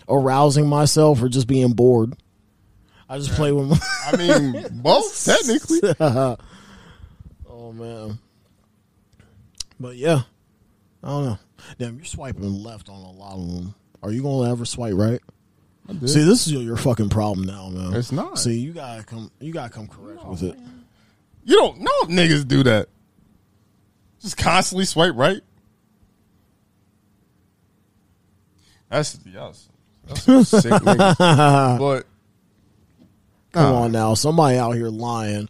arousing 0.07 0.68
myself 0.68 1.22
or 1.22 1.30
just 1.30 1.48
being 1.48 1.74
bored. 1.74 2.14
I 3.07 3.18
just 3.18 3.32
play 3.32 3.52
with 3.52 3.70
my. 3.70 3.80
I 4.06 4.16
mean, 4.18 4.66
both 4.84 5.26
technically. 5.26 5.82
Oh 7.49 7.72
man. 7.74 8.20
But 9.80 9.95
yeah, 9.95 10.22
I 11.03 11.07
don't 11.07 11.26
know. 11.26 11.38
Damn, 11.77 11.95
you're 11.95 12.06
swiping 12.06 12.64
left 12.64 12.89
on 12.89 13.01
a 13.01 13.11
lot 13.11 13.34
of 13.34 13.47
them. 13.47 13.76
Are 14.03 14.11
you 14.11 14.22
gonna 14.22 14.51
ever 14.51 14.65
swipe 14.65 14.93
right? 14.95 15.19
See, 16.06 16.23
this 16.23 16.45
is 16.45 16.51
your, 16.53 16.61
your 16.61 16.77
fucking 16.77 17.10
problem 17.10 17.47
now, 17.47 17.69
man. 17.69 17.95
It's 17.95 18.11
not. 18.11 18.38
See, 18.38 18.60
you 18.60 18.73
gotta 18.73 19.03
come. 19.03 19.31
You 19.39 19.51
gotta 19.51 19.72
come 19.73 19.88
correct 19.88 20.23
with 20.26 20.43
it. 20.43 20.56
You 21.43 21.56
don't 21.56 21.80
know 21.80 21.91
if 22.03 22.10
niggas 22.10 22.47
do 22.47 22.61
that. 22.64 22.89
Just 24.22 24.38
constantly 24.38 24.85
swipe 24.85 25.14
right. 25.15 25.41
That's 28.89 29.18
yes. 29.26 29.69
That's 30.07 30.23
some 30.23 30.43
sick 30.43 30.72
niggas. 30.72 31.80
But 31.80 32.06
Come 33.51 33.64
Nah. 33.73 33.81
on 33.81 33.91
now, 33.91 34.14
somebody 34.14 34.57
out 34.57 34.73
here 34.73 34.89
lying. 34.89 35.49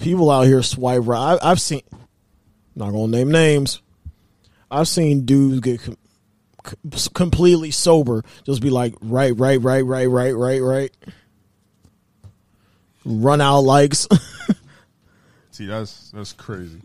People 0.00 0.30
out 0.30 0.42
here 0.46 0.62
swipe 0.62 1.02
right. 1.06 1.38
I, 1.42 1.50
I've 1.50 1.60
seen. 1.60 1.80
Not 2.78 2.92
gonna 2.92 3.08
name 3.08 3.32
names. 3.32 3.82
I've 4.70 4.86
seen 4.86 5.24
dudes 5.26 5.58
get 5.58 5.82
com- 5.82 5.96
com- 6.62 6.78
completely 7.12 7.72
sober, 7.72 8.22
just 8.44 8.62
be 8.62 8.70
like 8.70 8.94
right, 9.00 9.36
right, 9.36 9.60
right, 9.60 9.84
right, 9.84 10.06
right, 10.06 10.30
right, 10.30 10.62
right. 10.62 10.96
Run 13.04 13.40
out 13.40 13.62
likes. 13.62 14.06
see, 15.50 15.66
that's 15.66 16.12
that's 16.12 16.32
crazy. 16.32 16.80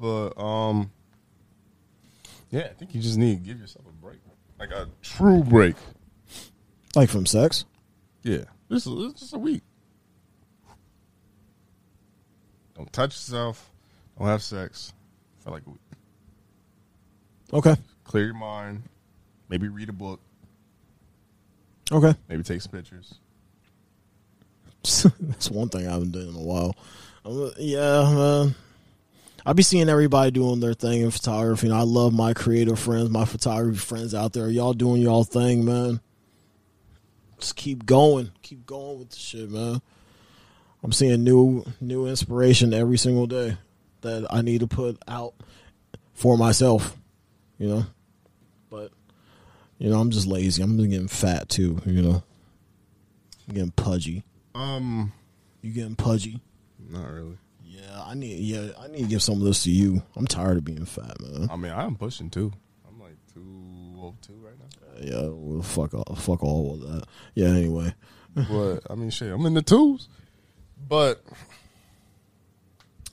But 0.00 0.36
um, 0.36 0.90
yeah, 2.50 2.62
I 2.62 2.74
think 2.74 2.92
you 2.92 3.00
just 3.00 3.18
need 3.18 3.36
to 3.44 3.48
give 3.48 3.60
yourself 3.60 3.84
a 3.86 4.04
break, 4.04 4.18
like 4.58 4.72
a 4.72 4.88
true 5.00 5.44
break. 5.44 5.76
like 6.96 7.08
from 7.08 7.24
sex. 7.24 7.64
Yeah, 8.24 8.46
just 8.68 8.88
just 9.16 9.32
a 9.32 9.38
week. 9.38 9.62
Don't 12.76 12.92
touch 12.92 13.10
yourself. 13.12 13.70
Don't 14.18 14.28
have 14.28 14.42
sex 14.42 14.92
for 15.40 15.50
like 15.50 15.62
a 15.66 15.70
week. 15.70 15.80
Okay. 17.52 17.76
Clear 18.04 18.26
your 18.26 18.34
mind. 18.34 18.82
Maybe 19.48 19.68
read 19.68 19.88
a 19.88 19.92
book. 19.92 20.20
Okay. 21.92 22.14
Maybe 22.28 22.42
take 22.42 22.60
some 22.62 22.72
pictures. 22.72 23.14
That's 24.82 25.50
one 25.50 25.68
thing 25.68 25.86
I 25.86 25.92
haven't 25.92 26.12
done 26.12 26.28
in 26.28 26.34
a 26.34 26.40
while. 26.42 26.74
Uh, 27.24 27.50
Yeah, 27.58 28.12
man. 28.14 28.54
I 29.46 29.52
be 29.52 29.62
seeing 29.62 29.90
everybody 29.90 30.30
doing 30.30 30.60
their 30.60 30.72
thing 30.72 31.02
in 31.02 31.10
photography, 31.10 31.66
and 31.66 31.76
I 31.76 31.82
love 31.82 32.14
my 32.14 32.32
creative 32.32 32.78
friends, 32.78 33.10
my 33.10 33.26
photography 33.26 33.78
friends 33.78 34.14
out 34.14 34.32
there. 34.32 34.48
Y'all 34.48 34.72
doing 34.72 35.02
y'all 35.02 35.24
thing, 35.24 35.66
man. 35.66 36.00
Just 37.38 37.54
keep 37.56 37.84
going, 37.84 38.30
keep 38.40 38.64
going 38.64 38.98
with 39.00 39.10
the 39.10 39.16
shit, 39.18 39.50
man. 39.50 39.82
I'm 40.84 40.92
seeing 40.92 41.24
new 41.24 41.64
new 41.80 42.06
inspiration 42.06 42.72
every 42.74 42.98
single 42.98 43.26
day 43.26 43.56
that 44.02 44.26
I 44.30 44.42
need 44.42 44.60
to 44.60 44.66
put 44.66 44.98
out 45.08 45.32
for 46.12 46.36
myself, 46.36 46.94
you 47.58 47.68
know. 47.68 47.86
But 48.70 48.92
you 49.78 49.88
know, 49.90 49.98
I'm 49.98 50.10
just 50.10 50.26
lazy. 50.26 50.62
I'm 50.62 50.76
getting 50.76 51.08
fat 51.08 51.48
too, 51.48 51.80
you 51.86 52.02
know. 52.02 52.22
I'm 53.48 53.54
getting 53.54 53.70
pudgy. 53.72 54.24
Um, 54.54 55.12
You 55.62 55.72
getting 55.72 55.96
pudgy? 55.96 56.40
not 56.90 57.10
really. 57.10 57.38
Yeah, 57.64 58.02
I 58.04 58.14
need. 58.14 58.40
Yeah, 58.40 58.68
I 58.78 58.88
need 58.88 59.02
to 59.04 59.08
give 59.08 59.22
some 59.22 59.36
of 59.38 59.42
this 59.44 59.64
to 59.64 59.70
you. 59.70 60.02
I'm 60.16 60.26
tired 60.26 60.58
of 60.58 60.64
being 60.64 60.84
fat, 60.84 61.18
man. 61.20 61.48
I 61.50 61.56
mean, 61.56 61.72
I 61.72 61.84
am 61.84 61.96
pushing 61.96 62.28
too. 62.30 62.52
I'm 62.86 63.00
like 63.00 63.16
two 63.32 63.94
oh 63.98 64.14
two 64.20 64.34
right 64.44 64.54
now. 64.58 65.00
Yeah, 65.00 65.28
well, 65.30 65.62
fuck 65.62 65.94
all, 65.94 66.14
fuck 66.14 66.42
all 66.44 66.74
of 66.74 66.80
that. 66.82 67.04
Yeah. 67.34 67.48
Anyway, 67.48 67.94
but 68.34 68.80
I 68.90 68.94
mean, 68.94 69.08
shit, 69.10 69.32
I'm 69.32 69.44
in 69.46 69.54
the 69.54 69.62
twos. 69.62 70.08
But 70.76 71.22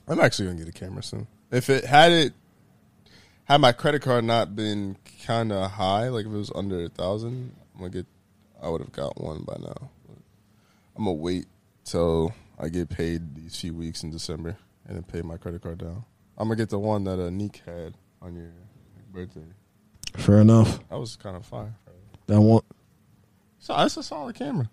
I'm 0.08 0.20
actually 0.20 0.46
gonna 0.46 0.58
get 0.58 0.68
a 0.68 0.72
camera 0.72 1.02
soon. 1.02 1.26
If 1.50 1.70
it 1.70 1.84
had 1.84 2.12
it, 2.12 2.32
had 3.44 3.58
my 3.58 3.72
credit 3.72 4.02
card 4.02 4.24
not 4.24 4.54
been 4.56 4.96
kind 5.24 5.52
of 5.52 5.70
high, 5.72 6.08
like 6.08 6.26
if 6.26 6.32
it 6.32 6.36
was 6.36 6.52
under 6.54 6.84
a 6.84 6.88
thousand, 6.88 7.54
I'm 7.74 7.80
gonna 7.80 7.90
get. 7.90 8.06
I 8.62 8.68
would 8.68 8.80
have 8.80 8.92
got 8.92 9.20
one 9.20 9.42
by 9.42 9.56
now. 9.58 9.90
But 10.06 10.16
I'm 10.96 11.04
gonna 11.04 11.14
wait 11.14 11.46
till 11.84 12.32
I 12.58 12.68
get 12.68 12.88
paid 12.88 13.34
these 13.34 13.58
few 13.58 13.74
weeks 13.74 14.02
in 14.04 14.10
December 14.10 14.56
and 14.86 14.96
then 14.96 15.02
pay 15.02 15.22
my 15.22 15.36
credit 15.36 15.62
card 15.62 15.78
down. 15.78 16.04
I'm 16.38 16.48
gonna 16.48 16.56
get 16.56 16.70
the 16.70 16.78
one 16.78 17.04
that 17.04 17.18
uh, 17.18 17.24
a 17.24 17.30
Neek 17.30 17.62
had 17.66 17.94
on 18.20 18.34
your 18.36 18.52
birthday. 19.12 19.46
fair 20.16 20.40
enough. 20.40 20.80
That 20.88 20.98
was 20.98 21.16
kind 21.16 21.36
of 21.36 21.44
fire. 21.44 21.74
That 22.26 22.40
one. 22.40 22.62
So 23.58 23.76
that's 23.76 23.96
a 23.96 24.02
solid 24.02 24.34
camera. 24.36 24.68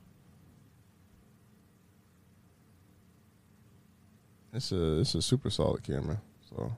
It's 4.53 4.71
a 4.71 4.99
it's 4.99 5.15
a 5.15 5.21
super 5.21 5.49
solid 5.49 5.83
camera. 5.83 6.19
So, 6.49 6.71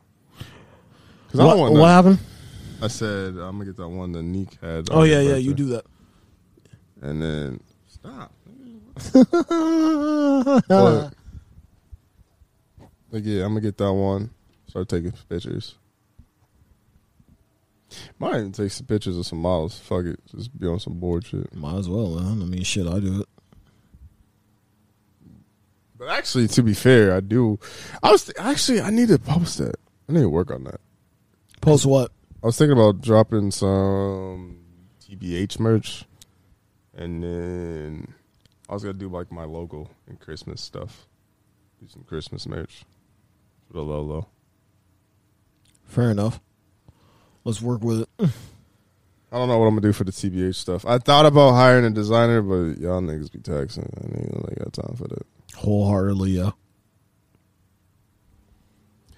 because 1.28 1.40
I 1.40 1.46
What, 1.46 1.52
don't 1.52 1.60
want. 1.60 1.74
what 1.76 1.88
happened? 1.88 2.20
I 2.82 2.88
said 2.88 3.30
I'm 3.30 3.58
gonna 3.58 3.66
get 3.66 3.78
that 3.78 3.88
one 3.88 4.12
that 4.14 4.24
Neek 4.24 4.58
had. 4.62 4.90
Oh 4.92 5.02
uh, 5.02 5.04
yeah, 5.04 5.20
his 5.20 5.28
yeah. 5.30 5.36
You 5.38 5.52
birthday. 5.52 5.64
do 5.64 5.70
that. 5.70 5.86
And 7.02 7.22
then 7.22 7.60
stop. 7.88 8.32
But, 10.68 11.14
like 13.12 13.24
yeah, 13.26 13.44
I'm 13.44 13.50
gonna 13.52 13.62
get 13.62 13.78
that 13.78 13.94
one. 13.94 14.30
Start 14.68 14.88
taking 14.90 15.12
pictures. 15.30 15.76
Might 18.20 18.36
even 18.38 18.52
take 18.54 18.72
some 18.72 18.86
pictures 18.86 19.18
of 19.18 19.26
some 19.26 19.40
models. 19.40 19.78
Fuck 19.80 20.06
it, 20.06 20.20
just 20.34 20.58
be 20.58 20.66
on 20.68 20.80
some 20.80 21.00
board 21.00 21.26
shit. 21.26 21.54
Might 21.54 21.76
as 21.78 21.90
well, 21.90 22.12
man. 22.20 22.42
I 22.42 22.46
mean, 22.46 22.64
shit. 22.64 22.88
I 22.88 23.00
do 23.00 23.22
it. 23.22 23.28
But 26.02 26.10
actually, 26.10 26.48
to 26.48 26.64
be 26.64 26.74
fair, 26.74 27.14
I 27.14 27.20
do. 27.20 27.60
I 28.02 28.10
was 28.10 28.26
th- 28.26 28.36
actually 28.40 28.82
I 28.82 28.90
need 28.90 29.10
to 29.10 29.20
post 29.20 29.60
that. 29.60 29.76
I 30.10 30.14
need 30.14 30.22
to 30.22 30.30
work 30.30 30.50
on 30.50 30.64
that. 30.64 30.82
Post 31.62 31.86
what? 31.86 32.12
I 32.42 32.48
was 32.48 32.58
thinking 32.58 32.76
about 32.76 33.02
dropping 33.02 33.52
some 33.52 34.66
TBH 35.00 35.60
merch, 35.60 36.06
and 36.96 37.22
then 37.24 38.16
I 38.68 38.74
was 38.74 38.82
gonna 38.82 38.96
do 38.96 39.10
like 39.10 39.32
my 39.32 39.44
logo 39.44 39.92
and 40.08 40.20
Christmas 40.20 40.60
stuff. 40.60 41.06
Do 41.80 41.88
some 41.88 42.02
Christmas 42.02 42.48
merch 42.48 42.84
for 43.68 43.74
the 43.74 43.84
Lolo. 43.84 44.28
Fair 45.84 46.10
enough. 46.10 46.40
Let's 47.44 47.62
work 47.62 47.84
with 47.84 48.02
it. 48.02 48.10
I 49.32 49.38
don't 49.38 49.50
know 49.50 49.60
what 49.60 49.68
I'm 49.68 49.76
gonna 49.76 49.82
do 49.82 49.94
for 49.94 50.04
the 50.04 50.12
TBH 50.12 50.56
stuff. 50.56 50.84
I 50.84 50.98
thought 50.98 51.28
about 51.28 51.52
hiring 51.52 51.86
a 51.86 51.92
designer, 51.92 52.42
but 52.42 52.80
y'all 52.80 53.02
niggas 53.02 53.32
be 53.32 53.38
taxing. 53.38 53.88
I 53.96 54.18
ain't 54.18 54.34
really 54.34 54.56
got 54.56 54.74
time 54.74 54.96
for 54.96 55.08
that. 55.08 55.28
Wholeheartedly, 55.56 56.32
yeah. 56.32 56.52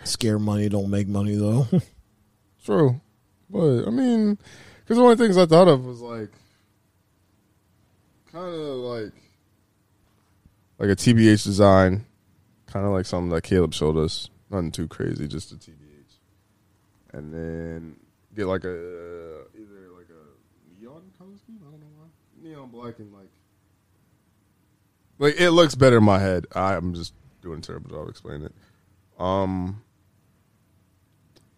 Scare 0.03 0.39
money 0.39 0.67
don't 0.69 0.89
make 0.89 1.07
money 1.07 1.35
though. 1.35 1.67
True, 2.65 2.99
but 3.49 3.85
I 3.85 3.89
mean, 3.89 4.37
because 4.79 4.97
one 4.97 5.11
of 5.11 5.17
the 5.17 5.23
only 5.23 5.27
things 5.27 5.37
I 5.37 5.45
thought 5.45 5.67
of 5.67 5.85
was 5.85 6.01
like, 6.01 6.29
kind 8.31 8.53
of 8.53 8.77
like, 8.77 9.13
like 10.79 10.89
a 10.89 10.95
TBH 10.95 11.43
design, 11.43 12.05
kind 12.67 12.85
of 12.85 12.91
like 12.91 13.05
something 13.05 13.29
that 13.29 13.43
Caleb 13.43 13.73
showed 13.73 13.97
us. 13.97 14.29
Nothing 14.49 14.71
too 14.71 14.87
crazy, 14.87 15.27
just 15.27 15.51
a 15.51 15.55
TBH, 15.55 16.17
and 17.13 17.33
then 17.33 17.95
get 18.35 18.45
like 18.45 18.65
a 18.65 18.71
uh, 18.71 19.43
either 19.55 19.89
like 19.95 20.07
a 20.09 20.81
neon 20.81 21.01
color 21.17 21.37
scheme. 21.37 21.59
I 21.65 21.71
don't 21.71 21.79
know 21.79 21.87
why 21.97 22.07
neon 22.49 22.69
black 22.69 22.99
and 22.99 23.11
like, 23.13 23.29
like 25.23 25.39
it 25.39 25.51
looks 25.51 25.73
better 25.73 25.97
in 25.97 26.03
my 26.03 26.19
head. 26.19 26.45
I'm 26.53 26.93
just 26.93 27.13
doing 27.41 27.59
a 27.59 27.61
terrible 27.61 27.89
job 27.89 28.09
explaining 28.09 28.47
it. 28.47 28.53
Um, 29.17 29.81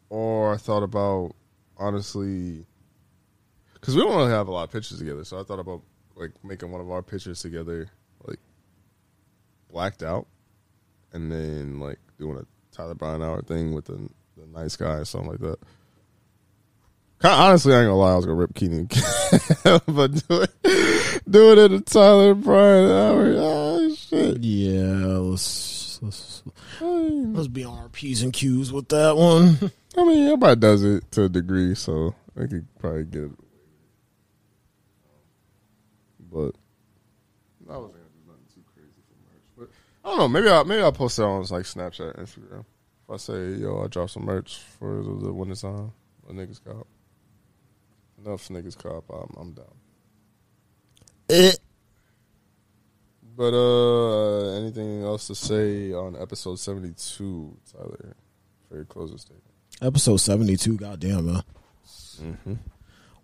or 0.10 0.54
I 0.54 0.58
thought 0.58 0.84
about 0.84 1.36
honestly, 1.76 2.66
because 3.74 3.96
we 3.96 4.04
don't 4.04 4.16
really 4.16 4.32
have 4.32 4.48
a 4.48 4.52
lot 4.52 4.66
of 4.66 4.72
pictures 4.72 5.00
together. 5.00 5.24
So 5.24 5.40
I 5.40 5.44
thought 5.44 5.60
about 5.60 5.82
like 6.16 6.32
making 6.44 6.72
one 6.72 6.80
of 6.80 6.92
our 6.92 7.02
pictures 7.02 7.42
together, 7.42 7.90
like 8.28 8.40
blacked 9.72 10.04
out, 10.04 10.28
and 11.12 11.32
then 11.32 11.80
like 11.80 11.98
doing 12.20 12.38
a 12.38 12.46
Tyler 12.72 12.94
Bryan 12.94 13.24
hour 13.24 13.42
thing 13.42 13.74
with 13.74 13.86
the, 13.86 13.98
the 14.38 14.46
nice 14.54 14.76
guy 14.76 14.98
or 14.98 15.06
something 15.06 15.32
like 15.32 15.40
that. 15.40 15.58
Kinda, 17.20 17.36
honestly, 17.36 17.74
I 17.74 17.80
ain't 17.80 17.88
gonna 17.88 17.98
lie, 17.98 18.12
I 18.12 18.16
was 18.16 18.26
gonna 18.26 18.38
rip 18.38 18.54
Keenan, 18.54 18.86
but 19.88 20.12
do 20.28 20.42
it, 20.42 20.52
do 21.30 21.52
it 21.52 21.58
in 21.58 21.74
a 21.74 21.82
Tyler 21.82 22.34
Bryan 22.34 22.92
hour. 22.92 23.36
Oh 23.38 23.96
shit! 23.96 24.44
yeah, 24.44 25.18
let's 25.18 26.02
let's 26.02 26.44
mm. 26.80 27.36
let's 27.36 27.48
be 27.48 27.64
on 27.64 27.78
our 27.78 27.90
p's 27.90 28.22
and 28.22 28.34
q's 28.34 28.72
with 28.72 28.90
that 28.90 29.16
one. 29.16 29.72
I 29.98 30.04
mean, 30.04 30.26
everybody 30.26 30.60
does 30.60 30.84
it 30.84 31.10
to 31.12 31.24
a 31.24 31.30
degree, 31.30 31.76
so 31.76 32.16
I 32.36 32.48
could 32.48 32.68
probably 32.80 33.06
get 33.06 33.24
it. 33.24 33.32
But 36.32 36.56
I 37.70 37.78
wasn't 37.78 37.94
gonna 37.94 38.06
do 38.14 38.28
nothing 38.28 38.46
too 38.54 38.64
crazy 38.74 39.02
for 39.08 39.16
merch. 39.24 39.42
But 39.58 39.70
I 40.04 40.10
don't 40.10 40.20
know. 40.20 40.28
Maybe 40.28 40.50
I 40.50 40.64
maybe 40.64 40.82
I'll 40.82 40.92
post 40.92 41.20
it 41.20 41.24
on 41.24 41.42
like 41.44 41.64
Snapchat, 41.64 42.18
Instagram. 42.18 42.66
If 43.08 43.14
I 43.14 43.18
say, 43.18 43.54
"Yo, 43.54 43.84
I 43.84 43.88
drop 43.88 44.10
some 44.10 44.26
merch 44.26 44.60
for 44.80 45.02
the, 45.02 45.28
the 45.28 45.34
when 45.34 45.52
it's 45.52 45.64
on," 45.64 45.92
a 46.30 46.34
niggas 46.34 46.64
cop. 46.64 46.88
Enough 48.24 48.48
niggas 48.50 48.78
cop. 48.78 49.10
I'm, 49.10 49.34
I'm 49.38 49.52
down. 49.54 49.66
Eh. 51.30 51.52
But 53.38 53.54
uh, 53.54 54.58
anything 54.58 55.04
else 55.04 55.28
to 55.28 55.36
say 55.36 55.92
on 55.92 56.16
episode 56.16 56.60
seventy 56.60 56.94
two, 56.94 57.58
Tyler? 57.72 58.16
For 58.70 58.76
your 58.76 58.86
closing 58.86 59.18
statement. 59.18 59.44
Episode 59.82 60.18
seventy 60.18 60.56
two. 60.56 60.78
Goddamn, 60.78 61.26
man. 61.26 61.44
Mm-hmm. 62.22 62.54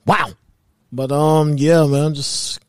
Wow. 0.06 0.32
But 0.92 1.12
um, 1.12 1.58
yeah, 1.58 1.86
man. 1.86 2.14
Just 2.14 2.60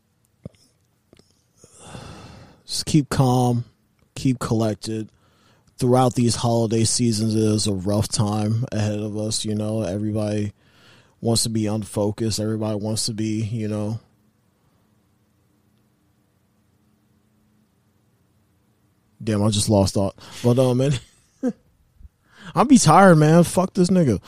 just 2.65 2.85
keep 2.85 3.09
calm, 3.09 3.65
keep 4.15 4.39
collected. 4.39 5.09
Throughout 5.79 6.13
these 6.15 6.35
holiday 6.35 6.85
seasons, 6.85 7.35
it 7.35 7.41
is 7.41 7.67
a 7.67 7.73
rough 7.73 8.07
time 8.07 8.63
ahead 8.71 8.99
of 8.99 9.17
us. 9.17 9.43
You 9.43 9.55
know, 9.55 9.81
everybody 9.81 10.53
wants 11.19 11.43
to 11.43 11.49
be 11.49 11.67
unfocused. 11.67 12.39
Everybody 12.39 12.77
wants 12.77 13.07
to 13.07 13.13
be, 13.13 13.43
you 13.43 13.67
know. 13.67 13.99
Damn, 19.23 19.43
I 19.43 19.49
just 19.49 19.69
lost 19.69 19.93
thought. 19.93 20.15
But 20.43 20.59
um, 20.59 20.77
man, 20.77 20.93
I'll 22.55 22.65
be 22.65 22.77
tired, 22.77 23.15
man. 23.15 23.43
Fuck 23.43 23.73
this 23.73 23.89
nigga. 23.89 24.21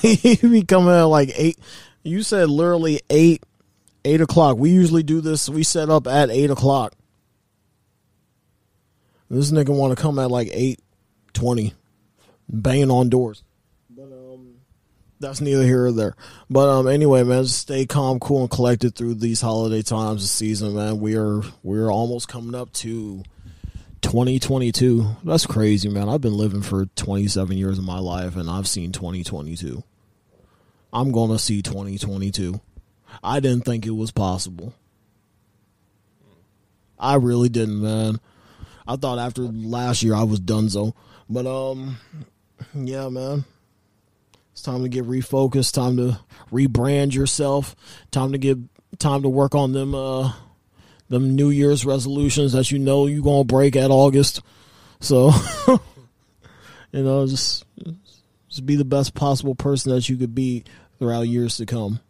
he 0.00 0.36
be 0.36 0.62
coming 0.62 0.94
at 0.94 1.04
like 1.04 1.32
eight. 1.34 1.58
You 2.02 2.22
said 2.22 2.50
literally 2.50 3.00
eight, 3.10 3.42
eight 4.04 4.20
o'clock. 4.20 4.56
We 4.56 4.70
usually 4.70 5.02
do 5.02 5.20
this. 5.20 5.48
We 5.48 5.62
set 5.62 5.90
up 5.90 6.06
at 6.06 6.30
eight 6.30 6.50
o'clock. 6.50 6.94
This 9.30 9.50
nigga 9.50 9.76
want 9.76 9.96
to 9.96 10.00
come 10.00 10.18
at 10.18 10.30
like 10.30 10.48
eight 10.52 10.80
twenty, 11.32 11.74
banging 12.48 12.90
on 12.90 13.08
doors. 13.08 13.42
But 13.90 14.04
um, 14.04 14.56
that's 15.18 15.40
neither 15.40 15.64
here 15.64 15.86
or 15.86 15.92
there. 15.92 16.14
But 16.48 16.68
um, 16.68 16.86
anyway, 16.86 17.24
man, 17.24 17.42
just 17.44 17.58
stay 17.58 17.86
calm, 17.86 18.20
cool, 18.20 18.42
and 18.42 18.50
collected 18.50 18.94
through 18.94 19.14
these 19.14 19.40
holiday 19.40 19.82
times 19.82 20.22
of 20.22 20.28
season, 20.28 20.74
man. 20.74 21.00
We 21.00 21.16
are 21.16 21.42
we 21.62 21.78
are 21.78 21.90
almost 21.90 22.28
coming 22.28 22.54
up 22.54 22.72
to 22.74 23.22
2022. 24.04 25.16
That's 25.24 25.46
crazy, 25.46 25.88
man. 25.88 26.10
I've 26.10 26.20
been 26.20 26.36
living 26.36 26.60
for 26.60 26.84
27 26.84 27.56
years 27.56 27.78
of 27.78 27.84
my 27.84 27.98
life, 27.98 28.36
and 28.36 28.50
I've 28.50 28.68
seen 28.68 28.92
2022. 28.92 29.82
I'm 30.92 31.10
gonna 31.10 31.38
see 31.38 31.62
2022. 31.62 32.60
I 33.22 33.40
didn't 33.40 33.64
think 33.64 33.86
it 33.86 33.90
was 33.90 34.10
possible. 34.10 34.74
I 36.98 37.16
really 37.16 37.48
didn't, 37.48 37.80
man. 37.80 38.20
I 38.86 38.96
thought 38.96 39.18
after 39.18 39.42
last 39.42 40.02
year 40.02 40.14
I 40.14 40.24
was 40.24 40.38
donezo. 40.38 40.92
But 41.28 41.46
um, 41.46 41.96
yeah, 42.74 43.08
man. 43.08 43.46
It's 44.52 44.62
time 44.62 44.82
to 44.82 44.88
get 44.90 45.06
refocused. 45.06 45.72
Time 45.72 45.96
to 45.96 46.20
rebrand 46.52 47.14
yourself. 47.14 47.74
Time 48.10 48.32
to 48.32 48.38
get 48.38 48.58
time 48.98 49.22
to 49.22 49.28
work 49.28 49.54
on 49.54 49.72
them 49.72 49.94
uh 49.94 50.32
them 51.08 51.36
New 51.36 51.50
Year's 51.50 51.84
resolutions 51.84 52.52
that 52.52 52.70
you 52.70 52.78
know 52.78 53.06
you 53.06 53.22
gonna 53.22 53.44
break 53.44 53.76
at 53.76 53.90
August. 53.90 54.40
So 55.00 55.32
you 56.92 57.02
know, 57.02 57.26
just 57.26 57.64
just 58.48 58.66
be 58.66 58.76
the 58.76 58.84
best 58.84 59.14
possible 59.14 59.54
person 59.54 59.92
that 59.92 60.08
you 60.08 60.16
could 60.16 60.34
be 60.34 60.64
throughout 60.98 61.22
years 61.22 61.56
to 61.58 61.66
come. 61.66 62.00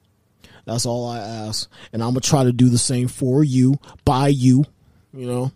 That's 0.66 0.86
all 0.86 1.08
I 1.08 1.18
ask. 1.18 1.70
And 1.92 2.02
I'm 2.02 2.10
gonna 2.10 2.20
try 2.20 2.44
to 2.44 2.52
do 2.52 2.68
the 2.68 2.78
same 2.78 3.08
for 3.08 3.44
you, 3.44 3.76
by 4.04 4.28
you, 4.28 4.64
you 5.12 5.26
know. 5.26 5.52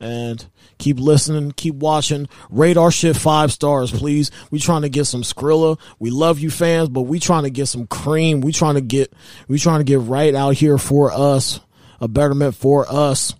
And 0.00 0.44
keep 0.78 0.98
listening, 0.98 1.52
keep 1.52 1.76
watching. 1.76 2.28
Rate 2.50 2.76
our 2.76 2.90
shit 2.90 3.16
five 3.16 3.52
stars, 3.52 3.90
please. 3.90 4.30
We 4.50 4.58
trying 4.58 4.82
to 4.82 4.88
get 4.88 5.04
some 5.04 5.22
Skrilla. 5.22 5.78
We 5.98 6.10
love 6.10 6.40
you 6.40 6.50
fans, 6.50 6.88
but 6.88 7.02
we 7.02 7.20
trying 7.20 7.44
to 7.44 7.50
get 7.50 7.66
some 7.66 7.86
cream. 7.86 8.40
We 8.40 8.52
trying 8.52 8.74
to 8.74 8.80
get 8.80 9.12
we 9.48 9.58
trying 9.58 9.80
to 9.80 9.84
get 9.84 10.00
right 10.00 10.34
out 10.34 10.54
here 10.54 10.78
for 10.78 11.12
us. 11.12 11.60
A 12.04 12.08
betterment 12.08 12.54
for 12.54 12.86
us. 12.88 13.34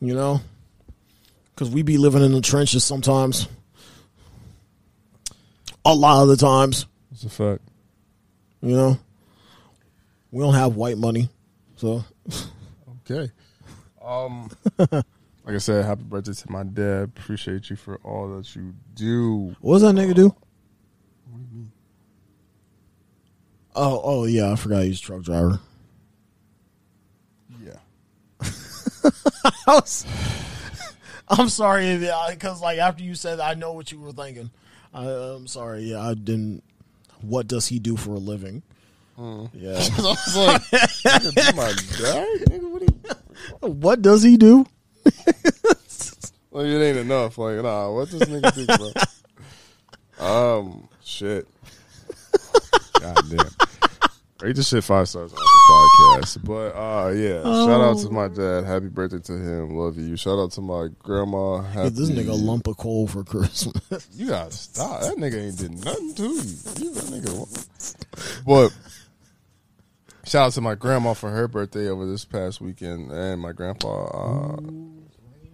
You 0.00 0.14
know? 0.14 0.40
Cause 1.56 1.70
we 1.70 1.82
be 1.82 1.96
living 1.96 2.22
in 2.22 2.32
the 2.32 2.40
trenches 2.40 2.84
sometimes. 2.84 3.48
A 5.84 5.94
lot 5.94 6.22
of 6.22 6.28
the 6.28 6.36
times. 6.36 6.86
It's 7.12 7.24
a 7.24 7.30
fact. 7.30 7.62
You 8.60 8.76
know? 8.76 8.98
We 10.30 10.42
don't 10.42 10.54
have 10.54 10.76
white 10.76 10.98
money. 10.98 11.28
So 11.76 12.04
Okay. 13.10 13.30
Um, 14.02 14.50
like 14.78 15.04
I 15.46 15.58
said, 15.58 15.84
happy 15.84 16.02
birthday 16.02 16.32
to 16.32 16.52
my 16.52 16.62
dad. 16.62 17.12
Appreciate 17.16 17.70
you 17.70 17.76
for 17.76 17.96
all 18.02 18.36
that 18.36 18.54
you 18.56 18.74
do. 18.94 19.54
What 19.60 19.80
does 19.80 19.82
that 19.82 19.94
nigga 19.94 20.14
do? 20.14 20.34
Oh, 23.76 24.00
oh 24.04 24.24
yeah, 24.24 24.52
I 24.52 24.56
forgot 24.56 24.84
he's 24.84 25.00
a 25.00 25.02
truck 25.02 25.22
driver. 25.22 25.58
Yeah. 27.62 27.78
I 28.40 28.48
was, 29.66 30.06
I'm 31.28 31.48
sorry 31.48 31.98
because 32.30 32.60
like 32.60 32.78
after 32.78 33.02
you 33.02 33.14
said, 33.14 33.40
I 33.40 33.54
know 33.54 33.72
what 33.72 33.92
you 33.92 34.00
were 34.00 34.12
thinking. 34.12 34.50
I, 34.92 35.04
I'm 35.04 35.46
sorry. 35.46 35.82
Yeah, 35.82 36.00
I 36.00 36.14
didn't. 36.14 36.62
What 37.20 37.48
does 37.48 37.66
he 37.66 37.78
do 37.78 37.96
for 37.96 38.10
a 38.10 38.18
living? 38.18 38.62
Yeah. 39.16 39.22
I 39.64 40.02
was 40.02 40.36
like, 40.36 40.62
my? 41.56 41.72
Nigga, 42.48 42.70
what, 42.70 42.86
do 42.86 42.94
you, 43.62 43.68
what 43.68 44.02
does 44.02 44.22
he 44.22 44.36
do? 44.36 44.66
like, 46.50 46.66
it 46.66 46.82
ain't 46.82 46.98
enough. 46.98 47.38
Like, 47.38 47.62
nah, 47.62 47.90
what 47.92 48.10
does 48.10 48.22
nigga 48.22 48.54
do, 48.54 48.66
bro? 50.18 50.26
Um, 50.26 50.88
shit. 51.04 51.46
God 53.00 53.18
damn. 53.28 53.50
Rate 54.40 54.56
this 54.56 54.68
shit 54.68 54.84
five 54.84 55.08
stars 55.08 55.32
podcast. 55.68 56.44
But 56.44 56.76
uh 56.76 57.10
yeah, 57.10 57.42
shout 57.42 57.80
out 57.80 57.98
to 57.98 58.10
my 58.10 58.28
dad. 58.28 58.64
Happy 58.64 58.88
birthday 58.88 59.18
to 59.20 59.32
him. 59.32 59.70
Love 59.76 59.96
you. 59.98 60.16
Shout 60.16 60.38
out 60.38 60.52
to 60.52 60.60
my 60.60 60.88
grandma. 60.98 61.58
Happy, 61.62 61.90
this 61.90 62.10
nigga 62.10 62.30
a 62.30 62.34
lump 62.34 62.66
of 62.66 62.76
coal 62.76 63.06
for 63.06 63.24
Christmas. 63.24 64.08
You 64.12 64.28
gotta 64.28 64.50
stop. 64.52 65.00
That 65.02 65.16
nigga 65.16 65.40
ain't 65.46 65.58
did 65.58 65.84
nothing 65.84 66.14
to 66.14 66.22
you. 66.22 66.30
You 66.32 66.94
that 66.94 67.04
nigga. 67.12 68.44
But 68.46 68.76
shout 70.24 70.46
out 70.48 70.52
to 70.52 70.60
my 70.60 70.74
grandma 70.74 71.14
for 71.14 71.30
her 71.30 71.48
birthday 71.48 71.88
over 71.88 72.06
this 72.06 72.24
past 72.24 72.60
weekend, 72.60 73.10
and 73.10 73.40
my 73.40 73.52
grandpa. 73.52 74.04
Uh, 74.06 74.56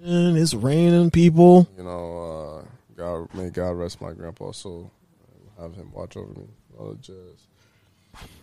and 0.03 0.37
it's 0.39 0.55
raining, 0.55 1.11
people. 1.11 1.69
you 1.77 1.85
know, 1.85 2.63
uh, 2.63 2.65
God 2.97 3.35
may 3.35 3.51
God 3.51 3.73
rest 3.73 4.01
my 4.01 4.13
grandpa's 4.13 4.57
soul. 4.57 4.91
Have 5.61 5.75
him 5.75 5.93
watch 5.93 6.17
over 6.17 6.33
me. 6.33 6.47
All 6.79 6.93
the 6.93 6.97
jazz. 7.03 7.47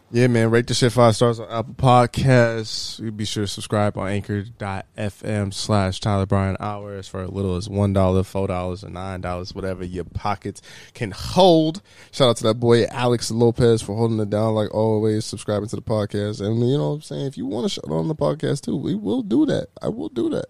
Yeah, 0.09 0.27
man. 0.27 0.51
Rate 0.51 0.67
the 0.67 0.73
shit 0.73 0.93
five 0.93 1.17
stars 1.17 1.37
on 1.37 1.49
Apple 1.49 1.73
Podcasts. 1.73 2.97
You 2.97 3.11
be 3.11 3.25
sure 3.25 3.43
to 3.43 3.47
subscribe 3.47 3.97
on 3.97 4.07
anchor.fm 4.07 5.53
slash 5.53 5.99
Tyler 5.99 6.25
Bryan 6.25 6.55
Hours 6.61 7.09
for 7.09 7.23
as 7.23 7.29
little 7.29 7.57
as 7.57 7.67
$1, 7.67 7.93
$4, 7.93 8.33
or 8.33 8.87
$9, 8.87 9.55
whatever 9.55 9.83
your 9.83 10.05
pockets 10.05 10.61
can 10.93 11.11
hold. 11.11 11.81
Shout 12.13 12.29
out 12.29 12.37
to 12.37 12.43
that 12.43 12.53
boy 12.53 12.85
Alex 12.85 13.31
Lopez 13.31 13.81
for 13.81 13.97
holding 13.97 14.21
it 14.21 14.29
down 14.29 14.55
like 14.55 14.73
always, 14.73 15.25
subscribing 15.25 15.67
to 15.69 15.75
the 15.75 15.81
podcast. 15.81 16.39
And 16.39 16.57
you 16.57 16.77
know 16.77 16.91
what 16.91 16.95
I'm 16.95 17.01
saying? 17.01 17.25
If 17.25 17.37
you 17.37 17.45
want 17.45 17.65
to 17.65 17.69
shout 17.69 17.91
on 17.91 18.07
the 18.07 18.15
podcast 18.15 18.61
too, 18.61 18.77
we 18.77 18.95
will 18.95 19.23
do 19.23 19.45
that. 19.47 19.67
I 19.81 19.89
will 19.89 20.09
do 20.09 20.29
that. 20.29 20.45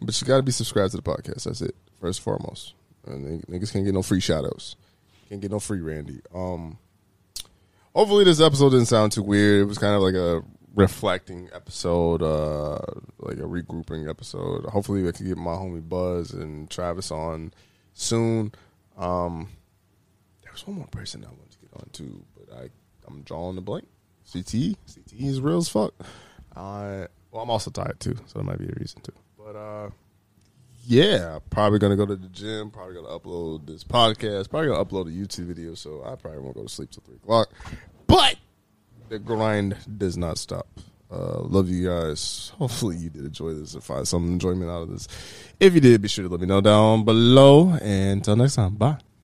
But 0.00 0.20
you 0.20 0.26
got 0.26 0.36
to 0.36 0.44
be 0.44 0.52
subscribed 0.52 0.92
to 0.92 0.98
the 0.98 1.02
podcast. 1.02 1.44
That's 1.44 1.62
it, 1.62 1.74
first 2.00 2.20
and 2.20 2.24
foremost. 2.24 2.74
And 3.08 3.42
niggas 3.46 3.72
can't 3.72 3.84
get 3.84 3.94
no 3.94 4.02
free 4.02 4.20
shout 4.20 4.44
outs. 4.44 4.76
Can't 5.28 5.40
get 5.40 5.50
no 5.50 5.58
free 5.58 5.80
Randy. 5.80 6.20
Um, 6.32 6.78
hopefully 7.98 8.22
this 8.22 8.40
episode 8.40 8.70
didn't 8.70 8.86
sound 8.86 9.10
too 9.10 9.24
weird. 9.24 9.62
It 9.62 9.64
was 9.64 9.76
kind 9.76 9.96
of 9.96 10.02
like 10.02 10.14
a 10.14 10.40
reflecting 10.76 11.48
episode, 11.52 12.22
uh, 12.22 12.78
like 13.18 13.38
a 13.38 13.42
regrouping 13.42 14.08
episode. 14.08 14.64
Hopefully 14.66 15.08
I 15.08 15.10
can 15.10 15.26
get 15.26 15.36
my 15.36 15.54
homie 15.54 15.86
Buzz 15.86 16.32
and 16.32 16.70
Travis 16.70 17.10
on 17.10 17.52
soon. 17.94 18.52
Um, 18.96 19.48
there 20.44 20.52
was 20.52 20.64
one 20.64 20.76
more 20.76 20.86
person 20.86 21.24
I 21.24 21.28
wanted 21.28 21.50
to 21.50 21.58
get 21.58 21.70
on 21.74 21.88
too, 21.92 22.24
but 22.36 22.56
I 22.56 22.68
I'm 23.08 23.22
drawing 23.22 23.56
the 23.56 23.62
blank. 23.62 23.88
CT, 24.32 24.76
CT 24.86 25.12
is 25.18 25.40
real 25.40 25.58
as 25.58 25.68
fuck. 25.68 25.92
Uh, 26.54 27.08
well, 27.32 27.42
I'm 27.42 27.50
also 27.50 27.72
tired 27.72 27.98
too, 27.98 28.14
so 28.26 28.38
that 28.38 28.44
might 28.44 28.58
be 28.58 28.66
a 28.66 28.74
reason 28.78 29.00
too. 29.00 29.12
But 29.36 29.56
uh, 29.56 29.90
yeah, 30.88 31.38
probably 31.50 31.78
gonna 31.78 31.96
go 31.96 32.06
to 32.06 32.16
the 32.16 32.28
gym. 32.28 32.70
Probably 32.70 32.94
gonna 32.94 33.08
upload 33.08 33.66
this 33.66 33.84
podcast. 33.84 34.48
Probably 34.48 34.68
gonna 34.68 34.82
upload 34.82 35.08
a 35.08 35.10
YouTube 35.10 35.44
video. 35.44 35.74
So 35.74 36.02
I 36.02 36.16
probably 36.16 36.40
won't 36.40 36.56
go 36.56 36.62
to 36.62 36.68
sleep 36.68 36.90
till 36.90 37.02
three 37.04 37.16
o'clock. 37.16 37.50
But 38.06 38.36
the 39.10 39.18
grind 39.18 39.76
does 39.98 40.16
not 40.16 40.38
stop. 40.38 40.66
Uh, 41.10 41.40
love 41.40 41.68
you 41.68 41.86
guys. 41.86 42.52
Hopefully 42.56 42.96
you 42.96 43.10
did 43.10 43.26
enjoy 43.26 43.52
this 43.52 43.74
and 43.74 43.84
find 43.84 44.08
some 44.08 44.28
enjoyment 44.28 44.70
out 44.70 44.82
of 44.82 44.90
this. 44.90 45.08
If 45.60 45.74
you 45.74 45.80
did, 45.80 46.00
be 46.00 46.08
sure 46.08 46.24
to 46.24 46.30
let 46.30 46.40
me 46.40 46.46
know 46.46 46.62
down 46.62 47.04
below. 47.04 47.76
And 47.82 48.18
until 48.20 48.36
next 48.36 48.54
time, 48.54 48.74
bye. 48.74 48.98